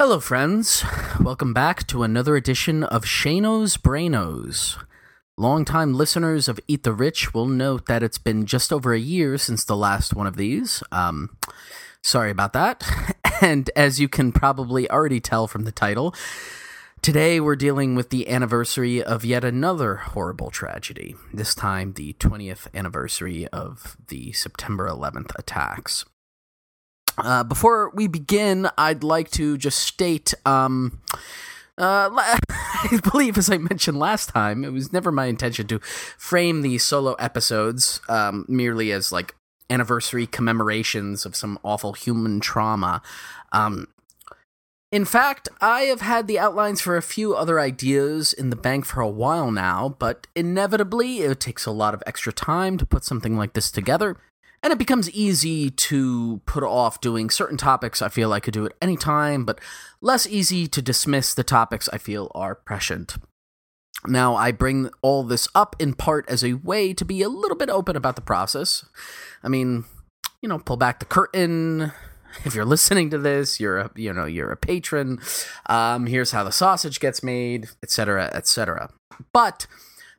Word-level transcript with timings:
Hello, 0.00 0.18
friends. 0.18 0.82
Welcome 1.20 1.52
back 1.52 1.86
to 1.88 2.04
another 2.04 2.34
edition 2.34 2.84
of 2.84 3.04
Shano's 3.04 3.76
Brainos. 3.76 4.82
Longtime 5.36 5.92
listeners 5.92 6.48
of 6.48 6.58
Eat 6.66 6.84
the 6.84 6.94
Rich 6.94 7.34
will 7.34 7.44
note 7.44 7.84
that 7.84 8.02
it's 8.02 8.16
been 8.16 8.46
just 8.46 8.72
over 8.72 8.94
a 8.94 8.98
year 8.98 9.36
since 9.36 9.62
the 9.62 9.76
last 9.76 10.14
one 10.14 10.26
of 10.26 10.38
these. 10.38 10.82
Um, 10.90 11.36
sorry 12.02 12.30
about 12.30 12.54
that. 12.54 12.82
And 13.42 13.70
as 13.76 14.00
you 14.00 14.08
can 14.08 14.32
probably 14.32 14.90
already 14.90 15.20
tell 15.20 15.46
from 15.46 15.64
the 15.64 15.72
title, 15.72 16.14
today 17.02 17.38
we're 17.38 17.54
dealing 17.54 17.94
with 17.94 18.08
the 18.08 18.26
anniversary 18.26 19.02
of 19.02 19.22
yet 19.22 19.44
another 19.44 19.96
horrible 19.96 20.50
tragedy, 20.50 21.14
this 21.30 21.54
time 21.54 21.92
the 21.92 22.14
20th 22.14 22.68
anniversary 22.74 23.46
of 23.48 23.98
the 24.08 24.32
September 24.32 24.88
11th 24.88 25.32
attacks. 25.38 26.06
Uh, 27.24 27.44
before 27.44 27.90
we 27.90 28.06
begin, 28.06 28.68
I'd 28.76 29.02
like 29.02 29.30
to 29.32 29.56
just 29.58 29.80
state. 29.80 30.34
Um, 30.44 31.00
uh, 31.78 32.10
I 32.50 33.00
believe, 33.10 33.38
as 33.38 33.50
I 33.50 33.58
mentioned 33.58 33.98
last 33.98 34.30
time, 34.30 34.64
it 34.64 34.72
was 34.72 34.92
never 34.92 35.12
my 35.12 35.26
intention 35.26 35.66
to 35.68 35.78
frame 35.80 36.62
these 36.62 36.84
solo 36.84 37.14
episodes 37.14 38.00
um, 38.08 38.44
merely 38.48 38.92
as 38.92 39.12
like 39.12 39.34
anniversary 39.68 40.26
commemorations 40.26 41.24
of 41.24 41.36
some 41.36 41.58
awful 41.62 41.92
human 41.92 42.40
trauma. 42.40 43.00
Um, 43.52 43.86
in 44.92 45.04
fact, 45.04 45.48
I 45.60 45.82
have 45.82 46.00
had 46.00 46.26
the 46.26 46.38
outlines 46.40 46.80
for 46.80 46.96
a 46.96 47.02
few 47.02 47.34
other 47.34 47.60
ideas 47.60 48.32
in 48.32 48.50
the 48.50 48.56
bank 48.56 48.84
for 48.84 49.00
a 49.00 49.08
while 49.08 49.52
now, 49.52 49.94
but 50.00 50.26
inevitably 50.34 51.20
it 51.20 51.38
takes 51.38 51.64
a 51.64 51.70
lot 51.70 51.94
of 51.94 52.02
extra 52.06 52.32
time 52.32 52.76
to 52.78 52.84
put 52.84 53.04
something 53.04 53.36
like 53.36 53.52
this 53.52 53.70
together. 53.70 54.16
And 54.62 54.72
it 54.72 54.78
becomes 54.78 55.10
easy 55.10 55.70
to 55.70 56.42
put 56.44 56.62
off 56.62 57.00
doing 57.00 57.30
certain 57.30 57.56
topics 57.56 58.02
I 58.02 58.08
feel 58.08 58.32
I 58.32 58.40
could 58.40 58.52
do 58.52 58.66
at 58.66 58.74
any 58.82 58.96
time, 58.96 59.44
but 59.44 59.58
less 60.02 60.26
easy 60.26 60.66
to 60.66 60.82
dismiss 60.82 61.32
the 61.32 61.44
topics 61.44 61.88
I 61.92 61.98
feel 61.98 62.30
are 62.34 62.54
prescient. 62.54 63.16
Now, 64.06 64.34
I 64.34 64.52
bring 64.52 64.90
all 65.02 65.24
this 65.24 65.48
up 65.54 65.76
in 65.78 65.94
part 65.94 66.28
as 66.28 66.42
a 66.44 66.54
way 66.54 66.92
to 66.94 67.04
be 67.04 67.22
a 67.22 67.28
little 67.28 67.56
bit 67.56 67.70
open 67.70 67.96
about 67.96 68.16
the 68.16 68.22
process. 68.22 68.84
I 69.42 69.48
mean, 69.48 69.84
you 70.42 70.48
know, 70.48 70.58
pull 70.58 70.76
back 70.76 71.00
the 71.00 71.06
curtain. 71.06 71.92
If 72.44 72.54
you're 72.54 72.64
listening 72.64 73.10
to 73.10 73.18
this, 73.18 73.60
you're 73.60 73.78
a 73.78 73.90
you 73.96 74.12
know 74.12 74.24
you're 74.24 74.52
a 74.52 74.56
patron. 74.56 75.18
Um, 75.66 76.06
here's 76.06 76.30
how 76.30 76.44
the 76.44 76.52
sausage 76.52 77.00
gets 77.00 77.22
made, 77.22 77.68
etc., 77.82 78.30
etc. 78.32 78.90
But 79.32 79.66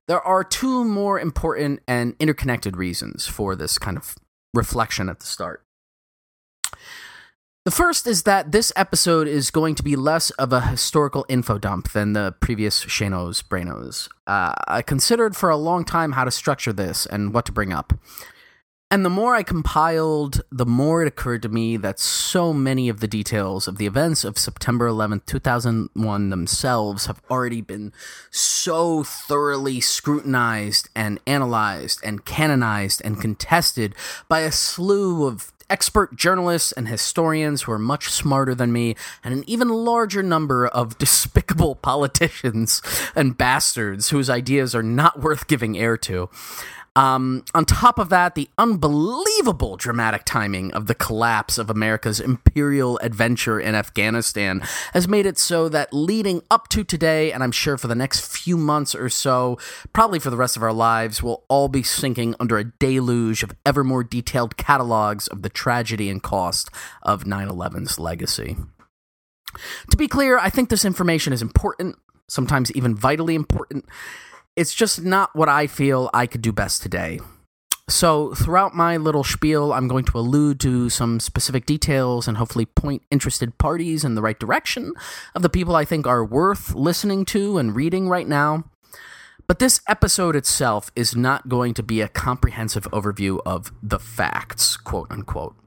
there 0.07 0.21
are 0.21 0.43
two 0.43 0.83
more 0.83 1.19
important 1.19 1.81
and 1.87 2.15
interconnected 2.19 2.75
reasons 2.75 3.27
for 3.27 3.55
this 3.55 3.77
kind 3.77 3.97
of 3.97 4.15
reflection 4.53 5.09
at 5.09 5.19
the 5.19 5.25
start. 5.25 5.63
The 7.63 7.71
first 7.71 8.07
is 8.07 8.23
that 8.23 8.51
this 8.51 8.73
episode 8.75 9.27
is 9.27 9.51
going 9.51 9.75
to 9.75 9.83
be 9.83 9.95
less 9.95 10.31
of 10.31 10.51
a 10.51 10.61
historical 10.61 11.27
info 11.29 11.59
dump 11.59 11.91
than 11.91 12.13
the 12.13 12.33
previous 12.39 12.83
Shano's 12.85 13.43
Brainos. 13.43 14.09
Uh, 14.25 14.53
I 14.67 14.81
considered 14.81 15.35
for 15.35 15.51
a 15.51 15.57
long 15.57 15.85
time 15.85 16.13
how 16.13 16.23
to 16.23 16.31
structure 16.31 16.73
this 16.73 17.05
and 17.05 17.35
what 17.35 17.45
to 17.45 17.51
bring 17.51 17.71
up. 17.71 17.93
And 18.91 19.05
the 19.05 19.09
more 19.09 19.33
I 19.33 19.41
compiled, 19.41 20.41
the 20.51 20.65
more 20.65 21.01
it 21.01 21.07
occurred 21.07 21.43
to 21.43 21.49
me 21.49 21.77
that 21.77 21.97
so 21.97 22.51
many 22.51 22.89
of 22.89 22.99
the 22.99 23.07
details 23.07 23.65
of 23.65 23.77
the 23.77 23.85
events 23.85 24.25
of 24.25 24.37
September 24.37 24.89
11th, 24.89 25.25
2001 25.27 26.29
themselves 26.29 27.05
have 27.05 27.21
already 27.29 27.61
been 27.61 27.93
so 28.31 29.01
thoroughly 29.01 29.79
scrutinized 29.79 30.89
and 30.93 31.21
analyzed 31.25 32.01
and 32.03 32.25
canonized 32.25 33.01
and 33.05 33.21
contested 33.21 33.95
by 34.27 34.41
a 34.41 34.51
slew 34.51 35.25
of 35.25 35.53
expert 35.69 36.17
journalists 36.17 36.73
and 36.73 36.89
historians 36.89 37.61
who 37.61 37.71
are 37.71 37.79
much 37.79 38.09
smarter 38.09 38.53
than 38.53 38.73
me, 38.73 38.93
and 39.23 39.33
an 39.33 39.45
even 39.47 39.69
larger 39.69 40.21
number 40.21 40.67
of 40.67 40.97
despicable 40.97 41.75
politicians 41.75 42.81
and 43.15 43.37
bastards 43.37 44.09
whose 44.09 44.29
ideas 44.29 44.75
are 44.75 44.83
not 44.83 45.21
worth 45.21 45.47
giving 45.47 45.77
air 45.77 45.95
to. 45.95 46.29
Um, 46.97 47.45
on 47.53 47.63
top 47.63 47.99
of 47.99 48.09
that, 48.09 48.35
the 48.35 48.49
unbelievable 48.57 49.77
dramatic 49.77 50.23
timing 50.25 50.73
of 50.73 50.87
the 50.87 50.95
collapse 50.95 51.57
of 51.57 51.69
America's 51.69 52.19
imperial 52.19 52.97
adventure 52.97 53.61
in 53.61 53.75
Afghanistan 53.75 54.61
has 54.93 55.07
made 55.07 55.25
it 55.25 55.37
so 55.37 55.69
that 55.69 55.93
leading 55.93 56.41
up 56.51 56.67
to 56.69 56.83
today, 56.83 57.31
and 57.31 57.43
I'm 57.43 57.53
sure 57.53 57.77
for 57.77 57.87
the 57.87 57.95
next 57.95 58.25
few 58.27 58.57
months 58.57 58.93
or 58.93 59.07
so, 59.07 59.57
probably 59.93 60.19
for 60.19 60.29
the 60.29 60.37
rest 60.37 60.57
of 60.57 60.63
our 60.63 60.73
lives, 60.73 61.23
we'll 61.23 61.45
all 61.47 61.69
be 61.69 61.81
sinking 61.81 62.35
under 62.41 62.57
a 62.57 62.65
deluge 62.65 63.41
of 63.41 63.55
ever 63.65 63.85
more 63.85 64.03
detailed 64.03 64.57
catalogs 64.57 65.27
of 65.27 65.43
the 65.43 65.49
tragedy 65.49 66.09
and 66.09 66.21
cost 66.21 66.69
of 67.03 67.25
9 67.25 67.47
11's 67.47 67.99
legacy. 67.99 68.57
To 69.89 69.97
be 69.97 70.09
clear, 70.09 70.37
I 70.37 70.49
think 70.49 70.67
this 70.67 70.83
information 70.83 71.31
is 71.31 71.41
important, 71.41 71.95
sometimes 72.27 72.69
even 72.73 72.95
vitally 72.95 73.35
important 73.35 73.85
it's 74.55 74.73
just 74.73 75.03
not 75.03 75.35
what 75.35 75.49
I 75.49 75.67
feel 75.67 76.09
I 76.13 76.27
could 76.27 76.41
do 76.41 76.51
best 76.51 76.81
today. 76.81 77.19
So, 77.89 78.33
throughout 78.33 78.73
my 78.73 78.95
little 78.95 79.23
spiel, 79.23 79.73
I'm 79.73 79.89
going 79.89 80.05
to 80.05 80.17
allude 80.17 80.61
to 80.61 80.89
some 80.89 81.19
specific 81.19 81.65
details 81.65 82.25
and 82.25 82.37
hopefully 82.37 82.65
point 82.65 83.03
interested 83.11 83.57
parties 83.57 84.05
in 84.05 84.15
the 84.15 84.21
right 84.21 84.39
direction 84.39 84.93
of 85.35 85.41
the 85.41 85.49
people 85.49 85.75
I 85.75 85.83
think 85.83 86.07
are 86.07 86.23
worth 86.23 86.73
listening 86.73 87.25
to 87.25 87.57
and 87.57 87.75
reading 87.75 88.07
right 88.07 88.27
now. 88.27 88.63
But 89.45 89.59
this 89.59 89.81
episode 89.89 90.37
itself 90.37 90.89
is 90.95 91.17
not 91.17 91.49
going 91.49 91.73
to 91.73 91.83
be 91.83 91.99
a 91.99 92.07
comprehensive 92.07 92.85
overview 92.91 93.41
of 93.45 93.73
the 93.83 93.99
facts, 93.99 94.77
quote 94.77 95.11
unquote. 95.11 95.57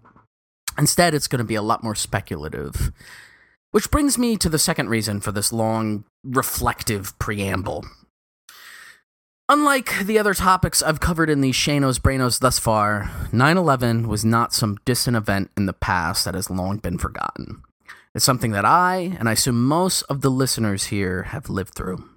Instead, 0.79 1.13
it's 1.13 1.29
going 1.29 1.41
to 1.41 1.45
be 1.45 1.55
a 1.55 1.63
lot 1.63 1.85
more 1.85 1.95
speculative. 1.95 2.91
Which 3.71 3.91
brings 3.91 4.17
me 4.17 4.39
to 4.39 4.49
the 4.49 4.59
second 4.59 4.89
reason 4.89 5.21
for 5.21 5.33
this 5.33 5.53
long, 5.53 6.05
reflective 6.25 7.19
preamble. 7.19 7.85
Unlike 9.47 10.07
the 10.07 10.19
other 10.19 10.33
topics 10.33 10.83
I've 10.83 11.01
covered 11.01 11.29
in 11.29 11.43
these 11.43 11.55
Shano's 11.55 11.99
Brainos 11.99 12.41
thus 12.41 12.59
far, 12.59 13.11
9 13.31 13.57
11 13.59 14.09
was 14.09 14.25
not 14.25 14.55
some 14.55 14.79
distant 14.87 15.19
event 15.19 15.51
in 15.55 15.67
the 15.67 15.75
past 15.75 16.25
that 16.25 16.35
has 16.35 16.49
long 16.49 16.79
been 16.79 16.97
forgotten. 16.97 17.63
It's 18.15 18.25
something 18.25 18.53
that 18.53 18.65
I, 18.65 19.15
and 19.19 19.29
I 19.29 19.33
assume 19.33 19.67
most 19.67 20.01
of 20.05 20.23
the 20.23 20.31
listeners 20.31 20.85
here, 20.85 21.25
have 21.25 21.51
lived 21.51 21.75
through. 21.75 22.09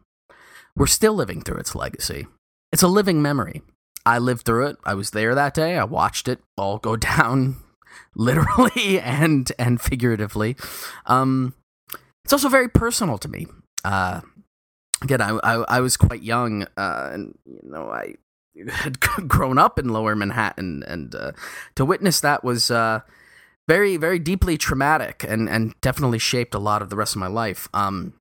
We're 0.73 0.87
still 0.87 1.13
living 1.15 1.41
through 1.41 1.57
its 1.57 1.75
legacy. 1.75 2.27
It's 2.71 2.83
a 2.83 2.87
living 2.87 3.21
memory. 3.21 3.61
I 4.05 4.19
lived 4.19 4.45
through 4.45 4.67
it. 4.67 4.77
I 4.85 4.93
was 4.93 5.09
there 5.09 5.35
that 5.35 5.53
day. 5.53 5.77
I 5.77 5.83
watched 5.83 6.29
it 6.29 6.39
all 6.55 6.77
go 6.77 6.95
down, 6.95 7.57
literally 8.15 9.01
and 9.01 9.51
and 9.59 9.81
figuratively. 9.81 10.55
Um, 11.05 11.55
it's 12.23 12.31
also 12.31 12.47
very 12.47 12.69
personal 12.69 13.17
to 13.17 13.27
me. 13.27 13.47
Uh, 13.83 14.21
again, 15.01 15.21
I, 15.21 15.37
I, 15.43 15.53
I 15.77 15.79
was 15.79 15.97
quite 15.97 16.23
young, 16.23 16.63
uh, 16.75 17.09
and 17.13 17.37
you 17.45 17.69
know, 17.69 17.89
I 17.89 18.15
had 18.69 18.99
grown 18.99 19.57
up 19.57 19.79
in 19.79 19.89
Lower 19.89 20.15
Manhattan, 20.15 20.83
and 20.87 21.13
uh, 21.15 21.31
to 21.75 21.85
witness 21.85 22.19
that 22.21 22.43
was 22.43 22.71
uh, 22.71 23.01
very, 23.67 23.97
very 23.97 24.19
deeply 24.19 24.57
traumatic, 24.57 25.25
and 25.27 25.49
and 25.49 25.79
definitely 25.81 26.19
shaped 26.19 26.55
a 26.55 26.59
lot 26.59 26.81
of 26.81 26.89
the 26.89 26.95
rest 26.95 27.15
of 27.15 27.19
my 27.19 27.27
life. 27.27 27.67
Um, 27.73 28.13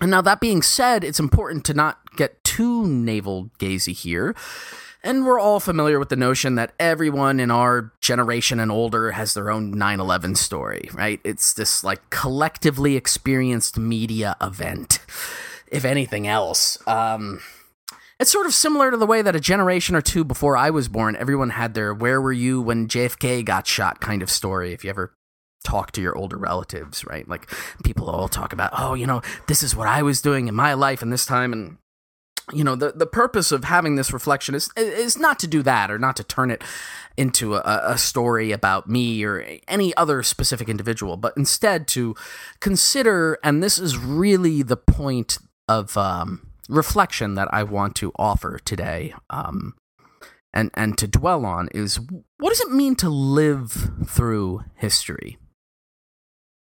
and 0.00 0.10
now 0.10 0.20
that 0.20 0.40
being 0.40 0.62
said, 0.62 1.02
it's 1.02 1.18
important 1.18 1.64
to 1.66 1.74
not 1.74 2.14
get 2.16 2.42
too 2.44 2.86
navel 2.86 3.50
gazy 3.58 3.92
here. 3.92 4.34
And 5.02 5.24
we're 5.24 5.38
all 5.38 5.60
familiar 5.60 5.98
with 5.98 6.08
the 6.08 6.16
notion 6.16 6.56
that 6.56 6.72
everyone 6.78 7.38
in 7.38 7.52
our 7.52 7.92
generation 8.00 8.58
and 8.58 8.70
older 8.70 9.12
has 9.12 9.32
their 9.32 9.50
own 9.50 9.70
9 9.70 10.00
11 10.00 10.34
story, 10.34 10.90
right? 10.92 11.20
It's 11.22 11.54
this 11.54 11.84
like 11.84 12.10
collectively 12.10 12.96
experienced 12.96 13.78
media 13.78 14.36
event 14.40 14.98
if 15.70 15.84
anything 15.84 16.26
else. 16.26 16.78
Um, 16.86 17.40
it's 18.20 18.32
sort 18.32 18.46
of 18.46 18.54
similar 18.54 18.90
to 18.90 18.96
the 18.96 19.06
way 19.06 19.22
that 19.22 19.36
a 19.36 19.40
generation 19.40 19.94
or 19.94 20.00
two 20.00 20.24
before 20.24 20.56
I 20.56 20.70
was 20.70 20.88
born, 20.88 21.16
everyone 21.16 21.50
had 21.50 21.74
their 21.74 21.94
"Where 21.94 22.20
were 22.20 22.32
you 22.32 22.60
when 22.60 22.88
JFK 22.88 23.44
got 23.44 23.66
shot?" 23.66 24.00
kind 24.00 24.22
of 24.22 24.30
story. 24.30 24.72
If 24.72 24.84
you 24.84 24.90
ever 24.90 25.14
talk 25.64 25.92
to 25.92 26.00
your 26.00 26.16
older 26.16 26.36
relatives, 26.36 27.04
right? 27.04 27.28
Like 27.28 27.48
people 27.84 28.10
all 28.10 28.28
talk 28.28 28.52
about, 28.52 28.72
"Oh, 28.76 28.94
you 28.94 29.06
know, 29.06 29.22
this 29.46 29.62
is 29.62 29.76
what 29.76 29.86
I 29.86 30.02
was 30.02 30.20
doing 30.20 30.48
in 30.48 30.54
my 30.54 30.74
life 30.74 31.00
and 31.00 31.12
this 31.12 31.26
time," 31.26 31.52
and 31.52 31.78
you 32.52 32.64
know, 32.64 32.74
the 32.74 32.92
the 32.92 33.06
purpose 33.06 33.52
of 33.52 33.64
having 33.64 33.94
this 33.94 34.12
reflection 34.12 34.54
is 34.54 34.70
is 34.76 35.16
not 35.18 35.38
to 35.40 35.46
do 35.46 35.62
that 35.62 35.90
or 35.90 35.98
not 35.98 36.16
to 36.16 36.24
turn 36.24 36.50
it 36.50 36.62
into 37.16 37.54
a, 37.54 37.80
a 37.84 37.98
story 37.98 38.52
about 38.52 38.88
me 38.88 39.24
or 39.24 39.44
any 39.66 39.94
other 39.96 40.22
specific 40.22 40.68
individual, 40.68 41.16
but 41.16 41.36
instead 41.36 41.88
to 41.88 42.14
consider, 42.60 43.38
and 43.42 43.62
this 43.62 43.78
is 43.78 43.98
really 43.98 44.62
the 44.62 44.76
point 44.76 45.38
of 45.68 45.96
um, 45.96 46.48
reflection 46.68 47.34
that 47.34 47.48
I 47.52 47.62
want 47.62 47.94
to 47.96 48.12
offer 48.16 48.58
today 48.64 49.14
um, 49.30 49.74
and, 50.52 50.70
and 50.74 50.96
to 50.98 51.06
dwell 51.06 51.44
on 51.44 51.68
is 51.68 51.98
what 52.38 52.50
does 52.50 52.60
it 52.60 52.70
mean 52.70 52.94
to 52.96 53.08
live 53.08 53.90
through 54.06 54.64
history? 54.76 55.38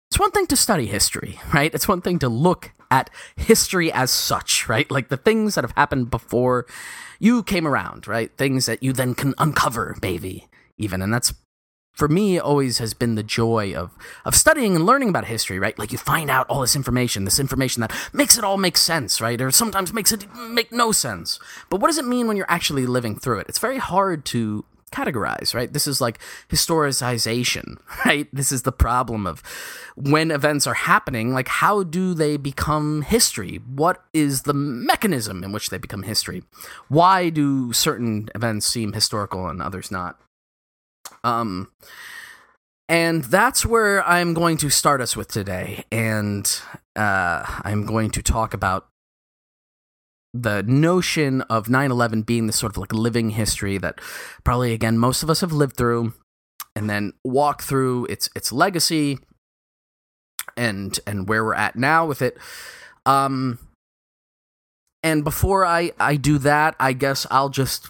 It's 0.10 0.20
one 0.20 0.32
thing 0.32 0.48
to 0.48 0.56
study 0.56 0.86
history, 0.86 1.40
right? 1.54 1.74
It's 1.74 1.88
one 1.88 2.02
thing 2.02 2.20
to 2.20 2.30
look 2.30 2.72
at 2.90 3.10
history 3.36 3.92
as 3.92 4.10
such, 4.10 4.70
right? 4.70 4.90
Like 4.90 5.10
the 5.10 5.18
things 5.18 5.56
that 5.56 5.64
have 5.64 5.74
happened 5.76 6.10
before 6.10 6.66
you 7.20 7.44
came 7.44 7.68
around, 7.68 8.08
right? 8.08 8.32
Things 8.38 8.68
that 8.68 8.82
you 8.82 8.94
then 8.94 9.16
can 9.16 9.34
uncover, 9.38 9.98
maybe, 10.02 10.48
even. 10.78 11.02
And 11.02 11.14
that's 11.14 11.34
for 11.98 12.08
me 12.08 12.40
always 12.40 12.78
has 12.78 12.94
been 12.94 13.16
the 13.16 13.24
joy 13.24 13.74
of 13.74 13.92
of 14.24 14.36
studying 14.36 14.76
and 14.76 14.86
learning 14.86 15.10
about 15.10 15.26
history 15.26 15.58
right? 15.58 15.78
Like 15.80 15.92
you 15.92 15.98
find 15.98 16.30
out 16.30 16.48
all 16.48 16.62
this 16.62 16.76
information 16.76 17.26
this 17.26 17.40
information 17.40 17.82
that 17.82 17.92
makes 18.14 18.38
it 18.38 18.44
all 18.44 18.58
make 18.58 18.78
sense 18.78 19.20
right? 19.20 19.42
Or 19.42 19.52
sometimes 19.52 19.92
makes 19.92 20.12
it 20.12 20.26
make 20.36 20.72
no 20.72 20.92
sense. 20.92 21.40
But 21.70 21.82
what 21.82 21.88
does 21.88 21.98
it 21.98 22.06
mean 22.06 22.28
when 22.28 22.38
you're 22.38 22.52
actually 22.52 22.86
living 22.86 23.18
through 23.18 23.40
it? 23.40 23.50
It's 23.50 23.60
very 23.60 23.80
hard 23.80 24.26
to 24.26 24.64
categorize 24.92 25.56
right? 25.56 25.74
This 25.74 25.88
is 25.88 26.00
like 26.00 26.20
historicization 26.50 27.78
right? 28.06 28.28
This 28.32 28.52
is 28.52 28.62
the 28.62 28.72
problem 28.72 29.26
of 29.26 29.42
when 29.96 30.30
events 30.30 30.68
are 30.68 30.76
happening 30.76 31.34
like 31.34 31.48
how 31.48 31.82
do 31.82 32.14
they 32.14 32.38
become 32.38 33.02
history? 33.02 33.60
What 33.68 34.04
is 34.14 34.44
the 34.44 34.54
mechanism 34.54 35.44
in 35.44 35.52
which 35.52 35.72
they 35.72 35.80
become 35.80 36.04
history? 36.04 36.44
Why 36.90 37.30
do 37.30 37.74
certain 37.74 38.30
events 38.36 38.68
seem 38.68 38.94
historical 38.94 39.48
and 39.48 39.64
others 39.64 39.90
not 39.90 40.22
um, 41.28 41.70
and 42.88 43.26
that's 43.26 43.66
where 43.66 44.02
I'm 44.08 44.34
going 44.34 44.56
to 44.58 44.70
start 44.70 45.02
us 45.02 45.18
with 45.18 45.28
today. 45.28 45.84
And 45.92 46.50
uh, 46.96 47.44
I'm 47.64 47.86
going 47.86 48.12
to 48.12 48.22
talk 48.22 48.54
about 48.54 48.88
the 50.34 50.64
notion 50.64 51.42
of 51.44 51.70
9 51.70 51.92
11 51.92 52.22
being 52.22 52.48
this 52.48 52.56
sort 52.56 52.72
of 52.72 52.78
like 52.78 52.94
living 52.94 53.32
history 53.32 53.78
that 53.78 54.00
probably, 54.46 54.72
again, 54.72 54.98
most 54.98 55.22
of 55.22 55.30
us 55.30 55.42
have 55.42 55.52
lived 55.52 55.76
through, 55.76 56.14
and 56.76 56.90
then 56.90 57.12
walk 57.26 57.62
through 57.62 58.06
its 58.06 58.30
its 58.36 58.52
legacy 58.52 59.20
and 60.56 61.00
and 61.06 61.28
where 61.28 61.44
we're 61.44 61.56
at 61.56 61.76
now 61.76 62.06
with 62.06 62.22
it. 62.22 62.38
Um, 63.06 63.60
and 65.04 65.24
before 65.24 65.66
I, 65.66 65.92
I 66.00 66.16
do 66.16 66.38
that, 66.40 66.76
I 66.80 66.94
guess 66.94 67.26
I'll 67.32 67.50
just 67.50 67.90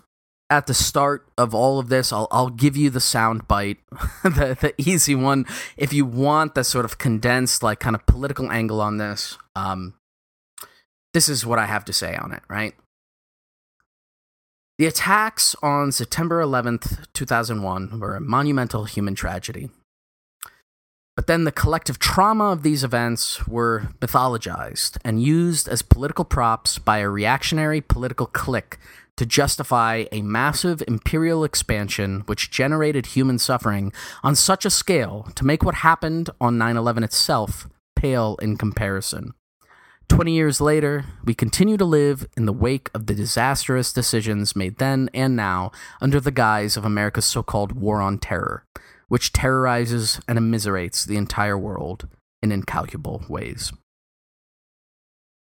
at 0.50 0.68
the 0.68 0.74
start 0.74 1.28
of 1.38 1.54
all 1.54 1.80
of 1.80 1.90
this, 1.90 2.14
I'll 2.14 2.28
I'll 2.32 2.50
give 2.50 2.78
you 2.78 2.90
the 2.90 3.00
sound 3.00 3.48
bite, 3.48 3.78
the 4.24 4.58
the 4.60 4.74
easy 4.78 5.16
one. 5.16 5.46
If 5.76 5.94
you 5.94 6.06
want 6.06 6.56
the 6.56 6.64
sort 6.64 6.86
of 6.86 6.98
condensed, 6.98 7.64
like 7.64 7.80
kind 7.80 7.96
of 7.96 8.06
political 8.06 8.52
angle 8.52 8.82
on 8.82 8.98
this, 8.98 9.38
um, 9.56 9.96
this 11.14 11.28
is 11.28 11.46
what 11.46 11.60
I 11.60 11.66
have 11.66 11.86
to 11.86 11.94
say 11.94 12.16
on 12.16 12.32
it. 12.32 12.44
Right. 12.50 12.76
The 14.78 14.86
attacks 14.86 15.56
on 15.64 15.92
September 15.92 16.40
11th, 16.40 17.08
2001 17.14 18.00
were 18.00 18.16
a 18.16 18.22
monumental 18.22 18.86
human 18.86 19.16
tragedy. 19.16 19.72
But 21.16 21.26
then 21.26 21.46
the 21.46 21.52
collective 21.52 21.98
trauma 21.98 22.52
of 22.52 22.62
these 22.62 22.84
events 22.84 23.48
were 23.48 23.88
mythologized 24.00 25.00
and 25.04 25.20
used 25.20 25.68
as 25.68 25.82
political 25.82 26.26
props 26.26 26.78
by 26.78 27.00
a 27.00 27.10
reactionary 27.10 27.82
political 27.82 28.28
clique 28.28 28.78
to 29.18 29.26
justify 29.26 30.06
a 30.12 30.22
massive 30.22 30.82
imperial 30.88 31.44
expansion 31.44 32.22
which 32.28 32.50
generated 32.50 33.08
human 33.08 33.38
suffering 33.38 33.92
on 34.24 34.36
such 34.36 34.66
a 34.66 34.70
scale 34.70 35.28
to 35.36 35.46
make 35.46 35.64
what 35.64 35.76
happened 35.76 36.30
on 36.40 36.58
9 36.58 36.78
11 36.78 37.04
itself 37.04 37.68
pale 37.96 38.38
in 38.42 38.56
comparison. 38.58 39.34
20 40.10 40.32
years 40.32 40.62
later, 40.62 41.04
we 41.26 41.34
continue 41.34 41.76
to 41.76 41.84
live 41.84 42.28
in 42.38 42.46
the 42.46 42.54
wake 42.54 42.90
of 42.94 43.08
the 43.08 43.14
disastrous 43.14 43.92
decisions 43.92 44.56
made 44.56 44.78
then 44.78 45.10
and 45.14 45.36
now 45.36 45.72
under 46.00 46.20
the 46.20 46.32
guise 46.32 46.78
of 46.78 46.86
America's 46.86 47.26
so 47.26 47.44
called 47.44 47.74
war 47.74 48.02
on 48.02 48.18
terror, 48.18 48.64
which 49.10 49.34
terrorizes 49.34 50.22
and 50.28 50.40
immiserates 50.40 51.06
the 51.06 51.18
entire 51.18 51.58
world 51.58 52.08
in 52.42 52.52
incalculable 52.52 53.26
ways. 53.28 53.74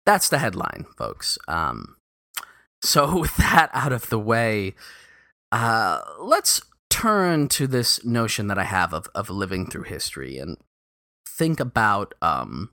That's 0.04 0.28
the 0.28 0.38
headline, 0.38 0.86
folks. 0.96 1.38
Um, 1.46 1.95
so, 2.86 3.18
with 3.20 3.36
that 3.36 3.70
out 3.72 3.92
of 3.92 4.08
the 4.08 4.18
way, 4.18 4.74
uh, 5.52 6.00
let's 6.20 6.60
turn 6.88 7.48
to 7.48 7.66
this 7.66 8.04
notion 8.04 8.46
that 8.46 8.58
I 8.58 8.64
have 8.64 8.94
of, 8.94 9.08
of 9.14 9.28
living 9.28 9.68
through 9.68 9.84
history 9.84 10.38
and 10.38 10.56
think 11.28 11.60
about 11.60 12.14
um, 12.22 12.70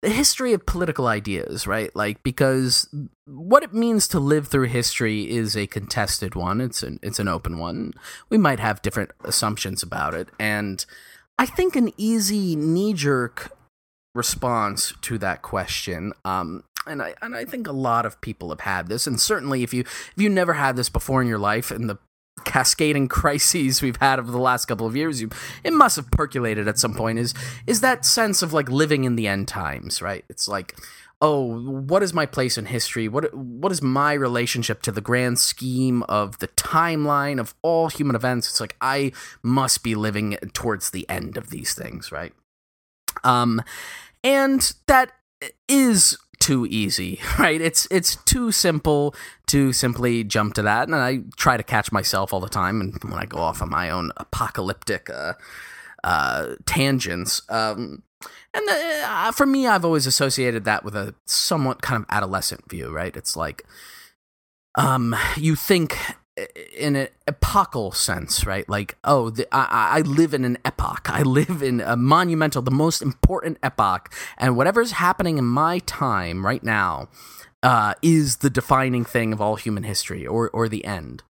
the 0.00 0.10
history 0.10 0.52
of 0.52 0.66
political 0.66 1.06
ideas, 1.06 1.66
right? 1.66 1.94
Like, 1.94 2.22
because 2.24 2.92
what 3.26 3.62
it 3.62 3.72
means 3.72 4.08
to 4.08 4.18
live 4.18 4.48
through 4.48 4.66
history 4.66 5.30
is 5.30 5.56
a 5.56 5.68
contested 5.68 6.34
one. 6.34 6.60
It's 6.60 6.82
an 6.82 6.98
it's 7.02 7.20
an 7.20 7.28
open 7.28 7.58
one. 7.58 7.92
We 8.28 8.38
might 8.38 8.58
have 8.58 8.82
different 8.82 9.12
assumptions 9.24 9.82
about 9.82 10.14
it, 10.14 10.28
and 10.40 10.84
I 11.38 11.46
think 11.46 11.76
an 11.76 11.92
easy 11.96 12.56
knee 12.56 12.94
jerk 12.94 13.56
response 14.14 14.92
to 15.02 15.18
that 15.18 15.42
question 15.42 16.12
um, 16.24 16.64
and 16.86 17.02
I 17.02 17.14
and 17.22 17.36
I 17.36 17.44
think 17.44 17.66
a 17.66 17.72
lot 17.72 18.06
of 18.06 18.20
people 18.20 18.50
have 18.50 18.60
had 18.60 18.88
this, 18.88 19.06
and 19.06 19.20
certainly 19.20 19.62
if 19.62 19.72
you 19.72 19.80
if 19.80 20.14
you 20.16 20.28
never 20.28 20.54
had 20.54 20.76
this 20.76 20.88
before 20.88 21.22
in 21.22 21.28
your 21.28 21.38
life, 21.38 21.70
and 21.70 21.88
the 21.88 21.98
cascading 22.44 23.08
crises 23.08 23.82
we've 23.82 23.96
had 23.96 24.18
over 24.18 24.30
the 24.30 24.38
last 24.38 24.66
couple 24.66 24.86
of 24.86 24.96
years, 24.96 25.20
you 25.20 25.30
it 25.64 25.72
must 25.72 25.96
have 25.96 26.10
percolated 26.10 26.68
at 26.68 26.78
some 26.78 26.94
point. 26.94 27.18
Is 27.18 27.34
is 27.66 27.80
that 27.80 28.04
sense 28.04 28.42
of 28.42 28.52
like 28.52 28.68
living 28.68 29.04
in 29.04 29.16
the 29.16 29.26
end 29.26 29.48
times, 29.48 30.02
right? 30.02 30.24
It's 30.28 30.48
like, 30.48 30.74
oh, 31.20 31.70
what 31.70 32.02
is 32.02 32.12
my 32.12 32.26
place 32.26 32.58
in 32.58 32.66
history? 32.66 33.08
What 33.08 33.32
what 33.34 33.72
is 33.72 33.80
my 33.80 34.12
relationship 34.12 34.82
to 34.82 34.92
the 34.92 35.00
grand 35.00 35.38
scheme 35.38 36.02
of 36.04 36.38
the 36.38 36.48
timeline 36.48 37.38
of 37.38 37.54
all 37.62 37.88
human 37.88 38.16
events? 38.16 38.48
It's 38.48 38.60
like 38.60 38.76
I 38.80 39.12
must 39.42 39.82
be 39.82 39.94
living 39.94 40.36
towards 40.52 40.90
the 40.90 41.08
end 41.08 41.36
of 41.36 41.50
these 41.50 41.74
things, 41.74 42.10
right? 42.10 42.32
Um, 43.24 43.62
and 44.24 44.72
that 44.86 45.12
is 45.68 46.18
too 46.42 46.66
easy, 46.66 47.20
right? 47.38 47.60
It's 47.60 47.86
it's 47.90 48.16
too 48.16 48.50
simple 48.50 49.14
to 49.46 49.72
simply 49.72 50.24
jump 50.24 50.54
to 50.54 50.62
that, 50.62 50.88
and 50.88 50.94
I 50.94 51.20
try 51.36 51.56
to 51.56 51.62
catch 51.62 51.92
myself 51.92 52.32
all 52.32 52.40
the 52.40 52.48
time, 52.48 52.80
and 52.80 52.98
when 53.04 53.14
I 53.14 53.26
go 53.26 53.38
off 53.38 53.62
on 53.62 53.70
my 53.70 53.90
own 53.90 54.10
apocalyptic 54.16 55.08
uh, 55.08 55.34
uh, 56.04 56.56
tangents. 56.66 57.42
Um, 57.48 58.02
and 58.54 58.68
the, 58.68 59.02
uh, 59.04 59.32
for 59.32 59.46
me, 59.46 59.66
I've 59.66 59.84
always 59.84 60.06
associated 60.06 60.64
that 60.64 60.84
with 60.84 60.94
a 60.94 61.14
somewhat 61.26 61.80
kind 61.80 62.02
of 62.02 62.06
adolescent 62.08 62.68
view, 62.68 62.90
right? 62.90 63.16
It's 63.16 63.36
like 63.36 63.64
um, 64.74 65.14
you 65.36 65.54
think 65.54 65.96
in 66.76 66.96
an 66.96 67.08
epochal 67.26 67.92
sense, 67.92 68.46
right? 68.46 68.68
Like, 68.68 68.96
oh, 69.04 69.30
the, 69.30 69.46
I, 69.54 69.98
I 69.98 70.00
live 70.00 70.32
in 70.32 70.44
an 70.44 70.58
epoch. 70.64 71.08
I 71.10 71.22
live 71.22 71.62
in 71.62 71.80
a 71.80 71.96
monumental, 71.96 72.62
the 72.62 72.70
most 72.70 73.02
important 73.02 73.58
epoch, 73.62 74.12
and 74.38 74.56
whatever's 74.56 74.92
happening 74.92 75.38
in 75.38 75.44
my 75.44 75.80
time 75.80 76.44
right 76.44 76.62
now 76.62 77.08
uh, 77.62 77.94
is 78.02 78.38
the 78.38 78.50
defining 78.50 79.04
thing 79.04 79.32
of 79.32 79.40
all 79.40 79.56
human 79.56 79.82
history, 79.82 80.26
or 80.26 80.48
or 80.50 80.68
the 80.68 80.84
end. 80.84 81.22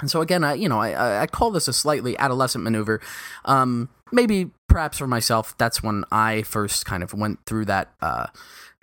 And 0.00 0.10
so 0.10 0.20
again, 0.20 0.42
I 0.42 0.54
you 0.54 0.68
know 0.68 0.80
I 0.80 1.22
I 1.22 1.26
call 1.26 1.50
this 1.50 1.68
a 1.68 1.72
slightly 1.72 2.16
adolescent 2.18 2.64
maneuver. 2.64 3.00
Um, 3.44 3.90
maybe 4.10 4.50
perhaps 4.68 4.98
for 4.98 5.06
myself, 5.06 5.54
that's 5.58 5.82
when 5.82 6.04
I 6.10 6.42
first 6.42 6.86
kind 6.86 7.02
of 7.02 7.12
went 7.12 7.44
through 7.46 7.66
that. 7.66 7.92
Uh, 8.00 8.26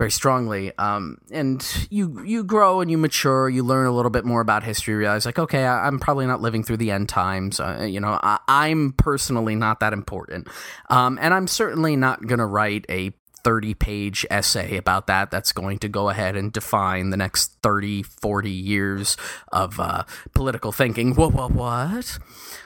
very 0.02 0.10
strongly. 0.10 0.76
Um, 0.80 1.20
and 1.30 1.64
you 1.92 2.24
you 2.26 2.44
grow 2.44 2.82
and 2.82 2.90
you 2.90 2.98
mature. 2.98 3.48
You 3.48 3.62
learn 3.62 3.86
a 3.86 3.92
little 3.92 4.10
bit 4.10 4.26
more 4.26 4.42
about 4.42 4.64
history. 4.64 4.96
Realize 4.96 5.28
like, 5.28 5.38
okay, 5.38 5.64
I, 5.64 5.88
am 5.88 6.00
probably 6.00 6.26
not 6.26 6.42
living 6.42 6.64
through 6.64 6.78
the 6.78 6.90
end 6.90 7.08
times. 7.08 7.60
Uh, 7.60 7.86
you 7.88 8.00
know, 8.00 8.18
I, 8.24 8.70
am 8.70 8.94
personally 8.94 9.56
not 9.56 9.80
that 9.80 9.94
important, 9.94 10.48
um, 10.90 11.20
and 11.22 11.36
I'm 11.36 11.46
certainly 11.46 11.96
not 11.96 12.26
gonna 12.26 12.48
write 12.48 12.88
a 12.90 13.14
30 13.44 13.76
page 13.76 14.26
essay 14.32 14.76
about 14.76 15.06
that 15.06 15.30
that's 15.30 15.52
going 15.52 15.78
to 15.78 15.88
go 15.88 16.10
ahead 16.10 16.36
and 16.36 16.52
define 16.52 17.12
the 17.12 17.18
next 17.18 17.52
30 17.62 18.02
40 18.02 18.50
years 18.50 19.18
of 19.52 19.80
uh, 19.80 20.04
political 20.34 20.72
thinking 20.72 21.14
what 21.16 21.32
what 21.32 21.52
what 21.52 22.18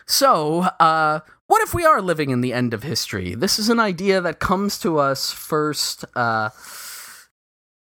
so 0.06 0.62
uh, 0.80 1.20
what 1.48 1.62
if 1.62 1.74
we 1.74 1.86
are 1.86 2.02
living 2.02 2.30
in 2.30 2.40
the 2.42 2.52
end 2.52 2.74
of 2.74 2.84
history 2.84 3.36
this 3.36 3.58
is 3.58 3.70
an 3.70 3.80
idea 3.80 4.20
that 4.20 4.40
comes 4.40 4.78
to 4.80 5.00
us 5.00 5.32
first 5.32 6.04
uh, 6.16 6.50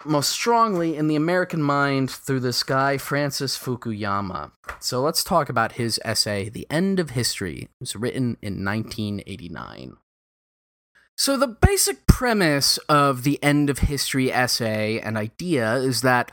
most 0.04 0.30
strongly 0.30 0.96
in 0.96 1.08
the 1.08 1.16
American 1.16 1.62
mind 1.62 2.10
through 2.10 2.40
this 2.40 2.62
guy, 2.62 2.98
Francis 2.98 3.58
Fukuyama. 3.58 4.52
So 4.80 5.00
let's 5.00 5.24
talk 5.24 5.48
about 5.48 5.72
his 5.72 6.00
essay, 6.04 6.48
The 6.48 6.66
End 6.70 7.00
of 7.00 7.10
History. 7.10 7.62
It 7.62 7.70
was 7.80 7.96
written 7.96 8.36
in 8.42 8.64
1989. 8.64 9.96
So, 11.16 11.36
the 11.36 11.48
basic 11.48 12.06
premise 12.06 12.78
of 12.88 13.24
the 13.24 13.42
End 13.42 13.70
of 13.70 13.80
History 13.80 14.32
essay 14.32 15.00
and 15.00 15.16
idea 15.16 15.74
is 15.74 16.02
that 16.02 16.30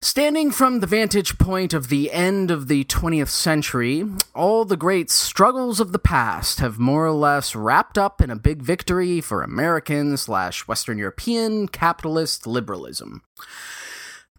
Standing 0.00 0.52
from 0.52 0.78
the 0.78 0.86
vantage 0.86 1.38
point 1.38 1.74
of 1.74 1.88
the 1.88 2.12
end 2.12 2.52
of 2.52 2.68
the 2.68 2.84
20th 2.84 3.30
century, 3.30 4.04
all 4.32 4.64
the 4.64 4.76
great 4.76 5.10
struggles 5.10 5.80
of 5.80 5.90
the 5.90 5.98
past 5.98 6.60
have 6.60 6.78
more 6.78 7.04
or 7.04 7.10
less 7.10 7.56
wrapped 7.56 7.98
up 7.98 8.20
in 8.20 8.30
a 8.30 8.36
big 8.36 8.62
victory 8.62 9.20
for 9.20 9.42
American 9.42 10.16
slash 10.16 10.68
Western 10.68 10.98
European 10.98 11.66
capitalist 11.66 12.46
liberalism. 12.46 13.22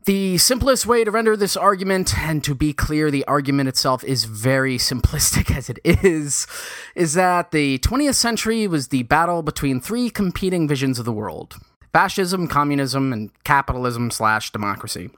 The 0.05 0.37
simplest 0.37 0.85
way 0.85 1.03
to 1.03 1.11
render 1.11 1.35
this 1.35 1.57
argument, 1.57 2.17
and 2.17 2.41
to 2.45 2.55
be 2.55 2.71
clear, 2.71 3.11
the 3.11 3.25
argument 3.25 3.67
itself 3.67 4.01
is 4.05 4.23
very 4.23 4.77
simplistic 4.77 5.53
as 5.53 5.69
it 5.69 5.79
is, 5.83 6.47
is 6.95 7.15
that 7.15 7.51
the 7.51 7.79
20th 7.79 8.15
century 8.15 8.65
was 8.65 8.87
the 8.87 9.03
battle 9.03 9.43
between 9.43 9.81
three 9.81 10.09
competing 10.09 10.69
visions 10.69 10.99
of 10.99 11.05
the 11.05 11.11
world 11.11 11.57
fascism, 11.91 12.47
communism, 12.47 13.11
and 13.11 13.31
capitalism 13.43 14.09
slash 14.09 14.53
democracy 14.53 15.09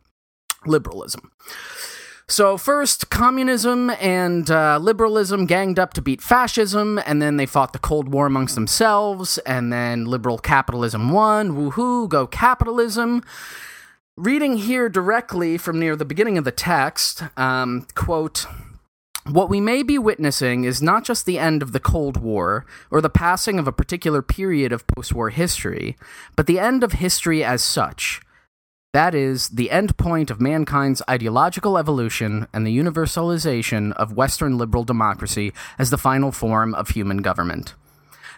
liberalism. 0.65 1.31
So, 2.27 2.57
first, 2.57 3.09
communism 3.09 3.89
and 3.89 4.49
uh, 4.49 4.77
liberalism 4.81 5.45
ganged 5.45 5.77
up 5.77 5.93
to 5.95 6.01
beat 6.01 6.21
fascism, 6.21 6.97
and 7.05 7.21
then 7.21 7.35
they 7.35 7.45
fought 7.45 7.73
the 7.73 7.79
Cold 7.79 8.07
War 8.07 8.25
amongst 8.25 8.55
themselves, 8.55 9.37
and 9.39 9.73
then 9.73 10.05
liberal 10.05 10.37
capitalism 10.37 11.11
won. 11.11 11.51
Woohoo, 11.51 12.07
go 12.07 12.27
capitalism. 12.27 13.21
Reading 14.15 14.57
here 14.57 14.87
directly 14.87 15.57
from 15.57 15.77
near 15.77 15.97
the 15.97 16.05
beginning 16.05 16.37
of 16.37 16.45
the 16.45 16.53
text, 16.53 17.23
um, 17.35 17.85
quote, 17.95 18.45
what 19.25 19.49
we 19.49 19.59
may 19.59 19.83
be 19.83 19.97
witnessing 19.99 20.63
is 20.63 20.81
not 20.81 21.03
just 21.03 21.25
the 21.25 21.37
end 21.37 21.61
of 21.61 21.73
the 21.73 21.79
Cold 21.79 22.17
War 22.17 22.65
or 22.89 23.01
the 23.01 23.09
passing 23.09 23.59
of 23.59 23.67
a 23.67 23.71
particular 23.73 24.21
period 24.21 24.71
of 24.71 24.87
post 24.87 25.13
war 25.13 25.29
history, 25.31 25.97
but 26.35 26.47
the 26.47 26.59
end 26.59 26.83
of 26.83 26.93
history 26.93 27.43
as 27.43 27.61
such. 27.61 28.21
That 28.93 29.15
is, 29.15 29.47
the 29.47 29.71
end 29.71 29.95
point 29.95 30.29
of 30.29 30.41
mankind's 30.41 31.01
ideological 31.09 31.77
evolution 31.77 32.47
and 32.51 32.67
the 32.67 32.77
universalization 32.77 33.93
of 33.93 34.17
Western 34.17 34.57
liberal 34.57 34.83
democracy 34.83 35.53
as 35.79 35.91
the 35.91 35.97
final 35.97 36.33
form 36.33 36.75
of 36.75 36.89
human 36.89 37.19
government. 37.19 37.73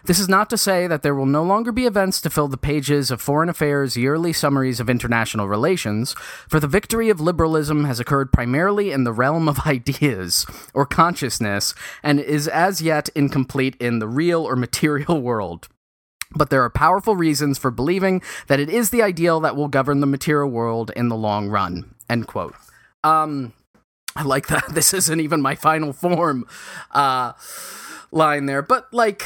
This 0.04 0.20
is 0.20 0.28
not 0.28 0.50
to 0.50 0.56
say 0.56 0.86
that 0.86 1.02
there 1.02 1.14
will 1.14 1.26
no 1.26 1.42
longer 1.42 1.72
be 1.72 1.86
events 1.86 2.20
to 2.20 2.30
fill 2.30 2.46
the 2.46 2.56
pages 2.56 3.10
of 3.10 3.20
Foreign 3.20 3.48
Affairs' 3.48 3.96
yearly 3.96 4.32
summaries 4.32 4.78
of 4.78 4.88
international 4.88 5.48
relations, 5.48 6.14
for 6.46 6.60
the 6.60 6.68
victory 6.68 7.08
of 7.08 7.20
liberalism 7.20 7.84
has 7.84 7.98
occurred 7.98 8.30
primarily 8.30 8.92
in 8.92 9.02
the 9.02 9.14
realm 9.14 9.48
of 9.48 9.60
ideas 9.66 10.46
or 10.72 10.86
consciousness 10.86 11.74
and 12.02 12.20
is 12.20 12.46
as 12.46 12.80
yet 12.80 13.08
incomplete 13.16 13.74
in 13.80 13.98
the 13.98 14.06
real 14.06 14.46
or 14.46 14.54
material 14.54 15.20
world. 15.20 15.68
But 16.34 16.50
there 16.50 16.62
are 16.62 16.70
powerful 16.70 17.16
reasons 17.16 17.58
for 17.58 17.70
believing 17.70 18.22
that 18.48 18.60
it 18.60 18.68
is 18.68 18.90
the 18.90 19.02
ideal 19.02 19.40
that 19.40 19.56
will 19.56 19.68
govern 19.68 20.00
the 20.00 20.06
material 20.06 20.50
world 20.50 20.90
in 20.96 21.08
the 21.08 21.16
long 21.16 21.48
run. 21.48 21.94
End 22.10 22.26
quote. 22.26 22.54
Um, 23.02 23.52
I 24.16 24.22
like 24.22 24.48
that. 24.48 24.64
This 24.74 24.94
isn't 24.94 25.20
even 25.20 25.40
my 25.40 25.54
final 25.54 25.92
form 25.92 26.46
uh, 26.90 27.32
line 28.10 28.46
there, 28.46 28.62
but 28.62 28.92
like 28.92 29.24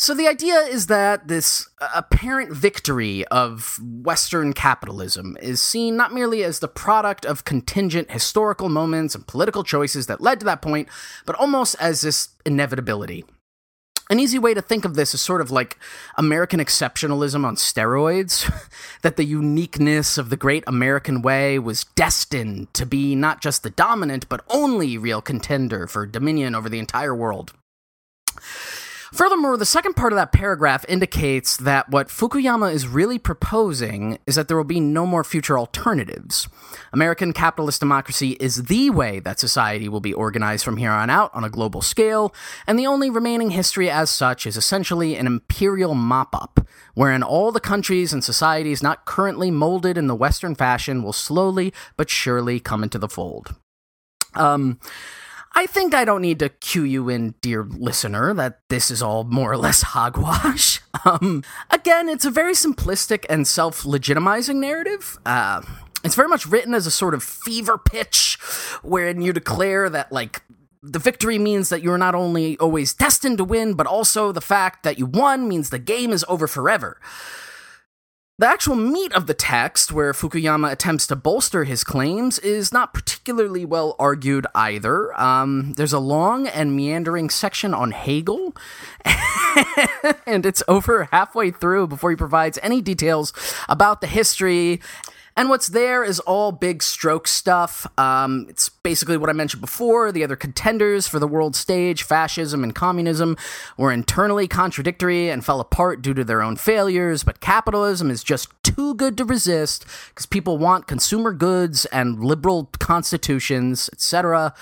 so 0.00 0.14
the 0.14 0.28
idea 0.28 0.60
is 0.60 0.86
that 0.86 1.26
this 1.26 1.68
apparent 1.92 2.52
victory 2.52 3.26
of 3.26 3.80
Western 3.82 4.52
capitalism 4.52 5.36
is 5.42 5.60
seen 5.60 5.96
not 5.96 6.14
merely 6.14 6.44
as 6.44 6.60
the 6.60 6.68
product 6.68 7.26
of 7.26 7.44
contingent 7.44 8.12
historical 8.12 8.68
moments 8.68 9.16
and 9.16 9.26
political 9.26 9.64
choices 9.64 10.06
that 10.06 10.20
led 10.20 10.38
to 10.38 10.46
that 10.46 10.62
point, 10.62 10.88
but 11.26 11.34
almost 11.34 11.74
as 11.80 12.02
this 12.02 12.28
inevitability. 12.46 13.24
An 14.10 14.18
easy 14.18 14.38
way 14.38 14.54
to 14.54 14.62
think 14.62 14.86
of 14.86 14.94
this 14.94 15.12
is 15.12 15.20
sort 15.20 15.42
of 15.42 15.50
like 15.50 15.78
American 16.16 16.60
exceptionalism 16.60 17.44
on 17.44 17.56
steroids, 17.56 18.50
that 19.02 19.16
the 19.16 19.24
uniqueness 19.24 20.16
of 20.16 20.30
the 20.30 20.36
great 20.36 20.64
American 20.66 21.20
way 21.20 21.58
was 21.58 21.84
destined 21.94 22.72
to 22.72 22.86
be 22.86 23.14
not 23.14 23.42
just 23.42 23.62
the 23.62 23.70
dominant, 23.70 24.26
but 24.30 24.44
only 24.48 24.96
real 24.96 25.20
contender 25.20 25.86
for 25.86 26.06
dominion 26.06 26.54
over 26.54 26.70
the 26.70 26.78
entire 26.78 27.14
world. 27.14 27.52
Furthermore, 29.12 29.56
the 29.56 29.64
second 29.64 29.94
part 29.94 30.12
of 30.12 30.16
that 30.16 30.32
paragraph 30.32 30.84
indicates 30.88 31.56
that 31.56 31.88
what 31.88 32.08
Fukuyama 32.08 32.72
is 32.72 32.86
really 32.86 33.18
proposing 33.18 34.18
is 34.26 34.34
that 34.34 34.48
there 34.48 34.56
will 34.56 34.64
be 34.64 34.80
no 34.80 35.06
more 35.06 35.24
future 35.24 35.58
alternatives. 35.58 36.46
American 36.92 37.32
capitalist 37.32 37.80
democracy 37.80 38.32
is 38.32 38.64
the 38.64 38.90
way 38.90 39.18
that 39.20 39.40
society 39.40 39.88
will 39.88 40.00
be 40.00 40.12
organized 40.12 40.64
from 40.64 40.76
here 40.76 40.90
on 40.90 41.08
out 41.08 41.34
on 41.34 41.42
a 41.42 41.50
global 41.50 41.80
scale, 41.80 42.34
and 42.66 42.78
the 42.78 42.86
only 42.86 43.08
remaining 43.08 43.50
history 43.50 43.90
as 43.90 44.10
such 44.10 44.46
is 44.46 44.56
essentially 44.56 45.16
an 45.16 45.26
imperial 45.26 45.94
mop 45.94 46.34
up, 46.34 46.66
wherein 46.94 47.22
all 47.22 47.50
the 47.50 47.60
countries 47.60 48.12
and 48.12 48.22
societies 48.22 48.82
not 48.82 49.06
currently 49.06 49.50
molded 49.50 49.96
in 49.96 50.06
the 50.06 50.14
Western 50.14 50.54
fashion 50.54 51.02
will 51.02 51.12
slowly 51.12 51.72
but 51.96 52.10
surely 52.10 52.60
come 52.60 52.82
into 52.82 52.98
the 52.98 53.08
fold. 53.08 53.54
Um, 54.34 54.78
I 55.58 55.66
think 55.66 55.92
I 55.92 56.04
don't 56.04 56.22
need 56.22 56.38
to 56.38 56.50
cue 56.50 56.84
you 56.84 57.08
in, 57.08 57.34
dear 57.40 57.64
listener, 57.64 58.32
that 58.32 58.60
this 58.68 58.92
is 58.92 59.02
all 59.02 59.24
more 59.24 59.50
or 59.50 59.56
less 59.56 59.82
hogwash. 59.94 60.80
Um, 61.04 61.42
again, 61.72 62.08
it's 62.08 62.24
a 62.24 62.30
very 62.30 62.52
simplistic 62.52 63.26
and 63.28 63.44
self 63.44 63.82
legitimizing 63.82 64.60
narrative. 64.60 65.18
Uh, 65.26 65.62
it's 66.04 66.14
very 66.14 66.28
much 66.28 66.46
written 66.46 66.74
as 66.74 66.86
a 66.86 66.92
sort 66.92 67.12
of 67.12 67.24
fever 67.24 67.76
pitch 67.76 68.38
wherein 68.84 69.20
you 69.20 69.32
declare 69.32 69.90
that, 69.90 70.12
like, 70.12 70.42
the 70.80 71.00
victory 71.00 71.40
means 71.40 71.70
that 71.70 71.82
you're 71.82 71.98
not 71.98 72.14
only 72.14 72.56
always 72.58 72.94
destined 72.94 73.38
to 73.38 73.44
win, 73.44 73.74
but 73.74 73.88
also 73.88 74.30
the 74.30 74.40
fact 74.40 74.84
that 74.84 74.96
you 74.96 75.06
won 75.06 75.48
means 75.48 75.70
the 75.70 75.80
game 75.80 76.12
is 76.12 76.24
over 76.28 76.46
forever. 76.46 77.00
The 78.40 78.46
actual 78.46 78.76
meat 78.76 79.12
of 79.14 79.26
the 79.26 79.34
text, 79.34 79.90
where 79.90 80.12
Fukuyama 80.12 80.70
attempts 80.70 81.08
to 81.08 81.16
bolster 81.16 81.64
his 81.64 81.82
claims, 81.82 82.38
is 82.38 82.72
not 82.72 82.94
particularly 82.94 83.64
well 83.64 83.96
argued 83.98 84.46
either. 84.54 85.12
Um, 85.20 85.72
there's 85.72 85.92
a 85.92 85.98
long 85.98 86.46
and 86.46 86.76
meandering 86.76 87.30
section 87.30 87.74
on 87.74 87.90
Hegel, 87.90 88.54
and 90.24 90.46
it's 90.46 90.62
over 90.68 91.08
halfway 91.10 91.50
through 91.50 91.88
before 91.88 92.10
he 92.10 92.16
provides 92.16 92.60
any 92.62 92.80
details 92.80 93.32
about 93.68 94.00
the 94.00 94.06
history 94.06 94.80
and 95.38 95.48
what's 95.48 95.68
there 95.68 96.02
is 96.02 96.18
all 96.18 96.50
big 96.50 96.82
stroke 96.82 97.28
stuff. 97.28 97.86
Um, 97.96 98.46
it's 98.48 98.68
basically 98.68 99.16
what 99.16 99.30
I 99.30 99.32
mentioned 99.32 99.60
before. 99.60 100.10
The 100.10 100.24
other 100.24 100.34
contenders 100.34 101.06
for 101.06 101.20
the 101.20 101.28
world 101.28 101.54
stage, 101.54 102.02
fascism 102.02 102.64
and 102.64 102.74
communism, 102.74 103.36
were 103.76 103.92
internally 103.92 104.48
contradictory 104.48 105.30
and 105.30 105.44
fell 105.44 105.60
apart 105.60 106.02
due 106.02 106.12
to 106.14 106.24
their 106.24 106.42
own 106.42 106.56
failures, 106.56 107.22
but 107.22 107.40
capitalism 107.40 108.10
is 108.10 108.24
just 108.24 108.50
too 108.64 108.96
good 108.96 109.16
to 109.16 109.24
resist 109.24 109.86
because 110.08 110.26
people 110.26 110.58
want 110.58 110.88
consumer 110.88 111.32
goods 111.32 111.84
and 111.86 112.18
liberal 112.18 112.68
constitutions, 112.80 113.88
etc. 113.92 114.52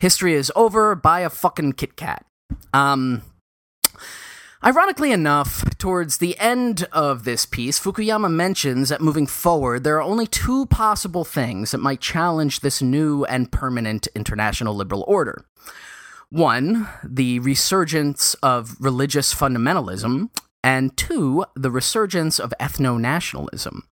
History 0.00 0.32
is 0.32 0.50
over. 0.56 0.94
Buy 0.94 1.20
a 1.20 1.28
fucking 1.28 1.74
Kit 1.74 1.94
Kat. 1.96 2.24
Um, 2.72 3.20
Ironically 4.64 5.10
enough, 5.10 5.64
towards 5.76 6.18
the 6.18 6.38
end 6.38 6.86
of 6.92 7.24
this 7.24 7.46
piece, 7.46 7.80
Fukuyama 7.80 8.30
mentions 8.30 8.90
that 8.90 9.00
moving 9.00 9.26
forward, 9.26 9.82
there 9.82 9.96
are 9.96 10.02
only 10.02 10.24
two 10.24 10.66
possible 10.66 11.24
things 11.24 11.72
that 11.72 11.78
might 11.78 12.00
challenge 12.00 12.60
this 12.60 12.80
new 12.80 13.24
and 13.24 13.50
permanent 13.50 14.06
international 14.14 14.76
liberal 14.76 15.04
order. 15.08 15.44
One, 16.30 16.88
the 17.02 17.40
resurgence 17.40 18.34
of 18.34 18.76
religious 18.78 19.34
fundamentalism, 19.34 20.30
and 20.64 20.96
two, 20.96 21.44
the 21.54 21.70
resurgence 21.70 22.38
of 22.38 22.54
ethno 22.60 22.98
nationalism. 22.98 23.88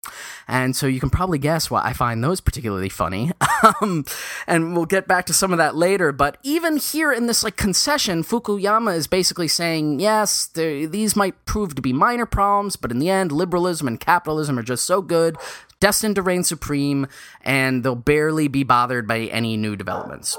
And 0.46 0.76
so 0.76 0.86
you 0.86 1.00
can 1.00 1.10
probably 1.10 1.38
guess 1.38 1.70
why 1.70 1.82
I 1.82 1.92
find 1.92 2.22
those 2.22 2.40
particularly 2.40 2.88
funny. 2.88 3.32
um, 3.80 4.04
and 4.46 4.76
we'll 4.76 4.86
get 4.86 5.08
back 5.08 5.26
to 5.26 5.32
some 5.32 5.52
of 5.52 5.58
that 5.58 5.74
later. 5.74 6.12
But 6.12 6.38
even 6.42 6.76
here 6.76 7.12
in 7.12 7.26
this 7.26 7.42
like 7.42 7.56
concession, 7.56 8.22
Fukuyama 8.22 8.94
is 8.94 9.06
basically 9.06 9.48
saying, 9.48 10.00
yes, 10.00 10.46
these 10.46 11.16
might 11.16 11.44
prove 11.44 11.74
to 11.74 11.82
be 11.82 11.92
minor 11.92 12.26
problems, 12.26 12.76
but 12.76 12.92
in 12.92 13.00
the 13.00 13.10
end, 13.10 13.32
liberalism 13.32 13.88
and 13.88 13.98
capitalism 13.98 14.58
are 14.58 14.62
just 14.62 14.84
so 14.84 15.02
good, 15.02 15.36
destined 15.80 16.14
to 16.16 16.22
reign 16.22 16.44
supreme, 16.44 17.08
and 17.42 17.82
they'll 17.82 17.94
barely 17.96 18.46
be 18.46 18.62
bothered 18.62 19.08
by 19.08 19.20
any 19.20 19.56
new 19.56 19.74
developments. 19.74 20.38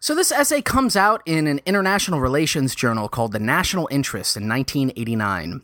So, 0.00 0.14
this 0.14 0.30
essay 0.30 0.62
comes 0.62 0.94
out 0.94 1.22
in 1.26 1.48
an 1.48 1.60
international 1.66 2.20
relations 2.20 2.76
journal 2.76 3.08
called 3.08 3.32
The 3.32 3.40
National 3.40 3.88
Interest 3.90 4.36
in 4.36 4.48
1989. 4.48 5.62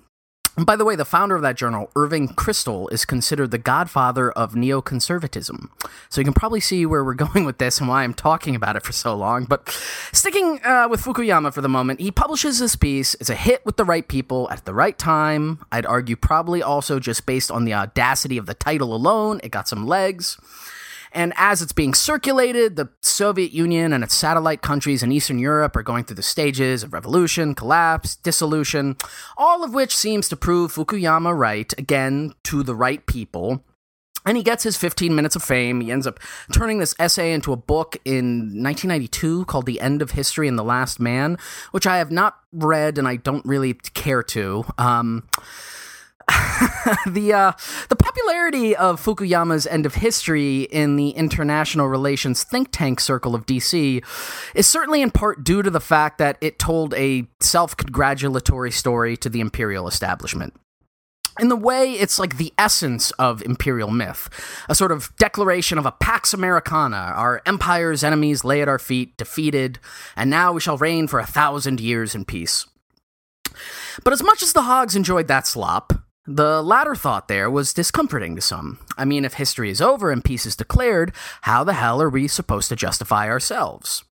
And 0.57 0.67
by 0.67 0.76
the 0.76 0.85
way, 0.85 0.95
the 0.95 1.05
founder 1.05 1.35
of 1.35 1.43
that 1.43 1.57
journal, 1.57 1.91
Irving 1.97 2.29
Kristol, 2.29 2.93
is 2.93 3.05
considered 3.05 3.50
the 3.50 3.59
godfather 3.59 4.31
of 4.33 4.55
neoconservatism. 4.55 5.69
So 6.09 6.21
you 6.21 6.25
can 6.25 6.33
probably 6.33 6.61
see 6.61 6.87
where 6.87 7.05
we're 7.05 7.14
going 7.14 7.45
with 7.45 7.59
this 7.59 7.79
and 7.79 7.88
why 7.88 8.03
I'm 8.03 8.14
talking 8.14 8.55
about 8.55 8.76
it 8.76 8.85
for 8.85 8.93
so 8.93 9.14
long. 9.14 9.45
But 9.45 9.69
sticking 10.12 10.61
uh, 10.64 10.88
with 10.88 11.03
Fukuyama 11.03 11.53
for 11.53 11.61
the 11.61 11.69
moment, 11.69 12.00
he 12.00 12.11
publishes 12.11 12.59
this 12.59 12.76
piece. 12.76 13.14
It's 13.14 13.31
a 13.31 13.35
hit 13.35 13.64
with 13.64 13.76
the 13.76 13.85
right 13.85 14.07
people 14.07 14.49
at 14.50 14.64
the 14.64 14.75
right 14.75 14.97
time. 14.97 15.64
I'd 15.73 15.87
argue 15.87 16.17
probably 16.17 16.62
also 16.62 16.99
just 17.00 17.26
based 17.26 17.50
on 17.50 17.64
the 17.64 17.75
audacity 17.75 18.37
of 18.37 18.47
the 18.47 18.55
title 18.55 18.95
alone, 18.95 19.41
it 19.43 19.50
got 19.50 19.69
some 19.69 19.87
legs. 19.87 20.38
And 21.14 21.33
as 21.37 21.62
it's 21.62 21.73
being 21.73 21.94
circulated, 21.94 22.76
the 22.76 22.88
Soviet 23.00 23.52
Union 23.52 23.92
and 23.92 24.02
its 24.02 24.14
satellite 24.14 24.62
countries 24.62 25.02
in 25.02 25.12
Eastern 25.12 25.38
Europe 25.38 25.76
are 25.76 25.83
going 25.83 26.04
through 26.04 26.16
the 26.16 26.23
stages 26.23 26.83
of 26.83 26.92
revolution, 26.92 27.54
collapse, 27.54 28.16
dissolution, 28.16 28.97
all 29.37 29.62
of 29.62 29.73
which 29.73 29.97
seems 29.97 30.28
to 30.28 30.37
prove 30.37 30.75
Fukuyama 30.75 31.37
right, 31.37 31.73
again, 31.78 32.35
to 32.44 32.64
the 32.64 32.75
right 32.75 33.06
people. 33.06 33.62
And 34.26 34.37
he 34.37 34.42
gets 34.42 34.64
his 34.64 34.76
15 34.76 35.14
minutes 35.14 35.37
of 35.37 35.42
fame. 35.42 35.80
He 35.83 35.92
ends 35.92 36.06
up 36.06 36.18
turning 36.52 36.78
this 36.78 36.94
essay 36.99 37.33
into 37.33 37.52
a 37.52 37.56
book 37.56 37.97
in 38.04 38.62
1992 38.62 39.44
called 39.44 39.66
The 39.66 39.80
End 39.80 40.00
of 40.00 40.12
History 40.12 40.49
and 40.49 40.59
the 40.59 40.64
Last 40.64 40.99
Man, 40.99 41.37
which 41.73 41.87
I 41.87 41.99
have 41.99 42.11
not 42.11 42.38
read 42.50 42.97
and 42.97 43.06
I 43.06 43.16
don't 43.16 43.44
really 43.44 43.75
care 43.75 44.23
to. 44.23 44.64
Um, 44.78 45.28
the 47.07 47.33
uh, 47.33 47.52
the 47.88 47.97
popularity 47.97 48.76
of 48.76 49.02
Fukuyama's 49.02 49.66
End 49.66 49.87
of 49.87 49.97
History 49.97 50.62
in 50.62 50.97
the 50.97 51.11
international 51.11 51.88
relations 51.88 52.43
think 52.43 52.69
tank 52.71 53.00
circle 53.00 53.35
of 53.35 53.47
DC 53.47 54.04
is 54.54 54.66
certainly 54.66 55.02
in 55.02 55.11
part 55.11 55.45
due 55.45 55.62
to 55.62 55.71
the 55.71 55.81
fact 55.81 56.19
that 56.19 56.38
it 56.40 56.59
told 56.59 56.95
a 56.95 57.26
self-congratulatory 57.40 58.71
story 58.71 59.16
to 59.19 59.28
the 59.28 59.40
imperial 59.40 59.88
establishment. 59.88 60.54
In 61.40 61.49
the 61.49 61.57
way, 61.57 61.93
it's 61.95 62.21
like 62.21 62.37
the 62.37 62.52
essence 62.57 63.11
of 63.12 63.43
imperial 63.43 63.90
myth, 63.90 64.28
a 64.69 64.75
sort 64.75 64.93
of 64.93 65.14
declaration 65.16 65.78
of 65.78 65.87
a 65.87 65.90
Pax 65.90 66.33
Americana. 66.33 67.12
Our 67.16 67.43
empire's 67.45 68.04
enemies 68.04 68.45
lay 68.45 68.62
at 68.62 68.69
our 68.69 68.78
feet, 68.78 69.16
defeated, 69.16 69.81
and 70.16 70.31
now 70.31 70.52
we 70.52 70.61
shall 70.61 70.78
reign 70.78 71.09
for 71.09 71.19
a 71.19 71.26
thousand 71.26 71.81
years 71.81 72.14
in 72.14 72.25
peace. 72.25 72.66
But 74.04 74.12
as 74.12 74.23
much 74.23 74.43
as 74.43 74.52
the 74.52 74.62
hogs 74.62 74.95
enjoyed 74.95 75.26
that 75.26 75.47
slop, 75.47 76.03
the 76.26 76.62
latter 76.62 76.95
thought 76.95 77.28
there 77.28 77.50
was 77.50 77.75
discomforting 77.75 78.35
to 78.37 78.40
some. 78.40 78.78
I 78.97 79.04
mean, 79.04 79.25
if 79.25 79.35
history 79.35 79.71
is 79.71 79.81
over 79.81 80.11
and 80.11 80.25
peace 80.25 80.47
is 80.47 80.57
declared, 80.57 81.12
how 81.43 81.64
the 81.64 81.75
hell 81.75 82.00
are 82.00 82.09
we 82.09 82.28
supposed 82.28 82.69
to 82.71 82.76
justify 82.76 83.28
ourselves? 83.28 84.04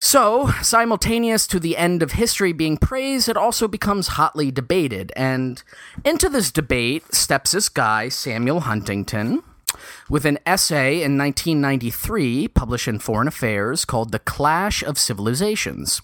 So, 0.00 0.50
simultaneous 0.60 1.46
to 1.46 1.58
the 1.58 1.76
end 1.76 2.02
of 2.02 2.12
history 2.12 2.52
being 2.52 2.76
praised, 2.76 3.28
it 3.28 3.36
also 3.36 3.66
becomes 3.68 4.08
hotly 4.08 4.50
debated. 4.50 5.12
And 5.16 5.62
into 6.04 6.28
this 6.28 6.50
debate 6.50 7.14
steps 7.14 7.52
this 7.52 7.68
guy, 7.68 8.10
Samuel 8.10 8.60
Huntington, 8.60 9.42
with 10.10 10.26
an 10.26 10.38
essay 10.44 10.96
in 11.02 11.16
1993 11.16 12.48
published 12.48 12.88
in 12.88 12.98
Foreign 12.98 13.28
Affairs 13.28 13.84
called 13.84 14.12
The 14.12 14.18
Clash 14.18 14.82
of 14.82 14.98
Civilizations. 14.98 16.02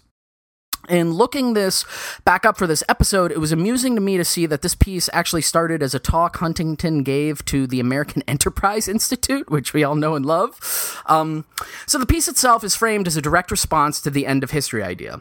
In 0.91 1.13
looking 1.13 1.55
this 1.55 1.85
back 2.25 2.45
up 2.45 2.59
for 2.59 2.67
this 2.67 2.83
episode, 2.89 3.31
it 3.31 3.39
was 3.39 3.53
amusing 3.53 3.95
to 3.95 4.01
me 4.01 4.17
to 4.17 4.25
see 4.25 4.45
that 4.47 4.63
this 4.63 4.75
piece 4.75 5.09
actually 5.13 5.43
started 5.43 5.85
as 5.85 5.95
a 5.95 6.01
talk 6.01 6.39
Huntington 6.39 7.05
gave 7.05 7.45
to 7.45 7.69
the 7.69 7.79
American 7.79 8.23
Enterprise 8.29 8.89
Institute, 8.89 9.49
which 9.49 9.73
we 9.73 9.85
all 9.85 9.95
know 9.95 10.17
and 10.17 10.27
love. 10.27 11.01
Um, 11.07 11.45
so 11.87 11.97
the 11.97 12.07
piece 12.07 12.27
itself 12.27 12.65
is 12.65 12.75
framed 12.75 13.07
as 13.07 13.17
a 13.17 13.23
direct 13.23 13.53
response 13.53 14.01
to 14.01 14.11
the 14.11 14.27
end 14.27 14.43
of 14.43 14.51
history 14.51 14.83
idea. 14.83 15.21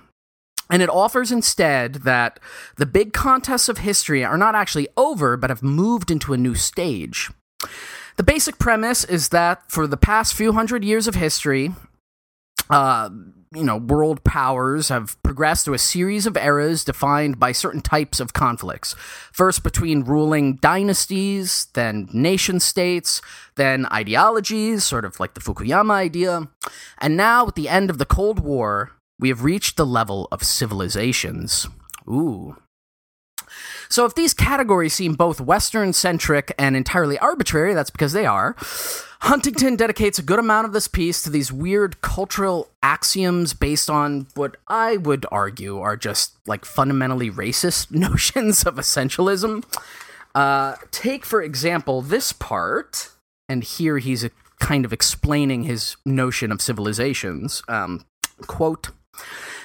And 0.72 0.82
it 0.82 0.90
offers 0.90 1.32
instead 1.32 1.96
that 1.96 2.40
the 2.78 2.88
big 2.88 3.14
contests 3.14 3.70
of 3.70 3.80
history 3.80 4.24
are 4.24 4.38
not 4.38 4.56
actually 4.56 4.88
over, 4.98 5.38
but 5.38 5.52
have 5.52 5.62
moved 5.62 6.10
into 6.10 6.34
a 6.34 6.38
new 6.38 6.56
stage. 6.56 7.30
The 8.18 8.24
basic 8.24 8.58
premise 8.58 9.04
is 9.04 9.30
that 9.30 9.72
for 9.72 9.86
the 9.86 9.98
past 9.98 10.34
few 10.34 10.54
hundred 10.54 10.84
years 10.84 11.08
of 11.08 11.16
history, 11.16 11.74
uh, 12.70 13.10
you 13.54 13.64
know, 13.64 13.78
world 13.78 14.24
powers 14.24 14.90
have 14.90 15.22
progressed 15.24 15.66
through 15.66 15.74
a 15.74 15.80
series 15.80 16.28
of 16.28 16.38
eras 16.38 16.84
defined 16.84 17.40
by 17.40 17.52
certain 17.52 17.82
types 17.82 18.20
of 18.20 18.34
conflicts. 18.34 18.96
First, 19.32 19.64
between 19.64 20.04
ruling 20.04 20.58
dynasties, 20.58 21.68
then 21.74 22.08
nation 22.14 22.60
states, 22.60 23.22
then 23.56 23.88
ideologies, 23.88 24.84
sort 24.84 25.04
of 25.04 25.20
like 25.20 25.34
the 25.34 25.42
Fukuyama 25.42 25.92
idea. 25.92 26.48
And 27.00 27.18
now, 27.18 27.48
at 27.48 27.56
the 27.56 27.70
end 27.70 27.90
of 27.90 27.98
the 27.98 28.06
Cold 28.06 28.40
War, 28.40 28.92
we 29.20 29.30
have 29.30 29.44
reached 29.44 29.78
the 29.78 29.86
level 29.86 30.28
of 30.32 30.44
civilizations. 30.44 31.68
Ooh. 32.08 32.56
So, 33.90 34.06
if 34.06 34.16
these 34.16 34.34
categories 34.34 34.94
seem 34.94 35.14
both 35.14 35.42
Western 35.42 35.94
centric 35.94 36.54
and 36.58 36.76
entirely 36.76 37.18
arbitrary, 37.20 37.74
that's 37.74 37.90
because 37.90 38.14
they 38.14 38.26
are. 38.26 38.56
Huntington 39.22 39.76
dedicates 39.76 40.18
a 40.18 40.24
good 40.24 40.40
amount 40.40 40.66
of 40.66 40.72
this 40.72 40.88
piece 40.88 41.22
to 41.24 41.30
these 41.30 41.52
weird 41.52 42.00
cultural 42.02 42.70
axioms 42.82 43.54
based 43.54 43.90
on 43.90 44.28
what 44.36 44.56
I 44.68 44.96
would 44.96 45.26
argue 45.30 45.80
are 45.80 45.98
just 45.98 46.36
like 46.48 46.64
fundamentally 46.64 47.30
racist 47.30 47.92
notions 47.92 48.64
of 48.64 48.76
essentialism. 48.76 49.66
Uh, 50.34 50.76
take, 50.92 51.26
for 51.26 51.42
example, 51.42 52.02
this 52.02 52.32
part, 52.32 53.10
and 53.50 53.64
here 53.64 53.98
he's 53.98 54.24
a, 54.24 54.32
kind 54.60 54.86
of 54.86 54.94
explaining 54.94 55.64
his 55.64 55.98
notion 56.06 56.52
of 56.52 56.62
civilizations. 56.62 57.62
Um, 57.68 58.06
quote, 58.48 58.92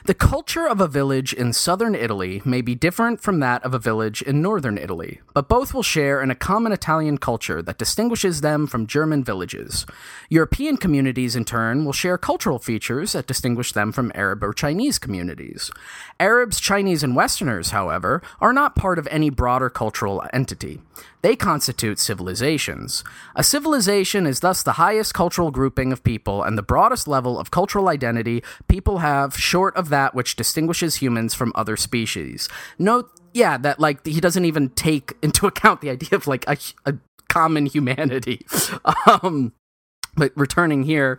the 0.06 0.12
culture 0.12 0.68
of 0.68 0.82
a 0.82 0.87
village 0.87 1.32
in 1.32 1.54
southern 1.54 1.94
Italy 1.94 2.42
may 2.44 2.61
be 2.61 2.75
different 2.75 3.23
from 3.23 3.40
that 3.40 3.64
of 3.64 3.73
a 3.73 3.78
village 3.78 4.20
in 4.20 4.42
northern 4.42 4.76
Italy, 4.76 5.23
but 5.32 5.49
both 5.49 5.73
will 5.73 5.82
share 5.82 6.20
in 6.20 6.30
a 6.30 6.34
common 6.34 6.73
Italian 6.73 7.16
culture 7.16 7.62
that 7.62 7.78
distinguishes 7.78 8.42
them 8.42 8.66
from 8.66 8.87
German 8.87 9.25
villages. 9.25 9.87
European 10.28 10.76
communities, 10.76 11.34
in 11.34 11.46
turn, 11.46 11.87
will 11.87 11.94
share 11.94 12.18
cultural 12.18 12.58
features 12.58 13.12
that 13.12 13.26
distinguish 13.26 13.73
them 13.73 13.92
from 13.92 14.12
Arab 14.14 14.44
or 14.44 14.52
Chinese 14.52 14.99
communities. 14.99 15.70
Arabs, 16.20 16.61
Chinese, 16.61 17.02
and 17.02 17.16
Westerners, 17.16 17.70
however, 17.70 18.20
are 18.42 18.52
not 18.52 18.76
part 18.76 18.99
of 18.99 19.08
any 19.11 19.30
broader 19.30 19.70
cultural 19.70 20.23
entity. 20.34 20.82
They 21.25 21.37
constitute 21.37 21.99
civilizations. 21.99 23.02
A 23.35 23.43
civilization 23.43 24.27
is 24.27 24.40
thus 24.40 24.62
the 24.62 24.72
highest 24.72 25.14
cultural 25.14 25.51
grouping 25.51 25.90
of 25.90 26.05
people 26.05 26.42
and 26.42 26.59
the 26.59 26.62
broadest 26.62 27.09
level 27.09 27.38
of 27.40 27.51
cultural 27.51 27.88
identity 27.88 28.44
people 28.68 28.98
have, 28.98 29.35
short 29.35 29.75
of 29.75 29.88
that 29.88 30.14
which 30.14 30.37
distinguishes 30.37 30.96
humans 30.96 31.33
from 31.33 31.51
other 31.55 31.79
species. 31.79 32.51
Note, 32.79 33.11
yeah, 33.33 33.57
that 33.57 33.81
like 33.81 34.05
he 34.05 34.20
doesn't 34.20 34.44
even 34.44 34.68
take 34.68 35.14
into 35.22 35.46
account 35.46 35.81
the 35.81 35.88
idea 35.88 36.11
of 36.12 36.27
like 36.27 36.44
a, 36.46 36.59
a 36.85 36.92
common 37.31 37.64
humanity. 37.64 38.44
um, 39.22 39.55
but 40.16 40.33
returning 40.37 40.85
here, 40.85 41.18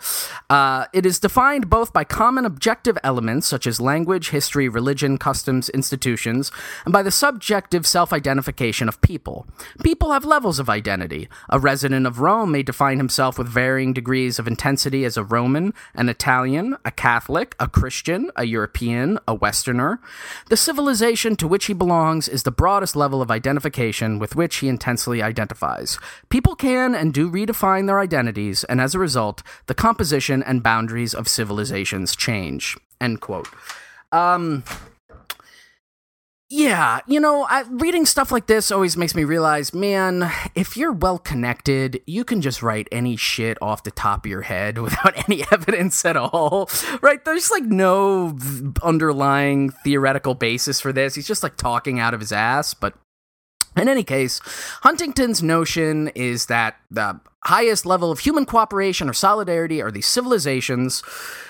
uh, 0.49 0.86
it 0.93 1.05
is 1.05 1.19
defined 1.19 1.69
both 1.69 1.93
by 1.93 2.03
common 2.03 2.45
objective 2.45 2.97
elements 3.03 3.47
such 3.47 3.67
as 3.67 3.81
language, 3.81 4.29
history, 4.29 4.69
religion, 4.69 5.17
customs, 5.17 5.69
institutions, 5.69 6.51
and 6.86 6.93
by 6.93 7.03
the 7.03 7.12
subjective 7.12 7.86
self 7.86 8.13
identification 8.13 8.88
of 8.88 9.01
people. 9.01 9.47
People 9.84 10.12
have 10.12 10.25
levels 10.25 10.60
of 10.60 10.69
identity. 10.69 11.27
A 11.49 11.60
resident 11.60 12.08
of 12.08 12.19
Rome 12.19 12.51
may 12.51 12.63
define 12.63 12.97
himself 12.97 13.38
with 13.38 13.47
varying 13.47 13.93
degrees 13.93 14.39
of 14.39 14.47
intensity 14.47 15.05
as 15.05 15.17
a 15.17 15.23
Roman, 15.23 15.73
an 15.93 16.10
Italian, 16.10 16.77
a 16.86 16.91
Catholic, 16.91 17.55
a 17.60 17.67
Christian, 17.67 18.31
a 18.36 18.45
European, 18.45 19.19
a 19.27 19.34
Westerner. 19.34 19.99
The 20.49 20.58
civilization 20.58 21.36
to 21.38 21.47
which 21.47 21.65
he 21.65 21.73
belongs 21.73 22.27
is 22.27 22.43
the 22.43 22.51
broadest 22.51 22.95
level 22.95 23.21
of 23.21 23.31
identification 23.31 24.19
with 24.19 24.36
which 24.36 24.58
he 24.58 24.69
intensely 24.69 25.21
identifies. 25.21 25.97
People 26.29 26.55
can 26.55 26.95
and 26.95 27.13
do 27.13 27.29
redefine 27.29 27.88
their 27.88 27.99
identities, 27.99 28.63
and 28.65 28.79
as 28.86 28.93
a 28.93 29.00
result, 29.00 29.41
the 29.65 29.74
composition 29.74 30.43
and 30.43 30.62
boundaries 30.62 31.15
of 31.15 31.28
civilizations 31.28 32.15
change. 32.15 32.78
End 33.02 33.19
quote. 33.19 33.48
Um, 34.12 34.63
yeah, 36.48 37.00
you 37.08 37.19
know, 37.19 37.48
I, 37.50 37.63
reading 37.69 38.06
stuff 38.06 38.32
like 38.32 38.45
this 38.45 38.71
always 38.71 38.95
makes 38.95 39.15
me 39.15 39.24
realize, 39.24 39.74
man, 39.74 40.32
if 40.54 40.78
you're 40.78 40.91
well 40.91 41.17
connected, 41.17 42.02
you 42.06 42.24
can 42.24 42.39
just 42.39 42.62
write 42.62 42.88
any 42.91 43.15
shit 43.15 43.58
off 43.63 43.84
the 43.84 43.89
top 43.89 44.26
of 44.26 44.30
your 44.30 44.43
head 44.43 44.78
without 44.86 45.17
any 45.28 45.43
evidence 45.52 46.06
at 46.06 46.15
all, 46.15 46.69
right? 47.02 47.26
There's 47.26 47.50
like 47.50 47.63
no 47.63 48.38
underlying 48.84 49.71
theoretical 49.84 50.36
basis 50.36 50.80
for 50.80 50.93
this. 50.93 51.15
He's 51.15 51.28
just 51.28 51.41
like 51.41 51.58
talking 51.58 52.00
out 52.00 52.13
of 52.13 52.19
his 52.19 52.32
ass, 52.32 52.76
but 52.76 52.93
in 53.77 53.89
any 53.89 54.03
case, 54.03 54.39
Huntington's 54.83 55.43
notion 55.43 56.09
is 56.09 56.45
that 56.47 56.77
the 56.89 57.19
highest 57.43 57.85
level 57.85 58.11
of 58.11 58.19
human 58.19 58.45
cooperation 58.45 59.09
or 59.09 59.13
solidarity 59.13 59.81
are 59.81 59.91
these 59.91 60.07
civilizations, 60.07 61.03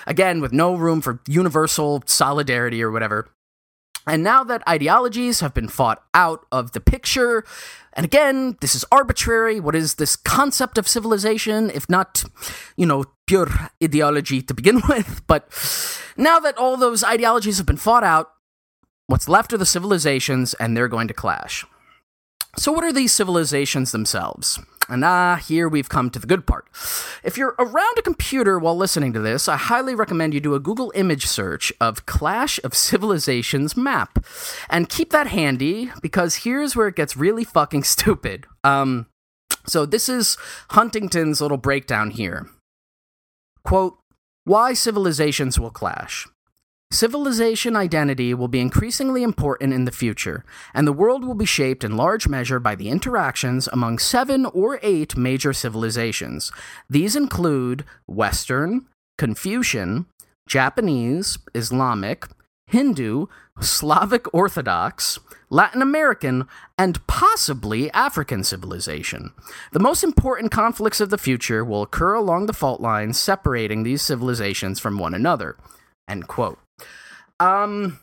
again, 0.06 0.40
with 0.40 0.52
no 0.52 0.74
room 0.74 1.00
for 1.00 1.20
universal 1.26 2.02
solidarity 2.06 2.82
or 2.82 2.90
whatever. 2.90 3.28
And 4.06 4.22
now 4.22 4.44
that 4.44 4.62
ideologies 4.68 5.40
have 5.40 5.52
been 5.52 5.68
fought 5.68 6.02
out 6.14 6.46
of 6.52 6.72
the 6.72 6.80
picture, 6.80 7.44
and 7.92 8.04
again, 8.04 8.56
this 8.60 8.74
is 8.74 8.84
arbitrary. 8.92 9.58
What 9.58 9.74
is 9.74 9.94
this 9.94 10.14
concept 10.14 10.78
of 10.78 10.86
civilization, 10.86 11.70
if 11.70 11.88
not, 11.88 12.22
you 12.76 12.86
know, 12.86 13.06
pure 13.26 13.48
ideology 13.82 14.42
to 14.42 14.54
begin 14.54 14.80
with? 14.88 15.22
But 15.26 15.48
now 16.16 16.38
that 16.38 16.56
all 16.56 16.76
those 16.76 17.02
ideologies 17.02 17.56
have 17.56 17.66
been 17.66 17.78
fought 17.78 18.04
out, 18.04 18.30
what's 19.06 19.28
left 19.28 19.52
are 19.52 19.58
the 19.58 19.66
civilizations, 19.66 20.54
and 20.54 20.76
they're 20.76 20.88
going 20.88 21.08
to 21.08 21.14
clash. 21.14 21.64
So, 22.58 22.72
what 22.72 22.84
are 22.84 22.92
these 22.92 23.12
civilizations 23.12 23.92
themselves? 23.92 24.58
And 24.88 25.04
ah, 25.04 25.36
here 25.36 25.68
we've 25.68 25.88
come 25.88 26.10
to 26.10 26.18
the 26.18 26.26
good 26.26 26.46
part. 26.46 26.68
If 27.24 27.36
you're 27.36 27.56
around 27.58 27.98
a 27.98 28.02
computer 28.02 28.58
while 28.58 28.76
listening 28.76 29.12
to 29.14 29.20
this, 29.20 29.48
I 29.48 29.56
highly 29.56 29.94
recommend 29.94 30.32
you 30.32 30.40
do 30.40 30.54
a 30.54 30.60
Google 30.60 30.92
image 30.94 31.26
search 31.26 31.72
of 31.80 32.06
Clash 32.06 32.60
of 32.62 32.74
Civilizations 32.74 33.76
map. 33.76 34.24
And 34.70 34.88
keep 34.88 35.10
that 35.10 35.26
handy 35.26 35.90
because 36.00 36.36
here's 36.36 36.76
where 36.76 36.88
it 36.88 36.96
gets 36.96 37.16
really 37.16 37.44
fucking 37.44 37.84
stupid. 37.94 38.46
Um, 38.64 39.06
so, 39.66 39.84
this 39.84 40.08
is 40.08 40.38
Huntington's 40.70 41.40
little 41.40 41.58
breakdown 41.58 42.10
here. 42.10 42.48
Quote, 43.64 43.98
why 44.44 44.74
civilizations 44.74 45.58
will 45.58 45.72
clash. 45.72 46.26
Civilization 46.92 47.74
identity 47.74 48.32
will 48.32 48.48
be 48.48 48.60
increasingly 48.60 49.22
important 49.22 49.72
in 49.72 49.84
the 49.84 49.92
future, 49.92 50.44
and 50.72 50.86
the 50.86 50.92
world 50.92 51.24
will 51.24 51.34
be 51.34 51.44
shaped 51.44 51.82
in 51.82 51.96
large 51.96 52.28
measure 52.28 52.60
by 52.60 52.74
the 52.74 52.88
interactions 52.88 53.68
among 53.68 53.98
seven 53.98 54.46
or 54.46 54.78
eight 54.82 55.16
major 55.16 55.52
civilizations. 55.52 56.52
These 56.88 57.16
include 57.16 57.84
Western, 58.06 58.86
Confucian, 59.18 60.06
Japanese, 60.48 61.38
Islamic, 61.54 62.28
Hindu, 62.68 63.26
Slavic 63.60 64.32
Orthodox, 64.32 65.18
Latin 65.50 65.82
American, 65.82 66.46
and 66.78 67.04
possibly 67.06 67.90
African 67.92 68.44
civilization. 68.44 69.32
The 69.72 69.80
most 69.80 70.04
important 70.04 70.52
conflicts 70.52 71.00
of 71.00 71.10
the 71.10 71.18
future 71.18 71.64
will 71.64 71.82
occur 71.82 72.14
along 72.14 72.46
the 72.46 72.52
fault 72.52 72.80
lines 72.80 73.18
separating 73.18 73.82
these 73.82 74.02
civilizations 74.02 74.78
from 74.78 74.98
one 74.98 75.14
another. 75.14 75.56
End 76.08 76.28
quote. 76.28 76.58
Um, 77.40 77.98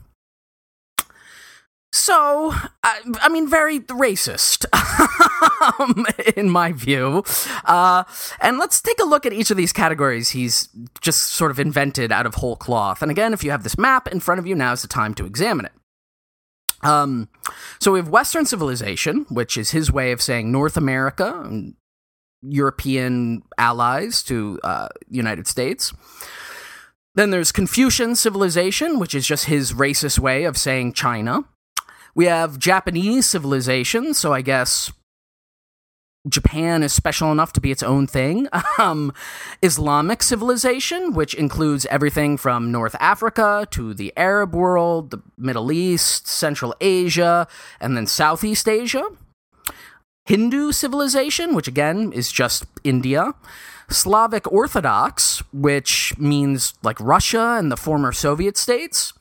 So, 1.93 2.51
I, 2.83 3.01
I 3.21 3.29
mean, 3.29 3.47
very 3.47 3.79
racist, 3.81 4.65
um, 5.79 6.07
in 6.35 6.49
my 6.49 6.71
view. 6.71 7.23
Uh, 7.65 8.03
and 8.41 8.57
let's 8.57 8.81
take 8.81 8.99
a 8.99 9.05
look 9.05 9.27
at 9.27 9.31
each 9.31 9.51
of 9.51 9.57
these 9.57 9.71
categories 9.71 10.31
he's 10.31 10.69
just 11.01 11.27
sort 11.33 11.51
of 11.51 11.59
invented 11.59 12.11
out 12.11 12.25
of 12.25 12.33
whole 12.33 12.55
cloth. 12.55 13.03
And 13.03 13.11
again, 13.11 13.31
if 13.31 13.43
you 13.43 13.51
have 13.51 13.61
this 13.61 13.77
map 13.77 14.07
in 14.07 14.19
front 14.19 14.39
of 14.39 14.47
you, 14.47 14.55
now's 14.55 14.81
the 14.81 14.87
time 14.87 15.13
to 15.13 15.25
examine 15.27 15.67
it. 15.67 15.71
Um, 16.81 17.29
so 17.79 17.91
we 17.91 17.99
have 17.99 18.09
Western 18.09 18.47
civilization, 18.47 19.27
which 19.29 19.55
is 19.55 19.69
his 19.69 19.91
way 19.91 20.11
of 20.11 20.19
saying 20.19 20.51
North 20.51 20.77
America, 20.77 21.41
and 21.45 21.75
European 22.41 23.43
allies 23.59 24.23
to 24.23 24.59
uh, 24.63 24.87
United 25.09 25.45
States. 25.45 25.93
Then 27.15 27.29
there's 27.29 27.51
Confucian 27.51 28.15
civilization, 28.15 28.99
which 28.99 29.13
is 29.13 29.27
just 29.27 29.45
his 29.45 29.73
racist 29.73 30.17
way 30.19 30.45
of 30.45 30.57
saying 30.57 30.93
China. 30.93 31.45
We 32.15 32.25
have 32.25 32.59
Japanese 32.59 33.27
civilization, 33.27 34.13
so 34.13 34.33
I 34.33 34.41
guess 34.41 34.91
Japan 36.27 36.83
is 36.83 36.93
special 36.93 37.31
enough 37.31 37.51
to 37.53 37.61
be 37.61 37.71
its 37.71 37.83
own 37.83 38.07
thing. 38.07 38.47
Um, 38.79 39.13
Islamic 39.61 40.23
civilization, 40.23 41.13
which 41.13 41.35
includes 41.35 41.85
everything 41.87 42.37
from 42.37 42.71
North 42.71 42.95
Africa 42.99 43.67
to 43.69 43.93
the 43.93 44.11
Arab 44.17 44.55
world, 44.55 45.11
the 45.11 45.21
Middle 45.37 45.71
East, 45.71 46.27
Central 46.27 46.73
Asia, 46.81 47.47
and 47.79 47.95
then 47.95 48.07
Southeast 48.07 48.67
Asia. 48.67 49.03
Hindu 50.25 50.71
civilization, 50.71 51.53
which 51.53 51.67
again 51.67 52.11
is 52.11 52.31
just 52.31 52.65
India. 52.83 53.33
Slavic 53.89 54.51
Orthodox, 54.51 55.43
which 55.51 56.17
means 56.17 56.73
like 56.83 56.99
Russia 56.99 57.57
and 57.59 57.71
the 57.71 57.77
former 57.77 58.11
Soviet 58.11 58.57
states. 58.57 59.13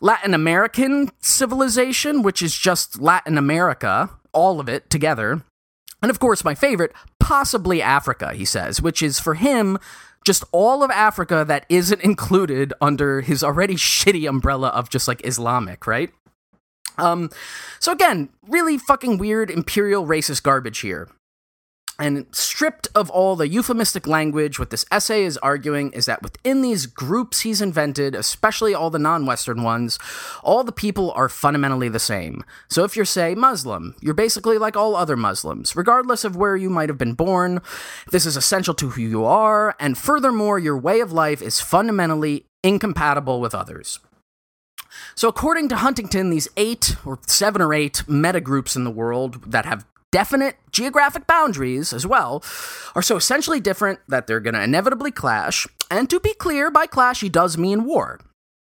Latin 0.00 0.34
American 0.34 1.10
civilization, 1.20 2.22
which 2.22 2.42
is 2.42 2.56
just 2.56 3.00
Latin 3.00 3.38
America, 3.38 4.10
all 4.32 4.60
of 4.60 4.68
it 4.68 4.90
together. 4.90 5.42
And 6.02 6.10
of 6.10 6.18
course, 6.20 6.44
my 6.44 6.54
favorite, 6.54 6.92
possibly 7.18 7.80
Africa, 7.80 8.34
he 8.34 8.44
says, 8.44 8.82
which 8.82 9.02
is 9.02 9.18
for 9.18 9.34
him 9.34 9.78
just 10.24 10.44
all 10.52 10.82
of 10.82 10.90
Africa 10.90 11.44
that 11.46 11.66
isn't 11.68 12.00
included 12.04 12.72
under 12.80 13.20
his 13.20 13.44
already 13.44 13.76
shitty 13.76 14.28
umbrella 14.28 14.68
of 14.68 14.90
just 14.90 15.06
like 15.06 15.24
Islamic, 15.26 15.86
right? 15.86 16.10
Um, 16.96 17.30
so 17.80 17.92
again, 17.92 18.28
really 18.48 18.78
fucking 18.78 19.18
weird 19.18 19.50
imperial 19.50 20.06
racist 20.06 20.42
garbage 20.42 20.80
here. 20.80 21.08
And 21.96 22.26
stripped 22.32 22.88
of 22.96 23.08
all 23.10 23.36
the 23.36 23.48
euphemistic 23.48 24.08
language, 24.08 24.58
what 24.58 24.70
this 24.70 24.84
essay 24.90 25.22
is 25.24 25.38
arguing 25.38 25.92
is 25.92 26.06
that 26.06 26.22
within 26.22 26.60
these 26.60 26.86
groups 26.86 27.40
he's 27.40 27.62
invented, 27.62 28.16
especially 28.16 28.74
all 28.74 28.90
the 28.90 28.98
non 28.98 29.26
Western 29.26 29.62
ones, 29.62 29.98
all 30.42 30.64
the 30.64 30.72
people 30.72 31.12
are 31.12 31.28
fundamentally 31.28 31.88
the 31.88 32.00
same. 32.00 32.44
So 32.68 32.82
if 32.82 32.96
you're, 32.96 33.04
say, 33.04 33.36
Muslim, 33.36 33.94
you're 34.00 34.12
basically 34.12 34.58
like 34.58 34.76
all 34.76 34.96
other 34.96 35.16
Muslims, 35.16 35.76
regardless 35.76 36.24
of 36.24 36.34
where 36.34 36.56
you 36.56 36.68
might 36.68 36.88
have 36.88 36.98
been 36.98 37.14
born. 37.14 37.62
This 38.10 38.26
is 38.26 38.36
essential 38.36 38.74
to 38.74 38.90
who 38.90 39.02
you 39.02 39.24
are, 39.24 39.76
and 39.78 39.96
furthermore, 39.96 40.58
your 40.58 40.76
way 40.76 40.98
of 40.98 41.12
life 41.12 41.40
is 41.40 41.60
fundamentally 41.60 42.46
incompatible 42.64 43.40
with 43.40 43.54
others. 43.54 44.00
So, 45.14 45.28
according 45.28 45.68
to 45.68 45.76
Huntington, 45.76 46.30
these 46.30 46.48
eight 46.56 46.96
or 47.04 47.18
seven 47.26 47.62
or 47.62 47.72
eight 47.72 48.02
meta 48.08 48.40
groups 48.40 48.74
in 48.74 48.84
the 48.84 48.90
world 48.90 49.50
that 49.50 49.64
have 49.64 49.86
definite 50.14 50.56
geographic 50.70 51.26
boundaries 51.26 51.92
as 51.92 52.06
well 52.06 52.40
are 52.94 53.02
so 53.02 53.16
essentially 53.16 53.58
different 53.58 53.98
that 54.06 54.28
they're 54.28 54.38
going 54.38 54.54
to 54.54 54.62
inevitably 54.62 55.10
clash. 55.10 55.66
And 55.90 56.08
to 56.08 56.20
be 56.20 56.34
clear, 56.34 56.70
by 56.70 56.86
clash, 56.86 57.20
he 57.20 57.28
does 57.28 57.58
mean 57.58 57.84
war. 57.84 58.20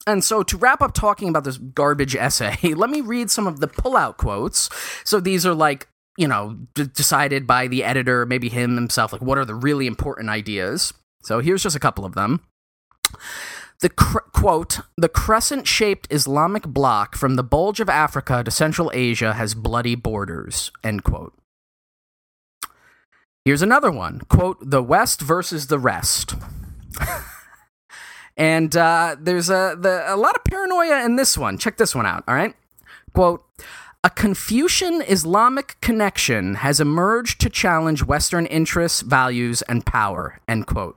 And 0.05 0.23
so, 0.23 0.43
to 0.43 0.57
wrap 0.57 0.79
up 0.83 0.93
talking 0.93 1.27
about 1.27 1.45
this 1.45 1.57
garbage 1.57 2.15
essay, 2.15 2.55
let 2.75 2.91
me 2.91 3.01
read 3.01 3.31
some 3.31 3.47
of 3.47 3.61
the 3.61 3.67
pullout 3.67 4.17
quotes. 4.17 4.69
So, 5.03 5.19
these 5.19 5.43
are 5.43 5.55
like, 5.55 5.87
you 6.17 6.27
know, 6.27 6.55
d- 6.75 6.85
decided 6.85 7.47
by 7.47 7.67
the 7.67 7.83
editor, 7.83 8.27
maybe 8.27 8.49
him 8.49 8.75
himself, 8.75 9.11
like 9.11 9.23
what 9.23 9.39
are 9.39 9.45
the 9.45 9.55
really 9.55 9.87
important 9.87 10.29
ideas. 10.29 10.93
So, 11.23 11.39
here's 11.39 11.63
just 11.63 11.75
a 11.75 11.79
couple 11.79 12.05
of 12.05 12.13
them. 12.13 12.41
The 13.81 13.89
cr- 13.89 14.19
quote, 14.33 14.81
the 14.97 15.09
crescent 15.09 15.65
shaped 15.65 16.07
Islamic 16.11 16.63
bloc 16.63 17.15
from 17.15 17.37
the 17.37 17.43
bulge 17.43 17.79
of 17.79 17.89
Africa 17.89 18.43
to 18.43 18.51
Central 18.51 18.91
Asia 18.93 19.33
has 19.33 19.55
bloody 19.55 19.95
borders, 19.95 20.71
end 20.83 21.03
quote. 21.03 21.33
Here's 23.49 23.63
another 23.63 23.89
one 23.89 24.19
quote, 24.29 24.57
the 24.61 24.83
West 24.83 25.21
versus 25.21 25.65
the 25.65 25.79
rest. 25.79 26.35
and 28.37 28.77
uh, 28.77 29.15
there's 29.19 29.49
a, 29.49 29.75
the, 29.75 30.03
a 30.05 30.15
lot 30.15 30.35
of 30.35 30.43
paranoia 30.43 31.03
in 31.03 31.15
this 31.15 31.35
one. 31.35 31.57
Check 31.57 31.77
this 31.77 31.95
one 31.95 32.05
out, 32.05 32.23
all 32.27 32.35
right? 32.35 32.53
Quote, 33.11 33.43
a 34.03 34.11
Confucian 34.11 35.01
Islamic 35.01 35.77
connection 35.81 36.57
has 36.57 36.79
emerged 36.79 37.41
to 37.41 37.49
challenge 37.49 38.03
Western 38.03 38.45
interests, 38.45 39.01
values, 39.01 39.63
and 39.63 39.83
power, 39.83 40.39
end 40.47 40.67
quote. 40.67 40.95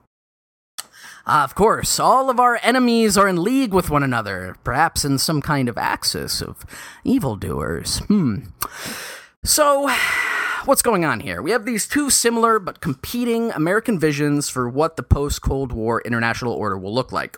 Uh, 1.25 1.41
of 1.43 1.55
course, 1.55 1.99
all 1.99 2.29
of 2.29 2.39
our 2.39 2.59
enemies 2.61 3.17
are 3.17 3.27
in 3.27 3.41
league 3.41 3.73
with 3.73 3.89
one 3.89 4.03
another, 4.03 4.55
perhaps 4.63 5.03
in 5.03 5.17
some 5.17 5.41
kind 5.41 5.67
of 5.67 5.79
axis 5.79 6.39
of 6.39 6.63
evildoers. 7.03 7.97
Hmm. 8.01 8.41
So, 9.43 9.89
what's 10.65 10.81
going 10.81 11.03
on 11.03 11.19
here? 11.19 11.41
We 11.41 11.51
have 11.51 11.65
these 11.65 11.87
two 11.87 12.09
similar 12.09 12.59
but 12.59 12.79
competing 12.79 13.51
American 13.51 13.99
visions 13.99 14.49
for 14.49 14.69
what 14.69 14.95
the 14.95 15.03
post 15.03 15.41
Cold 15.41 15.71
War 15.71 16.01
international 16.01 16.53
order 16.53 16.77
will 16.77 16.93
look 16.93 17.11
like. 17.11 17.37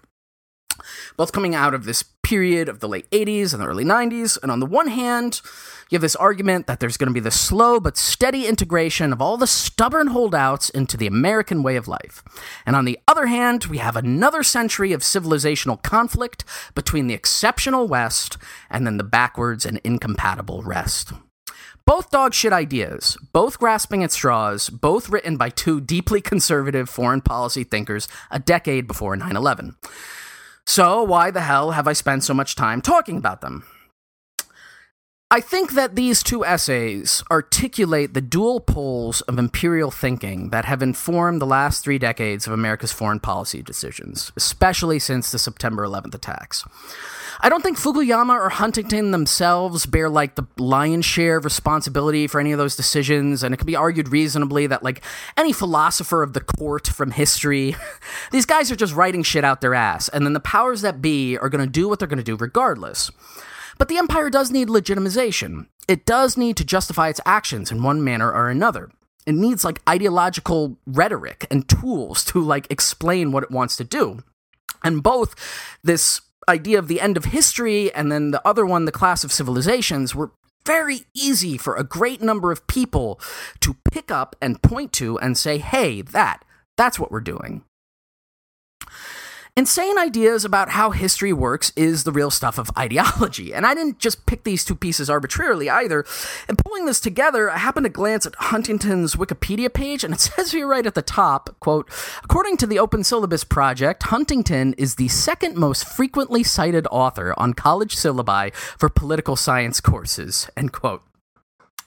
Both 1.17 1.31
coming 1.31 1.55
out 1.55 1.73
of 1.73 1.85
this 1.85 2.03
period 2.03 2.69
of 2.69 2.79
the 2.79 2.87
late 2.87 3.09
80s 3.11 3.53
and 3.53 3.61
the 3.61 3.67
early 3.67 3.85
90s, 3.85 4.37
and 4.41 4.51
on 4.51 4.59
the 4.59 4.65
one 4.65 4.87
hand, 4.87 5.41
you 5.89 5.95
have 5.95 6.01
this 6.01 6.15
argument 6.15 6.67
that 6.67 6.79
there's 6.79 6.97
going 6.97 7.07
to 7.07 7.13
be 7.13 7.19
the 7.19 7.31
slow 7.31 7.79
but 7.79 7.97
steady 7.97 8.45
integration 8.45 9.13
of 9.13 9.21
all 9.21 9.37
the 9.37 9.47
stubborn 9.47 10.07
holdouts 10.07 10.69
into 10.69 10.97
the 10.97 11.07
American 11.07 11.63
way 11.63 11.77
of 11.77 11.87
life. 11.87 12.23
And 12.65 12.75
on 12.75 12.85
the 12.85 12.99
other 13.07 13.27
hand, 13.27 13.65
we 13.65 13.77
have 13.77 13.95
another 13.95 14.43
century 14.43 14.91
of 14.91 15.01
civilizational 15.01 15.81
conflict 15.81 16.43
between 16.75 17.07
the 17.07 17.13
exceptional 17.13 17.87
West 17.87 18.37
and 18.69 18.85
then 18.85 18.97
the 18.97 19.03
backwards 19.03 19.65
and 19.65 19.79
incompatible 19.83 20.61
rest. 20.61 21.13
Both 21.85 22.09
dogshit 22.09 22.51
ideas, 22.51 23.15
both 23.31 23.59
grasping 23.59 24.03
at 24.03 24.11
straws, 24.11 24.71
both 24.71 25.07
written 25.09 25.37
by 25.37 25.49
two 25.49 25.79
deeply 25.79 26.19
conservative 26.19 26.89
foreign 26.89 27.21
policy 27.21 27.63
thinkers 27.63 28.07
a 28.31 28.39
decade 28.39 28.87
before 28.87 29.15
9 29.15 29.35
11. 29.35 29.75
So, 30.65 31.03
why 31.03 31.29
the 31.29 31.41
hell 31.41 31.71
have 31.71 31.87
I 31.87 31.93
spent 31.93 32.23
so 32.23 32.33
much 32.33 32.55
time 32.55 32.81
talking 32.81 33.17
about 33.17 33.41
them? 33.41 33.65
I 35.29 35.41
think 35.41 35.73
that 35.73 35.95
these 35.95 36.23
two 36.23 36.43
essays 36.43 37.23
articulate 37.29 38.15
the 38.15 38.21
dual 38.21 38.61
poles 38.61 39.21
of 39.21 39.37
imperial 39.37 39.91
thinking 39.91 40.49
that 40.49 40.65
have 40.65 40.81
informed 40.81 41.39
the 41.39 41.45
last 41.45 41.83
three 41.83 41.99
decades 41.99 42.47
of 42.47 42.53
America's 42.53 42.93
foreign 42.93 43.19
policy 43.19 43.61
decisions, 43.61 44.31
especially 44.35 44.97
since 44.97 45.31
the 45.31 45.37
September 45.37 45.85
11th 45.85 46.15
attacks. 46.15 46.63
I 47.41 47.49
don't 47.49 47.61
think 47.61 47.77
Fukuyama 47.77 48.33
or 48.33 48.49
Huntington 48.49 49.11
themselves 49.11 49.85
bear 49.85 50.09
like 50.09 50.35
the 50.35 50.47
lion's 50.57 51.05
share 51.05 51.37
of 51.37 51.45
responsibility 51.45 52.27
for 52.27 52.39
any 52.39 52.51
of 52.51 52.57
those 52.57 52.75
decisions, 52.75 53.43
and 53.43 53.53
it 53.53 53.57
can 53.57 53.67
be 53.67 53.75
argued 53.75 54.09
reasonably 54.09 54.67
that 54.67 54.83
like 54.83 55.03
any 55.37 55.51
philosopher 55.51 56.23
of 56.23 56.33
the 56.33 56.41
court 56.41 56.87
from 56.87 57.11
history, 57.11 57.75
these 58.31 58.45
guys 58.45 58.71
are 58.71 58.75
just 58.75 58.95
writing 58.95 59.23
shit 59.23 59.43
out 59.43 59.61
their 59.61 59.75
ass, 59.75 60.07
and 60.09 60.25
then 60.25 60.33
the 60.33 60.39
powers 60.39 60.81
that 60.81 61.01
be 61.01 61.37
are 61.37 61.49
going 61.49 61.63
to 61.63 61.69
do 61.69 61.89
what 61.89 61.99
they're 61.99 62.07
going 62.07 62.17
to 62.17 62.23
do 62.23 62.37
regardless. 62.37 63.11
But 63.77 63.89
the 63.89 63.97
empire 63.97 64.29
does 64.29 64.51
need 64.51 64.69
legitimization. 64.69 65.67
It 65.87 66.05
does 66.05 66.37
need 66.37 66.57
to 66.57 66.63
justify 66.63 67.09
its 67.09 67.21
actions 67.25 67.71
in 67.71 67.83
one 67.83 68.03
manner 68.03 68.31
or 68.31 68.49
another. 68.49 68.89
It 69.25 69.35
needs 69.35 69.65
like 69.65 69.81
ideological 69.89 70.77
rhetoric 70.85 71.47
and 71.49 71.67
tools 71.67 72.23
to 72.25 72.41
like 72.41 72.71
explain 72.71 73.31
what 73.31 73.43
it 73.43 73.51
wants 73.51 73.75
to 73.77 73.83
do. 73.83 74.23
And 74.83 75.01
both 75.01 75.35
this 75.83 76.21
idea 76.49 76.79
of 76.79 76.87
the 76.87 77.01
end 77.01 77.17
of 77.17 77.25
history 77.25 77.93
and 77.93 78.11
then 78.11 78.31
the 78.31 78.45
other 78.47 78.65
one, 78.65 78.85
the 78.85 78.91
clash 78.91 79.23
of 79.23 79.31
civilizations, 79.31 80.13
were 80.15 80.31
very 80.65 81.01
easy 81.13 81.57
for 81.57 81.75
a 81.75 81.83
great 81.83 82.21
number 82.21 82.51
of 82.51 82.65
people 82.67 83.19
to 83.59 83.75
pick 83.91 84.11
up 84.11 84.35
and 84.41 84.61
point 84.61 84.91
to 84.93 85.17
and 85.19 85.37
say, 85.37 85.57
hey, 85.57 86.01
that, 86.01 86.43
that's 86.77 86.99
what 86.99 87.11
we're 87.11 87.21
doing. 87.21 87.63
Insane 89.57 89.97
ideas 89.97 90.43
about 90.43 90.71
how 90.71 90.89
history 90.89 91.31
works 91.31 91.71
is 91.77 92.03
the 92.03 92.11
real 92.11 92.29
stuff 92.29 92.57
of 92.57 92.69
ideology. 92.77 93.53
And 93.53 93.65
I 93.65 93.73
didn't 93.73 93.99
just 93.99 94.25
pick 94.25 94.43
these 94.43 94.65
two 94.65 94.75
pieces 94.75 95.09
arbitrarily 95.09 95.69
either. 95.69 96.03
In 96.49 96.57
pulling 96.57 96.85
this 96.85 96.99
together, 96.99 97.49
I 97.49 97.59
happened 97.59 97.85
to 97.85 97.89
glance 97.89 98.25
at 98.25 98.35
Huntington's 98.35 99.15
Wikipedia 99.15 99.73
page, 99.73 100.03
and 100.03 100.13
it 100.13 100.19
says 100.19 100.51
here 100.51 100.67
right 100.67 100.85
at 100.85 100.93
the 100.93 101.01
top, 101.01 101.55
quote, 101.61 101.89
according 102.21 102.57
to 102.57 102.67
the 102.67 102.79
Open 102.79 103.01
Syllabus 103.01 103.45
Project, 103.45 104.03
Huntington 104.03 104.73
is 104.73 104.95
the 104.95 105.07
second 105.07 105.55
most 105.55 105.87
frequently 105.87 106.43
cited 106.43 106.85
author 106.91 107.33
on 107.37 107.53
college 107.53 107.95
syllabi 107.95 108.53
for 108.53 108.89
political 108.89 109.37
science 109.37 109.79
courses, 109.79 110.49
end 110.57 110.73
quote. 110.73 111.01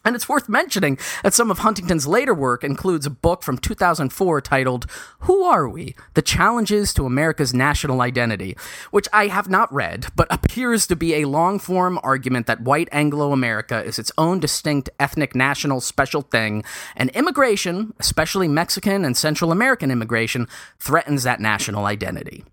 And 0.04 0.14
it's 0.14 0.28
worth 0.28 0.48
mentioning 0.48 0.96
that 1.22 1.34
some 1.34 1.50
of 1.50 1.58
Huntington's 1.58 2.06
later 2.06 2.32
work 2.32 2.64
includes 2.64 3.04
a 3.04 3.10
book 3.10 3.42
from 3.42 3.58
2004 3.58 4.40
titled 4.40 4.86
Who 5.20 5.42
Are 5.42 5.68
We? 5.68 5.94
The 6.14 6.22
Challenges 6.22 6.94
to 6.94 7.04
America's 7.04 7.52
National 7.52 8.00
Identity, 8.00 8.56
which 8.90 9.08
I 9.12 9.26
have 9.26 9.50
not 9.50 9.72
read, 9.72 10.06
but 10.14 10.32
appears 10.32 10.86
to 10.86 10.96
be 10.96 11.14
a 11.14 11.26
long 11.26 11.58
form 11.58 11.98
argument 12.02 12.46
that 12.46 12.62
white 12.62 12.88
Anglo 12.92 13.32
America 13.32 13.82
is 13.84 13.98
its 13.98 14.12
own 14.16 14.40
distinct 14.40 14.88
ethnic 14.98 15.34
national 15.34 15.80
special 15.80 16.22
thing, 16.22 16.64
and 16.96 17.10
immigration, 17.10 17.92
especially 17.98 18.48
Mexican 18.48 19.04
and 19.04 19.16
Central 19.16 19.52
American 19.52 19.90
immigration, 19.90 20.48
threatens 20.78 21.24
that 21.24 21.40
national 21.40 21.86
identity. 21.86 22.44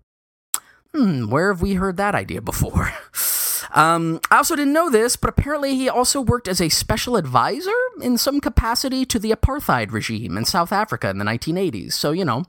Hmm, 0.92 1.28
where 1.30 1.52
have 1.52 1.62
we 1.62 1.74
heard 1.74 1.96
that 1.98 2.14
idea 2.14 2.40
before? 2.40 2.92
Um, 3.76 4.20
I 4.30 4.38
also 4.38 4.56
didn't 4.56 4.72
know 4.72 4.90
this, 4.90 5.16
but 5.16 5.28
apparently 5.28 5.76
he 5.76 5.88
also 5.88 6.20
worked 6.20 6.48
as 6.48 6.62
a 6.62 6.70
special 6.70 7.16
advisor 7.16 7.76
in 8.00 8.16
some 8.16 8.40
capacity 8.40 9.04
to 9.04 9.18
the 9.18 9.30
apartheid 9.32 9.92
regime 9.92 10.38
in 10.38 10.46
South 10.46 10.72
Africa 10.72 11.10
in 11.10 11.18
the 11.18 11.26
1980s. 11.26 11.92
So, 11.92 12.10
you 12.12 12.24
know, 12.24 12.46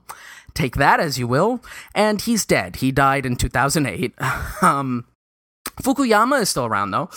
take 0.54 0.76
that 0.76 1.00
as 1.00 1.18
you 1.18 1.28
will. 1.28 1.62
And 1.94 2.22
he's 2.22 2.46
dead. 2.46 2.76
He 2.76 2.90
died 2.90 3.26
in 3.26 3.36
2008. 3.36 4.14
um, 4.62 5.04
Fukuyama 5.82 6.40
is 6.40 6.48
still 6.48 6.64
around 6.64 6.90
though. 6.90 7.10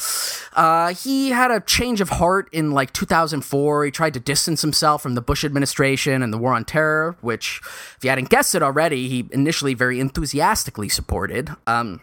Uh, 0.53 0.93
he 0.93 1.29
had 1.29 1.49
a 1.49 1.61
change 1.61 2.01
of 2.01 2.09
heart 2.09 2.49
in 2.51 2.71
like 2.71 2.91
2004. 2.93 3.85
He 3.85 3.91
tried 3.91 4.13
to 4.13 4.19
distance 4.19 4.61
himself 4.61 5.01
from 5.01 5.15
the 5.15 5.21
Bush 5.21 5.43
administration 5.45 6.21
and 6.21 6.33
the 6.33 6.37
war 6.37 6.53
on 6.53 6.65
terror, 6.65 7.15
which, 7.21 7.61
if 7.63 7.99
you 8.03 8.09
hadn't 8.09 8.29
guessed 8.29 8.53
it 8.53 8.61
already, 8.61 9.07
he 9.07 9.27
initially 9.31 9.73
very 9.73 9.99
enthusiastically 9.99 10.89
supported. 10.89 11.49
Um, 11.65 12.01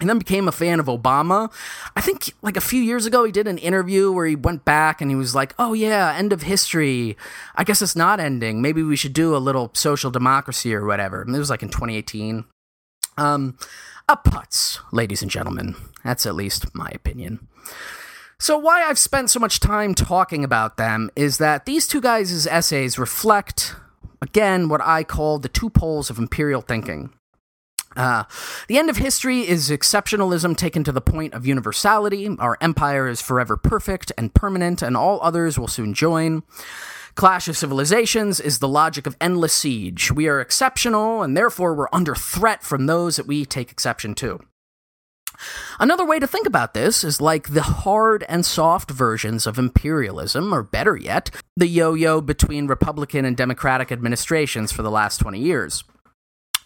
and 0.00 0.08
then 0.08 0.18
became 0.18 0.46
a 0.46 0.52
fan 0.52 0.80
of 0.80 0.86
Obama. 0.86 1.50
I 1.94 2.00
think 2.00 2.34
like 2.42 2.56
a 2.56 2.60
few 2.60 2.82
years 2.82 3.06
ago, 3.06 3.24
he 3.24 3.32
did 3.32 3.46
an 3.46 3.58
interview 3.58 4.12
where 4.12 4.26
he 4.26 4.36
went 4.36 4.64
back 4.64 5.00
and 5.00 5.10
he 5.10 5.16
was 5.16 5.34
like, 5.34 5.54
"Oh 5.58 5.72
yeah, 5.72 6.14
end 6.16 6.32
of 6.32 6.42
history. 6.42 7.16
I 7.54 7.64
guess 7.64 7.82
it's 7.82 7.96
not 7.96 8.20
ending. 8.20 8.60
Maybe 8.60 8.82
we 8.82 8.96
should 8.96 9.14
do 9.14 9.34
a 9.34 9.38
little 9.38 9.70
social 9.74 10.10
democracy 10.10 10.74
or 10.74 10.84
whatever." 10.84 11.22
And 11.22 11.34
it 11.34 11.38
was 11.38 11.50
like 11.50 11.62
in 11.62 11.70
2018. 11.70 12.44
Um, 13.18 13.56
a 14.08 14.16
putz, 14.16 14.78
ladies 14.92 15.22
and 15.22 15.30
gentlemen. 15.30 15.74
That's 16.04 16.26
at 16.26 16.34
least 16.34 16.74
my 16.74 16.90
opinion. 16.94 17.48
So, 18.38 18.58
why 18.58 18.82
I've 18.82 18.98
spent 18.98 19.30
so 19.30 19.40
much 19.40 19.60
time 19.60 19.94
talking 19.94 20.44
about 20.44 20.76
them 20.76 21.10
is 21.16 21.38
that 21.38 21.64
these 21.64 21.88
two 21.88 22.02
guys' 22.02 22.46
essays 22.46 22.98
reflect, 22.98 23.74
again, 24.20 24.68
what 24.68 24.82
I 24.82 25.04
call 25.04 25.38
the 25.38 25.48
two 25.48 25.70
poles 25.70 26.10
of 26.10 26.18
imperial 26.18 26.60
thinking. 26.60 27.14
Uh, 27.96 28.24
the 28.68 28.78
end 28.78 28.90
of 28.90 28.98
history 28.98 29.48
is 29.48 29.70
exceptionalism 29.70 30.56
taken 30.56 30.84
to 30.84 30.92
the 30.92 31.00
point 31.00 31.34
of 31.34 31.46
universality. 31.46 32.28
Our 32.38 32.58
empire 32.60 33.08
is 33.08 33.22
forever 33.22 33.56
perfect 33.56 34.12
and 34.18 34.34
permanent, 34.34 34.82
and 34.82 34.96
all 34.96 35.18
others 35.22 35.58
will 35.58 35.68
soon 35.68 35.94
join. 35.94 36.42
Clash 37.14 37.48
of 37.48 37.56
Civilizations 37.56 38.40
is 38.40 38.58
the 38.58 38.68
logic 38.68 39.06
of 39.06 39.16
endless 39.22 39.54
siege. 39.54 40.12
We 40.12 40.28
are 40.28 40.40
exceptional, 40.40 41.22
and 41.22 41.34
therefore 41.34 41.74
we're 41.74 41.88
under 41.90 42.14
threat 42.14 42.62
from 42.62 42.84
those 42.84 43.16
that 43.16 43.26
we 43.26 43.46
take 43.46 43.72
exception 43.72 44.14
to. 44.16 44.40
Another 45.78 46.04
way 46.04 46.18
to 46.18 46.26
think 46.26 46.46
about 46.46 46.74
this 46.74 47.04
is 47.04 47.20
like 47.20 47.48
the 47.48 47.62
hard 47.62 48.24
and 48.28 48.44
soft 48.44 48.90
versions 48.90 49.46
of 49.46 49.58
imperialism, 49.58 50.52
or 50.52 50.62
better 50.62 50.96
yet, 50.96 51.30
the 51.56 51.66
yo 51.66 51.94
yo 51.94 52.20
between 52.20 52.66
Republican 52.66 53.24
and 53.24 53.36
Democratic 53.36 53.90
administrations 53.90 54.70
for 54.72 54.82
the 54.82 54.90
last 54.90 55.18
20 55.18 55.38
years. 55.40 55.84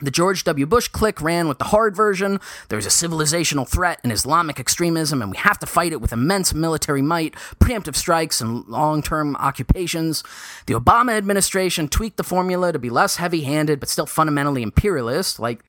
The 0.03 0.11
George 0.11 0.45
W. 0.45 0.65
Bush 0.65 0.89
clique 0.89 1.21
ran 1.21 1.47
with 1.47 1.59
the 1.59 1.67
hard 1.67 1.95
version. 1.95 2.41
There's 2.69 2.87
a 2.87 2.89
civilizational 2.89 3.69
threat 3.69 4.01
and 4.03 4.11
Islamic 4.11 4.59
extremism, 4.59 5.21
and 5.21 5.31
we 5.31 5.37
have 5.37 5.59
to 5.59 5.67
fight 5.67 5.93
it 5.93 6.01
with 6.01 6.13
immense 6.13 6.55
military 6.55 7.03
might, 7.03 7.35
preemptive 7.61 7.97
strikes, 7.97 8.41
and 8.41 8.67
long 8.67 9.03
term 9.03 9.37
occupations. 9.37 10.25
The 10.65 10.73
Obama 10.73 11.19
administration 11.19 11.87
tweaked 11.87 12.17
the 12.17 12.25
formula 12.25 12.73
to 12.73 12.79
be 12.79 12.89
less 12.89 13.17
heavy 13.17 13.43
handed, 13.43 13.79
but 13.79 13.91
still 13.91 14.07
fundamentally 14.07 14.63
imperialist, 14.63 15.39
like, 15.39 15.63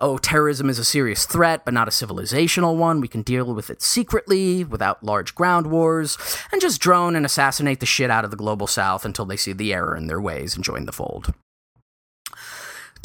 oh, 0.00 0.18
terrorism 0.18 0.68
is 0.68 0.80
a 0.80 0.84
serious 0.84 1.24
threat, 1.24 1.64
but 1.64 1.74
not 1.74 1.86
a 1.86 1.92
civilizational 1.92 2.76
one. 2.76 3.00
We 3.00 3.08
can 3.08 3.22
deal 3.22 3.54
with 3.54 3.70
it 3.70 3.82
secretly, 3.82 4.64
without 4.64 5.04
large 5.04 5.36
ground 5.36 5.68
wars, 5.68 6.18
and 6.50 6.60
just 6.60 6.80
drone 6.80 7.14
and 7.14 7.24
assassinate 7.24 7.78
the 7.78 7.86
shit 7.86 8.10
out 8.10 8.24
of 8.24 8.32
the 8.32 8.36
global 8.36 8.66
south 8.66 9.04
until 9.04 9.26
they 9.26 9.36
see 9.36 9.52
the 9.52 9.72
error 9.72 9.96
in 9.96 10.08
their 10.08 10.20
ways 10.20 10.56
and 10.56 10.64
join 10.64 10.86
the 10.86 10.92
fold 10.92 11.32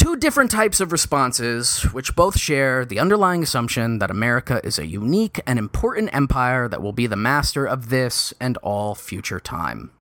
two 0.01 0.15
different 0.15 0.49
types 0.49 0.79
of 0.79 0.91
responses, 0.91 1.83
which 1.93 2.15
both 2.15 2.35
share 2.35 2.83
the 2.83 2.97
underlying 2.97 3.43
assumption 3.43 3.99
that 3.99 4.09
America 4.09 4.59
is 4.63 4.79
a 4.79 4.87
unique 4.87 5.39
and 5.45 5.59
important 5.59 6.09
empire 6.11 6.67
that 6.67 6.81
will 6.81 6.91
be 6.91 7.05
the 7.05 7.15
master 7.15 7.67
of 7.67 7.89
this 7.89 8.33
and 8.41 8.57
all 8.63 8.95
future 8.95 9.39
time. 9.39 9.91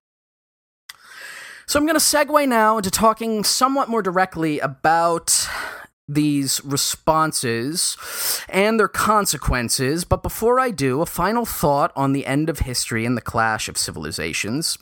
So 1.67 1.77
I'm 1.77 1.85
going 1.85 1.99
to 1.99 2.03
segue 2.03 2.47
now 2.49 2.77
into 2.77 2.89
talking 2.89 3.43
somewhat 3.43 3.89
more 3.89 4.01
directly 4.01 4.57
about 4.57 5.47
these 6.07 6.65
responses 6.65 7.95
and 8.49 8.79
their 8.79 8.87
consequences. 8.87 10.03
But 10.03 10.23
before 10.23 10.59
I 10.59 10.71
do, 10.71 11.01
a 11.01 11.05
final 11.05 11.45
thought 11.45 11.91
on 11.95 12.13
the 12.13 12.25
end 12.25 12.49
of 12.49 12.59
history 12.59 13.05
and 13.05 13.15
the 13.15 13.21
clash 13.21 13.69
of 13.69 13.77
civilizations. 13.77 14.79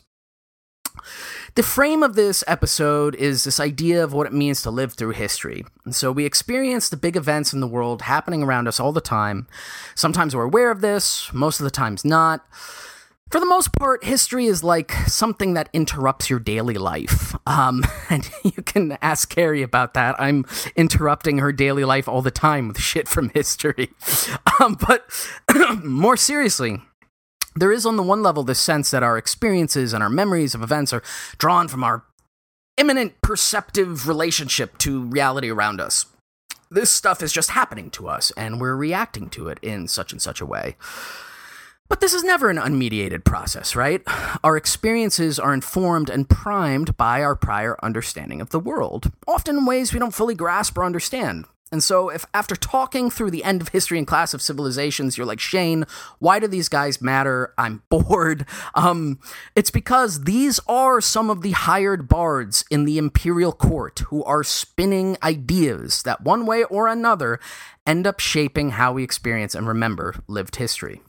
The 1.56 1.62
frame 1.62 2.02
of 2.02 2.14
this 2.14 2.44
episode 2.46 3.14
is 3.16 3.44
this 3.44 3.58
idea 3.58 4.04
of 4.04 4.12
what 4.12 4.26
it 4.26 4.32
means 4.32 4.62
to 4.62 4.70
live 4.70 4.92
through 4.92 5.10
history. 5.10 5.64
And 5.84 5.94
so 5.94 6.12
we 6.12 6.24
experience 6.24 6.88
the 6.88 6.96
big 6.96 7.16
events 7.16 7.52
in 7.52 7.60
the 7.60 7.66
world 7.66 8.02
happening 8.02 8.42
around 8.42 8.68
us 8.68 8.78
all 8.78 8.92
the 8.92 9.00
time. 9.00 9.48
Sometimes 9.94 10.34
we're 10.36 10.44
aware 10.44 10.70
of 10.70 10.80
this, 10.80 11.32
most 11.32 11.58
of 11.58 11.64
the 11.64 11.70
times 11.70 12.04
not. 12.04 12.44
For 13.30 13.38
the 13.38 13.46
most 13.46 13.72
part, 13.72 14.02
history 14.04 14.46
is 14.46 14.64
like 14.64 14.92
something 15.06 15.54
that 15.54 15.68
interrupts 15.72 16.28
your 16.28 16.40
daily 16.40 16.74
life. 16.74 17.34
Um, 17.46 17.84
and 18.10 18.28
you 18.44 18.62
can 18.62 18.98
ask 19.02 19.28
Carrie 19.28 19.62
about 19.62 19.94
that. 19.94 20.16
I'm 20.20 20.44
interrupting 20.76 21.38
her 21.38 21.52
daily 21.52 21.84
life 21.84 22.08
all 22.08 22.22
the 22.22 22.32
time 22.32 22.68
with 22.68 22.78
shit 22.80 23.08
from 23.08 23.30
history. 23.30 23.90
Um, 24.60 24.76
but 24.86 25.06
more 25.82 26.18
seriously, 26.18 26.82
there 27.54 27.72
is 27.72 27.86
on 27.86 27.96
the 27.96 28.02
one 28.02 28.22
level 28.22 28.42
this 28.42 28.60
sense 28.60 28.90
that 28.90 29.02
our 29.02 29.18
experiences 29.18 29.92
and 29.92 30.02
our 30.02 30.10
memories 30.10 30.54
of 30.54 30.62
events 30.62 30.92
are 30.92 31.02
drawn 31.38 31.68
from 31.68 31.84
our 31.84 32.04
immanent 32.76 33.20
perceptive 33.22 34.08
relationship 34.08 34.78
to 34.78 35.02
reality 35.04 35.50
around 35.50 35.80
us. 35.80 36.06
This 36.70 36.90
stuff 36.90 37.22
is 37.22 37.32
just 37.32 37.50
happening 37.50 37.90
to 37.90 38.08
us, 38.08 38.30
and 38.36 38.60
we're 38.60 38.76
reacting 38.76 39.28
to 39.30 39.48
it 39.48 39.58
in 39.60 39.88
such 39.88 40.12
and 40.12 40.22
such 40.22 40.40
a 40.40 40.46
way. 40.46 40.76
But 41.88 42.00
this 42.00 42.14
is 42.14 42.22
never 42.22 42.48
an 42.48 42.56
unmediated 42.56 43.24
process, 43.24 43.74
right? 43.74 44.02
Our 44.44 44.56
experiences 44.56 45.40
are 45.40 45.52
informed 45.52 46.08
and 46.08 46.30
primed 46.30 46.96
by 46.96 47.24
our 47.24 47.34
prior 47.34 47.76
understanding 47.82 48.40
of 48.40 48.50
the 48.50 48.60
world, 48.60 49.10
often 49.26 49.58
in 49.58 49.66
ways 49.66 49.92
we 49.92 49.98
don't 49.98 50.14
fully 50.14 50.36
grasp 50.36 50.78
or 50.78 50.84
understand. 50.84 51.46
And 51.72 51.84
so, 51.84 52.08
if 52.08 52.26
after 52.34 52.56
talking 52.56 53.10
through 53.10 53.30
the 53.30 53.44
end 53.44 53.62
of 53.62 53.68
history 53.68 53.96
and 53.96 54.06
clash 54.06 54.34
of 54.34 54.42
civilizations, 54.42 55.16
you're 55.16 55.26
like, 55.26 55.38
Shane, 55.38 55.84
why 56.18 56.40
do 56.40 56.48
these 56.48 56.68
guys 56.68 57.00
matter? 57.00 57.54
I'm 57.56 57.82
bored. 57.88 58.44
Um, 58.74 59.20
it's 59.54 59.70
because 59.70 60.24
these 60.24 60.58
are 60.66 61.00
some 61.00 61.30
of 61.30 61.42
the 61.42 61.52
hired 61.52 62.08
bards 62.08 62.64
in 62.70 62.86
the 62.86 62.98
imperial 62.98 63.52
court 63.52 64.00
who 64.08 64.24
are 64.24 64.42
spinning 64.42 65.16
ideas 65.22 66.02
that, 66.02 66.22
one 66.22 66.44
way 66.44 66.64
or 66.64 66.88
another, 66.88 67.38
end 67.86 68.06
up 68.06 68.18
shaping 68.18 68.70
how 68.70 68.92
we 68.92 69.04
experience 69.04 69.54
and 69.54 69.68
remember 69.68 70.16
lived 70.26 70.56
history. 70.56 71.00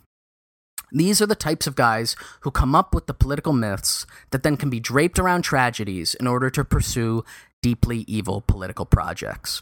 These 0.92 1.22
are 1.22 1.28
the 1.28 1.36
types 1.36 1.66
of 1.68 1.76
guys 1.76 2.16
who 2.42 2.52
come 2.52 2.76
up 2.76 2.94
with 2.94 3.08
the 3.08 3.14
political 3.14 3.54
myths 3.54 4.06
that 4.32 4.44
then 4.44 4.58
can 4.58 4.70
be 4.70 4.80
draped 4.80 5.18
around 5.18 5.42
tragedies 5.44 6.14
in 6.16 6.28
order 6.28 6.50
to 6.52 6.66
pursue 6.66 7.24
deeply 7.62 8.00
evil 8.08 8.42
political 8.42 8.86
projects. 8.86 9.62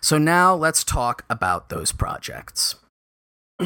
So 0.00 0.18
now 0.18 0.54
let's 0.54 0.84
talk 0.84 1.24
about 1.28 1.68
those 1.68 1.92
projects. 1.92 2.76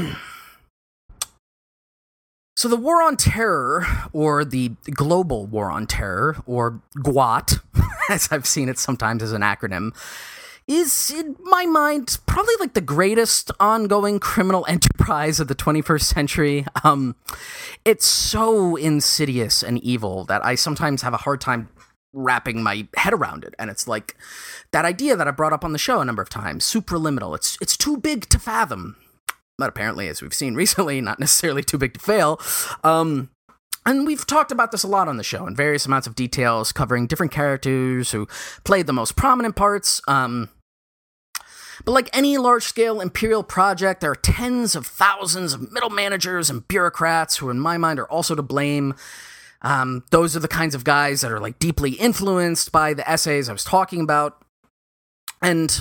so 2.56 2.68
the 2.68 2.76
War 2.76 3.02
on 3.02 3.16
Terror, 3.16 3.86
or 4.12 4.44
the 4.44 4.70
Global 4.90 5.46
War 5.46 5.70
on 5.70 5.86
Terror, 5.86 6.36
or 6.46 6.82
GWOT, 6.96 7.60
as 8.10 8.28
I've 8.32 8.46
seen 8.46 8.68
it 8.68 8.78
sometimes 8.78 9.22
as 9.22 9.32
an 9.32 9.42
acronym, 9.42 9.92
is, 10.66 11.10
in 11.10 11.36
my 11.42 11.66
mind, 11.66 12.18
probably 12.26 12.54
like 12.58 12.72
the 12.72 12.80
greatest 12.80 13.50
ongoing 13.60 14.18
criminal 14.18 14.64
enterprise 14.68 15.38
of 15.38 15.48
the 15.48 15.54
21st 15.54 16.02
century. 16.02 16.66
Um, 16.82 17.16
it's 17.84 18.06
so 18.06 18.76
insidious 18.76 19.62
and 19.62 19.78
evil 19.78 20.24
that 20.24 20.44
I 20.44 20.54
sometimes 20.54 21.02
have 21.02 21.14
a 21.14 21.18
hard 21.18 21.40
time 21.40 21.68
wrapping 22.14 22.62
my 22.62 22.86
head 22.96 23.12
around 23.12 23.44
it. 23.44 23.54
And 23.58 23.70
it's 23.70 23.86
like 23.86 24.16
that 24.72 24.84
idea 24.84 25.16
that 25.16 25.28
I 25.28 25.32
brought 25.32 25.52
up 25.52 25.64
on 25.64 25.72
the 25.72 25.78
show 25.78 26.00
a 26.00 26.04
number 26.04 26.22
of 26.22 26.30
times, 26.30 26.64
supraliminal. 26.64 27.34
It's 27.34 27.58
it's 27.60 27.76
too 27.76 27.96
big 27.98 28.28
to 28.30 28.38
fathom. 28.38 28.96
But 29.58 29.68
apparently, 29.68 30.08
as 30.08 30.22
we've 30.22 30.34
seen 30.34 30.54
recently, 30.62 31.00
not 31.00 31.20
necessarily 31.20 31.62
too 31.62 31.78
big 31.78 31.94
to 31.94 32.00
fail. 32.00 32.40
Um, 32.82 33.30
and 33.86 34.06
we've 34.06 34.26
talked 34.26 34.50
about 34.50 34.72
this 34.72 34.82
a 34.82 34.88
lot 34.88 35.08
on 35.08 35.18
the 35.18 35.22
show 35.22 35.46
in 35.46 35.54
various 35.54 35.84
amounts 35.84 36.06
of 36.06 36.14
details, 36.14 36.72
covering 36.72 37.06
different 37.06 37.32
characters 37.32 38.12
who 38.12 38.26
played 38.64 38.86
the 38.86 38.94
most 38.94 39.14
prominent 39.14 39.56
parts. 39.56 40.00
Um, 40.08 40.48
But 41.84 41.92
like 41.92 42.08
any 42.16 42.38
large 42.38 42.62
scale 42.62 43.00
imperial 43.00 43.42
project, 43.42 44.00
there 44.00 44.12
are 44.12 44.14
tens 44.14 44.74
of 44.74 44.86
thousands 44.86 45.52
of 45.52 45.70
middle 45.72 45.90
managers 45.90 46.48
and 46.48 46.66
bureaucrats 46.66 47.36
who, 47.38 47.50
in 47.50 47.58
my 47.60 47.76
mind, 47.76 47.98
are 47.98 48.08
also 48.08 48.34
to 48.34 48.42
blame. 48.42 48.94
Um, 49.64 50.04
those 50.10 50.36
are 50.36 50.40
the 50.40 50.48
kinds 50.48 50.74
of 50.74 50.84
guys 50.84 51.22
that 51.22 51.32
are 51.32 51.40
like 51.40 51.58
deeply 51.58 51.92
influenced 51.92 52.70
by 52.70 52.94
the 52.94 53.08
essays 53.10 53.48
I 53.48 53.52
was 53.52 53.64
talking 53.64 54.00
about. 54.00 54.40
And 55.40 55.80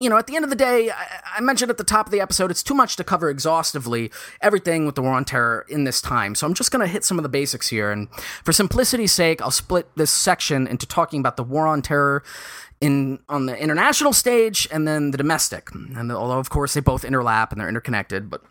you 0.00 0.10
know, 0.10 0.18
at 0.18 0.26
the 0.26 0.36
end 0.36 0.44
of 0.44 0.50
the 0.50 0.56
day, 0.56 0.90
I, 0.90 1.20
I, 1.36 1.40
mentioned 1.40 1.70
at 1.70 1.78
the 1.78 1.84
top 1.84 2.06
of 2.06 2.12
the 2.12 2.20
episode, 2.20 2.50
it's 2.50 2.62
too 2.62 2.74
much 2.74 2.96
to 2.96 3.04
cover 3.04 3.30
exhaustively 3.30 4.10
everything 4.42 4.84
with 4.84 4.96
the 4.96 5.02
War 5.02 5.12
on 5.12 5.24
Terror 5.24 5.64
in 5.68 5.84
this 5.84 6.02
time. 6.02 6.34
So 6.34 6.46
I'm 6.46 6.52
just 6.52 6.70
going 6.70 6.84
to 6.84 6.92
hit 6.92 7.04
some 7.04 7.18
of 7.18 7.22
the 7.22 7.28
basics 7.30 7.68
here. 7.68 7.90
And 7.90 8.10
for 8.44 8.52
simplicity's 8.52 9.12
sake, 9.12 9.40
I'll 9.40 9.50
split 9.50 9.88
this 9.96 10.10
section 10.10 10.66
into 10.66 10.84
talking 10.84 11.20
about 11.20 11.38
the 11.38 11.44
War 11.44 11.66
on 11.66 11.80
Terror 11.80 12.22
in 12.80 13.20
on 13.30 13.46
the 13.46 13.56
international 13.56 14.12
stage 14.12 14.68
and 14.70 14.86
then 14.86 15.10
the 15.12 15.16
domestic. 15.16 15.70
And 15.72 16.12
although, 16.12 16.38
of 16.38 16.50
course, 16.50 16.74
they 16.74 16.80
both 16.80 17.02
interlap 17.04 17.52
and 17.52 17.60
they're 17.60 17.68
interconnected, 17.68 18.28
but 18.28 18.42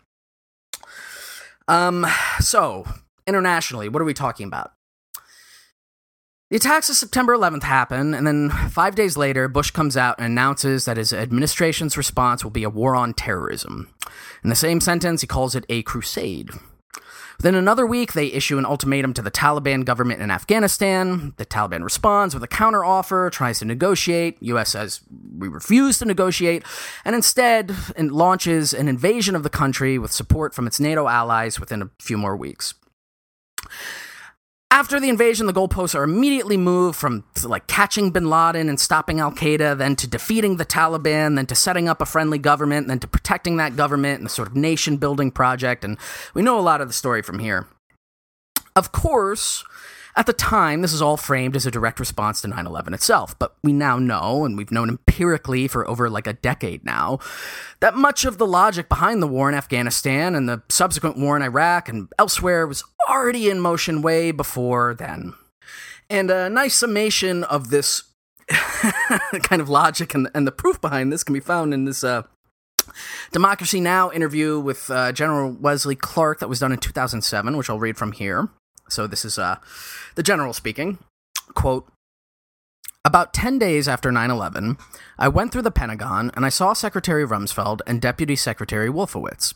um, 1.68 2.06
so 2.40 2.84
internationally, 3.26 3.88
what 3.88 4.02
are 4.02 4.06
we 4.06 4.14
talking 4.14 4.46
about? 4.46 4.72
The 6.50 6.56
attacks 6.56 6.88
of 6.88 6.96
September 6.96 7.34
11th 7.36 7.62
happen, 7.62 8.14
and 8.14 8.26
then 8.26 8.50
five 8.50 8.94
days 8.94 9.16
later, 9.16 9.48
Bush 9.48 9.70
comes 9.70 9.96
out 9.96 10.16
and 10.18 10.26
announces 10.26 10.84
that 10.84 10.98
his 10.98 11.12
administration's 11.12 11.96
response 11.96 12.44
will 12.44 12.50
be 12.50 12.62
a 12.62 12.70
war 12.70 12.94
on 12.94 13.14
terrorism. 13.14 13.92
In 14.44 14.50
the 14.50 14.56
same 14.56 14.80
sentence, 14.80 15.22
he 15.22 15.26
calls 15.26 15.56
it 15.56 15.64
a 15.68 15.82
crusade. 15.82 16.50
Within 17.38 17.56
another 17.56 17.84
week, 17.84 18.12
they 18.12 18.26
issue 18.26 18.58
an 18.58 18.66
ultimatum 18.66 19.12
to 19.14 19.22
the 19.22 19.30
Taliban 19.30 19.84
government 19.84 20.20
in 20.20 20.30
Afghanistan. 20.30 21.34
The 21.38 21.46
Taliban 21.46 21.82
responds 21.82 22.34
with 22.34 22.44
a 22.44 22.48
counteroffer, 22.48 23.32
tries 23.32 23.58
to 23.58 23.64
negotiate. 23.64 24.36
U.S. 24.40 24.70
says 24.70 25.00
we 25.36 25.48
refuse 25.48 25.98
to 25.98 26.04
negotiate, 26.04 26.62
and 27.04 27.16
instead 27.16 27.74
launches 27.98 28.72
an 28.72 28.86
invasion 28.86 29.34
of 29.34 29.42
the 29.42 29.50
country 29.50 29.98
with 29.98 30.12
support 30.12 30.54
from 30.54 30.68
its 30.68 30.78
NATO 30.78 31.08
allies 31.08 31.58
within 31.58 31.82
a 31.82 31.90
few 32.00 32.16
more 32.16 32.36
weeks. 32.36 32.74
After 34.70 34.98
the 34.98 35.08
invasion, 35.08 35.46
the 35.46 35.52
goalposts 35.52 35.94
are 35.94 36.02
immediately 36.02 36.56
moved 36.56 36.98
from 36.98 37.22
like 37.44 37.68
catching 37.68 38.10
bin 38.10 38.28
Laden 38.28 38.68
and 38.68 38.80
stopping 38.80 39.20
Al 39.20 39.30
Qaeda, 39.30 39.78
then 39.78 39.94
to 39.94 40.08
defeating 40.08 40.56
the 40.56 40.66
Taliban, 40.66 41.36
then 41.36 41.46
to 41.46 41.54
setting 41.54 41.88
up 41.88 42.00
a 42.00 42.06
friendly 42.06 42.38
government, 42.38 42.88
then 42.88 42.98
to 42.98 43.06
protecting 43.06 43.56
that 43.58 43.76
government 43.76 44.18
and 44.18 44.26
the 44.26 44.30
sort 44.30 44.48
of 44.48 44.56
nation 44.56 44.96
building 44.96 45.30
project. 45.30 45.84
And 45.84 45.96
we 46.34 46.42
know 46.42 46.58
a 46.58 46.60
lot 46.60 46.80
of 46.80 46.88
the 46.88 46.94
story 46.94 47.22
from 47.22 47.38
here. 47.38 47.68
Of 48.74 48.90
course, 48.90 49.64
at 50.16 50.26
the 50.26 50.32
time, 50.32 50.82
this 50.82 50.92
is 50.92 51.02
all 51.02 51.16
framed 51.16 51.56
as 51.56 51.66
a 51.66 51.70
direct 51.70 51.98
response 51.98 52.40
to 52.40 52.48
9 52.48 52.66
11 52.66 52.94
itself, 52.94 53.36
but 53.38 53.56
we 53.64 53.72
now 53.72 53.98
know, 53.98 54.44
and 54.44 54.56
we've 54.56 54.70
known 54.70 54.88
empirically 54.88 55.66
for 55.66 55.88
over 55.88 56.08
like 56.08 56.26
a 56.26 56.32
decade 56.32 56.84
now, 56.84 57.18
that 57.80 57.96
much 57.96 58.24
of 58.24 58.38
the 58.38 58.46
logic 58.46 58.88
behind 58.88 59.20
the 59.20 59.26
war 59.26 59.48
in 59.48 59.54
Afghanistan 59.54 60.34
and 60.34 60.48
the 60.48 60.62
subsequent 60.68 61.18
war 61.18 61.36
in 61.36 61.42
Iraq 61.42 61.88
and 61.88 62.08
elsewhere 62.18 62.66
was 62.66 62.84
already 63.08 63.50
in 63.50 63.58
motion 63.58 64.02
way 64.02 64.30
before 64.30 64.94
then. 64.94 65.34
And 66.08 66.30
a 66.30 66.48
nice 66.48 66.74
summation 66.74 67.42
of 67.44 67.70
this 67.70 68.04
kind 69.42 69.60
of 69.60 69.68
logic 69.68 70.14
and, 70.14 70.30
and 70.34 70.46
the 70.46 70.52
proof 70.52 70.80
behind 70.80 71.12
this 71.12 71.24
can 71.24 71.32
be 71.32 71.40
found 71.40 71.74
in 71.74 71.86
this 71.86 72.04
uh, 72.04 72.22
Democracy 73.32 73.80
Now! 73.80 74.12
interview 74.12 74.60
with 74.60 74.90
uh, 74.90 75.10
General 75.12 75.50
Wesley 75.50 75.96
Clark 75.96 76.38
that 76.40 76.48
was 76.48 76.60
done 76.60 76.70
in 76.70 76.78
2007, 76.78 77.56
which 77.56 77.68
I'll 77.68 77.80
read 77.80 77.96
from 77.96 78.12
here. 78.12 78.50
So 78.94 79.06
this 79.06 79.24
is 79.24 79.38
uh, 79.38 79.56
the 80.14 80.22
general 80.22 80.52
speaking. 80.52 80.98
Quote 81.54 81.86
About 83.04 83.34
10 83.34 83.58
days 83.58 83.88
after 83.88 84.12
9 84.12 84.30
11, 84.30 84.78
I 85.18 85.28
went 85.28 85.52
through 85.52 85.62
the 85.62 85.70
Pentagon 85.70 86.30
and 86.34 86.46
I 86.46 86.48
saw 86.48 86.72
Secretary 86.72 87.26
Rumsfeld 87.26 87.80
and 87.86 88.00
Deputy 88.00 88.36
Secretary 88.36 88.88
Wolfowitz. 88.88 89.54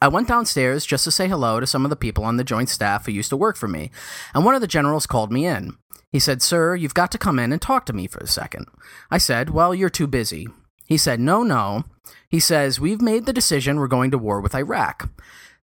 I 0.00 0.08
went 0.08 0.28
downstairs 0.28 0.84
just 0.84 1.04
to 1.04 1.10
say 1.10 1.26
hello 1.26 1.58
to 1.58 1.66
some 1.66 1.84
of 1.84 1.90
the 1.90 1.96
people 1.96 2.24
on 2.24 2.36
the 2.36 2.44
joint 2.44 2.68
staff 2.68 3.06
who 3.06 3.12
used 3.12 3.30
to 3.30 3.36
work 3.36 3.56
for 3.56 3.66
me, 3.66 3.90
and 4.34 4.44
one 4.44 4.54
of 4.54 4.60
the 4.60 4.66
generals 4.66 5.06
called 5.06 5.32
me 5.32 5.46
in. 5.46 5.76
He 6.12 6.20
said, 6.20 6.42
Sir, 6.42 6.76
you've 6.76 6.94
got 6.94 7.10
to 7.12 7.18
come 7.18 7.38
in 7.38 7.50
and 7.50 7.60
talk 7.60 7.86
to 7.86 7.92
me 7.92 8.06
for 8.06 8.18
a 8.20 8.26
second. 8.26 8.66
I 9.10 9.18
said, 9.18 9.50
Well, 9.50 9.74
you're 9.74 9.90
too 9.90 10.06
busy. 10.06 10.46
He 10.86 10.96
said, 10.96 11.18
No, 11.18 11.42
no. 11.42 11.84
He 12.28 12.38
says, 12.38 12.78
We've 12.78 13.00
made 13.00 13.26
the 13.26 13.32
decision 13.32 13.78
we're 13.78 13.88
going 13.88 14.10
to 14.12 14.18
war 14.18 14.40
with 14.40 14.54
Iraq. 14.54 15.10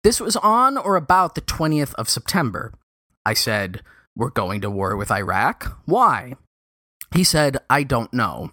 This 0.04 0.22
was 0.22 0.38
on 0.38 0.78
or 0.78 0.96
about 0.96 1.36
the 1.36 1.42
20th 1.42 1.94
of 1.96 2.10
September. 2.10 2.72
I 3.26 3.34
said, 3.34 3.82
We're 4.16 4.30
going 4.30 4.62
to 4.62 4.70
war 4.70 4.96
with 4.96 5.12
Iraq? 5.12 5.80
Why? 5.86 6.36
He 7.14 7.24
said, 7.24 7.58
I 7.70 7.84
don't 7.84 8.14
know. 8.14 8.52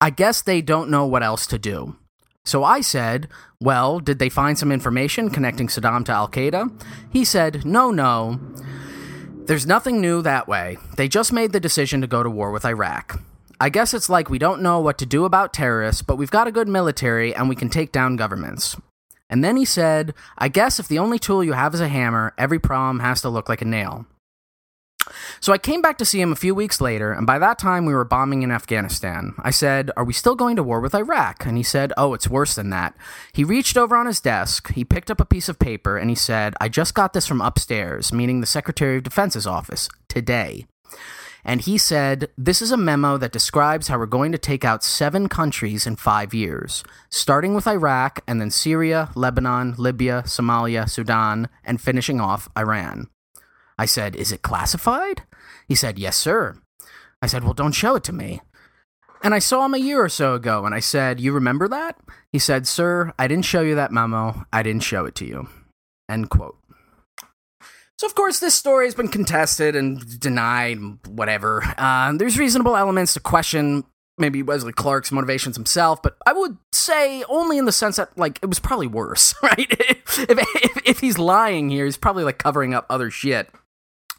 I 0.00 0.10
guess 0.10 0.42
they 0.42 0.62
don't 0.62 0.90
know 0.90 1.06
what 1.06 1.22
else 1.22 1.46
to 1.48 1.58
do. 1.58 1.96
So 2.44 2.64
I 2.64 2.80
said, 2.80 3.28
Well, 3.60 4.00
did 4.00 4.18
they 4.18 4.28
find 4.28 4.58
some 4.58 4.72
information 4.72 5.30
connecting 5.30 5.68
Saddam 5.68 6.04
to 6.06 6.12
Al 6.12 6.28
Qaeda? 6.28 6.70
He 7.12 7.24
said, 7.24 7.64
No, 7.64 7.90
no. 7.90 8.40
There's 9.46 9.66
nothing 9.66 10.00
new 10.00 10.20
that 10.22 10.46
way. 10.46 10.76
They 10.96 11.08
just 11.08 11.32
made 11.32 11.52
the 11.52 11.60
decision 11.60 12.00
to 12.02 12.06
go 12.06 12.22
to 12.22 12.30
war 12.30 12.50
with 12.50 12.66
Iraq. 12.66 13.20
I 13.60 13.70
guess 13.70 13.92
it's 13.92 14.08
like 14.08 14.30
we 14.30 14.38
don't 14.38 14.62
know 14.62 14.78
what 14.78 14.98
to 14.98 15.06
do 15.06 15.24
about 15.24 15.52
terrorists, 15.52 16.02
but 16.02 16.16
we've 16.16 16.30
got 16.30 16.46
a 16.46 16.52
good 16.52 16.68
military 16.68 17.34
and 17.34 17.48
we 17.48 17.56
can 17.56 17.70
take 17.70 17.90
down 17.90 18.16
governments. 18.16 18.76
And 19.30 19.44
then 19.44 19.56
he 19.56 19.64
said, 19.64 20.14
I 20.36 20.48
guess 20.48 20.80
if 20.80 20.88
the 20.88 20.98
only 20.98 21.18
tool 21.18 21.44
you 21.44 21.52
have 21.52 21.74
is 21.74 21.80
a 21.80 21.88
hammer, 21.88 22.34
every 22.38 22.58
problem 22.58 23.00
has 23.00 23.20
to 23.22 23.28
look 23.28 23.48
like 23.48 23.62
a 23.62 23.66
nail. 23.66 24.06
So 25.40 25.52
I 25.52 25.58
came 25.58 25.80
back 25.80 25.98
to 25.98 26.04
see 26.04 26.20
him 26.20 26.32
a 26.32 26.36
few 26.36 26.54
weeks 26.54 26.80
later, 26.80 27.12
and 27.12 27.26
by 27.26 27.38
that 27.38 27.58
time 27.58 27.86
we 27.86 27.94
were 27.94 28.04
bombing 28.04 28.42
in 28.42 28.50
Afghanistan. 28.50 29.34
I 29.38 29.50
said, 29.50 29.90
Are 29.96 30.04
we 30.04 30.12
still 30.12 30.34
going 30.34 30.56
to 30.56 30.62
war 30.62 30.80
with 30.80 30.94
Iraq? 30.94 31.46
And 31.46 31.56
he 31.56 31.62
said, 31.62 31.92
Oh, 31.96 32.14
it's 32.14 32.28
worse 32.28 32.54
than 32.54 32.70
that. 32.70 32.94
He 33.32 33.44
reached 33.44 33.76
over 33.76 33.96
on 33.96 34.06
his 34.06 34.20
desk, 34.20 34.72
he 34.74 34.84
picked 34.84 35.10
up 35.10 35.20
a 35.20 35.26
piece 35.26 35.48
of 35.48 35.58
paper, 35.58 35.96
and 35.96 36.10
he 36.10 36.16
said, 36.16 36.54
I 36.60 36.68
just 36.68 36.94
got 36.94 37.12
this 37.12 37.26
from 37.26 37.40
upstairs, 37.40 38.12
meaning 38.12 38.40
the 38.40 38.46
Secretary 38.46 38.96
of 38.98 39.02
Defense's 39.04 39.46
office, 39.46 39.88
today. 40.08 40.66
And 41.44 41.60
he 41.60 41.78
said, 41.78 42.30
This 42.36 42.60
is 42.60 42.72
a 42.72 42.76
memo 42.76 43.16
that 43.16 43.32
describes 43.32 43.88
how 43.88 43.98
we're 43.98 44.06
going 44.06 44.32
to 44.32 44.38
take 44.38 44.64
out 44.64 44.84
seven 44.84 45.28
countries 45.28 45.86
in 45.86 45.96
five 45.96 46.34
years, 46.34 46.84
starting 47.10 47.54
with 47.54 47.66
Iraq, 47.66 48.20
and 48.26 48.40
then 48.40 48.50
Syria, 48.50 49.10
Lebanon, 49.14 49.74
Libya, 49.78 50.22
Somalia, 50.26 50.88
Sudan, 50.88 51.48
and 51.64 51.80
finishing 51.80 52.20
off 52.20 52.48
Iran. 52.56 53.08
I 53.78 53.86
said, 53.86 54.16
Is 54.16 54.32
it 54.32 54.42
classified? 54.42 55.22
He 55.66 55.74
said, 55.74 55.98
Yes, 55.98 56.16
sir. 56.16 56.60
I 57.22 57.26
said, 57.26 57.44
Well, 57.44 57.54
don't 57.54 57.72
show 57.72 57.96
it 57.96 58.04
to 58.04 58.12
me. 58.12 58.40
And 59.22 59.34
I 59.34 59.40
saw 59.40 59.64
him 59.64 59.74
a 59.74 59.78
year 59.78 60.02
or 60.02 60.08
so 60.08 60.34
ago, 60.34 60.64
and 60.64 60.74
I 60.74 60.80
said, 60.80 61.20
You 61.20 61.32
remember 61.32 61.68
that? 61.68 61.98
He 62.32 62.38
said, 62.38 62.66
Sir, 62.66 63.12
I 63.18 63.26
didn't 63.28 63.44
show 63.44 63.62
you 63.62 63.74
that 63.74 63.92
memo. 63.92 64.44
I 64.52 64.62
didn't 64.62 64.82
show 64.82 65.04
it 65.06 65.14
to 65.16 65.26
you. 65.26 65.48
End 66.08 66.30
quote. 66.30 66.56
So, 67.98 68.06
of 68.06 68.14
course, 68.14 68.38
this 68.38 68.54
story 68.54 68.86
has 68.86 68.94
been 68.94 69.08
contested 69.08 69.74
and 69.74 70.20
denied, 70.20 70.78
whatever. 71.08 71.64
Uh, 71.76 72.12
there's 72.12 72.38
reasonable 72.38 72.76
elements 72.76 73.14
to 73.14 73.20
question 73.20 73.84
maybe 74.16 74.42
Wesley 74.42 74.72
Clark's 74.72 75.10
motivations 75.10 75.56
himself, 75.56 76.00
but 76.00 76.16
I 76.24 76.32
would 76.32 76.58
say 76.72 77.24
only 77.28 77.58
in 77.58 77.64
the 77.64 77.72
sense 77.72 77.96
that, 77.96 78.16
like, 78.16 78.38
it 78.40 78.46
was 78.46 78.60
probably 78.60 78.86
worse, 78.86 79.34
right? 79.42 79.66
if, 79.70 80.28
if, 80.28 80.82
if 80.86 81.00
he's 81.00 81.18
lying 81.18 81.70
here, 81.70 81.84
he's 81.84 81.96
probably, 81.96 82.24
like, 82.24 82.38
covering 82.38 82.72
up 82.72 82.86
other 82.88 83.10
shit. 83.10 83.50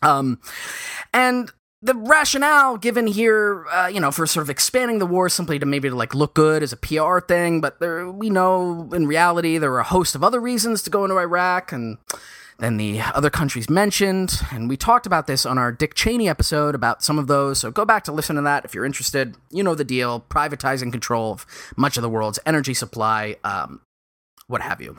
Um, 0.01 0.39
and 1.13 1.51
the 1.81 1.95
rationale 1.95 2.77
given 2.77 3.07
here, 3.07 3.65
uh, 3.71 3.87
you 3.87 4.01
know, 4.01 4.11
for 4.11 4.27
sort 4.27 4.43
of 4.43 4.49
expanding 4.49 4.99
the 4.99 5.05
war 5.05 5.29
simply 5.29 5.57
to 5.57 5.65
maybe 5.65 5.89
to 5.89 5.95
like 5.95 6.13
look 6.13 6.33
good 6.33 6.61
as 6.63 6.73
a 6.73 6.77
PR 6.77 7.19
thing, 7.19 7.61
but 7.61 7.79
there, 7.79 8.09
we 8.11 8.29
know 8.29 8.89
in 8.93 9.07
reality 9.07 9.57
there 9.57 9.71
were 9.71 9.79
a 9.79 9.85
host 9.85 10.15
of 10.15 10.23
other 10.23 10.41
reasons 10.41 10.81
to 10.83 10.89
go 10.89 11.05
into 11.05 11.17
Iraq 11.17 11.71
and 11.71 11.97
then 12.59 12.77
the 12.77 13.01
other 13.01 13.29
countries 13.29 13.69
mentioned. 13.69 14.41
And 14.51 14.69
we 14.69 14.77
talked 14.77 15.05
about 15.05 15.27
this 15.27 15.45
on 15.45 15.57
our 15.57 15.71
Dick 15.71 15.93
Cheney 15.93 16.27
episode 16.27 16.75
about 16.75 17.03
some 17.03 17.17
of 17.17 17.27
those. 17.27 17.59
So 17.59 17.71
go 17.71 17.85
back 17.85 18.03
to 18.05 18.11
listen 18.11 18.35
to 18.35 18.41
that 18.43 18.65
if 18.65 18.75
you're 18.75 18.85
interested. 18.85 19.35
You 19.49 19.63
know 19.63 19.75
the 19.75 19.83
deal 19.83 20.25
privatizing 20.29 20.91
control 20.91 21.33
of 21.33 21.45
much 21.77 21.97
of 21.97 22.03
the 22.03 22.09
world's 22.09 22.39
energy 22.45 22.73
supply, 22.73 23.37
um, 23.43 23.81
what 24.47 24.61
have 24.61 24.81
you. 24.81 24.97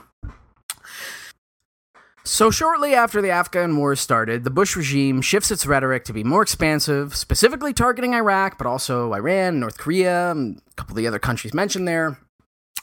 So, 2.22 2.50
shortly 2.50 2.94
after 2.94 3.22
the 3.22 3.30
Afghan 3.30 3.76
war 3.76 3.96
started, 3.96 4.44
the 4.44 4.50
Bush 4.50 4.76
regime 4.76 5.22
shifts 5.22 5.50
its 5.50 5.66
rhetoric 5.66 6.04
to 6.04 6.12
be 6.12 6.22
more 6.22 6.42
expansive, 6.42 7.16
specifically 7.16 7.72
targeting 7.72 8.12
Iraq, 8.12 8.58
but 8.58 8.66
also 8.66 9.14
Iran, 9.14 9.58
North 9.58 9.78
Korea, 9.78 10.32
a 10.32 10.54
couple 10.76 10.92
of 10.92 10.96
the 10.96 11.06
other 11.06 11.18
countries 11.18 11.54
mentioned 11.54 11.88
there. 11.88 12.18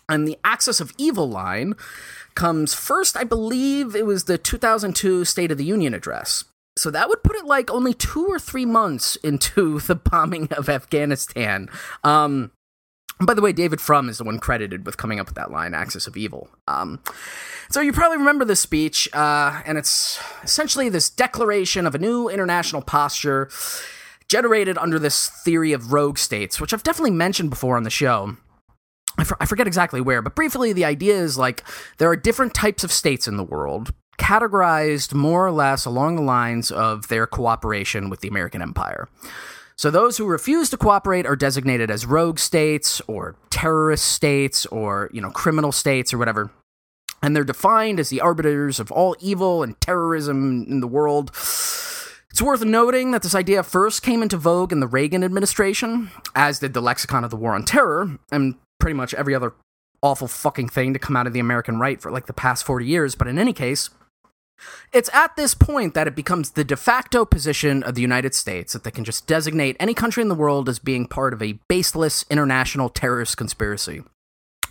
And 0.09 0.27
the 0.27 0.37
Axis 0.43 0.79
of 0.79 0.93
Evil 0.97 1.29
line 1.29 1.75
comes 2.35 2.73
first, 2.73 3.17
I 3.17 3.23
believe 3.23 3.95
it 3.95 4.05
was 4.05 4.25
the 4.25 4.37
2002 4.37 5.25
State 5.25 5.51
of 5.51 5.57
the 5.57 5.65
Union 5.65 5.93
address. 5.93 6.45
So 6.77 6.91
that 6.91 7.09
would 7.09 7.23
put 7.23 7.35
it 7.35 7.45
like 7.45 7.71
only 7.71 7.93
two 7.93 8.25
or 8.27 8.39
three 8.39 8.65
months 8.65 9.15
into 9.17 9.79
the 9.87 9.95
bombing 9.95 10.47
of 10.53 10.69
Afghanistan. 10.69 11.69
Um, 12.03 12.51
by 13.19 13.33
the 13.33 13.41
way, 13.41 13.51
David 13.51 13.81
Frum 13.81 14.09
is 14.09 14.19
the 14.19 14.23
one 14.23 14.37
credited 14.37 14.85
with 14.85 14.97
coming 14.97 15.19
up 15.19 15.25
with 15.25 15.35
that 15.35 15.51
line, 15.51 15.73
Axis 15.73 16.05
of 16.05 16.15
Evil. 16.15 16.49
Um, 16.67 16.99
so 17.71 17.81
you 17.81 17.91
probably 17.91 18.19
remember 18.19 18.45
this 18.45 18.59
speech, 18.59 19.09
uh, 19.13 19.61
and 19.65 19.77
it's 19.77 20.19
essentially 20.43 20.87
this 20.87 21.09
declaration 21.09 21.87
of 21.87 21.95
a 21.95 21.97
new 21.97 22.29
international 22.29 22.83
posture 22.83 23.49
generated 24.27 24.77
under 24.77 24.99
this 24.99 25.29
theory 25.29 25.73
of 25.73 25.93
rogue 25.93 26.19
states, 26.19 26.61
which 26.61 26.73
I've 26.73 26.83
definitely 26.83 27.11
mentioned 27.11 27.49
before 27.49 27.75
on 27.75 27.83
the 27.83 27.89
show. 27.89 28.37
I, 29.17 29.25
I 29.39 29.45
forget 29.45 29.67
exactly 29.67 30.01
where, 30.01 30.21
but 30.21 30.35
briefly, 30.35 30.73
the 30.73 30.85
idea 30.85 31.15
is 31.15 31.37
like 31.37 31.63
there 31.97 32.09
are 32.09 32.15
different 32.15 32.53
types 32.53 32.83
of 32.83 32.91
states 32.91 33.27
in 33.27 33.37
the 33.37 33.43
world 33.43 33.93
categorized 34.17 35.13
more 35.13 35.45
or 35.45 35.51
less 35.51 35.85
along 35.85 36.15
the 36.15 36.21
lines 36.21 36.71
of 36.71 37.07
their 37.07 37.27
cooperation 37.27 38.09
with 38.09 38.21
the 38.21 38.27
American 38.27 38.61
Empire. 38.61 39.07
So 39.75 39.91
those 39.91 40.17
who 40.17 40.25
refuse 40.25 40.71
to 40.71 40.77
cooperate 40.77 41.27
are 41.27 41.35
designated 41.35 41.91
as 41.91 42.05
rogue 42.05 42.39
states 42.39 42.99
or 43.07 43.35
terrorist 43.51 44.05
states 44.05 44.65
or, 44.67 45.09
you 45.13 45.21
know, 45.21 45.29
criminal 45.29 45.71
states 45.71 46.13
or 46.13 46.17
whatever. 46.17 46.49
And 47.21 47.35
they're 47.35 47.43
defined 47.43 47.99
as 47.99 48.09
the 48.09 48.21
arbiters 48.21 48.79
of 48.79 48.91
all 48.91 49.15
evil 49.19 49.61
and 49.61 49.79
terrorism 49.79 50.65
in 50.67 50.79
the 50.79 50.87
world. 50.87 51.29
It's 52.31 52.41
worth 52.41 52.63
noting 52.63 53.11
that 53.11 53.21
this 53.21 53.35
idea 53.35 53.61
first 53.61 54.01
came 54.01 54.23
into 54.23 54.37
vogue 54.37 54.71
in 54.71 54.79
the 54.79 54.87
Reagan 54.87 55.23
administration, 55.23 56.09
as 56.35 56.59
did 56.59 56.73
the 56.73 56.81
lexicon 56.81 57.23
of 57.23 57.29
the 57.29 57.37
war 57.37 57.53
on 57.53 57.63
terror, 57.63 58.17
and 58.31 58.55
pretty 58.87 58.95
much 58.95 59.13
every 59.15 59.35
other 59.35 59.51
awful 60.01 60.29
fucking 60.29 60.69
thing 60.69 60.93
to 60.93 60.99
come 60.99 61.17
out 61.17 61.27
of 61.27 61.33
the 61.33 61.41
American 61.41 61.77
right 61.77 62.01
for 62.01 62.09
like 62.09 62.25
the 62.25 62.31
past 62.31 62.65
40 62.65 62.85
years. 62.85 63.15
But 63.15 63.27
in 63.27 63.37
any 63.37 63.51
case, 63.51 63.89
it's 64.93 65.09
at 65.13 65.35
this 65.35 65.53
point 65.53 65.93
that 65.93 66.07
it 66.07 66.15
becomes 66.15 66.51
the 66.51 66.63
de 66.63 66.77
facto 66.77 67.25
position 67.25 67.83
of 67.83 67.95
the 67.95 68.01
United 68.01 68.33
States 68.33 68.71
that 68.71 68.85
they 68.85 68.91
can 68.91 69.03
just 69.03 69.27
designate 69.27 69.75
any 69.77 69.93
country 69.93 70.21
in 70.21 70.29
the 70.29 70.35
world 70.35 70.69
as 70.69 70.79
being 70.79 71.05
part 71.05 71.33
of 71.33 71.41
a 71.41 71.59
baseless 71.67 72.23
international 72.29 72.87
terrorist 72.87 73.35
conspiracy. 73.35 74.03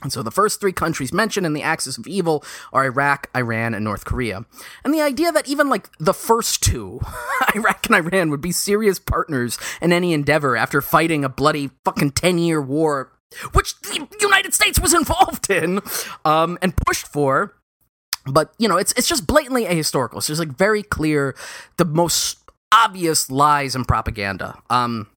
And 0.02 0.10
so 0.10 0.22
the 0.22 0.30
first 0.30 0.60
three 0.60 0.72
countries 0.72 1.12
mentioned 1.12 1.44
in 1.44 1.52
the 1.52 1.62
axis 1.62 1.98
of 1.98 2.06
evil 2.06 2.42
are 2.72 2.86
Iraq, 2.86 3.28
Iran, 3.36 3.74
and 3.74 3.84
North 3.84 4.06
Korea. 4.06 4.46
And 4.82 4.94
the 4.94 5.02
idea 5.02 5.30
that 5.32 5.46
even 5.46 5.68
like 5.68 5.90
the 5.98 6.14
first 6.14 6.62
two, 6.62 7.00
Iraq 7.54 7.84
and 7.86 7.96
Iran, 7.96 8.30
would 8.30 8.40
be 8.40 8.52
serious 8.52 8.98
partners 8.98 9.58
in 9.82 9.92
any 9.92 10.14
endeavor 10.14 10.56
after 10.56 10.80
fighting 10.80 11.22
a 11.22 11.28
bloody 11.28 11.70
fucking 11.84 12.12
10 12.12 12.38
year 12.38 12.62
war, 12.62 13.12
which 13.52 13.78
the 13.80 14.06
United 14.20 14.54
States 14.54 14.80
was 14.80 14.94
involved 15.00 15.50
in 15.50 15.80
um, 16.24 16.58
and 16.62 16.76
pushed 16.76 17.06
for, 17.06 17.54
but 18.26 18.52
you 18.58 18.68
know, 18.68 18.76
it's 18.76 18.92
it's 18.92 19.08
just 19.08 19.26
blatantly 19.26 19.64
ahistorical. 19.64 20.22
So 20.22 20.32
it's 20.32 20.40
like 20.40 20.56
very 20.56 20.82
clear 20.82 21.34
the 21.76 21.84
most 21.84 22.38
obvious 22.72 23.30
lies 23.30 23.74
and 23.74 23.86
propaganda. 23.86 24.60
Um, 24.70 25.08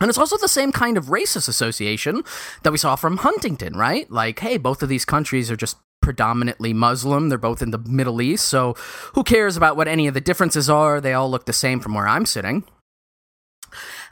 and 0.00 0.10
it's 0.10 0.18
also 0.18 0.36
the 0.36 0.48
same 0.48 0.72
kind 0.72 0.98
of 0.98 1.06
racist 1.06 1.48
association 1.48 2.22
that 2.62 2.70
we 2.70 2.78
saw 2.78 2.96
from 2.96 3.18
Huntington, 3.18 3.74
right? 3.76 4.10
Like, 4.10 4.40
hey, 4.40 4.58
both 4.58 4.82
of 4.82 4.90
these 4.90 5.06
countries 5.06 5.50
are 5.50 5.56
just 5.56 5.78
predominantly 6.02 6.72
Muslim. 6.74 7.30
They're 7.30 7.38
both 7.38 7.62
in 7.62 7.70
the 7.70 7.78
Middle 7.78 8.20
East. 8.20 8.46
So 8.46 8.74
who 9.14 9.24
cares 9.24 9.56
about 9.56 9.76
what 9.76 9.88
any 9.88 10.06
of 10.06 10.14
the 10.14 10.20
differences 10.20 10.68
are? 10.68 11.00
They 11.00 11.14
all 11.14 11.30
look 11.30 11.46
the 11.46 11.52
same 11.52 11.80
from 11.80 11.94
where 11.94 12.06
I'm 12.06 12.26
sitting. 12.26 12.64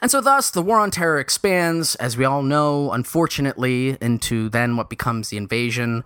And 0.05 0.11
so, 0.11 0.21
thus, 0.21 0.51
the 0.51 0.61
war 0.61 0.81
on 0.81 0.91
terror 0.91 1.19
expands, 1.19 1.95
as 1.95 2.15
we 2.15 2.27
all 2.27 2.43
know, 2.43 2.93
unfortunately, 2.93 3.97
into 4.03 4.51
then 4.51 4.77
what 4.77 4.91
becomes 4.91 5.31
the 5.31 5.39
invasion 5.39 6.05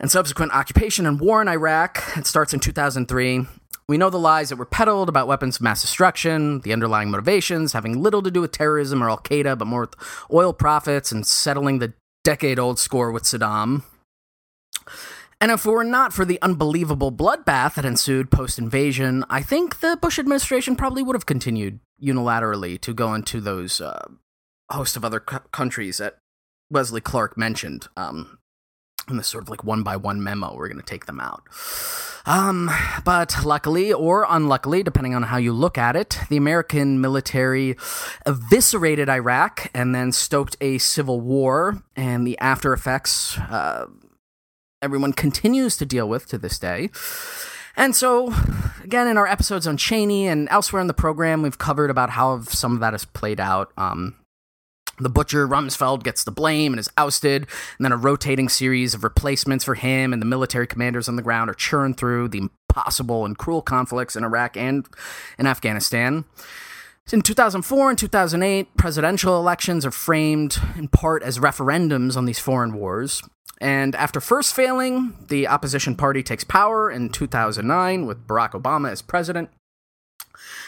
and 0.00 0.10
subsequent 0.10 0.52
occupation 0.52 1.06
and 1.06 1.20
war 1.20 1.40
in 1.40 1.46
Iraq. 1.46 2.02
It 2.16 2.26
starts 2.26 2.52
in 2.52 2.58
2003. 2.58 3.46
We 3.88 3.98
know 3.98 4.10
the 4.10 4.18
lies 4.18 4.48
that 4.48 4.56
were 4.56 4.66
peddled 4.66 5.08
about 5.08 5.28
weapons 5.28 5.58
of 5.58 5.62
mass 5.62 5.80
destruction, 5.80 6.62
the 6.62 6.72
underlying 6.72 7.08
motivations 7.08 7.72
having 7.72 8.02
little 8.02 8.20
to 8.20 8.32
do 8.32 8.40
with 8.40 8.50
terrorism 8.50 9.00
or 9.00 9.08
Al 9.08 9.18
Qaeda, 9.18 9.56
but 9.56 9.68
more 9.68 9.82
with 9.82 9.94
oil 10.32 10.52
profits 10.52 11.12
and 11.12 11.24
settling 11.24 11.78
the 11.78 11.92
decade 12.24 12.58
old 12.58 12.80
score 12.80 13.12
with 13.12 13.22
Saddam. 13.22 13.84
And 15.40 15.50
if 15.50 15.64
it 15.64 15.70
were 15.70 15.84
not 15.84 16.12
for 16.12 16.26
the 16.26 16.40
unbelievable 16.42 17.10
bloodbath 17.10 17.74
that 17.74 17.84
ensued 17.86 18.30
post 18.30 18.58
invasion, 18.58 19.24
I 19.30 19.42
think 19.42 19.80
the 19.80 19.96
Bush 20.00 20.18
administration 20.18 20.76
probably 20.76 21.02
would 21.02 21.16
have 21.16 21.24
continued 21.24 21.80
unilaterally 22.02 22.78
to 22.82 22.92
go 22.92 23.14
into 23.14 23.40
those 23.40 23.80
uh, 23.80 24.06
host 24.70 24.96
of 24.96 25.04
other 25.04 25.20
countries 25.20 25.96
that 25.98 26.18
Wesley 26.70 27.00
Clark 27.00 27.38
mentioned. 27.38 27.88
Um, 27.96 28.38
in 29.08 29.16
this 29.16 29.28
sort 29.28 29.42
of 29.42 29.48
like 29.48 29.64
one 29.64 29.82
by 29.82 29.96
one 29.96 30.22
memo, 30.22 30.54
we're 30.54 30.68
going 30.68 30.78
to 30.78 30.84
take 30.84 31.06
them 31.06 31.20
out. 31.20 31.42
Um, 32.26 32.70
but 33.04 33.44
luckily 33.44 33.92
or 33.92 34.26
unluckily, 34.28 34.82
depending 34.82 35.14
on 35.14 35.24
how 35.24 35.38
you 35.38 35.52
look 35.52 35.78
at 35.78 35.96
it, 35.96 36.18
the 36.28 36.36
American 36.36 37.00
military 37.00 37.76
eviscerated 38.26 39.08
Iraq 39.08 39.70
and 39.74 39.94
then 39.94 40.12
stoked 40.12 40.56
a 40.60 40.78
civil 40.78 41.20
war, 41.20 41.82
and 41.96 42.26
the 42.26 42.38
after 42.38 42.72
effects 42.72 43.38
uh, 43.38 43.86
everyone 44.82 45.12
continues 45.12 45.76
to 45.76 45.86
deal 45.86 46.08
with 46.08 46.26
to 46.26 46.38
this 46.38 46.58
day. 46.58 46.90
And 47.76 47.94
so, 47.94 48.34
again, 48.82 49.06
in 49.06 49.16
our 49.16 49.26
episodes 49.26 49.66
on 49.66 49.76
Cheney 49.76 50.26
and 50.26 50.48
elsewhere 50.50 50.80
in 50.80 50.88
the 50.88 50.94
program, 50.94 51.42
we've 51.42 51.58
covered 51.58 51.90
about 51.90 52.10
how 52.10 52.40
some 52.42 52.74
of 52.74 52.80
that 52.80 52.92
has 52.92 53.04
played 53.04 53.40
out. 53.40 53.72
Um, 53.76 54.16
the 54.98 55.08
butcher 55.08 55.48
Rumsfeld 55.48 56.02
gets 56.02 56.24
the 56.24 56.30
blame 56.30 56.72
and 56.72 56.80
is 56.80 56.90
ousted, 56.98 57.46
and 57.78 57.84
then 57.84 57.92
a 57.92 57.96
rotating 57.96 58.48
series 58.48 58.92
of 58.92 59.04
replacements 59.04 59.64
for 59.64 59.74
him 59.74 60.12
and 60.12 60.20
the 60.20 60.26
military 60.26 60.66
commanders 60.66 61.08
on 61.08 61.16
the 61.16 61.22
ground 61.22 61.48
are 61.48 61.54
churned 61.54 61.96
through 61.96 62.28
the 62.28 62.50
impossible 62.68 63.24
and 63.24 63.38
cruel 63.38 63.62
conflicts 63.62 64.14
in 64.14 64.24
Iraq 64.24 64.56
and 64.56 64.86
in 65.38 65.46
Afghanistan. 65.46 66.24
In 67.12 67.22
2004 67.22 67.90
and 67.90 67.98
2008, 67.98 68.76
presidential 68.76 69.36
elections 69.36 69.84
are 69.84 69.90
framed 69.90 70.58
in 70.76 70.86
part 70.86 71.22
as 71.24 71.38
referendums 71.38 72.16
on 72.16 72.24
these 72.24 72.38
foreign 72.38 72.74
wars. 72.74 73.22
And 73.60 73.94
after 73.94 74.20
first 74.20 74.54
failing, 74.54 75.16
the 75.28 75.46
opposition 75.46 75.94
party 75.94 76.22
takes 76.22 76.44
power 76.44 76.90
in 76.90 77.10
2009 77.10 78.06
with 78.06 78.26
Barack 78.26 78.52
Obama 78.52 78.90
as 78.90 79.02
president. 79.02 79.50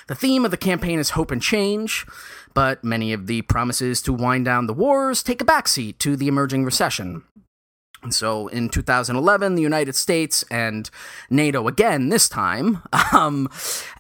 The 0.09 0.15
theme 0.15 0.45
of 0.45 0.51
the 0.51 0.57
campaign 0.57 0.99
is 0.99 1.11
hope 1.11 1.31
and 1.31 1.41
change, 1.41 2.05
but 2.53 2.85
many 2.85 3.13
of 3.13 3.27
the 3.27 3.43
promises 3.43 4.03
to 4.03 4.13
wind 4.13 4.45
down 4.45 4.67
the 4.67 4.75
wars 4.75 5.23
take 5.23 5.41
a 5.41 5.45
backseat 5.45 5.99
to 5.99 6.17
the 6.17 6.29
emerging 6.29 6.65
recession. 6.65 7.23
And 8.03 8.13
so 8.13 8.49
in 8.49 8.69
2011, 8.69 9.55
the 9.55 9.63
United 9.63 9.95
States 9.95 10.45
and 10.51 10.91
NATO 11.31 11.69
again, 11.69 12.09
this 12.09 12.29
time, 12.29 12.83
um, 13.13 13.49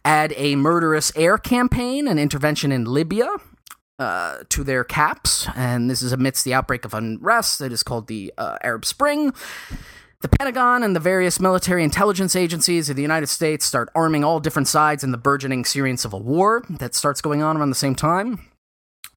add 0.05 0.34
a 0.36 0.57
murderous 0.57 1.12
air 1.16 1.38
campaign 1.38 2.09
and 2.09 2.18
intervention 2.18 2.72
in 2.72 2.84
Libya 2.84 3.28
uh, 3.99 4.38
to 4.49 4.64
their 4.64 4.84
caps. 4.84 5.47
And 5.55 5.88
this 5.90 6.03
is 6.03 6.12
amidst 6.12 6.45
the 6.45 6.55
outbreak 6.55 6.84
of 6.84 6.95
unrest 6.95 7.59
that 7.59 7.72
is 7.72 7.82
called 7.82 8.07
the 8.09 8.32
uh, 8.38 8.59
Arab 8.62 8.84
Spring. 8.84 9.32
The 10.22 10.28
Pentagon 10.28 10.84
and 10.84 10.95
the 10.95 11.01
various 11.01 11.40
military 11.40 11.82
intelligence 11.82 12.36
agencies 12.36 12.88
of 12.88 12.95
the 12.95 13.03
United 13.03 13.26
States 13.26 13.64
start 13.64 13.90
arming 13.93 14.22
all 14.22 14.38
different 14.38 14.68
sides 14.68 15.03
in 15.03 15.11
the 15.11 15.18
burgeoning 15.18 15.64
Syrian 15.64 15.97
civil 15.97 16.22
war 16.22 16.64
that 16.70 16.95
starts 16.95 17.20
going 17.20 17.43
on 17.43 17.57
around 17.57 17.70
the 17.70 17.74
same 17.74 17.97
time. 17.97 18.38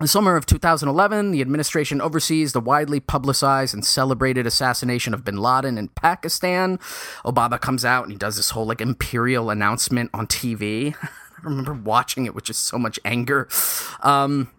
The 0.02 0.08
summer 0.08 0.36
of 0.36 0.46
2011, 0.46 1.32
the 1.32 1.42
administration 1.42 2.02
oversees 2.02 2.52
the 2.52 2.60
widely 2.60 3.00
publicized 3.00 3.74
and 3.74 3.86
celebrated 3.86 4.46
assassination 4.46 5.14
of 5.14 5.24
bin 5.24 5.38
Laden 5.38 5.78
in 5.78 5.88
Pakistan. 5.90 6.80
Obama 7.24 7.62
comes 7.62 7.86
out 7.86 8.04
and 8.04 8.12
he 8.12 8.18
does 8.18 8.36
this 8.36 8.50
whole 8.50 8.66
like 8.66 8.82
imperial 8.82 9.52
announcement 9.52 10.10
on 10.14 10.28
TV. 10.28 10.96
I 11.04 11.42
remember 11.44 11.74
watching 11.74 12.26
it 12.26 12.34
with 12.34 12.44
just 12.44 12.66
so 12.66 12.78
much 12.78 13.00
anger. 13.06 13.48
Um, 14.02 14.50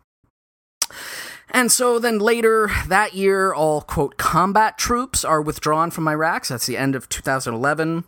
and 1.51 1.71
so 1.71 1.99
then 1.99 2.19
later 2.19 2.71
that 2.89 3.15
year, 3.15 3.53
all 3.55 3.81
quote 3.81 4.17
combat 4.17 4.79
troops 4.79 5.25
are 5.25 5.41
withdrawn 5.41 5.91
from 5.91 6.09
Iraq. 6.09 6.45
So 6.45 6.55
that's 6.55 6.67
the 6.67 6.77
end 6.77 6.95
of 6.95 7.09
2011. 7.09 8.05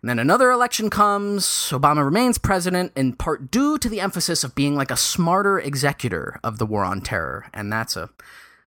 And 0.00 0.08
then 0.08 0.18
another 0.18 0.50
election 0.50 0.90
comes. 0.90 1.44
Obama 1.70 2.04
remains 2.04 2.38
president 2.38 2.92
in 2.96 3.14
part 3.14 3.50
due 3.50 3.78
to 3.78 3.88
the 3.88 4.00
emphasis 4.00 4.44
of 4.44 4.54
being 4.54 4.74
like 4.74 4.90
a 4.90 4.96
smarter 4.96 5.58
executor 5.58 6.38
of 6.44 6.58
the 6.58 6.66
war 6.66 6.84
on 6.84 7.00
terror. 7.00 7.46
And 7.52 7.72
that's 7.72 7.96
a 7.96 8.10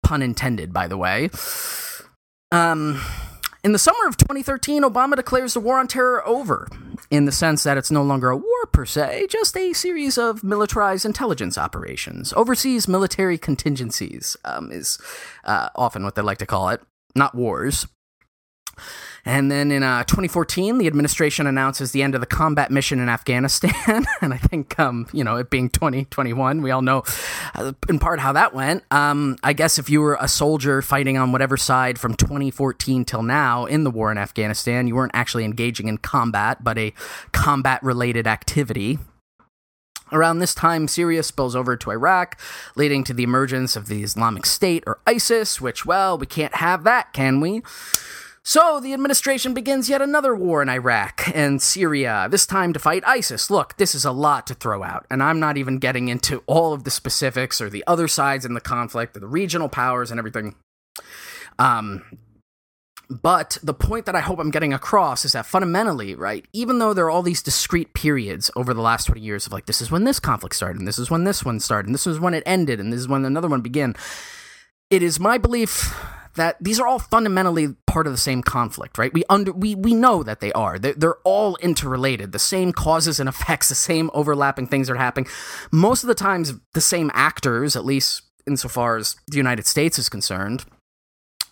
pun 0.02 0.20
intended, 0.20 0.72
by 0.72 0.88
the 0.88 0.96
way. 0.96 1.30
Um, 2.50 3.00
in 3.64 3.72
the 3.72 3.78
summer 3.78 4.08
of 4.08 4.16
2013, 4.16 4.82
Obama 4.82 5.14
declares 5.14 5.54
the 5.54 5.60
war 5.60 5.78
on 5.78 5.86
terror 5.86 6.26
over, 6.26 6.68
in 7.10 7.26
the 7.26 7.32
sense 7.32 7.62
that 7.62 7.78
it's 7.78 7.92
no 7.92 8.02
longer 8.02 8.30
a 8.30 8.36
war 8.36 8.66
per 8.72 8.84
se, 8.84 9.28
just 9.28 9.56
a 9.56 9.72
series 9.72 10.18
of 10.18 10.42
militarized 10.42 11.04
intelligence 11.04 11.56
operations. 11.56 12.32
Overseas 12.32 12.88
military 12.88 13.38
contingencies 13.38 14.36
um, 14.44 14.72
is 14.72 14.98
uh, 15.44 15.68
often 15.76 16.02
what 16.02 16.16
they 16.16 16.22
like 16.22 16.38
to 16.38 16.46
call 16.46 16.70
it, 16.70 16.80
not 17.14 17.36
wars. 17.36 17.86
And 19.24 19.52
then 19.52 19.70
in 19.70 19.84
uh, 19.84 20.02
2014, 20.04 20.78
the 20.78 20.88
administration 20.88 21.46
announces 21.46 21.92
the 21.92 22.02
end 22.02 22.14
of 22.16 22.20
the 22.20 22.26
combat 22.26 22.72
mission 22.72 22.98
in 22.98 23.08
Afghanistan. 23.08 24.04
and 24.20 24.34
I 24.34 24.36
think, 24.36 24.78
um, 24.80 25.06
you 25.12 25.22
know, 25.22 25.36
it 25.36 25.48
being 25.48 25.70
2021, 25.70 26.60
we 26.60 26.70
all 26.72 26.82
know 26.82 27.04
uh, 27.54 27.72
in 27.88 28.00
part 28.00 28.18
how 28.18 28.32
that 28.32 28.52
went. 28.52 28.82
Um, 28.90 29.36
I 29.44 29.52
guess 29.52 29.78
if 29.78 29.88
you 29.88 30.00
were 30.00 30.18
a 30.20 30.26
soldier 30.26 30.82
fighting 30.82 31.16
on 31.16 31.30
whatever 31.30 31.56
side 31.56 32.00
from 32.00 32.14
2014 32.14 33.04
till 33.04 33.22
now 33.22 33.64
in 33.64 33.84
the 33.84 33.90
war 33.90 34.10
in 34.10 34.18
Afghanistan, 34.18 34.88
you 34.88 34.96
weren't 34.96 35.14
actually 35.14 35.44
engaging 35.44 35.86
in 35.86 35.98
combat, 35.98 36.64
but 36.64 36.76
a 36.76 36.92
combat 37.30 37.80
related 37.82 38.26
activity. 38.26 38.98
Around 40.10 40.40
this 40.40 40.54
time, 40.54 40.88
Syria 40.88 41.22
spills 41.22 41.56
over 41.56 41.74
to 41.74 41.90
Iraq, 41.90 42.38
leading 42.76 43.02
to 43.04 43.14
the 43.14 43.22
emergence 43.22 43.76
of 43.76 43.86
the 43.86 44.02
Islamic 44.02 44.44
State 44.44 44.84
or 44.86 44.98
ISIS, 45.06 45.58
which, 45.58 45.86
well, 45.86 46.18
we 46.18 46.26
can't 46.26 46.56
have 46.56 46.84
that, 46.84 47.14
can 47.14 47.40
we? 47.40 47.62
So 48.44 48.80
the 48.80 48.92
administration 48.92 49.54
begins 49.54 49.88
yet 49.88 50.02
another 50.02 50.34
war 50.34 50.62
in 50.62 50.68
Iraq 50.68 51.28
and 51.32 51.62
Syria, 51.62 52.26
this 52.28 52.44
time 52.44 52.72
to 52.72 52.80
fight 52.80 53.04
ISIS. 53.06 53.50
Look, 53.50 53.76
this 53.76 53.94
is 53.94 54.04
a 54.04 54.10
lot 54.10 54.48
to 54.48 54.54
throw 54.54 54.82
out, 54.82 55.06
and 55.08 55.22
I'm 55.22 55.38
not 55.38 55.56
even 55.56 55.78
getting 55.78 56.08
into 56.08 56.42
all 56.46 56.72
of 56.72 56.82
the 56.82 56.90
specifics 56.90 57.60
or 57.60 57.70
the 57.70 57.84
other 57.86 58.08
sides 58.08 58.44
in 58.44 58.54
the 58.54 58.60
conflict 58.60 59.16
or 59.16 59.20
the 59.20 59.28
regional 59.28 59.68
powers 59.68 60.10
and 60.10 60.18
everything. 60.18 60.56
Um, 61.60 62.02
but 63.08 63.58
the 63.62 63.74
point 63.74 64.06
that 64.06 64.16
I 64.16 64.20
hope 64.20 64.40
I'm 64.40 64.50
getting 64.50 64.72
across 64.72 65.24
is 65.24 65.32
that 65.32 65.46
fundamentally, 65.46 66.16
right, 66.16 66.44
even 66.52 66.80
though 66.80 66.94
there 66.94 67.04
are 67.04 67.10
all 67.10 67.22
these 67.22 67.42
discrete 67.42 67.94
periods 67.94 68.50
over 68.56 68.74
the 68.74 68.80
last 68.80 69.04
20 69.04 69.20
years 69.20 69.46
of 69.46 69.52
like, 69.52 69.66
this 69.66 69.80
is 69.80 69.92
when 69.92 70.02
this 70.02 70.18
conflict 70.18 70.56
started, 70.56 70.80
and 70.80 70.88
this 70.88 70.98
is 70.98 71.12
when 71.12 71.22
this 71.22 71.44
one 71.44 71.60
started, 71.60 71.86
and 71.86 71.94
this 71.94 72.08
is 72.08 72.18
when 72.18 72.34
it 72.34 72.42
ended, 72.44 72.80
and 72.80 72.92
this 72.92 73.00
is 73.00 73.08
when 73.08 73.24
another 73.24 73.48
one 73.48 73.60
began, 73.60 73.94
it 74.90 75.00
is 75.00 75.20
my 75.20 75.38
belief 75.38 75.94
that 76.34 76.56
these 76.60 76.80
are 76.80 76.86
all 76.86 76.98
fundamentally 76.98 77.74
part 77.86 78.06
of 78.06 78.12
the 78.12 78.18
same 78.18 78.42
conflict, 78.42 78.98
right? 78.98 79.12
We 79.12 79.24
under 79.28 79.52
we 79.52 79.74
we 79.74 79.94
know 79.94 80.22
that 80.22 80.40
they 80.40 80.52
are. 80.52 80.78
They're, 80.78 80.94
they're 80.94 81.18
all 81.24 81.56
interrelated. 81.56 82.32
The 82.32 82.38
same 82.38 82.72
causes 82.72 83.20
and 83.20 83.28
effects, 83.28 83.68
the 83.68 83.74
same 83.74 84.10
overlapping 84.14 84.66
things 84.66 84.88
are 84.90 84.96
happening. 84.96 85.28
Most 85.70 86.02
of 86.02 86.08
the 86.08 86.14
times, 86.14 86.54
the 86.74 86.80
same 86.80 87.10
actors, 87.14 87.76
at 87.76 87.84
least 87.84 88.22
insofar 88.46 88.96
as 88.96 89.16
the 89.28 89.36
United 89.36 89.66
States 89.66 89.98
is 89.98 90.08
concerned. 90.08 90.64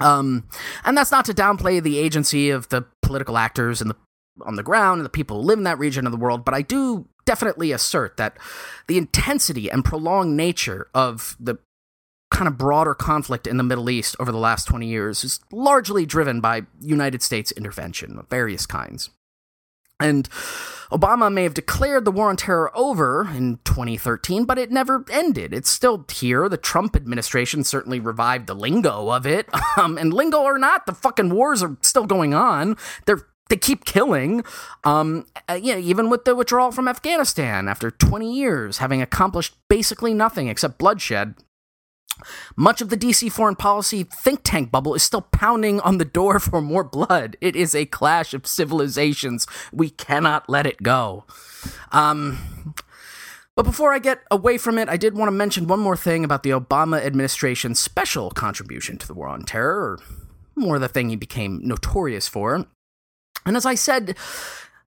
Um, 0.00 0.48
and 0.84 0.96
that's 0.96 1.10
not 1.10 1.26
to 1.26 1.34
downplay 1.34 1.82
the 1.82 1.98
agency 1.98 2.48
of 2.50 2.68
the 2.70 2.86
political 3.02 3.36
actors 3.36 3.82
and 3.82 3.90
the 3.90 3.96
on 4.42 4.56
the 4.56 4.62
ground 4.62 5.00
and 5.00 5.04
the 5.04 5.10
people 5.10 5.40
who 5.40 5.46
live 5.46 5.58
in 5.58 5.64
that 5.64 5.78
region 5.78 6.06
of 6.06 6.12
the 6.12 6.18
world, 6.18 6.44
but 6.44 6.54
I 6.54 6.62
do 6.62 7.06
definitely 7.26 7.72
assert 7.72 8.16
that 8.16 8.36
the 8.88 8.96
intensity 8.96 9.70
and 9.70 9.84
prolonged 9.84 10.36
nature 10.36 10.88
of 10.94 11.36
the 11.38 11.58
kind 12.30 12.48
of 12.48 12.56
broader 12.56 12.94
conflict 12.94 13.46
in 13.46 13.56
the 13.56 13.62
Middle 13.62 13.90
East 13.90 14.16
over 14.18 14.32
the 14.32 14.38
last 14.38 14.66
20 14.66 14.86
years 14.86 15.24
is 15.24 15.40
largely 15.52 16.06
driven 16.06 16.40
by 16.40 16.62
United 16.80 17.22
States 17.22 17.52
intervention 17.52 18.18
of 18.18 18.28
various 18.28 18.66
kinds. 18.66 19.10
And 20.00 20.28
Obama 20.90 21.32
may 21.32 21.42
have 21.42 21.54
declared 21.54 22.04
the 22.04 22.10
war 22.10 22.30
on 22.30 22.36
terror 22.36 22.76
over 22.76 23.28
in 23.34 23.58
2013, 23.64 24.44
but 24.44 24.58
it 24.58 24.70
never 24.70 25.04
ended. 25.10 25.52
It's 25.52 25.68
still 25.68 26.06
here. 26.10 26.48
The 26.48 26.56
Trump 26.56 26.96
administration 26.96 27.62
certainly 27.62 28.00
revived 28.00 28.46
the 28.46 28.54
lingo 28.54 29.10
of 29.10 29.26
it. 29.26 29.48
Um, 29.76 29.96
and 29.98 30.12
lingo 30.12 30.40
or 30.40 30.58
not, 30.58 30.84
the 30.84 30.92
fucking 30.92 31.32
wars 31.32 31.62
are 31.62 31.76
still 31.80 32.04
going 32.04 32.34
on. 32.34 32.76
They're 33.06 33.24
they 33.48 33.56
keep 33.56 33.84
killing. 33.84 34.42
Um, 34.84 35.26
uh, 35.48 35.54
you 35.54 35.74
know, 35.74 35.78
even 35.78 36.08
with 36.10 36.24
the 36.24 36.34
withdrawal 36.34 36.72
from 36.72 36.88
Afghanistan 36.88 37.68
after 37.68 37.90
20 37.90 38.32
years, 38.32 38.78
having 38.78 39.02
accomplished 39.02 39.54
basically 39.68 40.12
nothing 40.12 40.48
except 40.48 40.78
bloodshed, 40.78 41.34
much 42.56 42.80
of 42.80 42.88
the 42.88 42.96
DC 42.96 43.30
foreign 43.32 43.56
policy 43.56 44.04
think 44.04 44.40
tank 44.44 44.70
bubble 44.70 44.94
is 44.94 45.02
still 45.02 45.22
pounding 45.22 45.80
on 45.80 45.98
the 45.98 46.04
door 46.04 46.38
for 46.38 46.60
more 46.60 46.84
blood. 46.84 47.36
It 47.40 47.56
is 47.56 47.74
a 47.74 47.86
clash 47.86 48.34
of 48.34 48.46
civilizations. 48.46 49.46
We 49.72 49.90
cannot 49.90 50.48
let 50.48 50.66
it 50.66 50.82
go. 50.82 51.24
Um, 51.92 52.74
but 53.56 53.64
before 53.64 53.92
I 53.92 53.98
get 53.98 54.22
away 54.30 54.56
from 54.56 54.78
it, 54.78 54.88
I 54.88 54.96
did 54.96 55.14
want 55.14 55.28
to 55.28 55.32
mention 55.32 55.66
one 55.66 55.80
more 55.80 55.96
thing 55.96 56.24
about 56.24 56.42
the 56.42 56.50
Obama 56.50 57.04
administration's 57.04 57.78
special 57.78 58.30
contribution 58.30 58.96
to 58.98 59.06
the 59.06 59.14
war 59.14 59.28
on 59.28 59.42
terror, 59.42 59.80
or 59.80 59.98
more 60.56 60.78
the 60.78 60.88
thing 60.88 61.10
he 61.10 61.16
became 61.16 61.60
notorious 61.62 62.26
for. 62.26 62.66
And 63.44 63.56
as 63.56 63.66
I 63.66 63.74
said, 63.74 64.16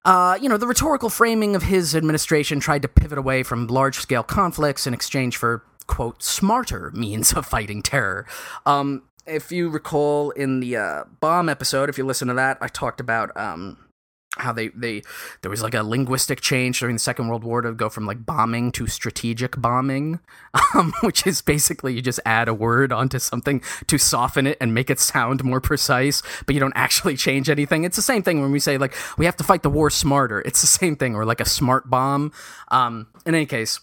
uh, 0.05 0.38
you 0.41 0.49
know, 0.49 0.57
the 0.57 0.67
rhetorical 0.67 1.09
framing 1.09 1.55
of 1.55 1.63
his 1.63 1.95
administration 1.95 2.59
tried 2.59 2.81
to 2.81 2.88
pivot 2.88 3.17
away 3.17 3.43
from 3.43 3.67
large 3.67 3.97
scale 3.97 4.23
conflicts 4.23 4.86
in 4.86 4.93
exchange 4.93 5.38
for 5.38 5.63
quote 5.88 6.23
smarter 6.23 6.91
means 6.91 7.34
of 7.34 7.45
fighting 7.45 7.81
terror. 7.81 8.25
Um, 8.65 9.03
if 9.25 9.51
you 9.51 9.69
recall 9.69 10.31
in 10.31 10.59
the 10.59 10.75
uh, 10.75 11.03
bomb 11.19 11.49
episode, 11.49 11.89
if 11.89 11.97
you 11.97 12.05
listen 12.05 12.27
to 12.27 12.34
that, 12.34 12.57
I 12.61 12.67
talked 12.67 12.99
about 12.99 13.36
um, 13.38 13.77
how 14.38 14.51
they, 14.51 14.69
they 14.69 15.03
there 15.41 15.51
was 15.51 15.61
like 15.61 15.73
a 15.73 15.84
linguistic 15.84 16.41
change 16.41 16.79
during 16.79 16.95
the 16.95 16.99
Second 16.99 17.27
World 17.27 17.43
War 17.43 17.61
to 17.61 17.71
go 17.71 17.88
from 17.89 18.05
like 18.05 18.25
bombing 18.25 18.71
to 18.73 18.88
strategic 18.88 19.59
bombing, 19.61 20.19
um, 20.75 20.93
which 21.01 21.27
is 21.27 21.41
basically 21.41 21.93
you 21.93 22.01
just 22.01 22.19
add 22.25 22.47
a 22.47 22.53
word 22.53 22.91
onto 22.91 23.19
something 23.19 23.61
to 23.88 23.97
soften 23.97 24.47
it 24.47 24.57
and 24.59 24.73
make 24.73 24.89
it 24.89 24.99
sound 24.99 25.43
more 25.43 25.61
precise, 25.61 26.23
but 26.45 26.55
you 26.55 26.59
don't 26.59 26.73
actually 26.75 27.15
change 27.15 27.49
anything. 27.49 27.84
It's 27.84 27.95
the 27.95 28.01
same 28.01 28.23
thing 28.23 28.41
when 28.41 28.51
we 28.51 28.59
say 28.59 28.77
like 28.77 28.93
we 29.17 29.25
have 29.25 29.38
to 29.38 29.43
fight 29.43 29.63
the 29.63 29.69
war 29.69 29.89
smarter. 29.89 30.41
It's 30.41 30.61
the 30.61 30.67
same 30.67 30.95
thing, 30.95 31.15
or 31.15 31.25
like 31.25 31.39
a 31.39 31.45
smart 31.45 31.89
bomb. 31.89 32.31
Um, 32.69 33.07
in 33.25 33.36
any 33.36 33.45
case, 33.45 33.79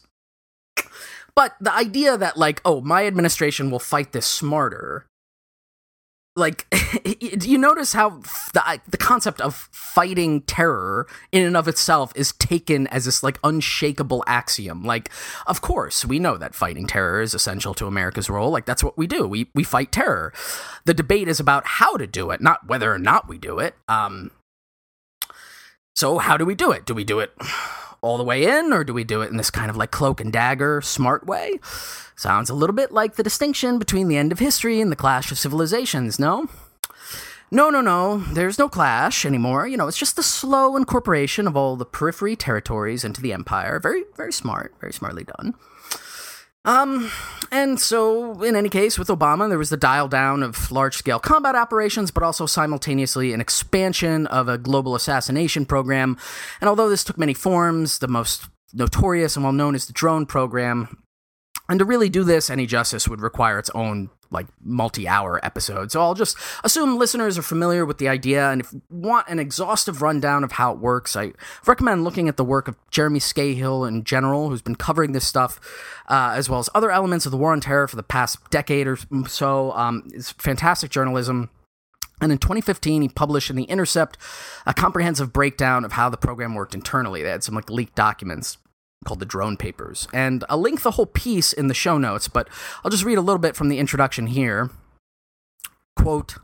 but 1.35 1.57
the 1.61 1.73
idea 1.73 2.17
that 2.17 2.37
like, 2.37 2.61
oh, 2.65 2.81
my 2.81 3.07
administration 3.07 3.71
will 3.71 3.79
fight 3.79 4.13
this 4.13 4.27
smarter, 4.27 5.07
like, 6.37 6.67
do 7.05 7.51
you 7.51 7.59
notice 7.59 7.93
how 7.93 8.21
the 8.53 8.81
the 8.89 8.97
concept 8.97 9.41
of 9.41 9.69
fighting 9.73 10.43
terror 10.43 11.07
in 11.33 11.45
and 11.45 11.57
of 11.57 11.67
itself 11.69 12.13
is 12.15 12.33
taken 12.33 12.87
as 12.89 13.05
this 13.05 13.23
like 13.23 13.39
unshakable 13.45 14.25
axiom? 14.27 14.85
Like, 14.85 15.11
of 15.47 15.61
course, 15.61 16.05
we 16.05 16.19
know 16.19 16.37
that 16.37 16.55
fighting 16.55 16.87
terror 16.87 17.21
is 17.21 17.35
essential 17.35 17.75
to 17.75 17.87
America's 17.87 18.31
role. 18.31 18.51
Like, 18.51 18.65
that's 18.65 18.85
what 18.85 18.97
we 18.97 19.07
do. 19.07 19.27
We 19.27 19.49
we 19.55 19.65
fight 19.65 19.93
terror. 19.93 20.33
The 20.85 20.95
debate 20.95 21.29
is 21.29 21.41
about 21.41 21.67
how 21.67 21.97
to 21.97 22.07
do 22.07 22.31
it, 22.31 22.41
not 22.41 22.67
whether 22.67 22.93
or 22.93 22.99
not 22.99 23.29
we 23.29 23.39
do 23.39 23.59
it. 23.59 23.75
Um. 23.89 24.31
So, 25.97 26.19
how 26.19 26.37
do 26.37 26.45
we 26.47 26.55
do 26.55 26.71
it? 26.71 26.87
Do 26.87 26.95
we 26.95 27.05
do 27.05 27.19
it? 27.19 27.33
All 28.03 28.19
the 28.19 28.25
way 28.25 28.45
in, 28.45 28.73
or 28.73 28.85
do 28.85 28.95
we 28.95 29.05
do 29.05 29.21
it 29.23 29.31
in 29.31 29.37
this 29.37 29.51
kind 29.51 29.71
of 29.71 29.77
like 29.77 29.91
cloak 29.91 30.21
and 30.21 30.33
dagger 30.33 30.81
smart 30.81 31.27
way? 31.27 31.59
Sounds 32.17 32.51
a 32.51 32.55
little 32.55 32.75
bit 32.75 32.93
like 32.93 33.17
the 33.17 33.23
distinction 33.23 33.79
between 33.79 34.09
the 34.09 34.17
end 34.17 34.33
of 34.33 34.39
history 34.39 34.81
and 34.81 34.91
the 34.91 34.97
clash 34.97 35.31
of 35.31 35.39
civilizations, 35.39 36.19
no? 36.19 36.49
No, 37.53 37.69
no, 37.69 37.81
no, 37.81 38.19
there's 38.33 38.59
no 38.59 38.69
clash 38.69 39.27
anymore. 39.27 39.67
You 39.67 39.77
know, 39.77 39.89
it's 39.89 39.99
just 39.99 40.15
the 40.15 40.23
slow 40.23 40.77
incorporation 40.77 41.49
of 41.49 41.57
all 41.57 41.75
the 41.75 41.85
periphery 41.85 42.37
territories 42.37 43.05
into 43.05 43.21
the 43.21 43.33
empire. 43.33 43.81
Very, 43.81 44.05
very 44.17 44.33
smart, 44.33 44.73
very 44.81 44.93
smartly 44.93 45.25
done. 45.25 45.55
Um, 46.65 47.11
and 47.51 47.81
so, 47.81 48.43
in 48.43 48.55
any 48.55 48.69
case, 48.69 48.99
with 48.99 49.09
Obama, 49.09 49.49
there 49.49 49.59
was 49.59 49.71
the 49.71 49.77
dial 49.77 50.09
down 50.09 50.43
of 50.43 50.71
large 50.71 50.97
scale 50.97 51.19
combat 51.19 51.55
operations, 51.55 52.11
but 52.11 52.23
also 52.23 52.47
simultaneously 52.47 53.33
an 53.33 53.41
expansion 53.41 54.27
of 54.27 54.49
a 54.49 54.59
global 54.59 54.95
assassination 54.95 55.65
program. 55.65 56.19
And 56.61 56.69
although 56.69 56.89
this 56.89 57.05
took 57.05 57.19
many 57.19 57.35
forms, 57.35 57.99
the 57.99 58.09
most 58.09 58.49
notorious 58.73 59.37
and 59.37 59.45
well 59.45 59.53
known 59.53 59.75
is 59.75 59.87
the 59.87 59.93
drone 59.93 60.27
program. 60.27 61.03
And 61.69 61.79
to 61.79 61.85
really 61.85 62.09
do 62.09 62.25
this 62.25 62.51
any 62.51 62.67
justice 62.67 63.09
would 63.09 63.21
require 63.21 63.59
its 63.59 63.71
own 63.71 64.11
like 64.31 64.47
multi-hour 64.63 65.41
episode. 65.45 65.91
So 65.91 66.01
I'll 66.01 66.15
just 66.15 66.37
assume 66.63 66.97
listeners 66.97 67.37
are 67.37 67.43
familiar 67.43 67.85
with 67.85 67.99
the 67.99 68.09
idea, 68.09 68.51
and 68.51 68.61
if 68.61 68.73
you 68.73 68.83
want 68.91 69.29
an 69.29 69.39
exhaustive 69.39 70.03
rundown 70.03 70.45
of 70.45 70.53
how 70.53 70.73
it 70.73 70.79
works, 70.79 71.17
I 71.17 71.33
recommend 71.67 72.05
looking 72.05 72.29
at 72.29 72.37
the 72.37 72.45
work 72.45 72.69
of 72.69 72.77
Jeremy 72.91 73.19
Scahill 73.19 73.87
in 73.87 74.05
general, 74.05 74.51
who's 74.51 74.63
been 74.63 74.77
covering 74.77 75.13
this 75.13 75.27
stuff, 75.27 75.61
uh, 76.09 76.33
as 76.35 76.49
well 76.49 76.61
as 76.61 76.71
other 76.75 76.91
elements 76.91 77.27
of 77.27 77.33
the 77.33 77.39
war 77.39 77.53
on 77.53 77.61
terror 77.61 77.89
for 77.89 77.97
the 77.97 78.03
past 78.03 78.39
decade 78.51 78.87
or 78.87 78.99
so. 79.27 79.73
Um, 79.73 80.09
it's 80.13 80.31
fantastic 80.33 80.91
journalism. 80.91 81.51
And 82.21 82.31
in 82.31 82.39
2015, 82.39 83.03
he 83.03 83.09
published 83.09 83.49
in 83.49 83.57
The 83.57 83.65
Intercept 83.65 84.19
a 84.67 84.75
comprehensive 84.75 85.33
breakdown 85.33 85.85
of 85.85 85.93
how 85.93 86.11
the 86.11 86.19
program 86.19 86.55
worked 86.55 86.75
internally. 86.75 87.23
They 87.23 87.31
had 87.31 87.43
some 87.43 87.55
like 87.55 87.71
leaked 87.71 87.95
documents 87.95 88.59
called 89.05 89.21
the 89.21 89.27
Drone 89.27 89.57
Papers. 89.57 90.07
And 90.13 90.45
I'll 90.49 90.61
link 90.61 90.83
the 90.83 90.93
whole 90.93 91.07
piece 91.07 91.53
in 91.53 91.69
the 91.69 91.75
show 91.75 91.99
notes, 91.99 92.29
but 92.29 92.49
I'll 92.85 92.91
just 92.91 93.05
read 93.05 93.19
a 93.19 93.23
little 93.23 93.39
bit 93.39 93.57
from 93.57 93.69
the 93.69 93.79
introduction 93.79 94.27
here. 94.27 94.71
Quote, 95.97 96.37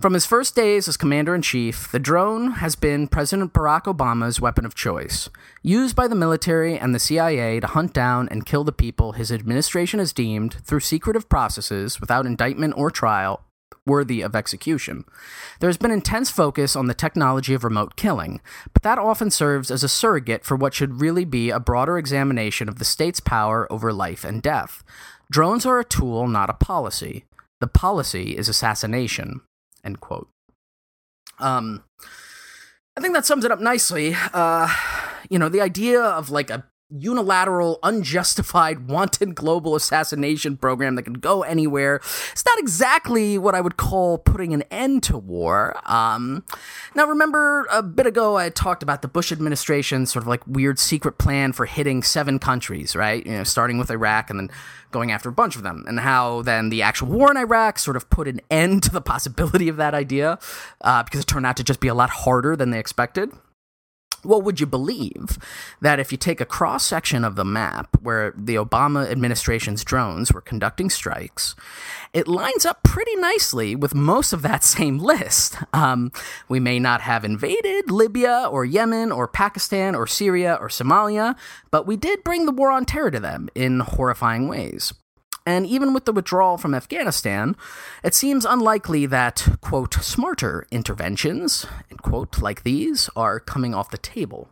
from 0.00 0.14
his 0.14 0.26
first 0.26 0.56
days 0.56 0.88
as 0.88 0.96
commander 0.96 1.34
in 1.34 1.42
chief, 1.42 1.92
the 1.92 2.00
drone 2.00 2.52
has 2.52 2.74
been 2.74 3.06
President 3.06 3.52
Barack 3.52 3.84
Obama's 3.84 4.40
weapon 4.40 4.64
of 4.64 4.74
choice, 4.74 5.28
used 5.62 5.94
by 5.94 6.08
the 6.08 6.16
military 6.16 6.76
and 6.76 6.94
the 6.94 6.98
CIA 6.98 7.60
to 7.60 7.68
hunt 7.68 7.92
down 7.92 8.28
and 8.30 8.46
kill 8.46 8.64
the 8.64 8.72
people 8.72 9.12
his 9.12 9.30
administration 9.30 10.00
has 10.00 10.12
deemed, 10.12 10.54
through 10.64 10.80
secretive 10.80 11.28
processes 11.28 12.00
without 12.00 12.26
indictment 12.26 12.74
or 12.76 12.90
trial, 12.90 13.44
worthy 13.86 14.20
of 14.20 14.34
execution. 14.36 15.04
There 15.60 15.68
has 15.68 15.76
been 15.76 15.90
intense 15.90 16.30
focus 16.30 16.76
on 16.76 16.86
the 16.86 16.94
technology 16.94 17.54
of 17.54 17.64
remote 17.64 17.96
killing, 17.96 18.40
but 18.72 18.82
that 18.82 18.98
often 18.98 19.30
serves 19.30 19.70
as 19.70 19.82
a 19.82 19.88
surrogate 19.88 20.44
for 20.44 20.56
what 20.56 20.74
should 20.74 21.00
really 21.00 21.24
be 21.24 21.50
a 21.50 21.60
broader 21.60 21.98
examination 21.98 22.68
of 22.68 22.78
the 22.78 22.84
state's 22.84 23.20
power 23.20 23.70
over 23.72 23.92
life 23.92 24.24
and 24.24 24.42
death. 24.42 24.82
Drones 25.30 25.64
are 25.64 25.80
a 25.80 25.84
tool, 25.84 26.26
not 26.26 26.50
a 26.50 26.54
policy. 26.54 27.24
The 27.60 27.66
policy 27.66 28.36
is 28.36 28.48
assassination. 28.48 29.40
End 29.84 30.00
quote. 30.00 30.28
Um, 31.38 31.84
I 32.96 33.00
think 33.00 33.14
that 33.14 33.24
sums 33.24 33.44
it 33.44 33.50
up 33.50 33.60
nicely. 33.60 34.14
Uh, 34.32 34.72
you 35.30 35.38
know, 35.38 35.48
the 35.48 35.60
idea 35.60 36.00
of 36.00 36.30
like 36.30 36.50
a 36.50 36.66
unilateral, 36.96 37.78
unjustified, 37.82 38.88
wanted 38.92 39.34
global 39.34 39.74
assassination 39.74 40.56
program 40.56 40.94
that 40.96 41.02
can 41.02 41.14
go 41.14 41.42
anywhere. 41.42 41.96
It's 42.32 42.44
not 42.44 42.58
exactly 42.58 43.38
what 43.38 43.54
I 43.54 43.60
would 43.60 43.76
call 43.76 44.18
putting 44.18 44.52
an 44.54 44.62
end 44.70 45.02
to 45.04 45.18
war. 45.18 45.76
Um, 45.90 46.44
now, 46.94 47.06
remember 47.06 47.66
a 47.70 47.82
bit 47.82 48.06
ago 48.06 48.36
I 48.36 48.50
talked 48.50 48.82
about 48.82 49.02
the 49.02 49.08
Bush 49.08 49.32
administration 49.32 50.06
sort 50.06 50.22
of 50.22 50.28
like 50.28 50.46
weird 50.46 50.78
secret 50.78 51.18
plan 51.18 51.52
for 51.52 51.66
hitting 51.66 52.02
seven 52.02 52.38
countries, 52.38 52.94
right? 52.94 53.24
You 53.24 53.32
know, 53.32 53.44
starting 53.44 53.78
with 53.78 53.90
Iraq 53.90 54.30
and 54.30 54.38
then 54.38 54.50
going 54.90 55.10
after 55.10 55.28
a 55.28 55.32
bunch 55.32 55.56
of 55.56 55.62
them, 55.62 55.84
and 55.88 56.00
how 56.00 56.42
then 56.42 56.68
the 56.68 56.82
actual 56.82 57.08
war 57.08 57.30
in 57.30 57.36
Iraq 57.36 57.78
sort 57.78 57.96
of 57.96 58.10
put 58.10 58.28
an 58.28 58.40
end 58.50 58.82
to 58.82 58.90
the 58.90 59.00
possibility 59.00 59.68
of 59.68 59.76
that 59.78 59.94
idea 59.94 60.38
uh, 60.82 61.02
because 61.02 61.20
it 61.20 61.26
turned 61.26 61.46
out 61.46 61.56
to 61.56 61.64
just 61.64 61.80
be 61.80 61.88
a 61.88 61.94
lot 61.94 62.10
harder 62.10 62.54
than 62.54 62.70
they 62.70 62.78
expected. 62.78 63.32
Well, 64.24 64.40
would 64.42 64.60
you 64.60 64.66
believe 64.66 65.38
that 65.80 65.98
if 65.98 66.12
you 66.12 66.18
take 66.18 66.40
a 66.40 66.46
cross 66.46 66.84
section 66.84 67.24
of 67.24 67.36
the 67.36 67.44
map 67.44 67.96
where 68.02 68.32
the 68.36 68.54
Obama 68.54 69.10
administration's 69.10 69.84
drones 69.84 70.32
were 70.32 70.40
conducting 70.40 70.90
strikes, 70.90 71.54
it 72.12 72.28
lines 72.28 72.64
up 72.64 72.82
pretty 72.82 73.16
nicely 73.16 73.74
with 73.74 73.94
most 73.94 74.32
of 74.32 74.42
that 74.42 74.64
same 74.72 74.98
list. 74.98 75.56
Um, 75.72 76.12
we 76.48 76.60
may 76.60 76.78
not 76.78 77.00
have 77.00 77.24
invaded 77.24 77.90
Libya 77.90 78.48
or 78.50 78.64
Yemen 78.64 79.10
or 79.10 79.26
Pakistan 79.26 79.94
or 79.94 80.06
Syria 80.06 80.56
or 80.60 80.68
Somalia, 80.68 81.36
but 81.70 81.86
we 81.86 81.96
did 81.96 82.24
bring 82.24 82.46
the 82.46 82.52
war 82.52 82.70
on 82.70 82.84
terror 82.84 83.10
to 83.10 83.20
them 83.20 83.48
in 83.54 83.80
horrifying 83.80 84.48
ways. 84.48 84.92
And 85.46 85.66
even 85.66 85.92
with 85.92 86.04
the 86.04 86.12
withdrawal 86.12 86.56
from 86.56 86.74
Afghanistan, 86.74 87.56
it 88.04 88.14
seems 88.14 88.44
unlikely 88.44 89.06
that, 89.06 89.58
quote, 89.60 89.94
smarter 89.94 90.66
interventions, 90.70 91.66
quote, 92.00 92.40
like 92.40 92.62
these, 92.62 93.10
are 93.16 93.40
coming 93.40 93.74
off 93.74 93.90
the 93.90 93.98
table. 93.98 94.48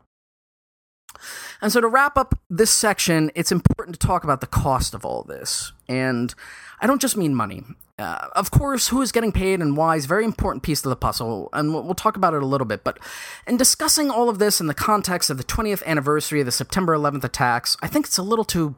And 1.60 1.70
so 1.70 1.80
to 1.80 1.88
wrap 1.88 2.16
up 2.16 2.38
this 2.48 2.70
section, 2.70 3.30
it's 3.34 3.52
important 3.52 4.00
to 4.00 4.06
talk 4.06 4.24
about 4.24 4.40
the 4.40 4.46
cost 4.46 4.94
of 4.94 5.04
all 5.04 5.22
this. 5.22 5.72
And 5.88 6.34
I 6.80 6.86
don't 6.86 7.00
just 7.00 7.16
mean 7.16 7.34
money. 7.34 7.64
Uh, 7.98 8.28
of 8.34 8.50
course, 8.50 8.88
who 8.88 9.02
is 9.02 9.12
getting 9.12 9.30
paid 9.30 9.60
and 9.60 9.76
why 9.76 9.96
is 9.96 10.06
a 10.06 10.08
very 10.08 10.24
important 10.24 10.62
piece 10.62 10.82
of 10.84 10.88
the 10.88 10.96
puzzle, 10.96 11.50
and 11.52 11.74
we'll, 11.74 11.82
we'll 11.82 11.94
talk 11.94 12.16
about 12.16 12.32
it 12.32 12.42
a 12.42 12.46
little 12.46 12.66
bit. 12.66 12.82
But 12.82 12.98
in 13.46 13.58
discussing 13.58 14.10
all 14.10 14.30
of 14.30 14.38
this 14.38 14.58
in 14.58 14.68
the 14.68 14.74
context 14.74 15.28
of 15.28 15.36
the 15.36 15.44
20th 15.44 15.84
anniversary 15.84 16.40
of 16.40 16.46
the 16.46 16.52
September 16.52 16.96
11th 16.96 17.24
attacks, 17.24 17.76
I 17.82 17.88
think 17.88 18.06
it's 18.06 18.16
a 18.16 18.22
little 18.22 18.46
too 18.46 18.74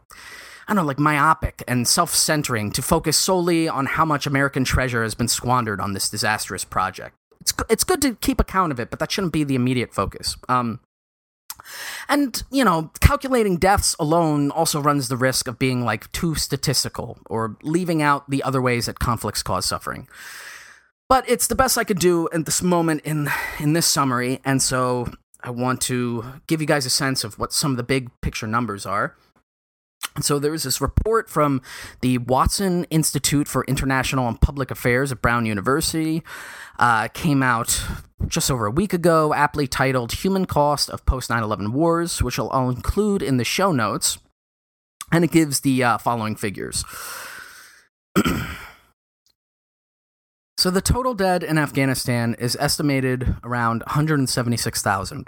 I 0.69 0.75
don't 0.75 0.85
know, 0.85 0.87
like 0.87 0.99
myopic 0.99 1.63
and 1.67 1.87
self 1.87 2.15
centering 2.15 2.71
to 2.73 2.83
focus 2.83 3.17
solely 3.17 3.69
on 3.69 3.87
how 3.87 4.05
much 4.05 4.27
American 4.27 4.65
treasure 4.65 5.03
has 5.03 5.15
been 5.15 5.29
squandered 5.29 5.81
on 5.81 5.93
this 5.93 6.09
disastrous 6.09 6.65
project. 6.65 7.17
It's, 7.41 7.53
it's 7.69 7.85
good 7.85 8.01
to 8.03 8.15
keep 8.17 8.41
account 8.41 8.73
of 8.73 8.79
it, 8.79 8.91
but 8.91 8.99
that 9.01 9.11
shouldn't 9.11 9.33
be 9.33 9.45
the 9.45 9.57
immediate 9.57 9.93
focus. 9.93 10.37
Um, 10.49 10.81
and, 12.09 12.43
you 12.51 12.65
know, 12.65 12.91
calculating 13.01 13.57
deaths 13.57 13.95
alone 13.99 14.51
also 14.51 14.81
runs 14.81 15.09
the 15.09 15.17
risk 15.17 15.49
of 15.49 15.59
being 15.59 15.85
like 15.85 16.11
too 16.13 16.35
statistical 16.35 17.19
or 17.27 17.57
leaving 17.63 18.03
out 18.03 18.29
the 18.29 18.43
other 18.43 18.61
ways 18.61 18.87
that 18.87 18.99
conflicts 18.99 19.43
cause 19.43 19.67
suffering. 19.67 20.09
But 21.09 21.29
it's 21.29 21.47
the 21.47 21.55
best 21.55 21.77
I 21.77 21.85
could 21.85 21.99
do 21.99 22.29
at 22.33 22.47
this 22.47 22.63
moment 22.63 23.03
in 23.03 23.29
in 23.61 23.75
this 23.75 23.87
summary, 23.87 24.41
and 24.47 24.63
so 24.63 25.13
I 25.43 25.51
want 25.51 25.83
to 25.83 26.25
give 26.47 26.61
you 26.63 26.67
guys 26.67 26.87
a 26.87 26.91
sense 26.91 27.23
of 27.23 27.39
what 27.39 27.53
some 27.53 27.73
of 27.73 27.77
the 27.77 27.83
big 27.83 28.09
picture 28.23 28.47
numbers 28.47 28.87
are. 28.87 29.15
So 30.21 30.39
there 30.39 30.53
was 30.53 30.65
this 30.65 30.81
report 30.81 31.31
from 31.31 31.63
the 32.01 32.19
Watson 32.19 32.85
Institute 32.85 33.49
for 33.49 33.65
International 33.65 34.29
and 34.29 34.39
Public 34.41 34.71
Affairs 34.71 35.11
at 35.11 35.23
Brown 35.23 35.47
University. 35.47 36.23
Uh, 36.79 37.09
came 37.09 37.43
out 37.43 37.83
just 38.27 38.51
over 38.51 38.67
a 38.67 38.71
week 38.71 38.93
ago, 38.93 39.33
aptly 39.33 39.67
titled 39.67 40.13
"Human 40.13 40.45
Cost 40.47 40.91
of 40.91 41.07
Post 41.07 41.31
9/11 41.31 41.73
Wars," 41.73 42.23
which 42.23 42.39
I'll 42.39 42.69
include 42.69 43.23
in 43.23 43.37
the 43.39 43.45
show 43.45 43.73
notes, 43.73 44.19
and 45.11 45.25
it 45.25 45.31
gives 45.31 45.61
the 45.61 45.83
uh, 45.83 45.99
following 45.99 46.37
figures. 46.37 46.85
so 50.59 50.71
the 50.71 50.83
total 50.83 51.15
dead 51.15 51.43
in 51.43 51.57
Afghanistan 51.57 52.35
is 52.39 52.57
estimated 52.61 53.37
around 53.43 53.83
176,000 53.87 55.27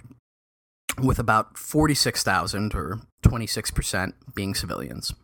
with 1.02 1.18
about 1.18 1.56
46,000 1.56 2.74
or 2.74 3.00
26% 3.24 4.12
being 4.34 4.54
civilians. 4.54 5.14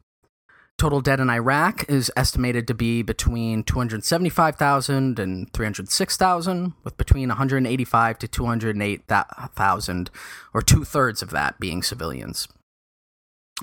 Total 0.81 1.03
dead 1.03 1.21
in 1.21 1.29
Iraq 1.29 1.85
is 1.91 2.11
estimated 2.17 2.67
to 2.67 2.73
be 2.73 3.03
between 3.03 3.63
275,000 3.63 5.19
and 5.19 5.53
306,000, 5.53 6.73
with 6.85 6.97
between 6.97 7.29
185 7.29 8.19
to 8.19 8.27
208,000, 8.27 10.11
or 10.55 10.63
two 10.63 10.85
thirds 10.85 11.21
of 11.21 11.29
that 11.31 11.61
being 11.61 11.83
civilians. 11.83 12.49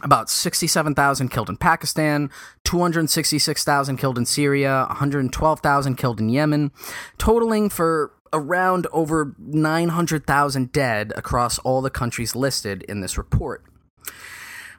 About 0.03 0.29
67,000 0.29 1.29
killed 1.29 1.49
in 1.49 1.57
Pakistan, 1.57 2.29
266,000 2.65 3.97
killed 3.97 4.19
in 4.19 4.27
Syria, 4.27 4.85
112,000 4.89 5.95
killed 5.95 6.19
in 6.19 6.29
Yemen, 6.29 6.71
totaling 7.17 7.67
for 7.67 8.11
around 8.31 8.85
over 8.91 9.33
900,000 9.39 10.71
dead 10.71 11.13
across 11.15 11.57
all 11.59 11.81
the 11.81 11.89
countries 11.89 12.35
listed 12.35 12.83
in 12.83 13.01
this 13.01 13.17
report. 13.17 13.65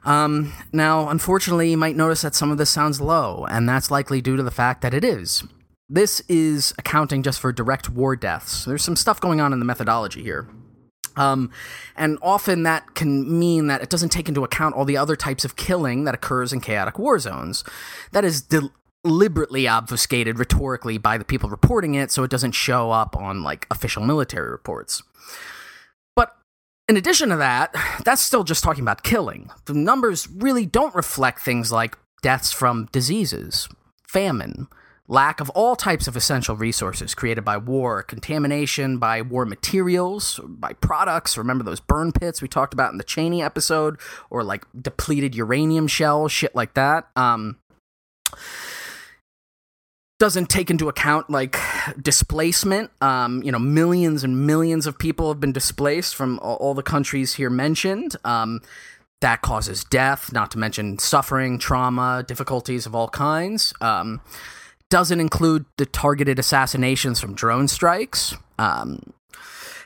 Um, 0.05 0.53
now, 0.71 1.09
unfortunately, 1.09 1.71
you 1.71 1.77
might 1.77 1.95
notice 1.95 2.21
that 2.21 2.35
some 2.35 2.51
of 2.51 2.57
this 2.57 2.69
sounds 2.69 3.01
low, 3.01 3.45
and 3.49 3.67
that's 3.67 3.91
likely 3.91 4.21
due 4.21 4.37
to 4.37 4.43
the 4.43 4.51
fact 4.51 4.81
that 4.81 4.93
it 4.93 5.03
is. 5.03 5.43
This 5.89 6.21
is 6.29 6.73
accounting 6.77 7.23
just 7.23 7.39
for 7.39 7.51
direct 7.51 7.89
war 7.89 8.15
deaths. 8.15 8.65
There's 8.65 8.83
some 8.83 8.95
stuff 8.95 9.19
going 9.19 9.41
on 9.41 9.53
in 9.53 9.59
the 9.59 9.65
methodology 9.65 10.23
here. 10.23 10.47
Um, 11.15 11.51
and 11.97 12.17
often 12.21 12.63
that 12.63 12.95
can 12.95 13.39
mean 13.39 13.67
that 13.67 13.81
it 13.81 13.89
doesn't 13.89 14.09
take 14.09 14.29
into 14.29 14.43
account 14.43 14.75
all 14.75 14.85
the 14.85 14.97
other 14.97 15.15
types 15.15 15.43
of 15.43 15.55
killing 15.55 16.05
that 16.05 16.13
occurs 16.13 16.53
in 16.53 16.61
chaotic 16.61 16.97
war 16.97 17.19
zones. 17.19 17.63
That 18.11 18.23
is 18.23 18.41
de- 18.41 18.71
deliberately 19.03 19.67
obfuscated 19.67 20.39
rhetorically 20.39 20.97
by 20.97 21.17
the 21.17 21.25
people 21.25 21.49
reporting 21.49 21.95
it 21.95 22.11
so 22.11 22.23
it 22.23 22.31
doesn't 22.31 22.51
show 22.51 22.91
up 22.91 23.15
on 23.17 23.43
like 23.43 23.65
official 23.71 24.03
military 24.03 24.49
reports. 24.49 25.01
In 26.89 26.97
addition 26.97 27.29
to 27.29 27.35
that, 27.35 27.75
that's 28.03 28.19
still 28.19 28.43
just 28.43 28.63
talking 28.63 28.81
about 28.81 29.03
killing. 29.03 29.51
The 29.65 29.75
numbers 29.75 30.27
really 30.27 30.65
don't 30.65 30.95
reflect 30.95 31.39
things 31.39 31.71
like 31.71 31.95
deaths 32.23 32.51
from 32.51 32.89
diseases, 32.91 33.69
famine, 34.07 34.67
lack 35.07 35.39
of 35.39 35.51
all 35.51 35.75
types 35.75 36.07
of 36.07 36.15
essential 36.15 36.55
resources 36.55 37.13
created 37.13 37.45
by 37.45 37.57
war, 37.57 38.01
contamination 38.01 38.97
by 38.97 39.21
war 39.21 39.45
materials, 39.45 40.39
by 40.43 40.73
products. 40.73 41.37
Remember 41.37 41.63
those 41.63 41.79
burn 41.79 42.11
pits 42.11 42.41
we 42.41 42.47
talked 42.47 42.73
about 42.73 42.91
in 42.91 42.97
the 42.97 43.03
Cheney 43.03 43.43
episode, 43.43 43.99
or 44.31 44.43
like 44.43 44.65
depleted 44.81 45.35
uranium 45.35 45.85
shells, 45.85 46.31
shit 46.31 46.55
like 46.55 46.73
that. 46.73 47.07
Um, 47.15 47.57
doesn't 50.19 50.49
take 50.49 50.69
into 50.69 50.89
account 50.89 51.29
like 51.29 51.57
displacement. 51.99 52.91
Um, 53.01 53.41
you 53.41 53.51
know, 53.51 53.59
millions 53.59 54.23
and 54.23 54.45
millions 54.45 54.85
of 54.85 54.99
people 54.99 55.29
have 55.29 55.39
been 55.39 55.53
displaced 55.53 56.15
from 56.15 56.39
all, 56.39 56.73
the 56.73 56.83
countries 56.83 57.35
here 57.35 57.49
mentioned. 57.49 58.15
Um, 58.25 58.61
that 59.21 59.41
causes 59.41 59.83
death, 59.83 60.31
not 60.31 60.51
to 60.51 60.57
mention 60.57 60.99
suffering, 60.99 61.57
trauma, 61.57 62.23
difficulties 62.27 62.85
of 62.85 62.95
all 62.95 63.09
kinds. 63.09 63.73
Um, 63.81 64.21
doesn't 64.89 65.19
include 65.19 65.65
the 65.77 65.85
targeted 65.85 66.39
assassinations 66.39 67.19
from 67.19 67.33
drone 67.33 67.67
strikes. 67.67 68.35
Um, 68.57 69.13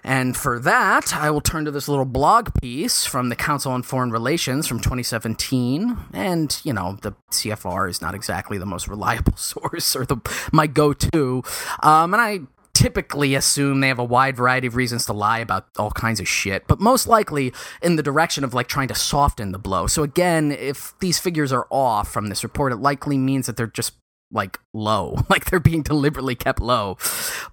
and 0.04 0.36
for 0.36 0.60
that, 0.60 1.16
I 1.16 1.32
will 1.32 1.42
turn 1.42 1.66
to 1.66 1.72
this 1.72 1.88
little 1.88 2.06
blog 2.06 2.50
piece 2.62 3.06
from 3.06 3.30
the 3.30 3.36
Council 3.36 3.72
on 3.72 3.84
Foreign 3.84 4.12
Relations 4.12 4.68
from 4.68 4.80
2017. 4.80 5.98
And, 6.14 6.60
you 6.64 6.74
know, 6.74 6.98
the 7.02 7.14
CFR 7.32 7.90
is 7.90 8.02
not 8.02 8.14
exactly 8.14 8.58
the 8.58 8.66
most 8.66 8.88
reliable 8.88 9.34
source 9.38 9.96
or 9.96 10.06
the 10.06 10.18
my 10.52 10.68
go-to. 10.68 11.44
Um, 11.82 12.14
and 12.14 12.22
I 12.22 12.40
typically 12.74 13.36
assume 13.36 13.80
they 13.80 13.88
have 13.88 14.00
a 14.00 14.04
wide 14.04 14.36
variety 14.36 14.68
of 14.68 14.76
reasons 14.76 15.06
to 15.06 15.14
lie 15.14 15.40
about 15.40 15.68
all 15.78 15.92
kinds 15.92 16.20
of 16.20 16.28
shit, 16.28 16.68
but 16.68 16.80
most 16.80 17.08
likely 17.08 17.54
in 17.82 17.96
the 17.96 18.04
direction 18.04 18.44
of 18.44 18.54
like 18.54 18.68
trying 18.68 18.88
to 18.88 18.96
soften 18.96 19.52
the 19.52 19.60
blow. 19.60 19.88
So 19.88 20.04
again, 20.04 20.52
if 20.52 20.94
these 21.00 21.20
figures 21.20 21.52
are 21.54 21.68
off 21.70 22.12
from 22.12 22.28
this 22.28 22.44
report, 22.44 22.74
it 22.74 22.78
likely 22.78 23.18
means 23.18 23.46
that 23.46 23.58
they're 23.58 23.68
just 23.68 23.94
like 24.32 24.60
low, 24.74 25.18
like 25.30 25.46
they're 25.46 25.60
being 25.60 25.84
deliberately 25.84 26.36
kept 26.36 26.60
low. 26.60 26.98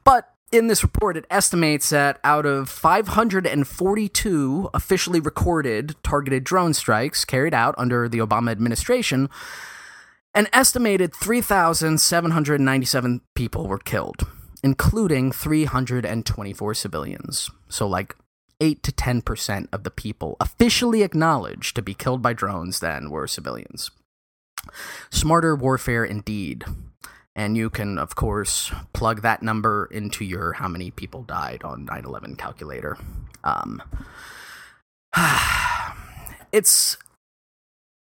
But 0.05 0.30
in 0.53 0.67
this 0.67 0.83
report, 0.83 1.17
it 1.17 1.25
estimates 1.31 1.89
that 1.91 2.19
out 2.25 2.45
of 2.45 2.69
542 2.69 4.71
officially 4.75 5.21
recorded 5.21 5.95
targeted 6.03 6.43
drone 6.45 6.75
strikes 6.75 7.25
carried 7.25 7.55
out 7.55 7.75
under 7.79 8.09
the 8.09 8.19
Obama 8.19 8.51
administration, 8.51 9.31
an 10.35 10.49
estimated 10.53 11.15
3,797 11.15 13.21
people 13.35 13.67
were 13.67 13.79
killed, 13.79 14.27
including 14.63 15.33
324 15.33 16.75
civilians. 16.75 17.51
So, 17.69 17.87
like 17.87 18.17
8 18.61 18.83
to 18.83 18.93
10% 18.93 19.69
of 19.73 19.85
the 19.85 19.91
people 19.91 20.37
officially 20.41 21.03
acknowledged 21.03 21.77
to 21.77 21.83
be 21.83 21.95
killed 21.95 22.23
by 22.23 22.33
drones 22.33 22.81
then 22.81 23.11
were 23.11 23.27
civilians. 23.27 23.91
Smarter 25.11 25.57
warfare 25.57 26.05
indeed. 26.05 26.65
And 27.41 27.57
you 27.57 27.71
can, 27.71 27.97
of 27.97 28.17
course, 28.17 28.71
plug 28.93 29.23
that 29.23 29.43
number 29.43 29.89
into 29.91 30.27
your 30.27 30.53
how 30.53 30.69
many 30.69 30.91
people 30.91 31.23
died 31.23 31.63
on 31.65 31.87
9 31.87 32.05
11 32.05 32.37
calculator. 32.37 32.99
Um, 33.43 33.83
it's 36.53 36.99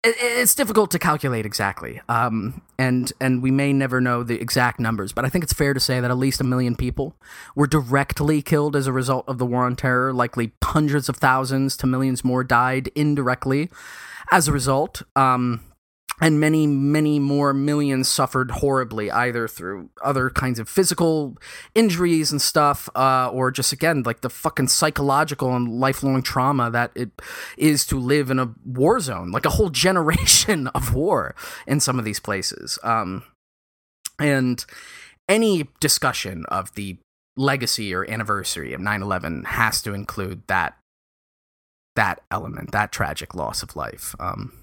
it's 0.03 0.53
difficult 0.53 0.91
to 0.91 0.99
calculate 0.99 1.45
exactly, 1.45 2.01
um, 2.09 2.61
and 2.77 3.13
and 3.21 3.41
we 3.41 3.51
may 3.51 3.71
never 3.71 4.01
know 4.01 4.21
the 4.21 4.35
exact 4.41 4.81
numbers. 4.81 5.13
But 5.13 5.23
I 5.23 5.29
think 5.29 5.45
it's 5.45 5.53
fair 5.53 5.73
to 5.73 5.79
say 5.79 6.01
that 6.01 6.11
at 6.11 6.17
least 6.17 6.41
a 6.41 6.43
million 6.43 6.75
people 6.75 7.15
were 7.55 7.67
directly 7.67 8.41
killed 8.41 8.75
as 8.75 8.85
a 8.85 8.91
result 8.91 9.23
of 9.29 9.37
the 9.37 9.45
war 9.45 9.63
on 9.63 9.77
terror. 9.77 10.11
Likely 10.11 10.51
hundreds 10.61 11.07
of 11.07 11.15
thousands 11.15 11.77
to 11.77 11.87
millions 11.87 12.25
more 12.25 12.43
died 12.43 12.89
indirectly 12.95 13.69
as 14.29 14.49
a 14.49 14.51
result. 14.51 15.03
Um, 15.15 15.61
and 16.21 16.39
many, 16.39 16.67
many 16.67 17.17
more 17.17 17.51
millions 17.51 18.07
suffered 18.07 18.51
horribly, 18.51 19.09
either 19.09 19.47
through 19.47 19.89
other 20.03 20.29
kinds 20.29 20.59
of 20.59 20.69
physical 20.69 21.35
injuries 21.73 22.31
and 22.31 22.39
stuff, 22.39 22.87
uh, 22.95 23.29
or 23.31 23.49
just 23.49 23.73
again 23.73 24.03
like 24.05 24.21
the 24.21 24.29
fucking 24.29 24.67
psychological 24.67 25.55
and 25.55 25.79
lifelong 25.79 26.21
trauma 26.21 26.69
that 26.69 26.91
it 26.93 27.09
is 27.57 27.87
to 27.87 27.99
live 27.99 28.29
in 28.29 28.37
a 28.37 28.53
war 28.63 28.99
zone, 28.99 29.31
like 29.31 29.45
a 29.45 29.49
whole 29.49 29.69
generation 29.81 30.67
of 30.67 30.93
war 30.93 31.35
in 31.65 31.79
some 31.79 31.97
of 31.97 32.05
these 32.05 32.19
places. 32.19 32.77
Um, 32.83 33.23
and 34.19 34.63
any 35.27 35.67
discussion 35.79 36.45
of 36.49 36.75
the 36.75 36.97
legacy 37.35 37.95
or 37.95 38.07
anniversary 38.07 38.73
of 38.73 38.81
9-11 38.81 39.45
has 39.45 39.81
to 39.81 39.93
include 39.93 40.43
that 40.47 40.77
that 41.95 42.21
element, 42.31 42.71
that 42.71 42.91
tragic 42.91 43.35
loss 43.35 43.63
of 43.63 43.75
life. 43.75 44.15
Um, 44.17 44.60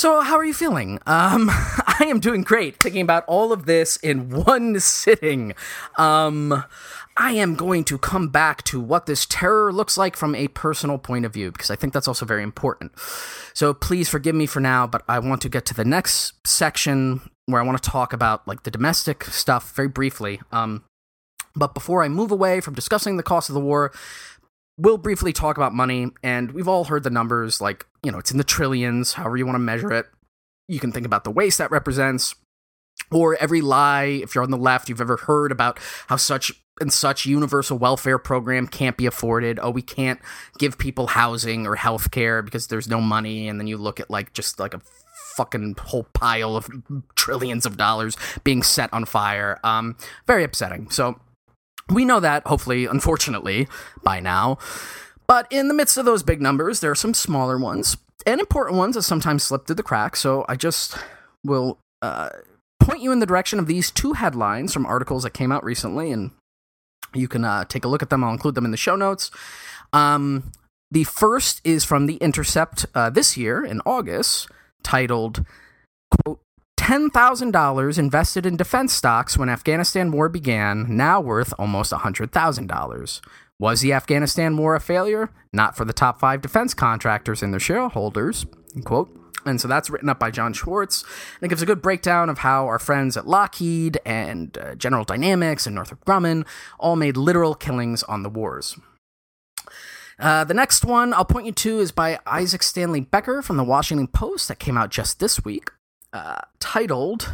So, 0.00 0.22
how 0.22 0.38
are 0.38 0.44
you 0.46 0.54
feeling? 0.54 0.98
Um, 1.06 1.50
I 1.52 2.06
am 2.06 2.20
doing 2.20 2.40
great. 2.40 2.76
Thinking 2.76 3.02
about 3.02 3.22
all 3.26 3.52
of 3.52 3.66
this 3.66 3.98
in 3.98 4.30
one 4.30 4.80
sitting. 4.80 5.52
Um, 5.98 6.64
I 7.18 7.32
am 7.32 7.54
going 7.54 7.84
to 7.84 7.98
come 7.98 8.28
back 8.28 8.62
to 8.62 8.80
what 8.80 9.04
this 9.04 9.26
terror 9.26 9.70
looks 9.70 9.98
like 9.98 10.16
from 10.16 10.34
a 10.34 10.48
personal 10.48 10.96
point 10.96 11.26
of 11.26 11.34
view 11.34 11.52
because 11.52 11.70
I 11.70 11.76
think 11.76 11.92
that's 11.92 12.08
also 12.08 12.24
very 12.24 12.42
important. 12.42 12.92
So, 13.52 13.74
please 13.74 14.08
forgive 14.08 14.34
me 14.34 14.46
for 14.46 14.60
now, 14.60 14.86
but 14.86 15.02
I 15.06 15.18
want 15.18 15.42
to 15.42 15.50
get 15.50 15.66
to 15.66 15.74
the 15.74 15.84
next 15.84 16.32
section 16.46 17.20
where 17.44 17.60
I 17.60 17.64
want 17.66 17.82
to 17.82 17.90
talk 17.90 18.14
about 18.14 18.48
like 18.48 18.62
the 18.62 18.70
domestic 18.70 19.24
stuff 19.24 19.76
very 19.76 19.88
briefly. 19.88 20.40
Um, 20.50 20.82
but 21.54 21.74
before 21.74 22.02
I 22.02 22.08
move 22.08 22.30
away 22.30 22.62
from 22.62 22.72
discussing 22.72 23.18
the 23.18 23.22
cost 23.22 23.50
of 23.50 23.54
the 23.54 23.60
war, 23.60 23.92
we'll 24.80 24.98
briefly 24.98 25.32
talk 25.32 25.56
about 25.56 25.74
money, 25.74 26.10
and 26.22 26.52
we've 26.52 26.68
all 26.68 26.84
heard 26.84 27.02
the 27.02 27.10
numbers 27.10 27.60
like, 27.60 27.86
you 28.02 28.10
know, 28.10 28.18
it's 28.18 28.30
in 28.30 28.38
the 28.38 28.44
trillions, 28.44 29.12
however 29.12 29.36
you 29.36 29.44
want 29.44 29.56
to 29.56 29.60
measure 29.60 29.92
it. 29.92 30.06
You 30.68 30.80
can 30.80 30.90
think 30.90 31.04
about 31.04 31.24
the 31.24 31.30
waste 31.30 31.58
that 31.58 31.70
represents, 31.70 32.34
or 33.10 33.36
every 33.36 33.60
lie, 33.60 34.04
if 34.04 34.34
you're 34.34 34.44
on 34.44 34.50
the 34.50 34.56
left, 34.56 34.88
you've 34.88 35.00
ever 35.00 35.16
heard 35.16 35.52
about 35.52 35.78
how 36.06 36.16
such 36.16 36.52
and 36.80 36.92
such 36.92 37.26
universal 37.26 37.76
welfare 37.76 38.18
program 38.18 38.66
can't 38.66 38.96
be 38.96 39.04
afforded. 39.04 39.58
Oh, 39.60 39.70
we 39.70 39.82
can't 39.82 40.18
give 40.58 40.78
people 40.78 41.08
housing 41.08 41.66
or 41.66 41.76
health 41.76 42.10
care 42.10 42.40
because 42.40 42.68
there's 42.68 42.88
no 42.88 43.02
money. 43.02 43.48
And 43.48 43.60
then 43.60 43.66
you 43.66 43.76
look 43.76 44.00
at 44.00 44.08
like 44.08 44.32
just 44.32 44.58
like 44.58 44.72
a 44.72 44.80
fucking 45.36 45.76
whole 45.78 46.06
pile 46.14 46.56
of 46.56 46.70
trillions 47.16 47.66
of 47.66 47.76
dollars 47.76 48.16
being 48.44 48.62
set 48.62 48.92
on 48.94 49.04
fire. 49.04 49.60
Um, 49.62 49.96
very 50.26 50.42
upsetting. 50.42 50.88
So 50.88 51.20
we 51.90 52.04
know 52.04 52.20
that, 52.20 52.46
hopefully, 52.46 52.86
unfortunately, 52.86 53.68
by 54.02 54.20
now. 54.20 54.58
But 55.26 55.46
in 55.50 55.68
the 55.68 55.74
midst 55.74 55.96
of 55.96 56.04
those 56.04 56.22
big 56.22 56.40
numbers, 56.40 56.80
there 56.80 56.90
are 56.90 56.96
some 56.96 57.14
smaller 57.14 57.58
ones 57.58 57.96
and 58.26 58.40
important 58.40 58.76
ones 58.76 58.96
that 58.96 59.02
sometimes 59.02 59.42
slip 59.42 59.66
through 59.66 59.76
the 59.76 59.82
cracks. 59.82 60.20
So 60.20 60.44
I 60.48 60.56
just 60.56 60.96
will 61.44 61.78
uh, 62.02 62.30
point 62.80 63.00
you 63.02 63.12
in 63.12 63.20
the 63.20 63.26
direction 63.26 63.58
of 63.58 63.66
these 63.66 63.90
two 63.90 64.14
headlines 64.14 64.72
from 64.72 64.86
articles 64.86 65.22
that 65.22 65.30
came 65.30 65.52
out 65.52 65.64
recently, 65.64 66.10
and 66.10 66.30
you 67.14 67.28
can 67.28 67.44
uh, 67.44 67.64
take 67.64 67.84
a 67.84 67.88
look 67.88 68.02
at 68.02 68.10
them. 68.10 68.24
I'll 68.24 68.32
include 68.32 68.54
them 68.54 68.64
in 68.64 68.70
the 68.70 68.76
show 68.76 68.96
notes. 68.96 69.30
Um, 69.92 70.52
the 70.90 71.04
first 71.04 71.60
is 71.64 71.84
from 71.84 72.06
The 72.06 72.16
Intercept 72.16 72.86
uh, 72.94 73.10
this 73.10 73.36
year 73.36 73.64
in 73.64 73.80
August, 73.86 74.48
titled, 74.82 75.44
quote, 76.24 76.40
$10,000 76.80 77.98
invested 77.98 78.46
in 78.46 78.56
defense 78.56 78.94
stocks 78.94 79.36
when 79.36 79.50
Afghanistan 79.50 80.10
war 80.10 80.30
began, 80.30 80.86
now 80.96 81.20
worth 81.20 81.52
almost 81.58 81.92
$100,000. 81.92 83.20
Was 83.58 83.82
the 83.82 83.92
Afghanistan 83.92 84.56
war 84.56 84.74
a 84.74 84.80
failure? 84.80 85.28
Not 85.52 85.76
for 85.76 85.84
the 85.84 85.92
top 85.92 86.18
five 86.18 86.40
defense 86.40 86.72
contractors 86.72 87.42
and 87.42 87.52
their 87.52 87.60
shareholders. 87.60 88.46
Quote. 88.82 89.14
And 89.44 89.60
so 89.60 89.68
that's 89.68 89.90
written 89.90 90.08
up 90.08 90.18
by 90.18 90.30
Jon 90.30 90.54
Schwarz. 90.54 91.04
And 91.36 91.44
it 91.44 91.48
gives 91.50 91.60
a 91.60 91.66
good 91.66 91.82
breakdown 91.82 92.30
of 92.30 92.38
how 92.38 92.64
our 92.64 92.78
friends 92.78 93.14
at 93.14 93.26
Lockheed 93.26 93.98
and 94.06 94.56
uh, 94.56 94.74
General 94.74 95.04
Dynamics 95.04 95.66
and 95.66 95.74
Northrop 95.74 96.02
Grumman 96.06 96.46
all 96.78 96.96
made 96.96 97.18
literal 97.18 97.54
killings 97.54 98.02
on 98.04 98.22
the 98.22 98.30
wars. 98.30 98.78
Uh, 100.18 100.44
the 100.44 100.54
next 100.54 100.86
one 100.86 101.12
I'll 101.12 101.26
point 101.26 101.44
you 101.44 101.52
to 101.52 101.78
is 101.80 101.92
by 101.92 102.18
Isaac 102.24 102.62
Stanley 102.62 103.00
Becker 103.00 103.42
from 103.42 103.58
the 103.58 103.64
Washington 103.64 104.06
Post 104.06 104.48
that 104.48 104.58
came 104.58 104.78
out 104.78 104.88
just 104.90 105.20
this 105.20 105.44
week 105.44 105.70
titled, 106.58 107.32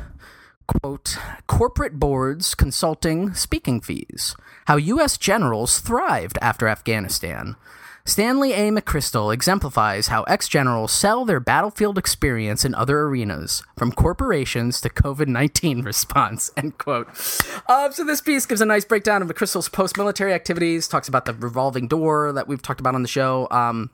quote, 0.66 1.16
Corporate 1.46 1.98
Boards 1.98 2.54
Consulting 2.54 3.34
Speaking 3.34 3.80
Fees 3.80 4.36
How 4.66 4.76
U.S. 4.76 5.16
Generals 5.16 5.78
Thrived 5.78 6.38
After 6.42 6.68
Afghanistan. 6.68 7.56
Stanley 8.04 8.52
A. 8.52 8.70
McChrystal 8.70 9.34
exemplifies 9.34 10.06
how 10.06 10.22
ex 10.24 10.46
generals 10.46 10.92
sell 10.92 11.24
their 11.24 11.40
battlefield 11.40 11.98
experience 11.98 12.64
in 12.64 12.72
other 12.72 13.00
arenas, 13.00 13.64
from 13.76 13.90
corporations 13.90 14.80
to 14.80 14.88
COVID 14.88 15.26
19 15.26 15.82
response. 15.82 16.52
End 16.56 16.78
quote. 16.78 17.08
Uh, 17.68 17.90
so, 17.90 18.04
this 18.04 18.20
piece 18.20 18.46
gives 18.46 18.60
a 18.60 18.66
nice 18.66 18.84
breakdown 18.84 19.22
of 19.22 19.28
McChrystal's 19.28 19.68
post 19.68 19.96
military 19.96 20.32
activities, 20.32 20.86
talks 20.86 21.08
about 21.08 21.24
the 21.24 21.34
revolving 21.34 21.88
door 21.88 22.32
that 22.32 22.46
we've 22.46 22.62
talked 22.62 22.78
about 22.78 22.94
on 22.94 23.02
the 23.02 23.08
show. 23.08 23.48
Um, 23.50 23.90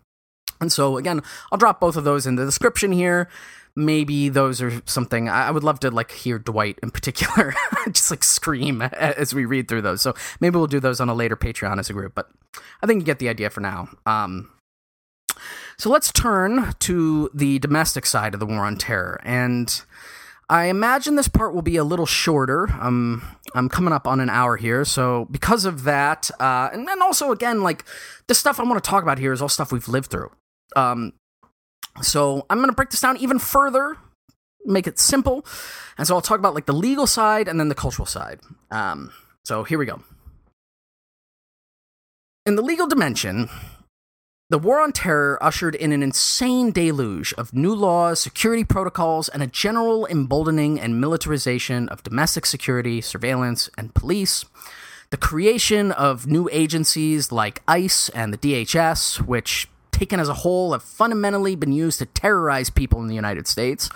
and 0.60 0.70
so, 0.70 0.98
again, 0.98 1.22
I'll 1.50 1.58
drop 1.58 1.80
both 1.80 1.96
of 1.96 2.04
those 2.04 2.26
in 2.26 2.36
the 2.36 2.44
description 2.44 2.92
here 2.92 3.30
maybe 3.74 4.28
those 4.28 4.60
are 4.60 4.82
something 4.86 5.28
I 5.28 5.50
would 5.50 5.64
love 5.64 5.80
to 5.80 5.90
like 5.90 6.10
hear 6.10 6.38
Dwight 6.38 6.78
in 6.82 6.90
particular 6.90 7.54
just 7.86 8.10
like 8.10 8.22
scream 8.22 8.82
as 8.82 9.34
we 9.34 9.44
read 9.44 9.68
through 9.68 9.82
those. 9.82 10.02
So 10.02 10.14
maybe 10.40 10.56
we'll 10.56 10.66
do 10.66 10.80
those 10.80 11.00
on 11.00 11.08
a 11.08 11.14
later 11.14 11.36
Patreon 11.36 11.78
as 11.78 11.90
a 11.90 11.92
group, 11.92 12.14
but 12.14 12.30
I 12.82 12.86
think 12.86 13.00
you 13.00 13.06
get 13.06 13.18
the 13.18 13.28
idea 13.28 13.50
for 13.50 13.60
now. 13.60 13.88
Um, 14.06 14.50
so 15.78 15.90
let's 15.90 16.12
turn 16.12 16.74
to 16.80 17.30
the 17.34 17.58
domestic 17.58 18.06
side 18.06 18.34
of 18.34 18.40
the 18.40 18.46
war 18.46 18.64
on 18.64 18.76
terror. 18.76 19.20
And 19.24 19.82
I 20.48 20.66
imagine 20.66 21.16
this 21.16 21.28
part 21.28 21.54
will 21.54 21.62
be 21.62 21.76
a 21.76 21.84
little 21.84 22.06
shorter. 22.06 22.68
Um, 22.80 23.22
I'm 23.54 23.68
coming 23.68 23.92
up 23.92 24.06
on 24.06 24.20
an 24.20 24.28
hour 24.28 24.56
here. 24.56 24.84
So 24.84 25.26
because 25.30 25.64
of 25.64 25.84
that, 25.84 26.30
uh, 26.38 26.68
and 26.72 26.86
then 26.86 27.00
also, 27.00 27.32
again, 27.32 27.62
like 27.62 27.84
the 28.26 28.34
stuff 28.34 28.60
I 28.60 28.64
want 28.64 28.82
to 28.82 28.88
talk 28.88 29.02
about 29.02 29.18
here 29.18 29.32
is 29.32 29.40
all 29.40 29.48
stuff 29.48 29.72
we've 29.72 29.88
lived 29.88 30.10
through. 30.10 30.30
Um, 30.76 31.14
so 32.00 32.46
I'm 32.48 32.58
going 32.58 32.70
to 32.70 32.74
break 32.74 32.90
this 32.90 33.00
down 33.00 33.16
even 33.18 33.38
further, 33.38 33.96
make 34.64 34.86
it 34.86 34.98
simple. 34.98 35.44
And 35.98 36.06
so 36.06 36.14
I'll 36.14 36.22
talk 36.22 36.38
about 36.38 36.54
like 36.54 36.66
the 36.66 36.72
legal 36.72 37.06
side 37.06 37.48
and 37.48 37.60
then 37.60 37.68
the 37.68 37.74
cultural 37.74 38.06
side. 38.06 38.40
Um, 38.70 39.12
so 39.44 39.64
here 39.64 39.78
we 39.78 39.86
go. 39.86 40.02
In 42.46 42.56
the 42.56 42.62
legal 42.62 42.86
dimension, 42.86 43.48
the 44.50 44.58
war 44.58 44.80
on 44.80 44.92
terror 44.92 45.42
ushered 45.42 45.74
in 45.74 45.92
an 45.92 46.02
insane 46.02 46.72
deluge 46.72 47.32
of 47.38 47.54
new 47.54 47.74
laws, 47.74 48.20
security 48.20 48.64
protocols, 48.64 49.28
and 49.28 49.42
a 49.42 49.46
general 49.46 50.06
emboldening 50.06 50.78
and 50.78 51.00
militarization 51.00 51.88
of 51.88 52.02
domestic 52.02 52.44
security, 52.44 53.00
surveillance, 53.00 53.70
and 53.78 53.94
police. 53.94 54.44
The 55.08 55.16
creation 55.16 55.92
of 55.92 56.26
new 56.26 56.48
agencies 56.52 57.30
like 57.30 57.62
ICE 57.68 58.08
and 58.10 58.32
the 58.32 58.38
DHS, 58.38 59.20
which 59.20 59.68
taken 60.02 60.18
as 60.18 60.28
a 60.28 60.34
whole, 60.34 60.72
have 60.72 60.82
fundamentally 60.82 61.54
been 61.54 61.70
used 61.70 62.00
to 62.00 62.06
terrorize 62.06 62.70
people 62.70 63.00
in 63.00 63.06
the 63.06 63.14
United 63.14 63.46
States. 63.46 63.88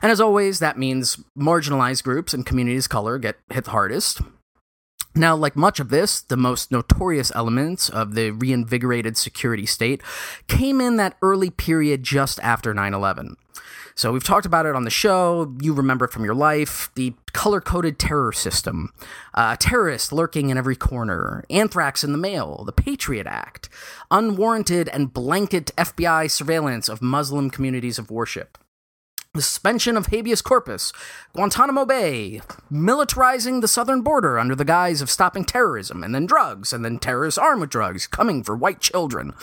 And 0.00 0.10
as 0.10 0.18
always, 0.18 0.58
that 0.58 0.78
means 0.78 1.22
marginalized 1.38 2.02
groups 2.02 2.32
and 2.32 2.46
communities 2.46 2.86
of 2.86 2.90
color 2.90 3.18
get 3.18 3.36
hit 3.52 3.66
hardest. 3.66 4.22
Now, 5.14 5.36
like 5.36 5.56
much 5.56 5.78
of 5.78 5.90
this, 5.90 6.22
the 6.22 6.38
most 6.38 6.72
notorious 6.72 7.30
elements 7.34 7.90
of 7.90 8.14
the 8.14 8.30
reinvigorated 8.30 9.18
security 9.18 9.66
state 9.66 10.00
came 10.48 10.80
in 10.80 10.96
that 10.96 11.18
early 11.20 11.50
period 11.50 12.04
just 12.04 12.40
after 12.40 12.72
9 12.72 12.94
11. 12.94 13.36
So 14.00 14.12
we've 14.12 14.24
talked 14.24 14.46
about 14.46 14.64
it 14.64 14.74
on 14.74 14.84
the 14.84 14.90
show. 14.90 15.54
You 15.60 15.74
remember 15.74 16.06
it 16.06 16.10
from 16.10 16.24
your 16.24 16.34
life. 16.34 16.90
The 16.94 17.12
color 17.34 17.60
coded 17.60 17.98
terror 17.98 18.32
system, 18.32 18.94
uh, 19.34 19.56
terrorists 19.60 20.10
lurking 20.10 20.48
in 20.48 20.56
every 20.56 20.74
corner, 20.74 21.44
anthrax 21.50 22.02
in 22.02 22.12
the 22.12 22.16
mail, 22.16 22.62
the 22.64 22.72
Patriot 22.72 23.26
Act, 23.26 23.68
unwarranted 24.10 24.88
and 24.88 25.12
blanket 25.12 25.70
FBI 25.76 26.30
surveillance 26.30 26.88
of 26.88 27.02
Muslim 27.02 27.50
communities 27.50 27.98
of 27.98 28.10
worship. 28.10 28.56
The 29.34 29.42
suspension 29.42 29.98
of 29.98 30.06
habeas 30.06 30.40
corpus, 30.40 30.94
Guantanamo 31.34 31.84
Bay, 31.84 32.40
militarizing 32.72 33.60
the 33.60 33.68
southern 33.68 34.00
border 34.00 34.38
under 34.38 34.54
the 34.54 34.64
guise 34.64 35.02
of 35.02 35.10
stopping 35.10 35.44
terrorism, 35.44 36.02
and 36.02 36.14
then 36.14 36.24
drugs, 36.24 36.72
and 36.72 36.82
then 36.82 36.98
terrorists 36.98 37.36
armed 37.36 37.60
with 37.60 37.68
drugs 37.68 38.06
coming 38.06 38.42
for 38.42 38.56
white 38.56 38.80
children. 38.80 39.34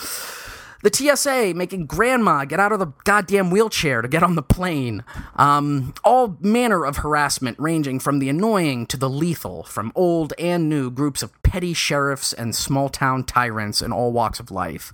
The 0.83 0.93
TSA 0.93 1.53
making 1.55 1.87
grandma 1.87 2.45
get 2.45 2.59
out 2.59 2.71
of 2.71 2.79
the 2.79 2.93
goddamn 3.03 3.49
wheelchair 3.49 4.01
to 4.01 4.07
get 4.07 4.23
on 4.23 4.35
the 4.35 4.43
plane. 4.43 5.03
Um, 5.35 5.93
all 6.03 6.37
manner 6.39 6.85
of 6.85 6.97
harassment, 6.97 7.57
ranging 7.59 7.99
from 7.99 8.19
the 8.19 8.29
annoying 8.29 8.85
to 8.87 8.97
the 8.97 9.09
lethal, 9.09 9.63
from 9.63 9.91
old 9.95 10.33
and 10.37 10.69
new 10.69 10.91
groups 10.91 11.23
of 11.23 11.41
petty 11.41 11.73
sheriffs 11.73 12.31
and 12.31 12.55
small 12.55 12.89
town 12.89 13.23
tyrants 13.23 13.81
in 13.81 13.91
all 13.91 14.11
walks 14.11 14.39
of 14.39 14.51
life. 14.51 14.93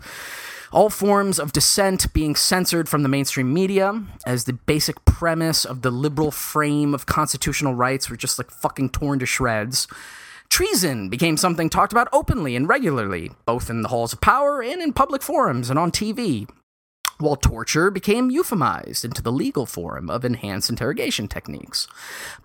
All 0.71 0.89
forms 0.89 1.37
of 1.37 1.51
dissent 1.53 2.11
being 2.13 2.35
censored 2.35 2.89
from 2.89 3.03
the 3.03 3.09
mainstream 3.09 3.53
media, 3.53 4.03
as 4.25 4.45
the 4.45 4.53
basic 4.53 5.05
premise 5.05 5.65
of 5.65 5.83
the 5.83 5.91
liberal 5.91 6.31
frame 6.31 6.95
of 6.95 7.05
constitutional 7.05 7.75
rights 7.75 8.09
were 8.09 8.17
just 8.17 8.39
like 8.39 8.49
fucking 8.49 8.89
torn 8.89 9.19
to 9.19 9.25
shreds. 9.25 9.87
Treason 10.49 11.09
became 11.09 11.37
something 11.37 11.69
talked 11.69 11.91
about 11.91 12.09
openly 12.13 12.55
and 12.55 12.67
regularly, 12.69 13.31
both 13.45 13.69
in 13.69 13.81
the 13.81 13.89
halls 13.89 14.13
of 14.13 14.21
power 14.21 14.61
and 14.61 14.81
in 14.81 14.93
public 14.93 15.21
forums 15.21 15.69
and 15.69 15.79
on 15.79 15.91
TV. 15.91 16.47
while 17.19 17.35
torture 17.37 17.89
became 17.91 18.31
euphemized 18.31 19.05
into 19.05 19.21
the 19.21 19.31
legal 19.31 19.65
form 19.65 20.09
of 20.09 20.25
enhanced 20.25 20.69
interrogation 20.69 21.27
techniques. 21.27 21.87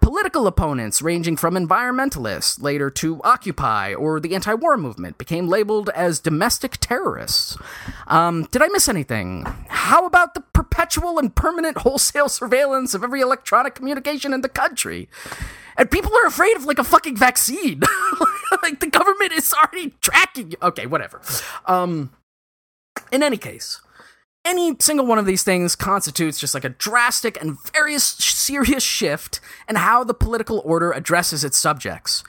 Political 0.01 0.47
opponents, 0.47 1.03
ranging 1.03 1.37
from 1.37 1.55
environmentalists 1.55 2.63
later 2.63 2.89
to 2.91 3.21
Occupy 3.25 3.95
or 3.95 4.21
the 4.21 4.35
anti 4.35 4.55
war 4.55 4.77
movement, 4.77 5.19
became 5.19 5.49
labeled 5.49 5.91
as 5.97 6.21
domestic 6.21 6.77
terrorists. 6.79 7.57
Um, 8.07 8.47
did 8.53 8.63
I 8.63 8.69
miss 8.69 8.89
anything? 8.89 9.47
How 9.69 10.07
about 10.07 10.35
the 10.35 10.43
perpetual 10.43 11.19
and 11.19 11.35
permanent 11.35 11.79
wholesale 11.79 12.29
surveillance 12.29 12.95
of 12.95 13.03
every 13.03 13.21
electronic 13.21 13.75
communication 13.75 14.33
in 14.33 14.43
the 14.43 14.49
country? 14.49 15.09
And 15.79 15.91
people 15.91 16.13
are 16.17 16.27
afraid 16.27 16.57
of 16.57 16.65
like 16.65 16.81
a 16.81 16.85
fucking 16.85 17.17
vaccine. 17.17 17.81
like 18.63 18.81
the 18.81 18.91
government 18.91 19.33
is 19.33 19.55
already 19.55 19.95
tracking 20.01 20.51
you. 20.51 20.57
Okay, 20.61 20.87
whatever. 20.87 21.21
Um, 21.67 22.11
in 23.13 23.23
any 23.23 23.37
case, 23.37 23.81
any 24.45 24.75
single 24.81 25.07
one 25.07 25.19
of 25.19 25.27
these 25.27 25.45
things 25.45 25.77
constitutes 25.77 26.41
just 26.41 26.55
like 26.55 26.65
a 26.65 26.71
drastic 26.71 27.41
and 27.41 27.59
very 27.73 27.99
serious 27.99 28.83
shift 28.83 29.41
in 29.69 29.77
how 29.77 30.03
the 30.03 30.15
political 30.15 30.61
order 30.65 30.91
addresses 30.91 31.45
its 31.45 31.57
subjects. 31.57 32.25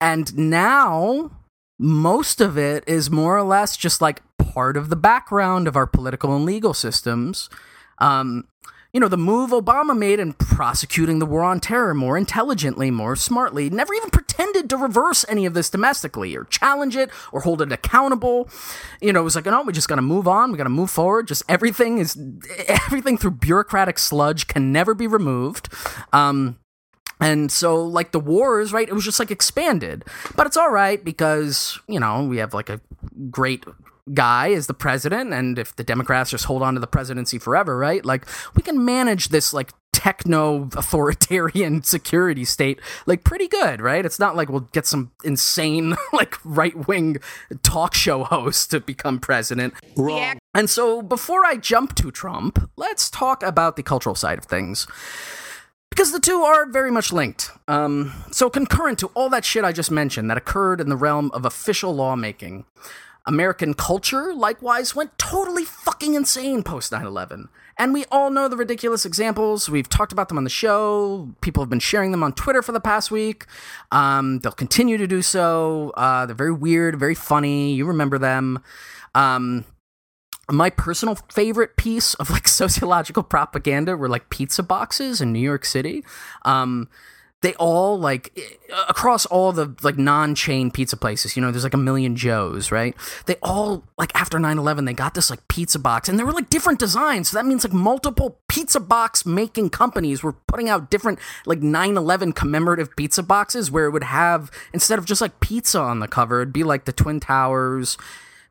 And 0.00 0.36
now, 0.36 1.30
most 1.78 2.40
of 2.40 2.58
it 2.58 2.82
is 2.88 3.10
more 3.10 3.36
or 3.36 3.42
less 3.42 3.76
just 3.76 4.00
like 4.00 4.22
part 4.38 4.76
of 4.76 4.88
the 4.88 4.96
background 4.96 5.68
of 5.68 5.76
our 5.76 5.86
political 5.86 6.34
and 6.34 6.44
legal 6.44 6.74
systems. 6.74 7.48
Um, 7.98 8.48
you 8.92 9.00
know, 9.00 9.08
the 9.08 9.16
move 9.16 9.50
Obama 9.50 9.96
made 9.96 10.20
in 10.20 10.34
prosecuting 10.34 11.18
the 11.18 11.24
war 11.24 11.42
on 11.42 11.60
terror 11.60 11.94
more 11.94 12.18
intelligently, 12.18 12.90
more 12.90 13.16
smartly, 13.16 13.70
never 13.70 13.94
even 13.94 14.10
pretended 14.10 14.68
to 14.68 14.76
reverse 14.76 15.24
any 15.28 15.46
of 15.46 15.54
this 15.54 15.70
domestically 15.70 16.36
or 16.36 16.44
challenge 16.44 16.94
it 16.94 17.10
or 17.32 17.40
hold 17.40 17.62
it 17.62 17.72
accountable. 17.72 18.50
You 19.00 19.14
know, 19.14 19.20
it 19.20 19.24
was 19.24 19.34
like, 19.34 19.46
no, 19.46 19.62
we 19.62 19.72
just 19.72 19.88
got 19.88 19.96
to 19.96 20.02
move 20.02 20.28
on. 20.28 20.52
We 20.52 20.58
got 20.58 20.64
to 20.64 20.70
move 20.70 20.90
forward. 20.90 21.26
Just 21.26 21.42
everything 21.48 21.98
is, 21.98 22.18
everything 22.68 23.16
through 23.16 23.32
bureaucratic 23.32 23.98
sludge 23.98 24.46
can 24.46 24.72
never 24.72 24.92
be 24.92 25.06
removed. 25.06 25.72
Um, 26.12 26.58
and 27.18 27.50
so, 27.52 27.82
like 27.82 28.10
the 28.10 28.20
wars, 28.20 28.72
right? 28.72 28.88
It 28.88 28.92
was 28.92 29.04
just 29.04 29.20
like 29.20 29.30
expanded, 29.30 30.04
but 30.34 30.46
it's 30.46 30.56
all 30.56 30.70
right 30.70 31.02
because 31.02 31.78
you 31.86 32.00
know 32.00 32.24
we 32.24 32.38
have 32.38 32.52
like 32.52 32.68
a 32.68 32.80
great 33.30 33.64
guy 34.12 34.48
is 34.48 34.66
the 34.66 34.74
president 34.74 35.32
and 35.32 35.58
if 35.58 35.76
the 35.76 35.84
democrats 35.84 36.30
just 36.30 36.46
hold 36.46 36.62
on 36.62 36.74
to 36.74 36.80
the 36.80 36.86
presidency 36.86 37.38
forever 37.38 37.78
right? 37.78 38.04
Like 38.04 38.26
we 38.56 38.62
can 38.62 38.84
manage 38.84 39.28
this 39.28 39.52
like 39.52 39.72
techno 39.92 40.68
authoritarian 40.74 41.82
security 41.84 42.44
state 42.44 42.80
like 43.06 43.22
pretty 43.24 43.46
good 43.46 43.80
right? 43.80 44.04
It's 44.04 44.18
not 44.18 44.34
like 44.34 44.48
we'll 44.48 44.68
get 44.72 44.86
some 44.86 45.12
insane 45.22 45.94
like 46.12 46.36
right-wing 46.44 47.18
talk 47.62 47.94
show 47.94 48.24
host 48.24 48.70
to 48.72 48.80
become 48.80 49.20
president. 49.20 49.74
Wrong. 49.96 50.38
and 50.54 50.68
so 50.68 51.02
before 51.02 51.44
i 51.44 51.56
jump 51.56 51.94
to 51.96 52.10
trump 52.10 52.70
let's 52.76 53.08
talk 53.10 53.42
about 53.42 53.76
the 53.76 53.82
cultural 53.82 54.14
side 54.14 54.38
of 54.38 54.44
things. 54.44 54.86
Because 55.90 56.10
the 56.10 56.20
two 56.20 56.40
are 56.40 56.64
very 56.64 56.90
much 56.90 57.12
linked. 57.12 57.50
Um, 57.68 58.14
so, 58.30 58.48
concurrent 58.48 58.98
to 59.00 59.08
all 59.08 59.28
that 59.28 59.44
shit 59.44 59.62
I 59.62 59.72
just 59.72 59.90
mentioned 59.90 60.30
that 60.30 60.38
occurred 60.38 60.80
in 60.80 60.88
the 60.88 60.96
realm 60.96 61.30
of 61.34 61.44
official 61.44 61.94
lawmaking, 61.94 62.64
American 63.26 63.74
culture, 63.74 64.34
likewise, 64.34 64.96
went 64.96 65.16
totally 65.16 65.64
fucking 65.64 66.14
insane 66.14 66.62
post 66.62 66.92
9 66.92 67.04
11. 67.04 67.48
And 67.78 67.94
we 67.94 68.04
all 68.10 68.30
know 68.30 68.48
the 68.48 68.56
ridiculous 68.56 69.06
examples. 69.06 69.68
We've 69.68 69.88
talked 69.88 70.12
about 70.12 70.28
them 70.28 70.38
on 70.38 70.44
the 70.44 70.50
show. 70.50 71.34
People 71.40 71.62
have 71.62 71.70
been 71.70 71.78
sharing 71.78 72.10
them 72.10 72.22
on 72.22 72.32
Twitter 72.32 72.62
for 72.62 72.72
the 72.72 72.80
past 72.80 73.10
week. 73.10 73.46
Um, 73.90 74.40
they'll 74.40 74.52
continue 74.52 74.98
to 74.98 75.06
do 75.06 75.22
so. 75.22 75.92
Uh, 75.96 76.26
they're 76.26 76.34
very 76.34 76.52
weird, 76.52 76.98
very 76.98 77.14
funny. 77.14 77.72
You 77.74 77.86
remember 77.86 78.18
them. 78.18 78.62
Um, 79.14 79.64
my 80.50 80.70
personal 80.70 81.14
favorite 81.32 81.76
piece 81.76 82.14
of 82.14 82.30
like 82.30 82.48
sociological 82.48 83.22
propaganda 83.22 83.96
were 83.96 84.08
like 84.08 84.30
pizza 84.30 84.62
boxes 84.62 85.20
in 85.20 85.32
New 85.32 85.40
York 85.40 85.64
City. 85.64 86.04
Um, 86.44 86.88
they 87.42 87.54
all 87.54 87.98
like 87.98 88.32
eh, 88.36 88.74
across 88.88 89.26
all 89.26 89.52
the 89.52 89.74
like 89.82 89.98
non-chain 89.98 90.70
pizza 90.70 90.96
places 90.96 91.36
you 91.36 91.42
know 91.42 91.50
there's 91.50 91.64
like 91.64 91.74
a 91.74 91.78
million 91.78 92.16
joes 92.16 92.72
right? 92.72 92.96
They 93.26 93.36
all 93.42 93.84
like 93.98 94.12
after 94.14 94.38
9-11 94.38 94.86
they 94.86 94.92
got 94.92 95.14
this 95.14 95.30
like 95.30 95.46
pizza 95.48 95.78
box 95.78 96.08
and 96.08 96.18
they 96.18 96.24
were 96.24 96.32
like 96.32 96.50
different 96.50 96.78
designs. 96.78 97.30
So 97.30 97.36
that 97.36 97.46
means 97.46 97.64
like 97.64 97.72
multiple 97.72 98.38
pizza 98.48 98.80
box 98.80 99.26
making 99.26 99.70
companies 99.70 100.22
were 100.22 100.32
putting 100.32 100.68
out 100.68 100.90
different 100.90 101.18
like 101.46 101.60
9-11 101.60 102.34
commemorative 102.34 102.96
pizza 102.96 103.22
boxes 103.22 103.70
where 103.70 103.86
it 103.86 103.90
would 103.90 104.04
have 104.04 104.50
instead 104.72 104.98
of 104.98 105.04
just 105.04 105.20
like 105.20 105.40
pizza 105.40 105.80
on 105.80 106.00
the 106.00 106.08
cover 106.08 106.40
it'd 106.42 106.52
be 106.52 106.64
like 106.64 106.84
the 106.84 106.92
twin 106.92 107.20
towers 107.20 107.96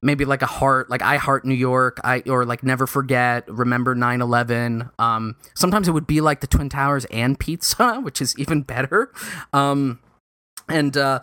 maybe 0.02 0.26
like 0.26 0.41
a 0.41 0.47
heart 0.47 0.89
like 0.89 1.02
i 1.02 1.18
heart 1.18 1.45
new 1.45 1.54
york 1.54 1.99
i 2.04 2.22
or 2.28 2.45
like 2.45 2.64
never 2.64 2.88
forget 2.88 3.47
remember 3.47 3.95
9-11 3.95 4.89
um 4.99 5.36
sometimes 5.54 5.88
it 5.88 5.91
would 5.91 6.08
be 6.08 6.22
like 6.22 6.41
the 6.41 6.47
twin 6.47 6.70
towers 6.70 7.06
and 7.06 7.39
pizza 7.39 7.99
which 8.04 8.22
is 8.22 8.38
even 8.38 8.62
better 8.62 9.12
um 9.54 9.99
and 10.68 10.97
uh 10.97 11.20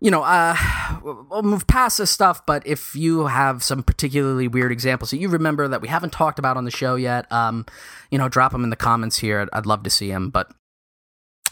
you 0.00 0.10
know, 0.10 0.22
uh, 0.22 0.56
we'll 1.02 1.42
move 1.42 1.66
past 1.66 1.98
this 1.98 2.10
stuff, 2.10 2.44
but 2.44 2.66
if 2.66 2.94
you 2.94 3.26
have 3.26 3.62
some 3.62 3.82
particularly 3.82 4.46
weird 4.46 4.70
examples 4.70 5.10
that 5.10 5.18
you 5.18 5.28
remember 5.28 5.66
that 5.68 5.80
we 5.80 5.88
haven't 5.88 6.12
talked 6.12 6.38
about 6.38 6.56
on 6.56 6.64
the 6.64 6.70
show 6.70 6.96
yet, 6.96 7.30
um, 7.32 7.64
you 8.10 8.18
know, 8.18 8.28
drop 8.28 8.52
them 8.52 8.62
in 8.62 8.70
the 8.70 8.76
comments 8.76 9.18
here. 9.18 9.40
I'd, 9.40 9.48
I'd 9.52 9.66
love 9.66 9.82
to 9.84 9.90
see 9.90 10.10
them. 10.10 10.30
But 10.30 10.52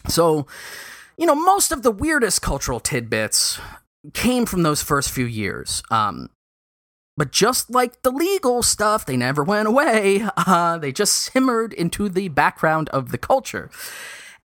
so, 0.08 0.46
you 1.16 1.26
know, 1.26 1.34
most 1.34 1.72
of 1.72 1.82
the 1.82 1.90
weirdest 1.90 2.42
cultural 2.42 2.80
tidbits 2.80 3.58
came 4.12 4.44
from 4.44 4.62
those 4.62 4.82
first 4.82 5.10
few 5.10 5.24
years. 5.24 5.82
Um, 5.90 6.28
but 7.16 7.32
just 7.32 7.70
like 7.70 8.02
the 8.02 8.10
legal 8.10 8.62
stuff, 8.62 9.06
they 9.06 9.16
never 9.16 9.42
went 9.42 9.68
away. 9.68 10.26
Uh, 10.46 10.76
they 10.76 10.92
just 10.92 11.14
simmered 11.14 11.72
into 11.72 12.08
the 12.08 12.28
background 12.28 12.88
of 12.90 13.10
the 13.10 13.18
culture. 13.18 13.70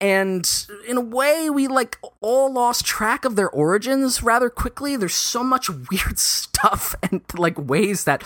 And 0.00 0.46
in 0.86 0.96
a 0.98 1.00
way, 1.00 1.48
we 1.48 1.68
like 1.68 1.98
all 2.20 2.52
lost 2.52 2.84
track 2.84 3.24
of 3.24 3.34
their 3.34 3.48
origins 3.48 4.22
rather 4.22 4.50
quickly. 4.50 4.96
There's 4.96 5.14
so 5.14 5.42
much 5.42 5.70
weird 5.90 6.18
stuff 6.18 6.94
and 7.02 7.22
like 7.36 7.58
ways 7.58 8.04
that 8.04 8.22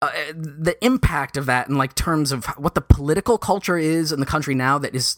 uh, 0.00 0.10
the 0.32 0.76
impact 0.80 1.36
of 1.36 1.46
that 1.46 1.68
in 1.68 1.76
like 1.76 1.94
terms 1.94 2.30
of 2.30 2.46
what 2.56 2.76
the 2.76 2.80
political 2.80 3.36
culture 3.36 3.78
is 3.78 4.12
in 4.12 4.20
the 4.20 4.26
country 4.26 4.54
now 4.54 4.78
that 4.78 4.94
is 4.94 5.16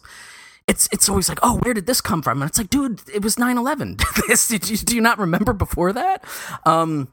it's 0.67 0.89
it's 0.93 1.09
always 1.09 1.29
like, 1.29 1.41
oh, 1.43 1.59
where 1.59 1.75
did 1.75 1.87
this 1.87 2.01
come 2.01 2.23
from? 2.23 2.41
And 2.41 2.49
it's 2.49 2.57
like, 2.57 2.71
dude, 2.71 3.03
it 3.13 3.23
was 3.23 3.37
9-11. 3.37 4.01
this 4.29 4.49
did 4.49 4.71
you, 4.71 4.77
do 4.79 4.95
you 4.95 5.01
not 5.03 5.19
remember 5.19 5.53
before 5.53 5.93
that? 5.93 6.25
Um, 6.65 7.13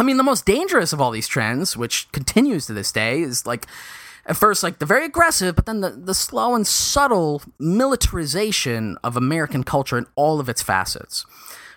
I 0.00 0.02
mean, 0.02 0.16
the 0.16 0.22
most 0.22 0.46
dangerous 0.46 0.94
of 0.94 1.00
all 1.02 1.10
these 1.10 1.28
trends, 1.28 1.76
which 1.76 2.10
continues 2.10 2.64
to 2.66 2.72
this 2.72 2.90
day, 2.90 3.20
is 3.20 3.44
like 3.44 3.66
at 4.24 4.34
first 4.34 4.62
like 4.62 4.78
the 4.78 4.86
very 4.86 5.04
aggressive, 5.04 5.54
but 5.54 5.66
then 5.66 5.82
the, 5.82 5.90
the 5.90 6.14
slow 6.14 6.54
and 6.54 6.66
subtle 6.66 7.42
militarization 7.58 8.96
of 9.04 9.14
American 9.14 9.62
culture 9.62 9.98
in 9.98 10.06
all 10.14 10.40
of 10.40 10.48
its 10.48 10.62
facets. 10.62 11.26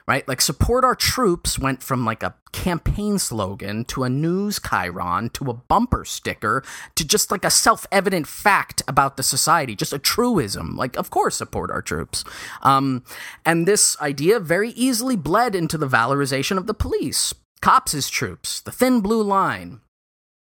Right? 0.08 0.26
Like 0.26 0.40
support 0.40 0.86
our 0.86 0.96
troops 0.96 1.60
went 1.60 1.84
from 1.84 2.06
like 2.06 2.24
a 2.24 2.36
campaign 2.54 3.20
slogan 3.20 3.86
to 3.86 4.04
a 4.04 4.10
news 4.10 4.60
chyron 4.60 5.32
to 5.34 5.50
a 5.50 5.54
bumper 5.54 6.06
sticker 6.06 6.64
to 6.96 7.06
just 7.06 7.32
like 7.32 7.44
a 7.44 7.50
self-evident 7.50 8.28
fact 8.28 8.82
about 8.88 9.18
the 9.18 9.24
society, 9.24 9.76
just 9.76 9.94
a 9.94 10.00
truism. 10.00 10.76
Like, 10.78 10.98
of 10.98 11.10
course, 11.10 11.36
support 11.36 11.72
our 11.72 11.82
troops. 11.82 12.26
Um, 12.62 13.04
and 13.46 13.66
this 13.66 14.00
idea 14.02 14.40
very 14.40 14.72
easily 14.72 15.16
bled 15.16 15.56
into 15.56 15.78
the 15.78 15.88
valorization 15.88 16.58
of 16.58 16.68
the 16.68 16.74
police, 16.74 17.34
cops 17.64 17.94
as 17.94 18.10
troops, 18.10 18.60
the 18.60 18.74
thin 18.74 19.00
blue 19.00 19.24
line, 19.24 19.80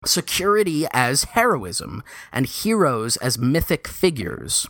security 0.04 0.86
as 0.92 1.24
heroism, 1.24 2.04
and 2.30 2.44
heroes 2.44 3.16
as 3.16 3.38
mythic 3.38 3.88
figures. 3.88 4.66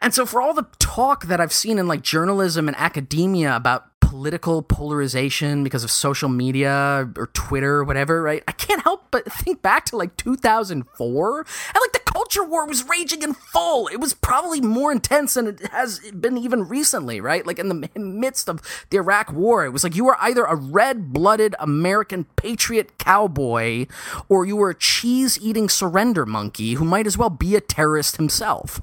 And 0.00 0.14
so, 0.14 0.24
for 0.24 0.40
all 0.40 0.54
the 0.54 0.66
talk 0.78 1.26
that 1.26 1.42
I've 1.42 1.52
seen 1.52 1.78
in 1.78 1.86
like 1.86 2.00
journalism 2.00 2.66
and 2.66 2.74
academia 2.78 3.54
about 3.54 3.93
political 4.04 4.62
polarization 4.62 5.64
because 5.64 5.84
of 5.84 5.90
social 5.90 6.28
media 6.28 7.08
or 7.16 7.26
Twitter 7.28 7.76
or 7.76 7.84
whatever, 7.84 8.22
right? 8.22 8.42
I 8.46 8.52
can't 8.52 8.82
help 8.82 9.06
but 9.10 9.30
think 9.32 9.62
back 9.62 9.86
to 9.86 9.96
like 9.96 10.16
2004 10.16 11.38
and 11.38 11.46
like 11.46 11.92
the 11.92 12.12
culture 12.12 12.44
war 12.44 12.66
was 12.66 12.88
raging 12.88 13.22
in 13.22 13.34
full. 13.34 13.88
It 13.88 14.00
was 14.00 14.14
probably 14.14 14.60
more 14.60 14.92
intense 14.92 15.34
than 15.34 15.48
it 15.48 15.66
has 15.68 15.98
been 16.12 16.38
even 16.38 16.68
recently, 16.68 17.20
right? 17.20 17.46
Like 17.46 17.58
in 17.58 17.68
the 17.68 17.88
midst 17.98 18.48
of 18.48 18.60
the 18.90 18.98
Iraq 18.98 19.32
war, 19.32 19.64
it 19.64 19.70
was 19.70 19.84
like 19.84 19.96
you 19.96 20.04
were 20.04 20.16
either 20.20 20.44
a 20.44 20.54
red 20.54 21.12
blooded 21.12 21.54
American 21.58 22.24
patriot 22.36 22.98
cowboy 22.98 23.86
or 24.28 24.46
you 24.46 24.56
were 24.56 24.70
a 24.70 24.74
cheese 24.78 25.38
eating 25.40 25.68
surrender 25.68 26.24
monkey 26.24 26.74
who 26.74 26.84
might 26.84 27.06
as 27.06 27.18
well 27.18 27.30
be 27.30 27.56
a 27.56 27.60
terrorist 27.60 28.16
himself. 28.16 28.80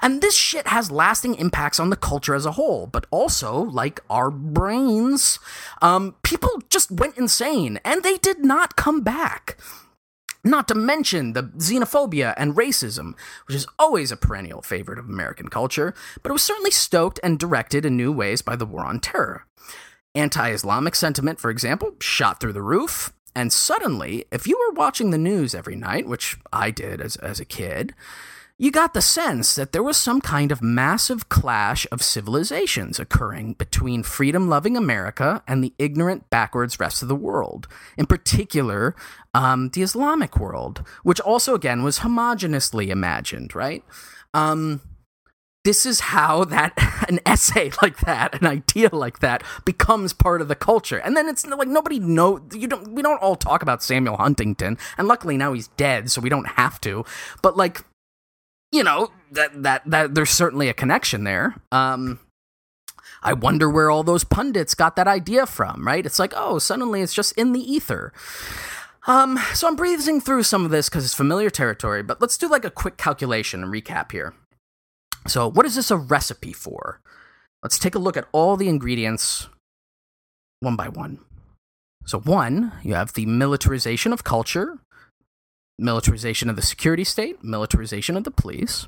And 0.00 0.20
this 0.20 0.34
shit 0.36 0.66
has 0.68 0.90
lasting 0.90 1.34
impacts 1.36 1.78
on 1.78 1.90
the 1.90 1.96
culture 1.96 2.34
as 2.34 2.46
a 2.46 2.52
whole, 2.52 2.86
but 2.86 3.06
also, 3.10 3.62
like 3.62 4.00
our 4.10 4.30
brains, 4.52 5.38
um, 5.80 6.14
people 6.22 6.62
just 6.68 6.90
went 6.90 7.16
insane 7.16 7.80
and 7.84 8.02
they 8.02 8.18
did 8.18 8.44
not 8.44 8.76
come 8.76 9.00
back. 9.00 9.58
Not 10.44 10.66
to 10.68 10.74
mention 10.74 11.34
the 11.34 11.44
xenophobia 11.44 12.34
and 12.36 12.56
racism, 12.56 13.14
which 13.46 13.54
is 13.54 13.66
always 13.78 14.10
a 14.10 14.16
perennial 14.16 14.60
favorite 14.60 14.98
of 14.98 15.08
American 15.08 15.48
culture, 15.48 15.94
but 16.22 16.30
it 16.30 16.32
was 16.32 16.42
certainly 16.42 16.72
stoked 16.72 17.20
and 17.22 17.38
directed 17.38 17.86
in 17.86 17.96
new 17.96 18.10
ways 18.10 18.42
by 18.42 18.56
the 18.56 18.66
war 18.66 18.84
on 18.84 18.98
terror. 18.98 19.46
Anti 20.14 20.50
Islamic 20.50 20.94
sentiment, 20.96 21.38
for 21.38 21.50
example, 21.50 21.94
shot 22.00 22.40
through 22.40 22.52
the 22.52 22.62
roof. 22.62 23.12
And 23.34 23.52
suddenly, 23.52 24.26
if 24.30 24.46
you 24.46 24.58
were 24.58 24.74
watching 24.74 25.10
the 25.10 25.18
news 25.18 25.54
every 25.54 25.76
night, 25.76 26.06
which 26.06 26.36
I 26.52 26.70
did 26.70 27.00
as, 27.00 27.16
as 27.16 27.40
a 27.40 27.46
kid, 27.46 27.94
you 28.62 28.70
got 28.70 28.94
the 28.94 29.02
sense 29.02 29.56
that 29.56 29.72
there 29.72 29.82
was 29.82 29.96
some 29.96 30.20
kind 30.20 30.52
of 30.52 30.62
massive 30.62 31.28
clash 31.28 31.84
of 31.90 32.00
civilizations 32.00 33.00
occurring 33.00 33.54
between 33.54 34.04
freedom 34.04 34.48
loving 34.48 34.76
America 34.76 35.42
and 35.48 35.64
the 35.64 35.74
ignorant, 35.80 36.30
backwards 36.30 36.78
rest 36.78 37.02
of 37.02 37.08
the 37.08 37.16
world. 37.16 37.66
In 37.98 38.06
particular, 38.06 38.94
um, 39.34 39.70
the 39.70 39.82
Islamic 39.82 40.38
world, 40.38 40.84
which 41.02 41.18
also, 41.18 41.56
again, 41.56 41.82
was 41.82 41.98
homogeneously 41.98 42.86
imagined, 42.90 43.52
right? 43.52 43.82
Um, 44.32 44.80
this 45.64 45.84
is 45.84 45.98
how 45.98 46.44
that 46.44 46.72
an 47.08 47.18
essay 47.26 47.72
like 47.82 47.98
that 47.98 48.40
an 48.40 48.46
idea 48.46 48.90
like 48.92 49.18
that 49.18 49.42
becomes 49.64 50.12
part 50.12 50.40
of 50.40 50.48
the 50.48 50.54
culture 50.54 50.98
and 50.98 51.16
then 51.16 51.28
it's 51.28 51.46
like 51.46 51.68
nobody 51.68 51.98
know 51.98 52.40
you 52.52 52.66
don't 52.66 52.92
we 52.92 53.02
don't 53.02 53.22
all 53.22 53.36
talk 53.36 53.62
about 53.62 53.82
samuel 53.82 54.16
huntington 54.16 54.76
and 54.98 55.06
luckily 55.06 55.36
now 55.36 55.52
he's 55.52 55.68
dead 55.68 56.10
so 56.10 56.20
we 56.20 56.28
don't 56.28 56.48
have 56.48 56.80
to 56.80 57.04
but 57.42 57.56
like 57.56 57.84
you 58.72 58.82
know 58.82 59.10
that 59.30 59.62
that 59.62 59.82
that 59.86 60.14
there's 60.14 60.30
certainly 60.30 60.68
a 60.68 60.74
connection 60.74 61.24
there 61.24 61.54
um 61.70 62.18
I 63.22 63.34
wonder 63.34 63.70
where 63.70 63.90
all 63.90 64.02
those 64.02 64.24
pundits 64.24 64.74
got 64.74 64.96
that 64.96 65.06
idea 65.06 65.46
from, 65.46 65.86
right? 65.86 66.04
It's 66.04 66.18
like, 66.18 66.32
oh, 66.34 66.58
suddenly 66.58 67.02
it's 67.02 67.14
just 67.14 67.32
in 67.38 67.52
the 67.52 67.60
ether. 67.60 68.12
Um, 69.06 69.38
so 69.54 69.68
I'm 69.68 69.76
breezing 69.76 70.20
through 70.20 70.42
some 70.42 70.64
of 70.64 70.70
this 70.70 70.88
because 70.88 71.04
it's 71.04 71.14
familiar 71.14 71.50
territory, 71.50 72.02
but 72.02 72.20
let's 72.20 72.36
do 72.36 72.48
like 72.48 72.64
a 72.64 72.70
quick 72.70 72.96
calculation 72.96 73.62
and 73.62 73.72
recap 73.72 74.12
here. 74.12 74.34
So, 75.26 75.48
what 75.48 75.66
is 75.66 75.76
this 75.76 75.90
a 75.90 75.96
recipe 75.96 76.52
for? 76.52 77.00
Let's 77.62 77.78
take 77.78 77.94
a 77.94 78.00
look 78.00 78.16
at 78.16 78.26
all 78.32 78.56
the 78.56 78.68
ingredients 78.68 79.48
one 80.60 80.76
by 80.76 80.88
one. 80.88 81.20
So, 82.06 82.18
one, 82.20 82.72
you 82.82 82.94
have 82.94 83.12
the 83.12 83.26
militarization 83.26 84.12
of 84.12 84.24
culture, 84.24 84.78
militarization 85.78 86.48
of 86.48 86.56
the 86.56 86.62
security 86.62 87.04
state, 87.04 87.42
militarization 87.42 88.16
of 88.16 88.24
the 88.24 88.30
police. 88.30 88.86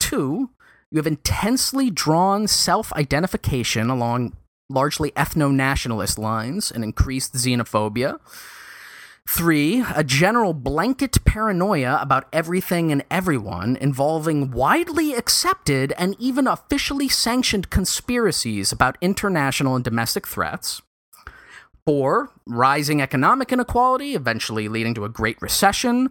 Two, 0.00 0.50
you 0.90 0.96
have 0.96 1.06
intensely 1.06 1.90
drawn 1.90 2.46
self 2.46 2.92
identification 2.94 3.90
along 3.90 4.36
largely 4.70 5.10
ethno 5.12 5.52
nationalist 5.52 6.18
lines 6.18 6.70
and 6.70 6.84
increased 6.84 7.34
xenophobia. 7.34 8.18
Three, 9.28 9.84
a 9.94 10.02
general 10.02 10.54
blanket 10.54 11.22
paranoia 11.26 11.98
about 12.00 12.28
everything 12.32 12.90
and 12.90 13.04
everyone 13.10 13.76
involving 13.76 14.50
widely 14.50 15.12
accepted 15.12 15.92
and 15.98 16.16
even 16.18 16.46
officially 16.46 17.08
sanctioned 17.08 17.68
conspiracies 17.68 18.72
about 18.72 18.96
international 19.02 19.74
and 19.74 19.84
domestic 19.84 20.26
threats. 20.26 20.80
Four, 21.88 22.28
rising 22.44 23.00
economic 23.00 23.50
inequality, 23.50 24.14
eventually 24.14 24.68
leading 24.68 24.92
to 24.92 25.06
a 25.06 25.08
Great 25.08 25.40
Recession, 25.40 26.10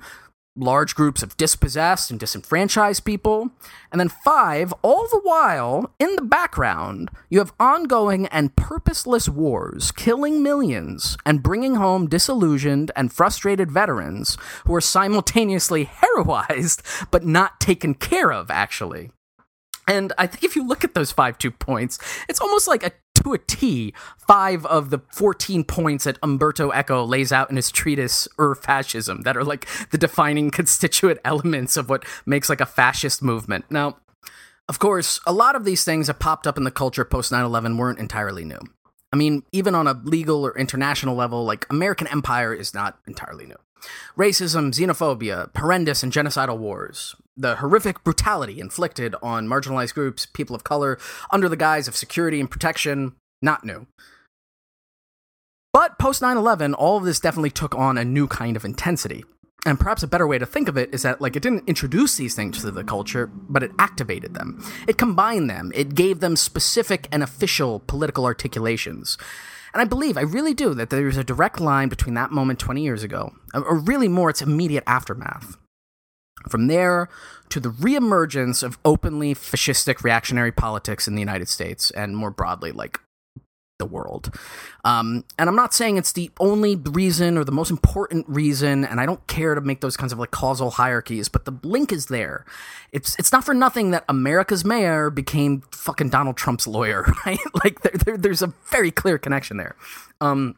large 0.55 0.95
groups 0.95 1.21
of 1.21 1.37
dispossessed 1.37 2.09
and 2.09 2.19
disenfranchised 2.19 3.05
people. 3.05 3.51
And 3.91 3.99
then 3.99 4.09
five, 4.09 4.73
all 4.81 5.07
the 5.07 5.19
while, 5.21 5.93
in 5.99 6.15
the 6.15 6.23
background, 6.23 7.11
you 7.29 7.37
have 7.37 7.53
ongoing 7.59 8.25
and 8.29 8.55
purposeless 8.55 9.29
wars, 9.29 9.91
killing 9.91 10.41
millions 10.41 11.15
and 11.27 11.43
bringing 11.43 11.75
home 11.75 12.09
disillusioned 12.09 12.89
and 12.95 13.13
frustrated 13.13 13.69
veterans 13.69 14.35
who 14.65 14.73
are 14.73 14.81
simultaneously 14.81 15.85
heroized 16.01 16.81
but 17.11 17.23
not 17.23 17.59
taken 17.59 17.93
care 17.93 18.33
of, 18.33 18.49
actually. 18.49 19.11
And 19.87 20.11
I 20.17 20.27
think 20.27 20.43
if 20.43 20.55
you 20.55 20.67
look 20.67 20.83
at 20.83 20.93
those 20.93 21.11
five 21.11 21.37
two 21.37 21.51
points, 21.51 21.97
it's 22.27 22.41
almost 22.41 22.67
like 22.67 22.83
a 22.83 22.91
to 23.15 23.33
a 23.33 23.37
T 23.37 23.93
five 24.27 24.65
of 24.65 24.89
the 24.89 24.99
14 25.11 25.63
points 25.63 26.03
that 26.03 26.19
Umberto 26.21 26.71
Eco 26.71 27.03
lays 27.03 27.31
out 27.31 27.49
in 27.49 27.55
his 27.55 27.71
treatise 27.71 28.27
Ur 28.39 28.55
Fascism 28.55 29.21
that 29.21 29.37
are 29.37 29.43
like 29.43 29.67
the 29.91 29.97
defining 29.97 30.51
constituent 30.51 31.19
elements 31.25 31.77
of 31.77 31.89
what 31.89 32.05
makes 32.25 32.49
like 32.49 32.61
a 32.61 32.65
fascist 32.65 33.21
movement. 33.21 33.65
Now, 33.69 33.97
of 34.69 34.79
course, 34.79 35.19
a 35.25 35.31
lot 35.31 35.55
of 35.55 35.63
these 35.63 35.83
things 35.83 36.07
that 36.07 36.19
popped 36.19 36.45
up 36.45 36.57
in 36.57 36.63
the 36.63 36.71
culture 36.71 37.05
post 37.05 37.31
9 37.31 37.43
11 37.43 37.77
weren't 37.77 37.99
entirely 37.99 38.43
new. 38.43 38.59
I 39.13 39.15
mean, 39.15 39.43
even 39.53 39.73
on 39.73 39.87
a 39.87 39.93
legal 40.03 40.45
or 40.45 40.57
international 40.57 41.15
level, 41.15 41.45
like 41.45 41.65
American 41.69 42.07
empire 42.07 42.53
is 42.53 42.73
not 42.73 42.99
entirely 43.07 43.45
new. 43.45 43.55
Racism, 44.17 44.73
xenophobia, 44.73 45.49
horrendous 45.55 46.03
and 46.03 46.11
genocidal 46.11 46.57
wars, 46.57 47.15
the 47.37 47.57
horrific 47.57 48.03
brutality 48.03 48.59
inflicted 48.59 49.15
on 49.21 49.47
marginalized 49.47 49.93
groups, 49.93 50.25
people 50.25 50.55
of 50.55 50.63
color, 50.63 50.97
under 51.31 51.47
the 51.47 51.55
guise 51.55 51.87
of 51.87 51.95
security 51.95 52.39
and 52.39 52.49
protection, 52.49 53.13
not 53.41 53.63
new. 53.63 53.87
But 55.71 55.99
post 55.99 56.21
9 56.21 56.35
11, 56.37 56.73
all 56.73 56.97
of 56.97 57.03
this 57.03 57.19
definitely 57.19 57.51
took 57.51 57.75
on 57.75 57.97
a 57.97 58.05
new 58.05 58.27
kind 58.27 58.55
of 58.55 58.65
intensity. 58.65 59.23
And 59.65 59.79
perhaps 59.79 60.01
a 60.01 60.07
better 60.07 60.25
way 60.25 60.37
to 60.37 60.45
think 60.45 60.69
of 60.69 60.77
it 60.77 60.93
is 60.93 61.01
that, 61.01 61.19
like, 61.19 61.35
it 61.35 61.43
didn't 61.43 61.67
introduce 61.67 62.15
these 62.15 62.35
things 62.35 62.61
to 62.61 62.71
the 62.71 62.83
culture, 62.83 63.27
but 63.27 63.63
it 63.63 63.71
activated 63.77 64.33
them. 64.33 64.63
It 64.87 64.97
combined 64.97 65.49
them. 65.49 65.71
It 65.75 65.93
gave 65.93 66.19
them 66.19 66.35
specific 66.35 67.07
and 67.11 67.21
official 67.21 67.81
political 67.85 68.25
articulations. 68.25 69.17
And 69.73 69.81
I 69.81 69.85
believe, 69.85 70.17
I 70.17 70.21
really 70.21 70.53
do, 70.53 70.73
that 70.73 70.89
there's 70.89 71.17
a 71.17 71.23
direct 71.23 71.59
line 71.59 71.89
between 71.89 72.13
that 72.15 72.31
moment 72.31 72.59
20 72.59 72.81
years 72.81 73.03
ago, 73.03 73.33
or 73.53 73.77
really 73.77 74.07
more 74.07 74.29
its 74.29 74.41
immediate 74.41 74.85
aftermath. 74.87 75.57
From 76.49 76.67
there 76.67 77.09
to 77.49 77.59
the 77.59 77.69
reemergence 77.69 78.63
of 78.63 78.77
openly 78.85 79.33
fascistic 79.33 80.03
reactionary 80.03 80.51
politics 80.51 81.07
in 81.07 81.15
the 81.15 81.21
United 81.21 81.49
States 81.49 81.91
and 81.91 82.15
more 82.15 82.31
broadly, 82.31 82.71
like 82.71 82.99
the 83.77 83.85
world. 83.85 84.33
Um, 84.83 85.23
and 85.37 85.49
I'm 85.49 85.55
not 85.55 85.73
saying 85.73 85.97
it's 85.97 86.11
the 86.11 86.31
only 86.39 86.75
reason 86.75 87.37
or 87.37 87.43
the 87.43 87.51
most 87.51 87.69
important 87.69 88.27
reason, 88.27 88.83
and 88.83 88.99
I 88.99 89.05
don't 89.05 89.25
care 89.27 89.55
to 89.55 89.61
make 89.61 89.81
those 89.81 89.97
kinds 89.97 90.11
of 90.11 90.19
like 90.19 90.31
causal 90.31 90.71
hierarchies, 90.71 91.29
but 91.29 91.45
the 91.45 91.53
link 91.63 91.91
is 91.91 92.07
there. 92.07 92.45
It's 92.91 93.15
it's 93.19 93.31
not 93.31 93.43
for 93.43 93.53
nothing 93.53 93.91
that 93.91 94.03
America's 94.09 94.65
mayor 94.65 95.09
became 95.09 95.61
fucking 95.71 96.09
Donald 96.09 96.37
Trump's 96.37 96.67
lawyer, 96.67 97.05
right? 97.25 97.39
like 97.63 97.81
there, 97.81 97.93
there, 98.05 98.17
there's 98.17 98.41
a 98.41 98.53
very 98.71 98.91
clear 98.91 99.17
connection 99.17 99.57
there. 99.57 99.75
Um, 100.21 100.55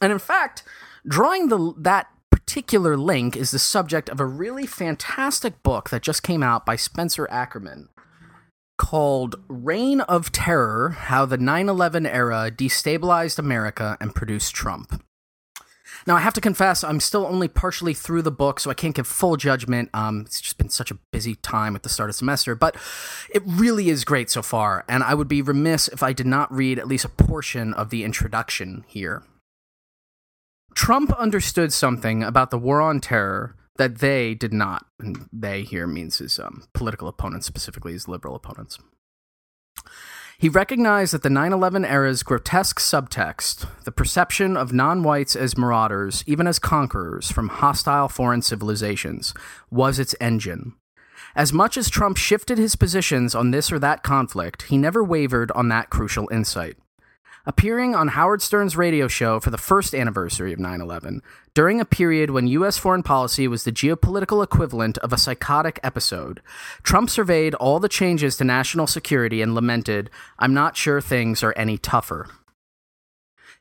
and 0.00 0.12
in 0.12 0.18
fact, 0.18 0.62
drawing 1.06 1.48
the 1.48 1.74
that 1.78 2.08
particular 2.32 2.96
link 2.96 3.36
is 3.36 3.50
the 3.50 3.58
subject 3.58 4.08
of 4.08 4.18
a 4.18 4.26
really 4.26 4.66
fantastic 4.66 5.62
book 5.62 5.90
that 5.90 6.02
just 6.02 6.22
came 6.22 6.42
out 6.42 6.66
by 6.66 6.76
Spencer 6.76 7.28
Ackerman 7.30 7.88
called 8.78 9.36
Reign 9.48 10.00
of 10.02 10.32
Terror 10.32 10.90
How 10.90 11.24
the 11.24 11.36
9 11.36 11.68
11 11.68 12.04
Era 12.04 12.50
Destabilized 12.50 13.38
America 13.38 13.96
and 14.00 14.14
Produced 14.14 14.54
Trump. 14.54 15.04
Now, 16.04 16.16
I 16.16 16.20
have 16.20 16.34
to 16.34 16.40
confess, 16.40 16.82
I'm 16.82 16.98
still 16.98 17.24
only 17.26 17.46
partially 17.46 17.94
through 17.94 18.22
the 18.22 18.32
book, 18.32 18.58
so 18.58 18.70
I 18.70 18.74
can't 18.74 18.94
give 18.94 19.06
full 19.06 19.36
judgment. 19.36 19.88
Um, 19.94 20.22
it's 20.22 20.40
just 20.40 20.58
been 20.58 20.68
such 20.68 20.90
a 20.90 20.98
busy 21.12 21.36
time 21.36 21.76
at 21.76 21.84
the 21.84 21.88
start 21.88 22.10
of 22.10 22.16
semester, 22.16 22.56
but 22.56 22.74
it 23.32 23.42
really 23.46 23.88
is 23.88 24.04
great 24.04 24.28
so 24.28 24.42
far, 24.42 24.84
and 24.88 25.04
I 25.04 25.14
would 25.14 25.28
be 25.28 25.42
remiss 25.42 25.86
if 25.86 26.02
I 26.02 26.12
did 26.12 26.26
not 26.26 26.52
read 26.52 26.80
at 26.80 26.88
least 26.88 27.04
a 27.04 27.08
portion 27.08 27.72
of 27.74 27.90
the 27.90 28.02
introduction 28.02 28.84
here. 28.88 29.22
Trump 30.74 31.12
understood 31.12 31.72
something 31.72 32.22
about 32.22 32.50
the 32.50 32.58
war 32.58 32.80
on 32.80 33.00
terror 33.00 33.56
that 33.76 33.98
they 33.98 34.34
did 34.34 34.52
not. 34.52 34.86
And 35.00 35.28
they 35.32 35.62
here 35.62 35.86
means 35.86 36.18
his 36.18 36.38
um, 36.38 36.64
political 36.72 37.08
opponents, 37.08 37.46
specifically 37.46 37.92
his 37.92 38.08
liberal 38.08 38.34
opponents. 38.34 38.78
He 40.38 40.48
recognized 40.48 41.14
that 41.14 41.22
the 41.22 41.30
9 41.30 41.52
11 41.52 41.84
era's 41.84 42.22
grotesque 42.22 42.80
subtext, 42.80 43.66
the 43.84 43.92
perception 43.92 44.56
of 44.56 44.72
non 44.72 45.02
whites 45.02 45.36
as 45.36 45.56
marauders, 45.56 46.24
even 46.26 46.46
as 46.46 46.58
conquerors 46.58 47.30
from 47.30 47.48
hostile 47.48 48.08
foreign 48.08 48.42
civilizations, 48.42 49.34
was 49.70 49.98
its 49.98 50.16
engine. 50.20 50.74
As 51.34 51.52
much 51.52 51.76
as 51.76 51.88
Trump 51.88 52.16
shifted 52.16 52.58
his 52.58 52.76
positions 52.76 53.34
on 53.34 53.52
this 53.52 53.72
or 53.72 53.78
that 53.78 54.02
conflict, 54.02 54.62
he 54.62 54.76
never 54.76 55.02
wavered 55.02 55.50
on 55.52 55.68
that 55.68 55.90
crucial 55.90 56.28
insight 56.30 56.76
appearing 57.46 57.94
on 57.94 58.08
Howard 58.08 58.42
Stern's 58.42 58.76
radio 58.76 59.08
show 59.08 59.40
for 59.40 59.50
the 59.50 59.58
first 59.58 59.94
anniversary 59.94 60.52
of 60.52 60.58
9 60.58 60.80
11, 60.80 61.22
during 61.54 61.80
a 61.80 61.84
period 61.84 62.30
when 62.30 62.46
U.S. 62.48 62.78
foreign 62.78 63.02
policy 63.02 63.48
was 63.48 63.64
the 63.64 63.72
geopolitical 63.72 64.42
equivalent 64.42 64.98
of 64.98 65.12
a 65.12 65.18
psychotic 65.18 65.80
episode. 65.82 66.40
Trump 66.82 67.10
surveyed 67.10 67.54
all 67.54 67.78
the 67.78 67.88
changes 67.88 68.36
to 68.36 68.44
national 68.44 68.86
security 68.86 69.42
and 69.42 69.54
lamented, 69.54 70.10
I'm 70.38 70.54
not 70.54 70.76
sure 70.76 71.00
things 71.00 71.42
are 71.42 71.54
any 71.56 71.78
tougher. 71.78 72.28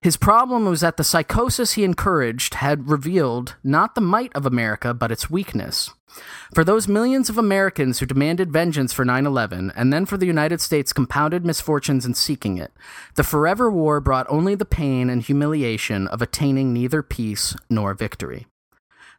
His 0.02 0.18
problem 0.18 0.66
was 0.66 0.82
that 0.82 0.98
the 0.98 1.04
psychosis 1.04 1.74
he 1.74 1.84
encouraged 1.84 2.56
had 2.56 2.90
revealed 2.90 3.56
not 3.64 3.94
the 3.94 4.02
might 4.02 4.36
of 4.36 4.48
America, 4.48 4.96
but 4.96 5.12
its 5.12 5.30
weakness. 5.30 5.92
For 6.54 6.64
those 6.64 6.88
millions 6.88 7.30
of 7.30 7.38
Americans 7.38 8.00
who 8.00 8.06
demanded 8.06 8.52
vengeance 8.52 8.92
for 8.92 9.06
9 9.06 9.26
11, 9.26 9.72
and 9.76 9.94
then 9.94 10.06
for 10.06 10.18
the 10.18 10.26
United 10.26 10.60
States' 10.60 10.92
compounded 10.92 11.46
misfortunes 11.46 12.06
in 12.06 12.14
seeking 12.14 12.58
it, 12.58 12.74
the 13.16 13.24
forever 13.24 13.72
war 13.72 14.02
brought 14.02 14.30
only 14.30 14.54
the 14.56 14.66
pain 14.66 15.10
and 15.10 15.22
humiliation 15.22 16.08
of 16.08 16.22
attaining 16.22 16.74
neither 16.74 17.02
peace 17.02 17.56
nor 17.70 17.94
victory. 17.94 18.48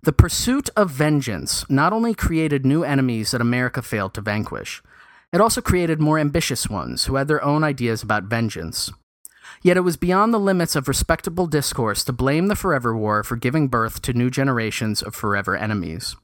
The 0.03 0.12
pursuit 0.12 0.68
of 0.76 0.90
vengeance 0.90 1.64
not 1.70 1.93
only 1.93 2.12
created 2.12 2.66
new 2.66 2.82
enemies 2.82 3.30
that 3.30 3.40
America 3.40 3.80
failed 3.82 4.14
to 4.14 4.20
vanquish, 4.20 4.82
it 5.32 5.40
also 5.40 5.62
created 5.62 6.01
more 6.01 6.18
ambitious 6.18 6.68
ones 6.68 7.05
who 7.05 7.14
had 7.14 7.28
their 7.28 7.43
own 7.43 7.64
ideas 7.64 8.03
about 8.03 8.24
vengeance. 8.24 8.90
Yet 9.62 9.76
it 9.76 9.82
was 9.82 9.97
beyond 9.97 10.34
the 10.34 10.40
limits 10.40 10.76
of 10.76 10.88
respectable 10.88 11.47
discourse 11.47 12.05
to 12.05 12.12
blame 12.12 12.49
the 12.49 12.57
Forever 12.57 12.97
War 12.97 13.22
for 13.22 13.36
giving 13.36 13.68
birth 13.68 14.03
to 14.03 14.12
new 14.12 14.28
generations 14.28 15.03
of 15.03 15.14
forever 15.14 15.57
enemies. 15.57 16.16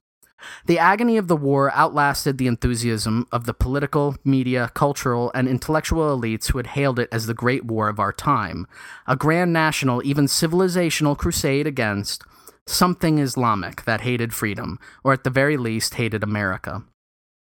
The 0.66 0.78
agony 0.78 1.16
of 1.16 1.28
the 1.28 1.36
war 1.36 1.72
outlasted 1.74 2.39
the 2.39 2.47
enthusiasm 2.47 3.26
of 3.32 3.45
the 3.47 3.55
political, 3.55 4.16
media, 4.24 4.70
cultural, 4.74 5.30
and 5.34 5.49
intellectual 5.49 6.16
elites 6.16 6.51
who 6.51 6.59
had 6.59 6.68
hailed 6.68 6.99
it 6.99 7.09
as 7.11 7.26
the 7.26 7.34
great 7.34 7.64
war 7.64 7.89
of 7.89 7.99
our 7.99 8.12
time, 8.12 8.66
a 9.07 9.16
grand 9.16 9.53
national, 9.53 10.05
even 10.05 10.26
civilizational 10.26 11.16
crusade 11.16 11.66
against 11.66 12.24
something 12.66 13.18
Islamic 13.18 13.84
that 13.84 14.03
hated 14.03 14.34
freedom, 14.34 14.78
or 15.03 15.12
at 15.12 15.24
the 15.24 15.30
very 15.30 15.57
least 15.57 15.95
hated 15.95 16.22
America. 16.22 16.84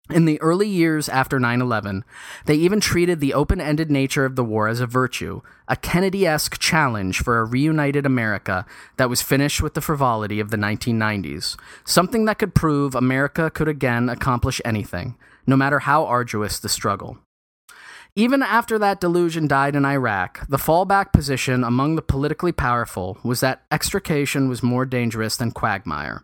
In 0.10 0.26
the 0.26 0.40
early 0.40 0.68
years 0.68 1.10
after 1.10 1.40
9 1.40 1.62
11, 1.62 2.04
they 2.46 2.54
even 2.54 2.80
treated 2.80 3.20
the 3.20 3.34
open 3.34 3.60
ended 3.60 3.90
nature 3.90 4.24
of 4.24 4.36
the 4.36 4.44
war 4.44 4.68
as 4.68 4.80
a 4.80 4.86
virtue, 4.86 5.42
a 5.68 5.76
Kennedy 5.76 6.28
esque 6.28 6.60
challenge 6.60 7.24
for 7.24 7.40
a 7.40 7.44
reunited 7.46 8.06
America 8.06 8.68
that 8.98 9.10
was 9.10 9.24
finished 9.24 9.64
with 9.64 9.74
the 9.74 9.82
frivolity 9.82 10.40
of 10.40 10.52
the 10.52 10.58
1990s, 10.58 11.58
something 11.86 12.26
that 12.26 12.38
could 12.38 12.54
prove 12.54 12.94
America 12.94 13.50
could 13.50 13.68
again 13.68 14.08
accomplish 14.08 14.62
anything, 14.64 15.16
no 15.48 15.58
matter 15.58 15.80
how 15.80 16.06
arduous 16.06 16.60
the 16.60 16.70
struggle. 16.70 17.18
Even 18.16 18.44
after 18.44 18.78
that 18.78 19.02
delusion 19.02 19.48
died 19.48 19.76
in 19.76 19.86
Iraq, 19.86 20.48
the 20.48 20.58
fallback 20.58 21.14
position 21.14 21.64
among 21.64 21.96
the 21.96 22.04
politically 22.04 22.52
powerful 22.52 23.18
was 23.24 23.40
that 23.40 23.64
extrication 23.72 24.48
was 24.48 24.62
more 24.62 24.86
dangerous 24.86 25.36
than 25.36 25.52
quagmire. 25.52 26.24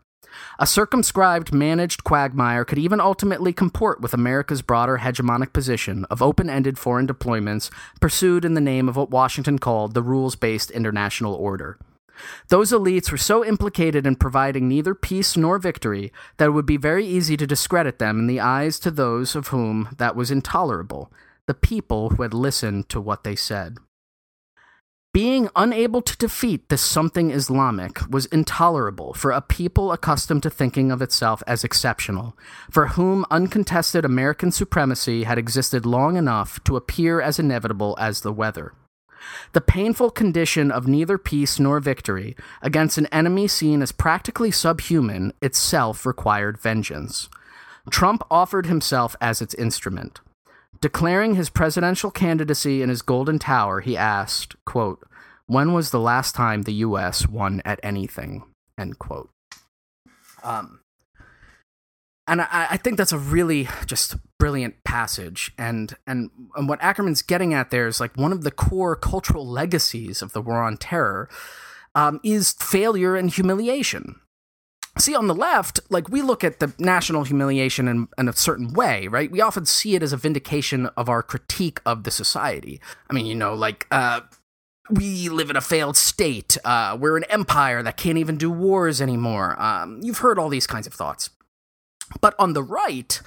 A 0.59 0.67
circumscribed, 0.67 1.53
managed 1.53 2.03
quagmire 2.03 2.65
could 2.65 2.77
even 2.77 2.99
ultimately 2.99 3.53
comport 3.53 4.01
with 4.01 4.13
America's 4.13 4.61
broader 4.61 4.99
hegemonic 4.99 5.53
position 5.53 6.05
of 6.05 6.21
open 6.21 6.49
ended 6.49 6.77
foreign 6.77 7.07
deployments 7.07 7.69
pursued 7.99 8.45
in 8.45 8.53
the 8.53 8.61
name 8.61 8.88
of 8.88 8.95
what 8.95 9.11
Washington 9.11 9.59
called 9.59 9.93
the 9.93 10.03
rules 10.03 10.36
based 10.36 10.71
international 10.71 11.34
order. 11.34 11.77
Those 12.49 12.71
elites 12.71 13.11
were 13.11 13.17
so 13.17 13.43
implicated 13.43 14.05
in 14.05 14.15
providing 14.15 14.67
neither 14.67 14.93
peace 14.93 15.36
nor 15.36 15.57
victory 15.57 16.11
that 16.38 16.45
it 16.45 16.51
would 16.51 16.65
be 16.65 16.77
very 16.77 17.05
easy 17.05 17.38
to 17.38 17.47
discredit 17.47 17.99
them 17.99 18.19
in 18.19 18.27
the 18.27 18.39
eyes 18.39 18.79
to 18.79 18.91
those 18.91 19.36
of 19.36 19.47
whom 19.47 19.89
that 19.97 20.15
was 20.15 20.32
intolerable, 20.32 21.11
the 21.47 21.53
people 21.53 22.09
who 22.09 22.23
had 22.23 22.34
listened 22.34 22.89
to 22.89 23.01
what 23.01 23.23
they 23.23 23.36
said. 23.36 23.77
Being 25.14 25.49
unable 25.57 26.01
to 26.03 26.16
defeat 26.16 26.70
this 26.70 26.82
something 26.82 27.32
Islamic 27.32 27.99
was 28.09 28.28
intolerable 28.28 29.14
for 29.14 29.32
a 29.32 29.41
people 29.41 29.91
accustomed 29.91 30.41
to 30.43 30.49
thinking 30.49 30.89
of 30.89 31.01
itself 31.01 31.43
as 31.45 31.66
exceptional, 31.66 32.38
for 32.70 32.88
whom 32.88 33.26
uncontested 33.30 34.05
American 34.05 34.53
supremacy 34.53 35.26
had 35.26 35.38
existed 35.38 35.86
long 35.86 36.16
enough 36.16 36.64
to 36.64 36.78
appear 36.78 37.20
as 37.20 37.39
inevitable 37.39 37.97
as 37.99 38.22
the 38.22 38.32
weather. 38.32 38.72
The 39.51 39.59
painful 39.59 40.12
condition 40.12 40.72
of 40.72 40.88
neither 40.88 41.18
peace 41.18 41.59
nor 41.59 41.82
victory 41.82 42.38
against 42.62 42.97
an 42.97 43.07
enemy 43.07 43.49
seen 43.49 43.82
as 43.82 43.91
practically 43.91 44.49
subhuman 44.49 45.34
itself 45.41 46.05
required 46.05 46.57
vengeance. 46.57 47.28
Trump 47.89 48.24
offered 48.32 48.66
himself 48.66 49.18
as 49.20 49.41
its 49.41 49.55
instrument. 49.55 50.22
Declaring 50.82 51.36
his 51.36 51.49
presidential 51.49 52.09
candidacy 52.09 52.82
in 52.82 52.89
his 52.89 53.03
Golden 53.03 53.38
Tower, 53.38 53.82
he 53.82 53.95
asked, 53.95 54.55
quote, 54.65 55.07
When 55.45 55.73
was 55.73 55.91
the 55.91 55.99
last 55.99 56.34
time 56.34 56.63
the 56.63 56.73
U.S. 56.73 57.27
won 57.27 57.61
at 57.63 57.79
anything? 57.84 58.43
End 58.79 58.97
quote. 58.97 59.29
Um, 60.43 60.79
and 62.27 62.41
I, 62.41 62.67
I 62.71 62.77
think 62.77 62.97
that's 62.97 63.11
a 63.11 63.17
really 63.19 63.67
just 63.86 64.15
brilliant 64.39 64.84
passage. 64.84 65.51
And, 65.57 65.95
and 66.07 66.32
and 66.55 66.67
what 66.67 66.82
Ackerman's 66.82 67.21
getting 67.21 67.53
at 67.53 67.69
there 67.69 67.88
is 67.88 67.99
like 67.99 68.17
one 68.17 68.32
of 68.32 68.43
the 68.43 68.51
core 68.51 68.95
cultural 68.95 69.45
legacies 69.45 70.21
of 70.23 70.34
the 70.34 70.41
War 70.41 70.63
on 70.63 70.77
Terror 70.77 71.29
um, 71.93 72.19
is 72.23 72.53
failure 72.53 73.15
and 73.15 73.29
humiliation. 73.29 74.19
See, 74.97 75.15
on 75.15 75.27
the 75.27 75.35
left, 75.35 75.79
like 75.89 76.09
we 76.09 76.21
look 76.21 76.43
at 76.43 76.59
the 76.59 76.73
national 76.77 77.23
humiliation 77.23 77.87
in, 77.87 78.07
in, 78.17 78.27
a 78.27 78.33
certain 78.33 78.73
way, 78.73 79.07
right? 79.07 79.31
We 79.31 79.39
often 79.39 79.65
see 79.65 79.95
it 79.95 80.03
as 80.03 80.11
a 80.11 80.17
vindication 80.17 80.87
of 80.97 81.07
our 81.07 81.23
critique 81.23 81.79
of 81.85 82.03
the 82.03 82.11
society. 82.11 82.81
I 83.09 83.13
mean, 83.13 83.25
you 83.25 83.35
know, 83.35 83.53
like, 83.53 83.87
uh, 83.89 84.21
we 84.89 85.29
live 85.29 85.49
in 85.49 85.55
a 85.55 85.61
failed 85.61 85.95
state. 85.95 86.57
Uh, 86.65 86.97
we're 86.99 87.15
an 87.15 87.23
empire 87.25 87.81
that 87.81 87.95
can't 87.95 88.17
even 88.17 88.37
do 88.37 88.51
wars 88.51 89.01
anymore. 89.01 89.59
Um, 89.61 90.01
you've 90.03 90.17
heard 90.17 90.37
all 90.37 90.49
these 90.49 90.67
kinds 90.67 90.87
of 90.87 90.93
thoughts. 90.93 91.29
But 92.19 92.35
on 92.37 92.51
the 92.51 92.63
right, 92.63 93.21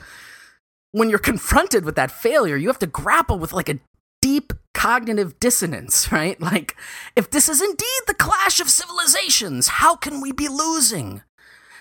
when 0.93 1.09
you're 1.09 1.19
confronted 1.19 1.87
with 1.87 1.97
that 1.97 2.11
failure, 2.11 2.57
you 2.57 2.69
have 2.69 2.79
to 2.81 2.87
grapple 2.87 3.39
with 3.39 3.55
like 3.55 3.71
a 3.71 3.79
deep 4.21 4.53
cognitive 4.75 5.41
dissonance, 5.41 6.13
right? 6.13 6.39
Like, 6.41 6.77
if 7.17 7.31
this 7.31 7.49
is 7.49 7.63
indeed 7.63 8.03
the 8.07 8.15
clash 8.15 8.61
of 8.61 8.69
civilizations, 8.69 9.69
how 9.69 9.97
can 9.97 10.21
we 10.21 10.33
be 10.33 10.49
losing? 10.49 11.23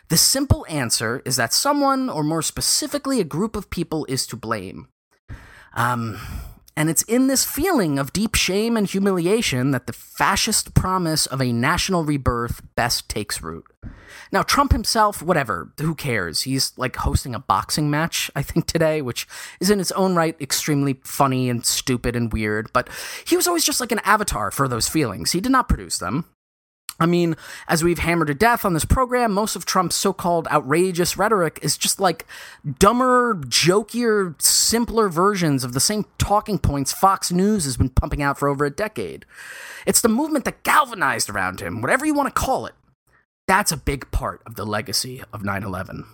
The 0.10 0.18
simple 0.18 0.66
answer 0.70 1.22
is 1.26 1.38
that 1.38 1.54
someone, 1.54 2.10
or 2.10 2.24
more 2.24 2.42
specifically, 2.42 3.20
a 3.20 3.26
group 3.26 3.56
of 3.56 3.70
people, 3.70 4.06
is 4.10 4.28
to 4.28 4.36
blame. 4.36 4.88
Um, 5.76 6.20
and 6.76 6.90
it's 6.90 7.04
in 7.04 7.28
this 7.28 7.46
feeling 7.46 8.00
of 8.00 8.14
deep 8.14 8.36
shame 8.36 8.76
and 8.78 8.90
humiliation 8.90 9.72
that 9.72 9.88
the 9.88 9.94
fascist 9.94 10.74
promise 10.74 11.26
of 11.28 11.42
a 11.42 11.52
national 11.52 12.04
rebirth 12.04 12.62
best 12.76 13.10
takes 13.10 13.42
root. 13.42 13.66
Now, 14.32 14.42
Trump 14.42 14.72
himself, 14.72 15.22
whatever, 15.22 15.72
who 15.80 15.94
cares? 15.94 16.42
He's 16.42 16.74
like 16.78 16.96
hosting 16.96 17.36
a 17.36 17.40
boxing 17.40 17.92
match, 17.92 18.32
I 18.36 18.42
think, 18.42 18.66
today, 18.66 19.02
which 19.02 19.28
is 19.60 19.70
in 19.70 19.80
its 19.80 19.92
own 19.92 20.16
right 20.16 20.36
extremely 20.42 21.00
funny 21.04 21.50
and 21.50 21.64
stupid 21.66 22.16
and 22.16 22.34
weird, 22.34 22.72
but 22.74 22.90
he 23.26 23.36
was 23.36 23.48
always 23.48 23.66
just 23.66 23.80
like 23.80 23.92
an 23.92 24.00
avatar 24.00 24.50
for 24.50 24.68
those 24.68 24.90
feelings. 24.90 25.32
He 25.32 25.42
did 25.42 25.52
not 25.52 25.70
produce 25.70 26.00
them. 26.00 26.26
I 27.00 27.06
mean, 27.06 27.36
as 27.68 27.84
we've 27.84 28.00
hammered 28.00 28.28
to 28.28 28.36
death 28.36 28.64
on 28.64 28.74
this 28.74 28.86
program, 28.86 29.34
most 29.34 29.56
of 29.56 29.66
Trump's 29.66 29.96
so 29.96 30.14
called 30.14 30.48
outrageous 30.50 31.18
rhetoric 31.18 31.60
is 31.62 31.78
just 31.78 32.00
like 32.00 32.28
dumber, 32.80 33.36
jokier, 33.36 34.40
simpler 34.42 35.10
versions 35.10 35.64
of 35.64 35.74
the 35.74 35.80
same 35.80 36.06
talking 36.18 36.60
points 36.60 36.94
Fox 36.94 37.32
News 37.32 37.66
has 37.66 37.78
been 37.78 37.90
pumping 37.90 38.22
out 38.22 38.38
for 38.38 38.48
over 38.48 38.64
a 38.64 38.70
decade. 38.70 39.26
It's 39.88 40.02
the 40.02 40.10
movement 40.10 40.46
that 40.46 40.64
galvanized 40.64 41.30
around 41.30 41.62
him, 41.62 41.82
whatever 41.82 42.06
you 42.06 42.14
want 42.14 42.34
to 42.34 42.42
call 42.42 42.68
it. 42.68 42.74
That's 43.48 43.72
a 43.72 43.78
big 43.78 44.10
part 44.12 44.42
of 44.46 44.56
the 44.56 44.66
legacy 44.66 45.24
of 45.34 45.44
9 45.44 45.64
11. 45.64 46.06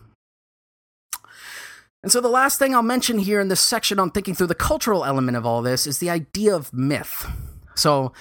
And 2.01 2.11
so, 2.11 2.21
the 2.21 2.29
last 2.29 2.57
thing 2.57 2.73
I'll 2.73 2.81
mention 2.81 3.19
here 3.19 3.41
in 3.41 3.49
this 3.49 3.59
section 3.59 3.99
on 3.99 4.11
thinking 4.11 4.33
through 4.33 4.47
the 4.47 4.55
cultural 4.55 5.03
element 5.03 5.35
of 5.35 5.45
all 5.45 5.61
this 5.61 5.85
is 5.85 5.99
the 5.99 6.09
idea 6.09 6.55
of 6.55 6.73
myth. 6.73 7.29
So, 7.75 8.13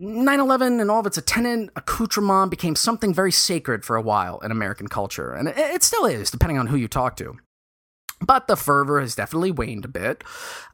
9 0.00 0.40
11 0.40 0.80
and 0.80 0.90
all 0.90 1.00
of 1.00 1.06
its 1.06 1.18
attendant 1.18 1.70
accoutrement 1.76 2.50
became 2.50 2.74
something 2.74 3.12
very 3.12 3.30
sacred 3.30 3.84
for 3.84 3.96
a 3.96 4.02
while 4.02 4.38
in 4.38 4.50
American 4.50 4.88
culture, 4.88 5.32
and 5.32 5.48
it 5.48 5.82
still 5.82 6.06
is, 6.06 6.30
depending 6.30 6.56
on 6.56 6.68
who 6.68 6.76
you 6.76 6.88
talk 6.88 7.16
to. 7.16 7.36
But 8.22 8.48
the 8.48 8.56
fervor 8.56 9.00
has 9.00 9.14
definitely 9.14 9.50
waned 9.50 9.84
a 9.84 9.88
bit. 9.88 10.24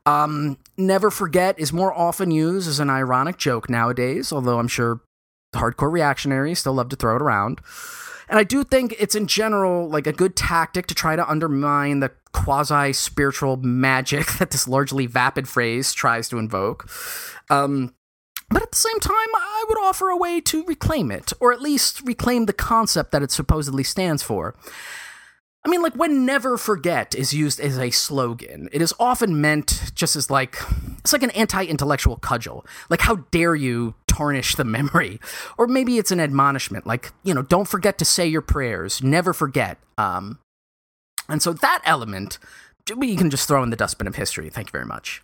Um, 0.05 0.59
Never 0.77 1.11
Forget 1.11 1.59
is 1.59 1.73
more 1.73 1.93
often 1.93 2.31
used 2.31 2.69
as 2.69 2.79
an 2.79 2.89
ironic 2.89 3.37
joke 3.37 3.69
nowadays, 3.69 4.33
although 4.33 4.61
I'm 4.61 4.69
sure 4.69 5.01
hardcore 5.55 5.91
reactionaries 5.91 6.61
still 6.61 6.75
love 6.75 6.89
to 6.91 6.97
throw 6.97 7.17
it 7.17 7.23
around. 7.23 7.61
And 8.29 8.39
I 8.39 8.45
do 8.45 8.65
think 8.65 8.95
it's 8.99 9.15
in 9.15 9.27
general 9.27 9.89
like 9.89 10.07
a 10.07 10.13
good 10.13 10.37
tactic 10.37 10.87
to 10.89 10.95
try 10.95 11.17
to 11.17 11.29
undermine 11.29 12.01
the 12.01 12.13
quasi 12.33 12.93
spiritual 12.93 13.57
magic 13.57 14.27
that 14.39 14.51
this 14.53 14.69
largely 14.69 15.07
vapid 15.07 15.49
phrase 15.49 15.93
tries 15.93 16.29
to 16.29 16.39
invoke. 16.39 16.89
Um, 17.51 17.95
but 18.49 18.63
at 18.63 18.71
the 18.71 18.77
same 18.77 19.01
time, 19.01 19.13
I 19.35 19.65
would 19.69 19.79
offer 19.79 20.09
a 20.09 20.17
way 20.17 20.41
to 20.43 20.65
reclaim 20.65 21.11
it, 21.11 21.33
or 21.41 21.53
at 21.53 21.61
least 21.61 22.03
reclaim 22.07 22.47
the 22.47 22.53
concept 22.53 23.11
that 23.13 23.23
it 23.23 23.31
supposedly 23.31 23.83
stands 23.83 24.23
for. 24.23 24.55
I 25.65 25.69
mean, 25.69 25.83
like 25.83 25.95
when 25.95 26.25
never 26.25 26.57
forget 26.57 27.13
is 27.17 27.33
used 27.33 27.59
as 27.59 27.77
a 27.77 27.91
slogan, 27.91 28.69
it 28.71 28.81
is 28.81 28.95
often 29.01 29.41
meant 29.41 29.91
just 29.97 30.15
as 30.15 30.31
like, 30.31 30.59
it's 30.99 31.13
like 31.13 31.25
an 31.25 31.31
anti 31.31 31.65
intellectual 31.65 32.19
cudgel. 32.19 32.65
Like, 32.89 33.01
how 33.01 33.17
dare 33.33 33.57
you 33.57 33.97
tarnish 34.07 34.55
the 34.55 34.65
memory? 34.65 35.19
Or 35.59 35.67
maybe 35.67 35.99
it's 35.99 36.13
an 36.13 36.21
admonishment, 36.21 36.87
like, 36.87 37.11
you 37.25 37.35
know, 37.35 37.43
don't 37.43 37.67
forget 37.67 37.99
to 37.99 38.05
say 38.05 38.29
your 38.29 38.43
prayers, 38.43 39.03
never 39.03 39.33
forget. 39.33 39.79
Um, 39.99 40.39
and 41.29 41.43
so 41.43 41.53
that 41.53 41.83
element, 41.85 42.39
we 42.97 43.17
can 43.17 43.29
just 43.29 43.49
throw 43.49 43.65
in 43.65 43.71
the 43.71 43.77
dustbin 43.77 44.07
of 44.07 44.15
history. 44.15 44.49
Thank 44.51 44.69
you 44.69 44.73
very 44.73 44.87
much. 44.87 45.21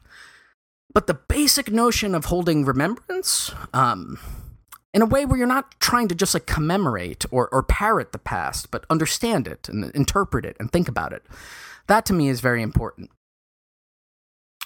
But 0.95 1.07
the 1.07 1.15
basic 1.15 1.71
notion 1.71 2.15
of 2.15 2.27
holding 2.27 2.65
remembrance, 2.65 3.53
um, 3.73 4.19
in 4.93 5.01
a 5.01 5.07
way 5.07 5.25
where 5.25 5.39
you're 5.39 5.47
not 5.47 5.81
trying 5.81 6.09
to 6.09 6.15
just 6.15 6.35
like 6.35 6.47
commemorate 6.47 7.25
or, 7.31 7.49
or 7.49 7.63
parrot 7.63 8.13
the 8.13 8.19
past, 8.19 8.71
but 8.71 8.85
understand 8.91 9.49
it 9.49 9.69
and 9.69 9.91
interpret 9.95 10.45
it 10.45 10.57
and 10.61 10.71
think 10.71 10.89
about 10.89 11.13
it, 11.13 11.25
that 11.87 12.05
to 12.07 12.13
me 12.13 12.29
is 12.29 12.41
very 12.41 12.63
important. 12.63 13.11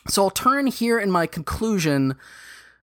So 0.09 0.25
I'll 0.25 0.31
turn 0.31 0.67
here 0.67 0.99
in 0.99 1.11
my 1.11 1.27
conclusion 1.27 2.17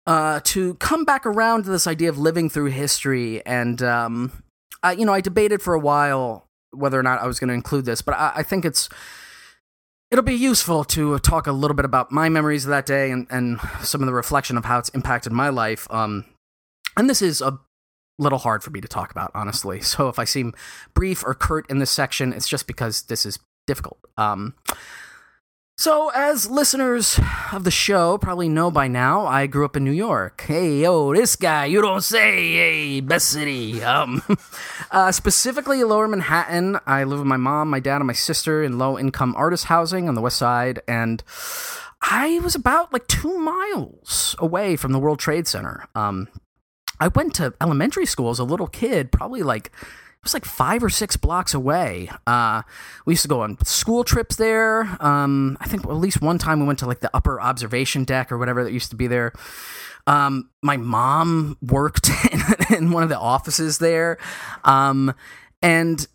uh, 0.06 0.42
to 0.44 0.76
come 0.76 1.06
back 1.06 1.26
around 1.26 1.64
to 1.64 1.72
this 1.72 1.88
idea 1.88 2.10
of 2.10 2.18
living 2.18 2.50
through 2.50 2.72
history. 2.72 3.44
And, 3.46 3.82
um, 3.82 4.44
I, 4.84 4.94
you 4.94 5.06
know, 5.06 5.14
I 5.14 5.22
debated 5.22 5.62
for 5.62 5.74
a 5.74 5.80
while 5.80 6.48
whether 6.72 7.00
or 7.00 7.04
not 7.04 7.22
I 7.22 7.28
was 7.28 7.40
going 7.40 7.50
to 7.50 7.54
include 7.54 7.86
this, 7.86 8.02
but 8.02 8.16
I, 8.16 8.34
I 8.38 8.44
think 8.44 8.66
it's 8.66 8.90
it'll 10.14 10.23
be 10.23 10.35
useful 10.35 10.84
to 10.84 11.18
talk 11.19 11.48
a 11.48 11.52
little 11.52 11.73
bit 11.73 11.85
about 11.85 12.11
my 12.11 12.30
memories 12.30 12.65
of 12.65 12.69
that 12.69 12.85
day 12.85 13.10
and, 13.10 13.26
and 13.31 13.60
some 13.81 13.99
of 13.99 14.06
the 14.06 14.14
reflection 14.14 14.57
of 14.57 14.65
how 14.65 14.77
it's 14.77 14.90
impacted 14.90 15.34
my 15.34 15.49
life. 15.49 15.88
Um, 15.90 16.26
and 16.95 17.10
this 17.10 17.19
is 17.23 17.41
a 17.41 17.57
little 18.19 18.38
hard 18.38 18.61
for 18.61 18.69
me 18.69 18.80
to 18.80 18.88
talk 18.88 19.10
about, 19.10 19.31
honestly. 19.34 19.81
So 19.81 20.10
if 20.10 20.19
I 20.19 20.26
seem 20.26 20.53
brief 20.94 21.26
or 21.26 21.34
curt 21.34 21.68
in 21.68 21.80
this 21.80 21.90
section, 21.90 22.31
it's 22.31 22.48
just 22.48 22.68
because 22.68 23.02
this 23.03 23.26
is 23.26 23.40
difficult. 23.65 23.98
Um, 24.15 24.53
so, 25.84 26.12
as 26.16 26.50
listeners 26.50 27.20
of 27.52 27.66
the 27.66 27.70
show 27.70 28.18
probably 28.18 28.48
know 28.48 28.72
by 28.72 28.88
now, 28.88 29.26
I 29.26 29.48
grew 29.48 29.66
up 29.66 29.76
in 29.76 29.84
New 29.84 29.92
York. 29.92 30.42
Hey, 30.48 30.80
yo, 30.80 31.14
this 31.14 31.36
guy, 31.36 31.66
you 31.66 31.82
don't 31.82 32.00
say, 32.00 32.54
hey, 32.54 33.02
best 33.02 33.28
city. 33.28 33.84
Um, 33.84 34.24
uh, 34.92 35.12
specifically, 35.12 35.84
Lower 35.84 36.08
Manhattan. 36.08 36.80
I 36.88 37.04
live 37.04 37.20
with 37.20 37.28
my 37.28 37.36
mom, 37.36 37.70
my 37.70 37.82
dad, 37.82 37.98
and 37.98 38.08
my 38.08 38.14
sister 38.14 38.64
in 38.64 38.78
low 38.78 38.98
income 38.98 39.36
artist 39.36 39.66
housing 39.66 40.08
on 40.08 40.16
the 40.16 40.22
west 40.22 40.38
side. 40.38 40.80
And 40.88 41.22
I 42.02 42.40
was 42.40 42.56
about 42.56 42.94
like 42.94 43.08
two 43.08 43.38
miles 43.38 44.38
away 44.40 44.78
from 44.78 44.94
the 44.94 45.00
World 45.00 45.20
Trade 45.20 45.50
Center. 45.50 45.90
Um, 45.96 46.30
I 47.02 47.10
went 47.10 47.36
to 47.36 47.56
elementary 47.60 48.06
school 48.06 48.30
as 48.30 48.40
a 48.40 48.46
little 48.46 48.68
kid, 48.68 49.12
probably 49.12 49.44
like 49.44 49.70
it 50.24 50.28
was 50.28 50.34
like 50.34 50.45
five 50.45 50.82
or 50.82 50.90
six 50.90 51.18
blocks 51.18 51.54
away. 51.54 52.10
Uh, 52.26 52.62
we 53.06 53.12
used 53.12 53.24
to 53.24 53.28
go 53.28 53.41
on 53.41 53.58
school 53.66 54.06
trips 54.06 54.38
there. 54.38 54.84
Um, 55.02 55.58
I 55.60 55.68
think 55.68 55.84
at 55.84 55.91
least 55.91 56.22
one 56.22 56.38
time 56.38 56.62
we 56.62 56.66
went 56.66 56.80
to 56.80 56.86
like 56.86 57.02
the 57.02 57.12
upper 57.14 57.41
observation 57.41 58.06
deck 58.06 58.32
or 58.32 58.38
whatever 58.38 58.64
that 58.64 58.72
used 58.72 58.90
to 58.91 58.95
be 58.95 59.08
there. 59.08 59.34
Um, 60.08 60.50
my 60.62 60.78
mom 60.78 61.58
worked 61.62 62.10
in, 62.32 62.41
in, 62.74 62.91
one 62.91 63.04
of 63.04 63.10
the 63.10 63.20
offices 63.20 63.80
there. 63.80 64.18
Um, 64.64 65.14
and 65.62 66.08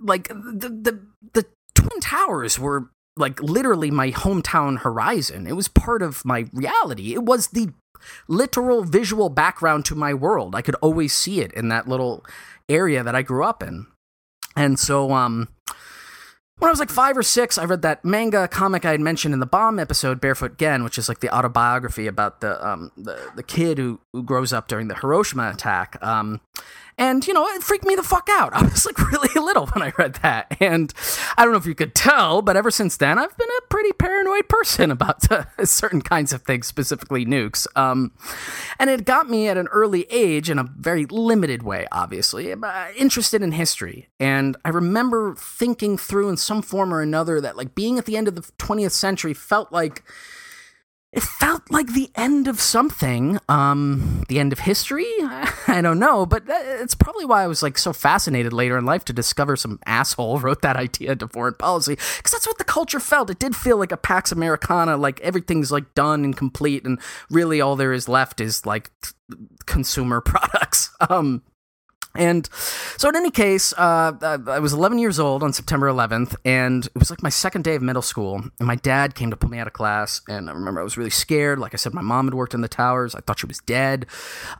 like 0.00 0.26
the, 0.26 0.68
the, 0.68 1.06
the 1.32 1.46
Twin 1.76 2.00
Towers 2.00 2.58
were 2.58 2.90
like 3.16 3.40
literally 3.40 3.92
my 3.92 4.10
hometown 4.10 4.78
horizon. 4.78 5.46
It 5.46 5.54
was 5.54 5.68
part 5.68 6.02
of 6.02 6.24
my 6.24 6.46
reality. 6.52 7.14
It 7.14 7.22
was 7.22 7.46
the 7.48 7.68
literal 8.28 8.84
visual 8.84 9.28
background 9.28 9.84
to 9.86 9.94
my 9.94 10.14
world. 10.14 10.54
I 10.54 10.62
could 10.62 10.74
always 10.76 11.12
see 11.12 11.40
it 11.40 11.52
in 11.52 11.68
that 11.68 11.86
little 11.88 12.24
area 12.72 13.02
that 13.02 13.14
I 13.14 13.22
grew 13.22 13.44
up 13.44 13.62
in. 13.62 13.86
And 14.56 14.78
so, 14.78 15.12
um, 15.12 15.48
when 16.58 16.68
I 16.68 16.72
was 16.72 16.78
like 16.78 16.90
five 16.90 17.16
or 17.16 17.22
six, 17.22 17.58
I 17.58 17.64
read 17.64 17.82
that 17.82 18.04
manga 18.04 18.46
comic 18.46 18.84
I 18.84 18.92
had 18.92 19.00
mentioned 19.00 19.34
in 19.34 19.40
the 19.40 19.46
bomb 19.46 19.78
episode, 19.80 20.20
Barefoot 20.20 20.58
Gen, 20.58 20.84
which 20.84 20.96
is 20.96 21.08
like 21.08 21.18
the 21.20 21.34
autobiography 21.34 22.06
about 22.06 22.40
the 22.40 22.64
um, 22.64 22.92
the, 22.96 23.32
the 23.34 23.42
kid 23.42 23.78
who, 23.78 24.00
who 24.12 24.22
grows 24.22 24.52
up 24.52 24.68
during 24.68 24.88
the 24.88 24.94
Hiroshima 24.94 25.50
attack. 25.50 25.98
Um, 26.02 26.40
and, 26.98 27.26
you 27.26 27.32
know, 27.32 27.46
it 27.48 27.62
freaked 27.62 27.84
me 27.84 27.94
the 27.94 28.02
fuck 28.02 28.28
out. 28.30 28.52
I 28.54 28.62
was 28.62 28.86
like 28.86 28.98
really 29.10 29.28
little 29.34 29.66
when 29.66 29.82
I 29.82 29.92
read 29.98 30.14
that. 30.22 30.56
And 30.60 30.92
I 31.36 31.44
don't 31.44 31.52
know 31.52 31.58
if 31.58 31.66
you 31.66 31.74
could 31.74 31.94
tell, 31.94 32.42
but 32.42 32.56
ever 32.56 32.70
since 32.70 32.96
then, 32.96 33.18
I've 33.18 33.36
been 33.36 33.48
a 33.48 33.66
pretty 33.68 33.92
paranoid 33.92 34.48
person 34.48 34.90
about 34.92 35.22
certain 35.64 36.02
kinds 36.02 36.32
of 36.32 36.42
things, 36.42 36.66
specifically 36.66 37.24
nukes. 37.24 37.66
Um, 37.76 38.12
and 38.82 38.90
it 38.90 39.04
got 39.04 39.30
me 39.30 39.46
at 39.46 39.56
an 39.56 39.68
early 39.68 40.06
age, 40.10 40.50
in 40.50 40.58
a 40.58 40.64
very 40.64 41.06
limited 41.06 41.62
way, 41.62 41.86
obviously, 41.92 42.52
uh, 42.52 42.86
interested 42.96 43.40
in 43.40 43.52
history. 43.52 44.08
And 44.18 44.56
I 44.64 44.70
remember 44.70 45.36
thinking 45.36 45.96
through 45.96 46.28
in 46.30 46.36
some 46.36 46.62
form 46.62 46.92
or 46.92 47.00
another 47.00 47.40
that, 47.40 47.56
like, 47.56 47.76
being 47.76 47.96
at 47.96 48.06
the 48.06 48.16
end 48.16 48.26
of 48.26 48.34
the 48.34 48.42
20th 48.58 48.90
century 48.90 49.34
felt 49.34 49.70
like 49.70 50.02
it 51.12 51.22
felt 51.22 51.62
like 51.70 51.92
the 51.92 52.10
end 52.14 52.48
of 52.48 52.60
something 52.60 53.38
um 53.48 54.24
the 54.28 54.38
end 54.38 54.52
of 54.52 54.60
history? 54.60 55.06
I 55.68 55.80
don't 55.82 55.98
know 55.98 56.26
but 56.26 56.44
it's 56.48 56.94
probably 56.94 57.24
why 57.24 57.42
i 57.42 57.46
was 57.46 57.62
like 57.62 57.78
so 57.78 57.92
fascinated 57.92 58.52
later 58.52 58.76
in 58.78 58.84
life 58.84 59.04
to 59.06 59.12
discover 59.12 59.56
some 59.56 59.78
asshole 59.86 60.40
wrote 60.40 60.62
that 60.62 60.76
idea 60.76 61.12
into 61.12 61.28
foreign 61.28 61.54
policy 61.54 61.94
because 61.94 62.32
that's 62.32 62.46
what 62.46 62.58
the 62.58 62.64
culture 62.64 63.00
felt. 63.00 63.30
It 63.30 63.38
did 63.38 63.54
feel 63.54 63.76
like 63.76 63.92
a 63.92 63.96
pax 63.96 64.32
americana 64.32 64.96
like 64.96 65.20
everything's 65.20 65.70
like 65.70 65.94
done 65.94 66.24
and 66.24 66.36
complete 66.36 66.84
and 66.84 66.98
really 67.30 67.60
all 67.60 67.76
there 67.76 67.92
is 67.92 68.08
left 68.08 68.40
is 68.40 68.66
like 68.66 68.90
consumer 69.66 70.20
products. 70.32 70.90
Um 71.08 71.42
and 72.14 72.48
so, 72.98 73.08
in 73.08 73.16
any 73.16 73.30
case, 73.30 73.72
uh, 73.76 74.12
I 74.20 74.58
was 74.58 74.72
11 74.72 74.98
years 74.98 75.18
old 75.18 75.42
on 75.42 75.52
September 75.52 75.88
11th, 75.88 76.34
and 76.44 76.84
it 76.86 76.98
was 76.98 77.10
like 77.10 77.22
my 77.22 77.30
second 77.30 77.64
day 77.64 77.74
of 77.74 77.82
middle 77.82 78.02
school. 78.02 78.42
And 78.58 78.66
my 78.66 78.76
dad 78.76 79.14
came 79.14 79.30
to 79.30 79.36
pull 79.36 79.50
me 79.50 79.58
out 79.58 79.66
of 79.66 79.72
class, 79.72 80.20
and 80.28 80.50
I 80.50 80.52
remember 80.52 80.80
I 80.80 80.84
was 80.84 80.98
really 80.98 81.10
scared. 81.10 81.58
Like 81.58 81.72
I 81.72 81.78
said, 81.78 81.94
my 81.94 82.02
mom 82.02 82.26
had 82.26 82.34
worked 82.34 82.54
in 82.54 82.60
the 82.60 82.68
towers. 82.68 83.14
I 83.14 83.20
thought 83.20 83.38
she 83.38 83.46
was 83.46 83.60
dead. 83.60 84.06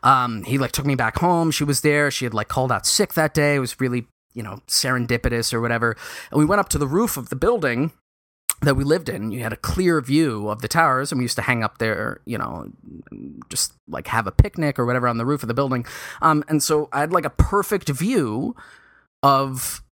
Um, 0.01 0.43
he 0.43 0.57
like 0.57 0.71
took 0.71 0.85
me 0.85 0.95
back 0.95 1.19
home. 1.19 1.51
She 1.51 1.63
was 1.63 1.81
there. 1.81 2.09
She 2.09 2.25
had 2.25 2.33
like 2.33 2.47
called 2.47 2.71
out 2.71 2.85
sick 2.87 3.13
that 3.13 3.33
day. 3.33 3.55
It 3.55 3.59
was 3.59 3.79
really 3.79 4.07
you 4.33 4.41
know 4.41 4.59
serendipitous 4.67 5.53
or 5.53 5.61
whatever. 5.61 5.95
And 6.31 6.39
we 6.39 6.45
went 6.45 6.59
up 6.59 6.69
to 6.69 6.77
the 6.77 6.87
roof 6.87 7.17
of 7.17 7.29
the 7.29 7.35
building 7.35 7.91
that 8.63 8.75
we 8.75 8.83
lived 8.83 9.09
in, 9.09 9.31
you 9.31 9.41
had 9.41 9.53
a 9.53 9.57
clear 9.57 10.01
view 10.01 10.49
of 10.49 10.61
the 10.61 10.67
towers, 10.67 11.11
and 11.11 11.19
we 11.19 11.25
used 11.25 11.35
to 11.35 11.41
hang 11.41 11.63
up 11.63 11.77
there, 11.77 12.21
you 12.25 12.37
know, 12.37 12.71
just 13.49 13.73
like 13.87 14.07
have 14.07 14.27
a 14.27 14.31
picnic 14.31 14.79
or 14.79 14.85
whatever 14.85 15.07
on 15.07 15.17
the 15.17 15.25
roof 15.25 15.43
of 15.43 15.47
the 15.47 15.53
building. 15.53 15.85
Um, 16.21 16.43
and 16.47 16.61
so 16.61 16.89
I 16.91 17.01
had 17.01 17.11
like 17.11 17.25
a 17.25 17.29
perfect 17.29 17.89
view 17.89 18.55
of 19.21 19.83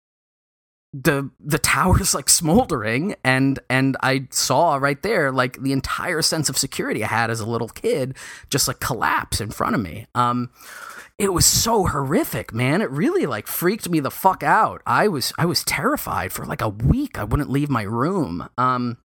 the 0.93 1.31
the 1.39 1.59
towers 1.77 2.15
like 2.15 2.29
smoldering 2.29 3.15
and 3.23 3.59
and 3.69 3.97
I 4.03 4.27
saw 4.31 4.77
right 4.77 5.01
there 5.03 5.31
like 5.31 5.63
the 5.63 5.73
entire 5.73 6.23
sense 6.23 6.49
of 6.49 6.59
security 6.59 7.05
I 7.05 7.07
had 7.07 7.31
as 7.31 7.41
a 7.41 7.47
little 7.47 7.69
kid 7.69 8.17
just 8.51 8.67
like 8.67 8.81
collapse 8.81 9.41
in 9.41 9.51
front 9.51 9.77
of 9.77 9.81
me. 9.81 10.07
Um 10.15 10.51
it 11.21 11.35
was 11.35 11.45
so 11.45 11.87
horrific, 11.87 12.55
man. 12.55 12.81
It 12.81 12.91
really 12.91 13.27
like 13.27 13.47
freaked 13.47 13.91
me 13.91 14.01
the 14.01 14.11
fuck 14.11 14.43
out. 14.43 14.81
I 14.87 15.07
was 15.07 15.35
I 15.39 15.45
was 15.45 15.63
terrified 15.65 16.33
for 16.33 16.47
like 16.47 16.63
a 16.63 16.69
week. 16.71 17.19
I 17.19 17.25
wouldn't 17.25 17.51
leave 17.51 17.69
my 17.69 17.83
room. 17.83 18.49
Um 18.57 18.97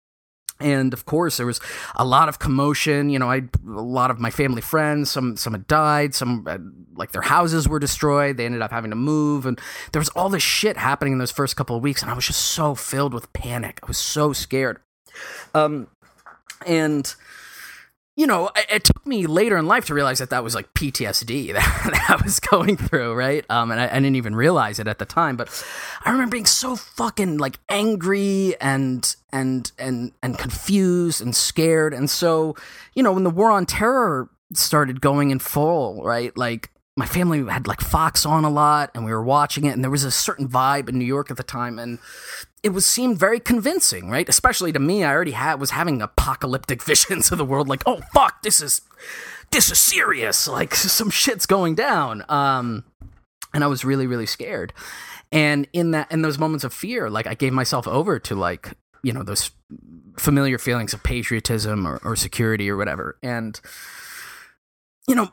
and 0.62 0.94
of 0.94 1.06
course 1.06 1.36
there 1.36 1.46
was 1.46 1.60
a 1.98 2.06
lot 2.06 2.30
of 2.30 2.40
commotion 2.40 3.10
you 3.10 3.20
know 3.20 3.30
i 3.30 3.42
a 3.68 3.82
lot 3.82 4.10
of 4.10 4.22
my 4.22 4.30
family 4.30 4.62
friends 4.62 5.12
some 5.12 5.36
some 5.36 5.52
had 5.52 5.68
died 5.68 6.16
some 6.16 6.48
uh, 6.48 6.58
like 6.96 7.12
their 7.12 7.24
houses 7.24 7.68
were 7.68 7.78
destroyed 7.78 8.38
they 8.38 8.46
ended 8.46 8.62
up 8.62 8.72
having 8.72 8.90
to 8.90 8.96
move 8.96 9.46
and 9.46 9.60
there 9.92 10.00
was 10.00 10.08
all 10.10 10.30
this 10.30 10.42
shit 10.42 10.78
happening 10.78 11.12
in 11.12 11.20
those 11.20 11.30
first 11.30 11.58
couple 11.58 11.76
of 11.76 11.84
weeks 11.84 12.02
and 12.02 12.10
i 12.10 12.14
was 12.14 12.26
just 12.28 12.40
so 12.40 12.74
filled 12.74 13.14
with 13.14 13.34
panic 13.34 13.82
i 13.84 13.86
was 13.86 13.98
so 13.98 14.32
scared 14.32 14.80
um 15.54 15.88
and 16.66 17.16
you 18.16 18.26
know, 18.26 18.50
it, 18.56 18.66
it, 18.70 18.84
took 18.86 19.06
me 19.06 19.28
later 19.28 19.58
in 19.58 19.68
life 19.68 19.86
to 19.86 19.94
realize 19.94 20.20
that 20.20 20.30
that 20.30 20.44
was 20.44 20.56
like 20.56 20.74
PTSD 20.74 21.54
that, 21.54 21.90
that 21.92 22.10
I 22.10 22.24
was 22.24 22.40
going 22.40 22.78
through, 22.78 23.14
right? 23.14 23.46
Um, 23.50 23.72
and 23.72 23.80
I, 23.80 23.88
I, 23.88 23.96
didn't 23.96 24.16
even 24.16 24.36
realize 24.36 24.80
it 24.80 24.88
at 24.88 25.00
the 25.00 25.06
time, 25.06 25.36
but 25.36 25.66
I 26.04 26.12
remember 26.12 26.32
being 26.32 26.46
so 26.46 26.76
fucking 26.76 27.38
like 27.38 27.60
angry 27.68 28.56
and 28.62 29.16
and 29.32 29.72
and 29.78 30.14
and 30.24 30.38
confused 30.38 31.22
and 31.22 31.36
scared. 31.36 31.94
And 31.94 32.10
so, 32.10 32.56
you 32.94 33.04
know, 33.04 33.12
when 33.12 33.24
the 33.24 33.30
war 33.30 33.52
on 33.52 33.66
terror 33.66 34.30
started 34.54 35.02
going 35.02 35.32
in 35.32 35.40
full, 35.40 36.04
right? 36.04 36.36
Like 36.38 36.72
my 36.98 37.06
family 37.06 37.44
had 37.46 37.68
like 37.68 37.82
Fox 37.82 38.26
on 38.26 38.46
a 38.46 38.50
lot, 38.50 38.92
and 38.96 39.04
we 39.04 39.12
were 39.12 39.24
watching 39.24 39.66
it, 39.66 39.72
and 39.72 39.84
there 39.84 39.92
was 39.92 40.04
a 40.04 40.12
certain 40.12 40.48
vibe 40.48 40.88
in 40.88 40.98
New 40.98 41.06
York 41.06 41.30
at 41.30 41.38
the 41.38 41.44
time, 41.44 41.78
and 41.78 42.00
it 42.64 42.70
was 42.70 42.86
seemed 42.86 43.20
very 43.20 43.40
convincing, 43.40 44.10
right? 44.10 44.28
Especially 44.30 44.72
to 44.72 44.80
me, 44.80 45.04
I 45.04 45.12
already 45.12 45.32
had 45.32 45.60
was 45.60 45.72
having 45.72 46.02
apocalyptic 46.02 46.82
visions 46.84 47.32
of 47.32 47.38
the 47.38 47.46
world, 47.46 47.68
like, 47.68 47.84
oh 47.86 48.02
fuck, 48.14 48.42
this 48.44 48.62
is 48.62 48.82
this 49.52 49.70
is 49.72 49.78
serious, 49.78 50.48
like 50.48 50.74
some 50.76 51.10
shit's 51.10 51.46
going 51.46 51.76
down. 51.76 52.24
Um, 52.30 52.86
and 53.54 53.64
I 53.64 53.68
was 53.68 53.86
really, 53.86 54.08
really 54.08 54.26
scared. 54.26 54.74
And 55.32 55.68
in 55.74 55.92
that, 55.92 56.12
in 56.12 56.22
those 56.22 56.38
moments 56.38 56.64
of 56.64 56.74
fear, 56.74 57.10
like 57.10 57.28
I 57.28 57.34
gave 57.34 57.52
myself 57.52 57.88
over 57.88 58.20
to 58.20 58.36
like 58.36 58.72
you 59.04 59.12
know 59.12 59.24
those 59.24 59.52
familiar 60.18 60.58
feelings 60.58 60.94
of 60.94 61.04
patriotism 61.04 61.86
or, 61.86 62.00
or 62.06 62.16
security 62.16 62.70
or 62.70 62.78
whatever. 62.78 63.18
And 63.22 63.60
you 65.08 65.16
know, 65.16 65.32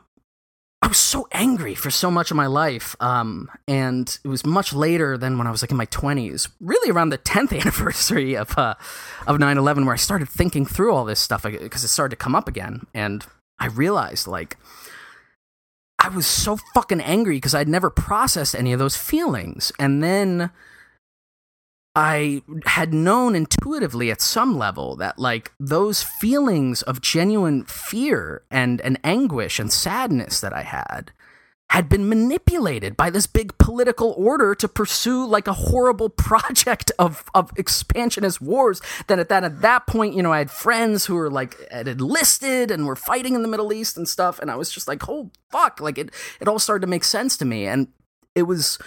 I 0.83 0.87
was 0.87 0.97
so 0.97 1.29
angry 1.31 1.75
for 1.75 1.89
so 1.89 2.11
much 2.11 2.29
of 2.29 2.35
my 2.35 2.47
life. 2.47 2.93
Um, 2.99 3.49
and 3.69 4.19
it 4.21 4.27
was 4.27 4.45
much 4.45 4.73
later 4.73 5.17
than 5.17 5.37
when 5.37 5.47
I 5.47 5.51
was 5.51 5.63
like 5.63 5.71
in 5.71 5.77
my 5.77 5.85
20s, 5.85 6.49
really 6.59 6.91
around 6.91 7.09
the 7.09 7.17
10th 7.17 7.57
anniversary 7.61 8.35
of, 8.35 8.57
uh, 8.57 8.75
of 9.25 9.39
9 9.39 9.57
11, 9.57 9.85
where 9.85 9.93
I 9.93 9.97
started 9.97 10.27
thinking 10.27 10.65
through 10.65 10.93
all 10.93 11.05
this 11.05 11.21
stuff 11.21 11.43
because 11.43 11.85
it 11.85 11.87
started 11.87 12.17
to 12.17 12.21
come 12.21 12.35
up 12.35 12.49
again. 12.49 12.85
And 12.93 13.25
I 13.59 13.67
realized, 13.67 14.27
like, 14.27 14.57
I 15.99 16.09
was 16.09 16.27
so 16.27 16.57
fucking 16.73 16.99
angry 16.99 17.37
because 17.37 17.55
I'd 17.55 17.69
never 17.69 17.89
processed 17.89 18.53
any 18.53 18.73
of 18.73 18.79
those 18.79 18.97
feelings. 18.97 19.71
And 19.79 20.03
then 20.03 20.51
I 21.95 22.41
had 22.65 22.93
known 22.93 23.35
intuitively 23.35 24.09
at 24.09 24.21
some 24.21 24.57
level 24.57 24.95
that 24.95 25.19
like 25.19 25.51
those 25.59 26.01
feelings 26.01 26.81
of 26.81 27.01
genuine 27.01 27.65
fear 27.65 28.43
and, 28.49 28.81
and 28.81 28.99
anguish 29.03 29.59
and 29.59 29.71
sadness 29.71 30.39
that 30.41 30.53
I 30.53 30.63
had 30.63 31.11
had 31.69 31.89
been 31.89 32.07
manipulated 32.07 32.95
by 32.95 33.09
this 33.09 33.25
big 33.25 33.57
political 33.57 34.13
order 34.15 34.53
to 34.53 34.67
pursue 34.67 35.25
like 35.25 35.47
a 35.47 35.53
horrible 35.53 36.07
project 36.29 36.91
of, 36.99 37.23
of 37.33 37.51
expansionist 37.57 38.39
wars. 38.39 38.79
Then 39.07 39.19
at 39.19 39.29
that 39.29 39.43
at 39.43 39.61
that 39.61 39.87
point, 39.87 40.15
you 40.15 40.21
know, 40.21 40.31
I 40.31 40.37
had 40.37 40.51
friends 40.51 41.05
who 41.05 41.15
were 41.15 41.31
like 41.31 41.55
had 41.71 41.87
enlisted 41.87 42.69
and 42.69 42.85
were 42.85 42.95
fighting 42.95 43.33
in 43.33 43.41
the 43.41 43.47
Middle 43.47 43.73
East 43.73 43.97
and 43.97 44.07
stuff, 44.07 44.39
and 44.39 44.51
I 44.51 44.55
was 44.55 44.71
just 44.71 44.87
like, 44.87 45.09
oh 45.09 45.31
fuck, 45.49 45.79
like 45.79 45.97
it 45.97 46.11
it 46.39 46.47
all 46.47 46.59
started 46.59 46.81
to 46.81 46.89
make 46.89 47.03
sense 47.03 47.37
to 47.37 47.45
me. 47.45 47.65
And 47.65 47.87
it 48.35 48.43
was 48.43 48.77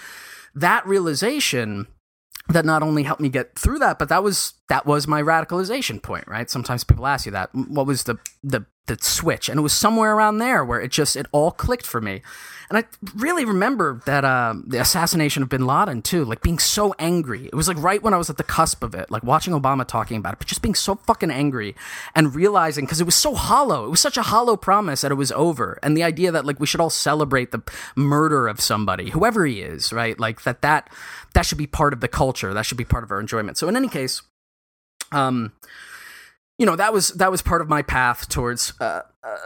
that 0.55 0.87
realization 0.87 1.87
that 2.49 2.65
not 2.65 2.83
only 2.83 3.03
helped 3.03 3.21
me 3.21 3.29
get 3.29 3.55
through 3.57 3.79
that, 3.79 3.99
but 3.99 4.09
that 4.09 4.23
was 4.23 4.53
that 4.69 4.85
was 4.85 5.07
my 5.07 5.21
radicalization 5.21 6.01
point, 6.01 6.27
right? 6.27 6.49
Sometimes 6.49 6.83
people 6.83 7.07
ask 7.07 7.25
you 7.25 7.31
that. 7.31 7.53
What 7.53 7.87
was 7.87 8.03
the 8.03 8.17
the 8.43 8.65
the 8.87 8.97
switch? 9.01 9.47
And 9.49 9.59
it 9.59 9.61
was 9.61 9.73
somewhere 9.73 10.13
around 10.13 10.39
there 10.39 10.63
where 10.65 10.81
it 10.81 10.91
just 10.91 11.15
it 11.15 11.25
all 11.31 11.51
clicked 11.51 11.85
for 11.85 12.01
me. 12.01 12.21
And 12.69 12.77
I 12.77 12.83
really 13.15 13.45
remember 13.45 14.01
that 14.05 14.25
uh, 14.25 14.55
the 14.65 14.81
assassination 14.81 15.41
of 15.41 15.47
Bin 15.47 15.65
Laden 15.65 16.01
too, 16.01 16.25
like 16.25 16.41
being 16.41 16.59
so 16.59 16.93
angry. 16.99 17.45
It 17.45 17.55
was 17.55 17.69
like 17.69 17.77
right 17.77 18.03
when 18.03 18.13
I 18.13 18.17
was 18.17 18.29
at 18.29 18.35
the 18.35 18.43
cusp 18.43 18.83
of 18.83 18.93
it, 18.93 19.09
like 19.09 19.23
watching 19.23 19.53
Obama 19.53 19.87
talking 19.87 20.17
about 20.17 20.33
it, 20.33 20.39
but 20.39 20.47
just 20.49 20.61
being 20.61 20.75
so 20.75 20.95
fucking 20.95 21.31
angry 21.31 21.73
and 22.13 22.35
realizing 22.35 22.83
because 22.83 22.99
it 22.99 23.05
was 23.05 23.15
so 23.15 23.35
hollow. 23.35 23.85
It 23.85 23.89
was 23.89 24.01
such 24.01 24.17
a 24.17 24.23
hollow 24.23 24.57
promise 24.57 24.99
that 24.99 25.13
it 25.13 25.15
was 25.15 25.31
over, 25.31 25.79
and 25.81 25.95
the 25.95 26.03
idea 26.03 26.29
that 26.29 26.45
like 26.45 26.59
we 26.59 26.67
should 26.67 26.81
all 26.81 26.89
celebrate 26.89 27.51
the 27.51 27.63
murder 27.95 28.49
of 28.49 28.59
somebody, 28.59 29.11
whoever 29.11 29.45
he 29.45 29.61
is, 29.61 29.93
right? 29.93 30.19
Like 30.19 30.43
that 30.43 30.61
that 30.61 30.89
that 31.33 31.45
should 31.45 31.57
be 31.57 31.67
part 31.67 31.93
of 31.93 32.01
the 32.01 32.09
culture. 32.09 32.53
That 32.53 32.65
should 32.65 32.77
be 32.77 32.85
part 32.85 33.05
of 33.05 33.11
our 33.11 33.21
enjoyment. 33.21 33.57
So 33.57 33.69
in 33.69 33.77
any 33.77 33.87
case, 33.87 34.23
um, 35.11 35.53
you 36.57 36.65
know 36.65 36.75
that 36.75 36.93
was 36.93 37.09
that 37.09 37.31
was 37.31 37.41
part 37.41 37.61
of 37.61 37.69
my 37.69 37.81
path 37.81 38.29
towards. 38.29 38.73
Uh, 38.79 39.01
uh, 39.23 39.37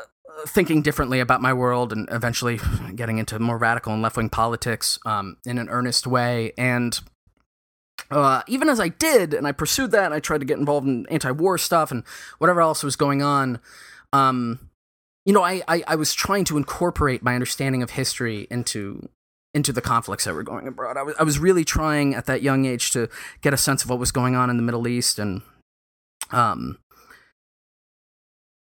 thinking 0.47 0.81
differently 0.81 1.19
about 1.19 1.41
my 1.41 1.53
world 1.53 1.91
and 1.91 2.07
eventually 2.11 2.59
getting 2.95 3.17
into 3.17 3.38
more 3.38 3.57
radical 3.57 3.93
and 3.93 4.01
left 4.01 4.17
wing 4.17 4.29
politics 4.29 4.97
um, 5.05 5.38
in 5.45 5.57
an 5.57 5.69
earnest 5.69 6.07
way. 6.07 6.51
And 6.57 6.99
uh, 8.09 8.41
even 8.47 8.69
as 8.69 8.79
I 8.79 8.89
did, 8.89 9.33
and 9.33 9.47
I 9.47 9.51
pursued 9.51 9.91
that, 9.91 10.05
and 10.05 10.13
I 10.13 10.19
tried 10.19 10.39
to 10.39 10.45
get 10.45 10.57
involved 10.57 10.88
in 10.88 11.05
anti 11.09 11.31
war 11.31 11.57
stuff 11.57 11.91
and 11.91 12.03
whatever 12.39 12.61
else 12.61 12.83
was 12.83 12.95
going 12.95 13.21
on, 13.21 13.59
um, 14.13 14.69
you 15.25 15.33
know, 15.33 15.43
I, 15.43 15.61
I, 15.67 15.83
I, 15.88 15.95
was 15.95 16.13
trying 16.13 16.45
to 16.45 16.57
incorporate 16.57 17.21
my 17.21 17.35
understanding 17.35 17.83
of 17.83 17.91
history 17.91 18.47
into 18.49 19.07
into 19.53 19.73
the 19.73 19.82
conflicts 19.82 20.26
that 20.26 20.34
were 20.34 20.44
going 20.44 20.68
abroad. 20.68 20.98
I 20.98 21.03
was, 21.03 21.15
I 21.19 21.23
was 21.23 21.40
really 21.40 21.65
trying 21.65 22.15
at 22.15 22.26
that 22.26 22.41
young 22.41 22.65
age 22.65 22.91
to 22.91 23.10
get 23.41 23.53
a 23.53 23.57
sense 23.57 23.84
of 23.84 23.90
what 23.90 23.99
was 23.99 24.11
going 24.11 24.36
on 24.36 24.49
in 24.49 24.57
the 24.57 24.64
Middle 24.64 24.88
East 24.88 25.19
and 25.19 25.41
um, 26.32 26.78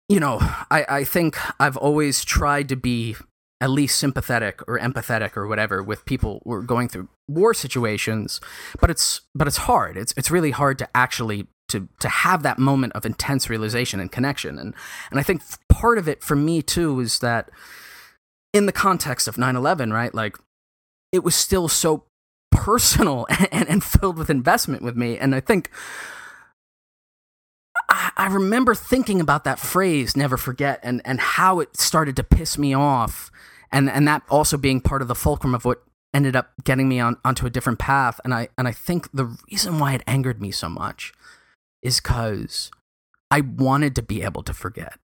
you 0.09 0.21
know, 0.21 0.39
I, 0.41 0.87
I 0.89 1.05
think 1.05 1.37
I've 1.61 1.77
always 1.77 2.25
tried 2.25 2.69
to 2.69 2.77
be 2.77 3.17
at 3.61 3.71
least 3.71 3.99
sympathetic 3.99 4.61
or 4.69 4.79
empathetic 4.79 5.37
or 5.37 5.47
whatever 5.47 5.83
with 5.83 6.05
people 6.05 6.43
who 6.45 6.53
are 6.53 6.63
going 6.63 6.89
through 6.89 7.09
war 7.27 7.55
situations, 7.55 8.41
but 8.81 8.91
it's 8.91 9.23
but 9.35 9.49
it's 9.49 9.57
hard. 9.57 9.97
It's 9.97 10.13
it's 10.17 10.31
really 10.31 10.51
hard 10.51 10.79
to 10.79 10.89
actually 10.95 11.49
to 11.69 11.89
to 12.01 12.09
have 12.09 12.43
that 12.43 12.59
moment 12.59 12.93
of 12.93 13.05
intense 13.05 13.51
realization 13.51 13.99
and 13.99 14.13
connection. 14.13 14.59
And 14.59 14.75
and 15.11 15.19
I 15.19 15.23
think 15.23 15.43
part 15.69 15.99
of 15.99 16.07
it 16.07 16.23
for 16.23 16.37
me 16.37 16.63
too 16.63 17.01
is 17.01 17.19
that 17.21 17.51
in 18.53 18.67
the 18.67 18.73
context 18.73 19.27
of 19.27 19.37
9/11, 19.37 19.93
right? 19.93 20.15
Like 20.15 20.37
it 21.16 21.24
was 21.24 21.34
still 21.34 21.66
so 21.66 22.05
personal 22.52 23.26
and, 23.51 23.68
and 23.68 23.82
filled 23.82 24.16
with 24.16 24.30
investment 24.30 24.82
with 24.82 24.97
me. 24.97 25.18
And 25.18 25.34
I 25.34 25.40
think 25.40 25.70
I, 27.88 28.10
I 28.16 28.26
remember 28.28 28.74
thinking 28.74 29.20
about 29.20 29.44
that 29.44 29.59
phrase, 29.59 30.16
never 30.16 30.36
forget, 30.36 30.78
and, 30.82 31.02
and 31.05 31.20
how 31.20 31.60
it 31.60 31.76
started 31.76 32.14
to 32.16 32.24
piss 32.24 32.56
me 32.56 32.74
off. 32.74 33.30
And, 33.72 33.90
and 33.90 34.06
that 34.06 34.22
also 34.30 34.56
being 34.56 34.80
part 34.80 35.02
of 35.02 35.09
the 35.09 35.14
fulcrum 35.14 35.55
of 35.55 35.64
what 35.64 35.82
ended 36.14 36.36
up 36.36 36.52
getting 36.64 36.88
me 36.88 37.01
on, 37.01 37.16
onto 37.24 37.47
a 37.47 37.51
different 37.51 37.78
path. 37.78 38.20
And 38.24 38.32
I, 38.32 38.48
and 38.56 38.68
I 38.68 38.72
think 38.72 39.10
the 39.12 39.36
reason 39.51 39.78
why 39.78 39.94
it 39.94 40.02
angered 40.06 40.40
me 40.40 40.51
so 40.51 40.68
much 40.68 41.12
is 41.82 42.01
because 42.01 42.70
I 43.30 43.40
wanted 43.40 43.94
to 43.97 44.02
be 44.02 44.22
able 44.22 44.43
to 44.44 44.52
forget. 44.52 44.98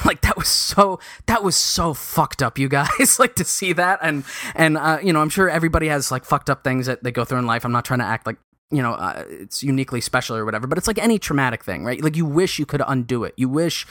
like 0.04 0.20
that 0.22 0.36
was 0.36 0.48
so 0.48 0.98
that 1.26 1.42
was 1.42 1.56
so 1.56 1.94
fucked 1.94 2.42
up 2.42 2.58
you 2.58 2.68
guys 2.68 3.18
like 3.18 3.34
to 3.36 3.44
see 3.44 3.72
that. 3.74 3.98
And 4.02 4.24
and 4.54 4.76
uh, 4.76 4.98
you 5.02 5.12
know 5.12 5.20
i'm 5.20 5.28
sure 5.28 5.48
everybody 5.48 5.88
has 5.88 6.10
like 6.10 6.24
fucked 6.24 6.50
up 6.50 6.64
things 6.64 6.86
that 6.86 7.02
they 7.02 7.12
go 7.12 7.24
through 7.24 7.38
in 7.38 7.46
life. 7.46 7.64
I'm 7.64 7.72
not 7.72 7.84
trying 7.84 8.00
to 8.00 8.06
act 8.06 8.26
like 8.26 8.38
you 8.70 8.80
know, 8.82 8.92
uh, 8.92 9.24
it's 9.28 9.62
uniquely 9.64 10.00
special 10.00 10.36
or 10.36 10.44
whatever, 10.44 10.68
but 10.68 10.78
it's 10.78 10.86
like 10.86 10.98
any 10.98 11.18
traumatic 11.18 11.64
thing, 11.64 11.84
right? 11.84 12.02
Like 12.02 12.16
you 12.16 12.24
wish 12.24 12.58
you 12.58 12.66
could 12.66 12.82
undo 12.86 13.24
it. 13.24 13.34
You 13.36 13.48
wish 13.48 13.84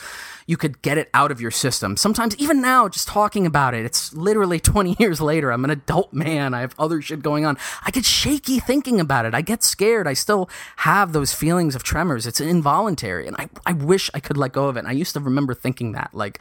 you 0.48 0.56
could 0.56 0.82
get 0.82 0.98
it 0.98 1.10
out 1.14 1.32
of 1.32 1.42
your 1.42 1.52
system. 1.52 1.98
Sometimes, 1.98 2.36
even 2.38 2.62
now, 2.62 2.88
just 2.88 3.08
talking 3.08 3.46
about 3.46 3.74
it, 3.74 3.86
it's 3.86 4.14
literally 4.14 4.60
20 4.60 4.96
years 4.98 5.20
later. 5.20 5.52
I'm 5.52 5.66
an 5.66 5.70
adult 5.70 6.14
man. 6.14 6.54
I 6.54 6.62
have 6.62 6.76
other 6.80 7.02
shit 7.02 7.22
going 7.22 7.46
on. 7.46 7.58
I 7.86 7.92
get 7.92 8.06
shaky 8.06 8.60
thinking 8.60 9.02
about 9.02 9.26
it. 9.26 9.34
I 9.34 9.42
get 9.42 9.64
scared. 9.64 10.08
I 10.08 10.14
still 10.14 10.50
have 10.78 11.12
those 11.12 11.34
feelings 11.34 11.76
of 11.76 11.84
tremors. 11.84 12.26
It's 12.26 12.40
involuntary. 12.40 13.28
And 13.28 13.36
I, 13.38 13.50
I 13.66 13.74
wish 13.74 14.10
I 14.14 14.22
could 14.22 14.38
let 14.38 14.54
go 14.54 14.70
of 14.70 14.78
it. 14.78 14.80
And 14.80 14.88
I 14.88 14.94
used 14.94 15.14
to 15.14 15.20
remember 15.20 15.54
thinking 15.54 15.92
that, 15.92 16.12
like, 16.14 16.40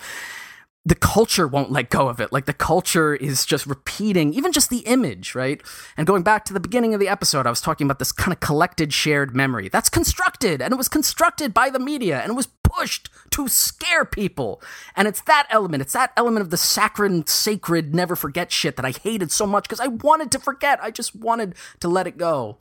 the 0.88 0.94
culture 0.94 1.46
won't 1.46 1.70
let 1.70 1.90
go 1.90 2.08
of 2.08 2.18
it. 2.18 2.32
Like 2.32 2.46
the 2.46 2.54
culture 2.54 3.14
is 3.14 3.44
just 3.44 3.66
repeating, 3.66 4.32
even 4.32 4.52
just 4.52 4.70
the 4.70 4.78
image, 4.78 5.34
right? 5.34 5.62
And 5.98 6.06
going 6.06 6.22
back 6.22 6.46
to 6.46 6.54
the 6.54 6.60
beginning 6.60 6.94
of 6.94 7.00
the 7.00 7.08
episode, 7.08 7.46
I 7.46 7.50
was 7.50 7.60
talking 7.60 7.86
about 7.86 7.98
this 7.98 8.10
kind 8.10 8.32
of 8.32 8.40
collected 8.40 8.94
shared 8.94 9.36
memory. 9.36 9.68
That's 9.68 9.90
constructed, 9.90 10.62
and 10.62 10.72
it 10.72 10.76
was 10.76 10.88
constructed 10.88 11.52
by 11.52 11.68
the 11.68 11.78
media, 11.78 12.20
and 12.20 12.30
it 12.30 12.34
was 12.34 12.46
pushed 12.62 13.10
to 13.32 13.48
scare 13.48 14.06
people. 14.06 14.62
And 14.96 15.06
it's 15.06 15.20
that 15.22 15.46
element, 15.50 15.82
it's 15.82 15.92
that 15.92 16.12
element 16.16 16.40
of 16.40 16.48
the 16.48 16.56
sacred, 16.56 17.28
sacred, 17.28 17.94
never 17.94 18.16
forget 18.16 18.50
shit 18.50 18.76
that 18.76 18.86
I 18.86 18.92
hated 18.92 19.30
so 19.30 19.46
much 19.46 19.64
because 19.64 19.80
I 19.80 19.88
wanted 19.88 20.32
to 20.32 20.38
forget. 20.38 20.82
I 20.82 20.90
just 20.90 21.14
wanted 21.14 21.54
to 21.80 21.88
let 21.88 22.06
it 22.06 22.16
go. 22.16 22.60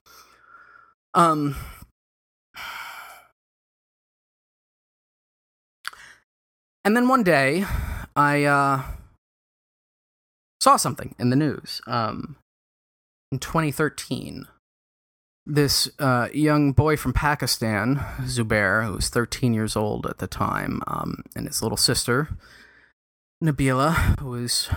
Um, 1.13 1.55
and 6.83 6.97
then 6.97 7.07
one 7.07 7.23
day, 7.23 7.63
I 8.17 8.45
uh, 8.45 8.81
saw 10.59 10.75
something 10.75 11.13
in 11.19 11.29
the 11.29 11.35
news. 11.35 11.81
Um, 11.85 12.37
in 13.31 13.37
2013, 13.37 14.47
this 15.45 15.87
uh, 15.99 16.27
young 16.33 16.71
boy 16.71 16.97
from 16.97 17.13
Pakistan, 17.13 17.97
Zubair, 18.23 18.87
who 18.87 18.93
was 18.93 19.09
13 19.09 19.53
years 19.53 19.75
old 19.75 20.07
at 20.07 20.17
the 20.17 20.25
time, 20.25 20.81
um, 20.87 21.21
and 21.35 21.45
his 21.45 21.61
little 21.61 21.77
sister, 21.77 22.29
Nabila, 23.43 24.19
who 24.19 24.31
was 24.31 24.67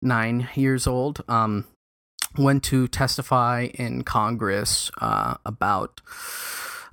nine 0.00 0.48
years 0.54 0.86
old, 0.86 1.22
um, 1.28 1.66
went 2.38 2.62
to 2.64 2.88
testify 2.88 3.68
in 3.74 4.02
Congress 4.02 4.90
uh, 4.98 5.34
about 5.44 6.00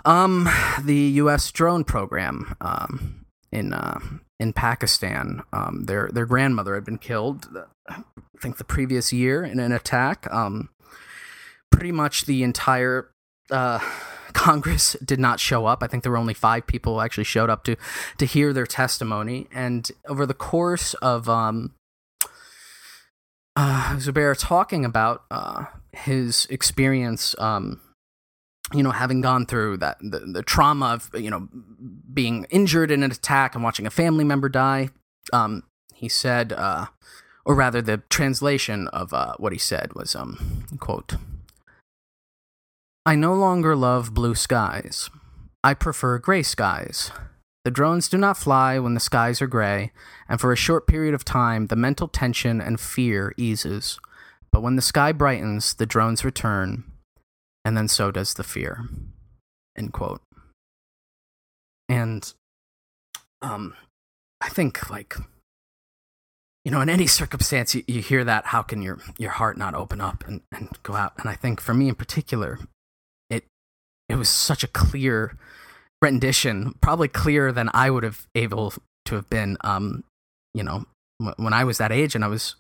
um, 0.04 0.50
the 0.84 0.98
U.S. 1.22 1.54
drone 1.54 1.86
program 1.86 2.54
um, 2.60 3.26
in 3.50 3.72
uh, 3.72 4.00
in 4.40 4.54
Pakistan. 4.54 5.42
Um, 5.52 5.86
their 5.86 6.10
their 6.12 6.26
grandmother 6.26 6.76
had 6.76 6.86
been 6.86 6.98
killed, 6.98 7.48
I 7.90 8.04
think, 8.42 8.58
the 8.58 8.64
previous 8.64 9.12
year 9.12 9.44
in 9.44 9.60
an 9.60 9.72
attack. 9.72 10.32
Um, 10.32 10.70
pretty 11.72 11.92
much 11.92 12.26
the 12.26 12.44
entire 12.44 13.12
uh, 13.52 13.80
Congress 14.34 14.96
did 15.04 15.20
not 15.20 15.40
show 15.40 15.66
up. 15.66 15.82
I 15.82 15.88
think 15.88 16.04
there 16.04 16.12
were 16.12 16.18
only 16.18 16.34
five 16.34 16.68
people 16.68 16.96
who 16.96 17.00
actually 17.02 17.24
showed 17.24 17.50
up 17.50 17.64
to 17.66 17.76
to 18.18 18.26
hear 18.26 18.54
their 18.54 18.68
testimony. 18.68 19.48
And 19.52 19.90
over 20.08 20.26
the 20.26 20.34
course 20.34 20.94
of 20.96 21.28
um, 21.28 21.74
uh, 23.56 23.96
Zubair 23.98 24.36
talking 24.38 24.86
about 24.86 25.24
uh, 25.32 25.66
his 25.92 26.46
experience 26.52 27.36
um, 27.40 27.82
you 28.74 28.84
know, 28.84 28.92
having 28.92 29.22
gone 29.22 29.46
through 29.46 29.78
that 29.78 29.98
the, 30.00 30.20
the 30.20 30.44
trauma 30.44 30.88
of 30.88 31.10
you 31.14 31.30
know 31.30 31.48
being 32.14 32.46
injured 32.50 32.92
in 32.92 33.04
an 33.04 33.12
attack 33.12 33.56
and 33.56 33.64
watching 33.64 33.86
a 33.86 33.92
family 33.92 34.24
member 34.24 34.50
die, 34.50 34.90
um, 35.32 35.64
he 35.94 36.10
said, 36.10 36.54
uh, 36.54 36.88
or 37.46 37.56
rather, 37.56 37.82
the 37.82 37.98
translation 38.10 38.88
of 38.90 39.14
uh, 39.14 39.36
what 39.38 39.54
he 39.54 39.60
said 39.60 39.94
was, 39.94 40.16
um, 40.16 40.66
quote, 40.80 41.16
"I 43.06 43.16
no 43.16 43.34
longer 43.34 43.76
love 43.76 44.14
blue 44.14 44.36
skies. 44.36 45.10
I 45.64 45.74
prefer 45.74 46.18
gray 46.18 46.44
skies." 46.44 47.12
The 47.64 47.72
drones 47.72 48.08
do 48.08 48.18
not 48.18 48.38
fly 48.38 48.80
when 48.80 48.94
the 48.94 49.00
skies 49.02 49.42
are 49.42 49.48
gray, 49.48 49.92
and 50.30 50.40
for 50.40 50.54
a 50.54 50.58
short 50.58 50.88
period 50.88 51.14
of 51.14 51.26
time, 51.26 51.68
the 51.68 51.76
mental 51.76 52.08
tension 52.08 52.62
and 52.62 52.80
fear 52.80 53.34
eases. 53.36 54.00
But 54.54 54.62
when 54.62 54.78
the 54.78 54.82
sky 54.82 55.12
brightens, 55.12 55.74
the 55.74 55.86
drones 55.86 56.24
return, 56.24 56.86
and 57.68 57.76
then 57.76 57.90
so 57.90 58.12
does 58.12 58.34
the 58.36 58.46
fear. 58.46 58.88
End 59.78 59.92
quote. 59.92 60.22
And 61.90 62.34
um, 63.42 63.76
I 64.40 64.48
think 64.48 64.90
like 64.90 65.18
you 66.64 66.72
know, 66.72 66.80
in 66.82 66.90
any 66.90 67.08
circumstance 67.08 67.76
you, 67.76 67.84
you 67.88 68.02
hear 68.02 68.24
that, 68.24 68.46
how 68.46 68.62
can 68.62 68.82
your 68.82 69.00
your 69.18 69.32
heart 69.32 69.58
not 69.58 69.74
open 69.76 70.00
up 70.00 70.26
and, 70.26 70.42
and 70.52 70.70
go 70.84 70.96
out? 70.96 71.14
And 71.18 71.30
I 71.30 71.34
think 71.34 71.60
for 71.60 71.74
me 71.74 71.90
in 71.90 71.96
particular, 71.96 72.58
it 73.30 73.44
it 74.08 74.16
was 74.16 74.30
such 74.30 74.64
a 74.64 74.68
clear 74.68 75.38
rendition, 76.02 76.74
probably 76.80 77.10
clearer 77.10 77.52
than 77.52 77.70
I 77.74 77.90
would 77.90 78.04
have 78.04 78.28
able 78.34 78.74
to 79.06 79.16
have 79.16 79.30
been. 79.30 79.58
Um, 79.62 80.06
you 80.54 80.64
know, 80.64 80.86
when 81.36 81.52
I 81.54 81.66
was 81.66 81.80
that 81.80 81.92
age 81.92 82.16
and 82.16 82.24
I 82.24 82.30
was 82.30 82.56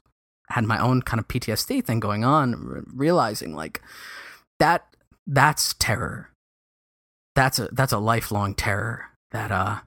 had 0.49 0.65
my 0.65 0.81
own 0.81 1.01
kind 1.01 1.19
of 1.19 1.29
PTSD 1.29 1.83
thing 1.83 2.01
going 2.01 2.25
on, 2.25 2.85
realizing 2.93 3.55
like 3.55 3.81
that 4.59 4.85
that's 5.27 5.75
terror. 5.75 6.31
That's 7.35 7.59
a 7.59 7.69
that's 7.71 7.93
a 7.93 7.99
lifelong 7.99 8.55
terror 8.55 9.05
that 9.31 9.51
uh 9.51 9.79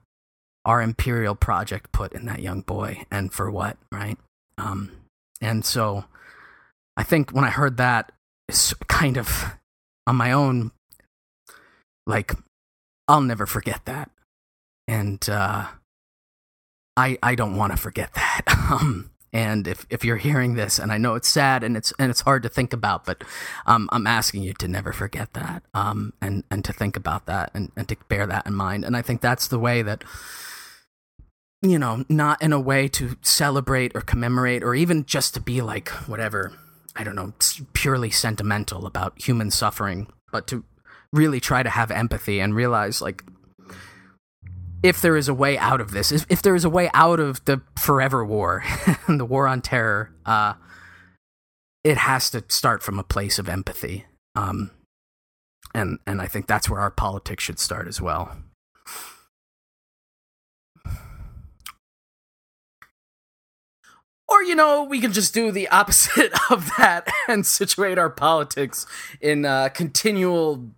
our 0.63 0.81
imperial 0.81 1.35
project 1.35 1.91
put 1.91 2.13
in 2.13 2.25
that 2.27 2.39
young 2.39 2.61
boy 2.61 3.03
and 3.11 3.33
for 3.33 3.51
what, 3.51 3.77
right? 3.91 4.17
Um 4.57 4.91
and 5.41 5.65
so 5.65 6.05
I 6.95 7.03
think 7.03 7.31
when 7.31 7.43
I 7.43 7.49
heard 7.49 7.77
that 7.77 8.11
it's 8.47 8.73
kind 8.87 9.17
of 9.17 9.55
on 10.05 10.17
my 10.17 10.31
own, 10.33 10.71
like, 12.05 12.33
I'll 13.07 13.21
never 13.21 13.45
forget 13.45 13.85
that. 13.85 14.11
And 14.87 15.27
uh, 15.29 15.67
I, 16.97 17.17
I 17.23 17.35
don't 17.35 17.55
want 17.55 17.71
to 17.71 17.77
forget 17.77 18.13
that. 18.13 18.41
Um, 18.71 19.10
and 19.33 19.67
if, 19.67 19.85
if 19.89 20.03
you're 20.03 20.17
hearing 20.17 20.55
this, 20.55 20.77
and 20.77 20.91
I 20.91 20.97
know 20.97 21.15
it's 21.15 21.27
sad 21.27 21.63
and 21.63 21.77
it's 21.77 21.93
and 21.97 22.11
it's 22.11 22.21
hard 22.21 22.43
to 22.43 22.49
think 22.49 22.73
about, 22.73 23.05
but 23.05 23.23
um, 23.65 23.89
I'm 23.91 24.07
asking 24.07 24.43
you 24.43 24.53
to 24.55 24.67
never 24.67 24.91
forget 24.91 25.33
that, 25.33 25.63
um, 25.73 26.13
and 26.21 26.43
and 26.51 26.65
to 26.65 26.73
think 26.73 26.97
about 26.97 27.25
that 27.27 27.51
and, 27.53 27.71
and 27.77 27.87
to 27.87 27.97
bear 28.09 28.25
that 28.27 28.45
in 28.45 28.53
mind. 28.53 28.83
And 28.83 28.95
I 28.97 29.01
think 29.01 29.21
that's 29.21 29.47
the 29.47 29.59
way 29.59 29.81
that 29.81 30.03
you 31.61 31.77
know, 31.77 32.03
not 32.09 32.41
in 32.41 32.53
a 32.53 32.59
way 32.59 32.87
to 32.87 33.15
celebrate 33.21 33.95
or 33.95 34.01
commemorate 34.01 34.63
or 34.63 34.73
even 34.73 35.05
just 35.05 35.33
to 35.35 35.39
be 35.39 35.61
like 35.61 35.89
whatever, 36.07 36.53
I 36.95 37.03
don't 37.03 37.15
know, 37.15 37.33
purely 37.73 38.09
sentimental 38.09 38.87
about 38.87 39.21
human 39.21 39.51
suffering, 39.51 40.07
but 40.31 40.47
to 40.47 40.63
really 41.13 41.39
try 41.39 41.61
to 41.61 41.69
have 41.69 41.91
empathy 41.91 42.39
and 42.39 42.55
realize 42.55 43.01
like 43.01 43.23
if 44.83 45.01
there 45.01 45.15
is 45.15 45.27
a 45.27 45.33
way 45.33 45.57
out 45.57 45.81
of 45.81 45.91
this, 45.91 46.11
if, 46.11 46.25
if 46.29 46.41
there 46.41 46.55
is 46.55 46.65
a 46.65 46.69
way 46.69 46.89
out 46.93 47.19
of 47.19 47.43
the 47.45 47.61
forever 47.77 48.25
war 48.25 48.63
and 49.07 49.19
the 49.19 49.25
war 49.25 49.47
on 49.47 49.61
terror, 49.61 50.13
uh, 50.25 50.53
it 51.83 51.97
has 51.97 52.29
to 52.31 52.43
start 52.47 52.83
from 52.83 52.99
a 52.99 53.03
place 53.03 53.39
of 53.39 53.49
empathy. 53.49 54.05
Um, 54.35 54.71
and 55.73 55.99
and 56.05 56.21
I 56.21 56.27
think 56.27 56.47
that's 56.47 56.69
where 56.69 56.79
our 56.79 56.91
politics 56.91 57.43
should 57.43 57.59
start 57.59 57.87
as 57.87 58.01
well. 58.01 58.37
Or, 64.31 64.41
you 64.41 64.55
know, 64.55 64.83
we 64.83 65.01
can 65.01 65.11
just 65.11 65.33
do 65.33 65.51
the 65.51 65.67
opposite 65.67 66.31
of 66.49 66.71
that 66.77 67.05
and 67.27 67.45
situate 67.45 67.97
our 67.97 68.09
politics 68.09 68.85
in 69.19 69.45
uh, 69.45 69.69
continual 69.69 70.69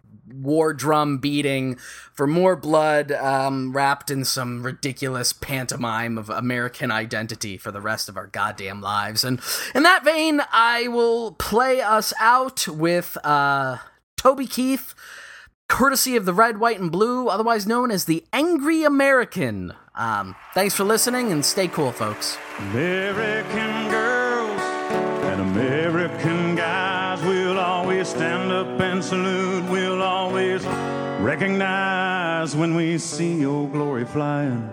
war 0.41 0.73
drum 0.73 1.17
beating 1.17 1.77
for 2.13 2.27
more 2.27 2.55
blood 2.55 3.11
um, 3.11 3.73
wrapped 3.73 4.09
in 4.09 4.25
some 4.25 4.63
ridiculous 4.63 5.33
pantomime 5.33 6.17
of 6.17 6.29
American 6.29 6.91
identity 6.91 7.57
for 7.57 7.71
the 7.71 7.81
rest 7.81 8.09
of 8.09 8.17
our 8.17 8.27
goddamn 8.27 8.81
lives. 8.81 9.23
And 9.23 9.39
in 9.73 9.83
that 9.83 10.03
vein, 10.03 10.41
I 10.51 10.87
will 10.87 11.33
play 11.33 11.81
us 11.81 12.13
out 12.19 12.67
with 12.67 13.17
uh, 13.23 13.77
Toby 14.17 14.47
Keith 14.47 14.93
courtesy 15.67 16.15
of 16.15 16.25
the 16.25 16.33
Red, 16.33 16.59
White, 16.59 16.79
and 16.79 16.91
Blue, 16.91 17.27
otherwise 17.27 17.65
known 17.65 17.89
as 17.89 18.05
the 18.05 18.23
Angry 18.31 18.83
American. 18.83 19.73
Um, 19.95 20.35
thanks 20.53 20.75
for 20.75 20.83
listening 20.83 21.31
and 21.31 21.43
stay 21.43 21.67
cool, 21.67 21.91
folks. 21.91 22.37
American 22.59 23.89
girls 23.89 24.61
and 25.23 25.41
American 25.41 26.32
salute. 29.03 29.69
We'll 29.69 30.01
always 30.01 30.65
recognize 31.19 32.55
when 32.55 32.75
we 32.75 32.97
see 32.97 33.39
your 33.39 33.67
glory 33.69 34.05
flying. 34.05 34.69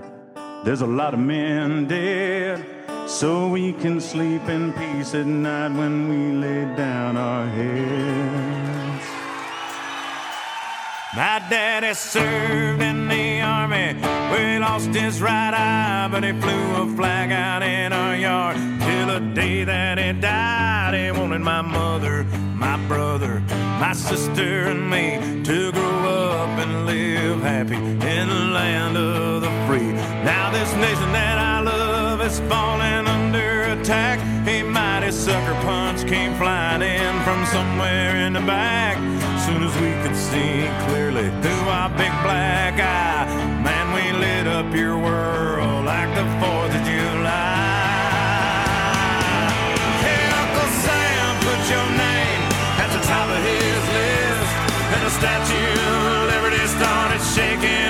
There's 0.64 0.82
a 0.82 0.86
lot 0.86 1.14
of 1.14 1.20
men 1.20 1.88
dead, 1.88 2.64
so 3.08 3.48
we 3.48 3.72
can 3.72 4.00
sleep 4.00 4.48
in 4.48 4.72
peace 4.72 5.14
at 5.14 5.26
night 5.26 5.72
when 5.76 6.08
we 6.08 6.38
lay 6.38 6.64
down 6.76 7.16
our 7.16 7.46
heads. 7.46 9.06
My 11.16 11.42
daddy 11.50 11.92
served 11.94 12.82
in 12.82 13.08
the 13.08 13.40
army 13.40 13.94
where 14.30 14.52
he 14.52 14.58
lost 14.60 14.90
his 14.90 15.20
right 15.20 15.52
eye, 15.52 16.08
but 16.08 16.22
he 16.22 16.32
flew 16.40 16.82
a 16.82 16.86
flag 16.96 17.32
out 17.32 17.62
in 17.64 17.92
our 17.92 18.14
yard 18.14 18.56
till 18.56 19.06
the 19.08 19.20
day 19.34 19.64
that 19.64 19.98
he 19.98 20.12
died. 20.20 20.94
He 20.94 21.10
wanted 21.10 21.40
my 21.40 21.62
mother, 21.62 22.24
my 22.60 22.76
brother, 22.86 23.42
my 23.80 23.92
sister, 23.92 24.68
and 24.68 24.88
me 24.88 25.42
to 25.42 25.72
grow 25.72 26.30
up 26.30 26.58
and 26.60 26.86
live 26.86 27.40
happy 27.42 27.74
in 27.74 28.28
the 28.28 28.44
land 28.58 28.96
of 28.96 29.42
the 29.42 29.50
free. 29.66 29.92
Now 30.22 30.50
this 30.52 30.72
nation 30.74 31.10
that 31.12 31.38
I 31.38 31.60
love 31.62 32.20
is 32.20 32.38
falling 32.40 33.06
under 33.08 33.62
attack. 33.74 34.20
A 34.46 34.62
mighty 34.62 35.10
sucker 35.10 35.54
punch 35.62 36.06
came 36.06 36.34
flying 36.36 36.82
in 36.82 37.14
from 37.24 37.44
somewhere 37.46 38.16
in 38.26 38.34
the 38.34 38.40
back 38.40 38.98
soon 39.50 39.62
as 39.64 39.74
we 39.80 39.92
could 40.02 40.16
see 40.16 40.68
clearly 40.86 41.28
through 41.42 41.66
our 41.68 41.88
big 41.90 42.12
black 42.22 42.74
eye, 42.78 43.26
man, 43.64 43.86
we 43.94 44.04
lit 44.18 44.46
up 44.46 44.74
your 44.74 44.96
world 44.98 45.84
like 45.84 46.10
the 46.14 46.26
4th 46.40 46.74
of 46.78 46.84
July. 46.86 47.19
The 55.10 55.18
Statue. 55.18 55.80
Of 55.80 56.28
Liberty 56.28 56.66
started 56.66 57.22
shaking 57.22 57.89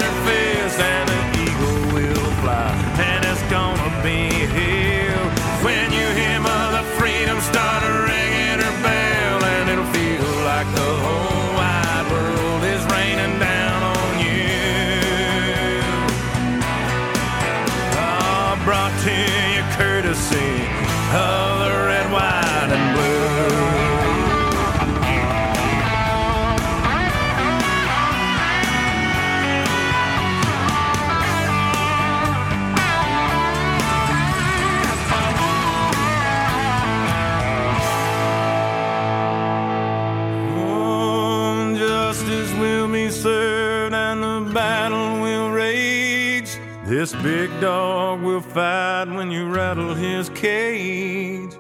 This 47.01 47.15
big 47.23 47.49
dog 47.63 48.21
will 48.21 48.43
fight 48.43 49.07
when 49.09 49.31
you 49.31 49.49
rattle 49.49 49.95
his 49.95 50.29
cage. 50.29 51.55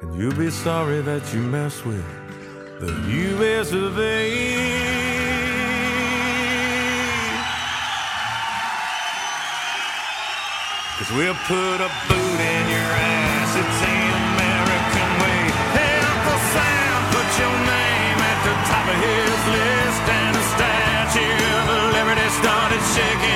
And 0.00 0.14
you'll 0.16 0.36
be 0.36 0.50
sorry 0.50 1.00
that 1.00 1.34
you 1.34 1.40
mess 1.40 1.84
with 1.84 2.06
the 2.78 2.94
U.S. 3.34 3.72
of 3.72 3.98
A. 3.98 4.30
Cause 10.94 11.10
we'll 11.18 11.42
put 11.50 11.78
a 11.82 11.90
boot 12.06 12.38
in 12.54 12.64
your 12.70 12.90
ass, 12.94 13.50
it's 13.50 13.78
the 13.82 13.98
American 13.98 15.10
way. 15.18 15.42
Hey, 15.74 15.94
Uncle 16.06 16.40
Sam, 16.54 16.98
put 17.10 17.28
your 17.42 17.56
name 17.66 18.18
at 18.30 18.38
the 18.46 18.54
top 18.70 18.86
of 18.86 18.98
his 19.02 19.38
list. 19.58 20.04
And 20.06 20.32
the 20.38 20.44
statue 20.54 21.42
of 21.66 21.82
liberty 21.98 22.28
started 22.38 22.82
shaking. 22.94 23.33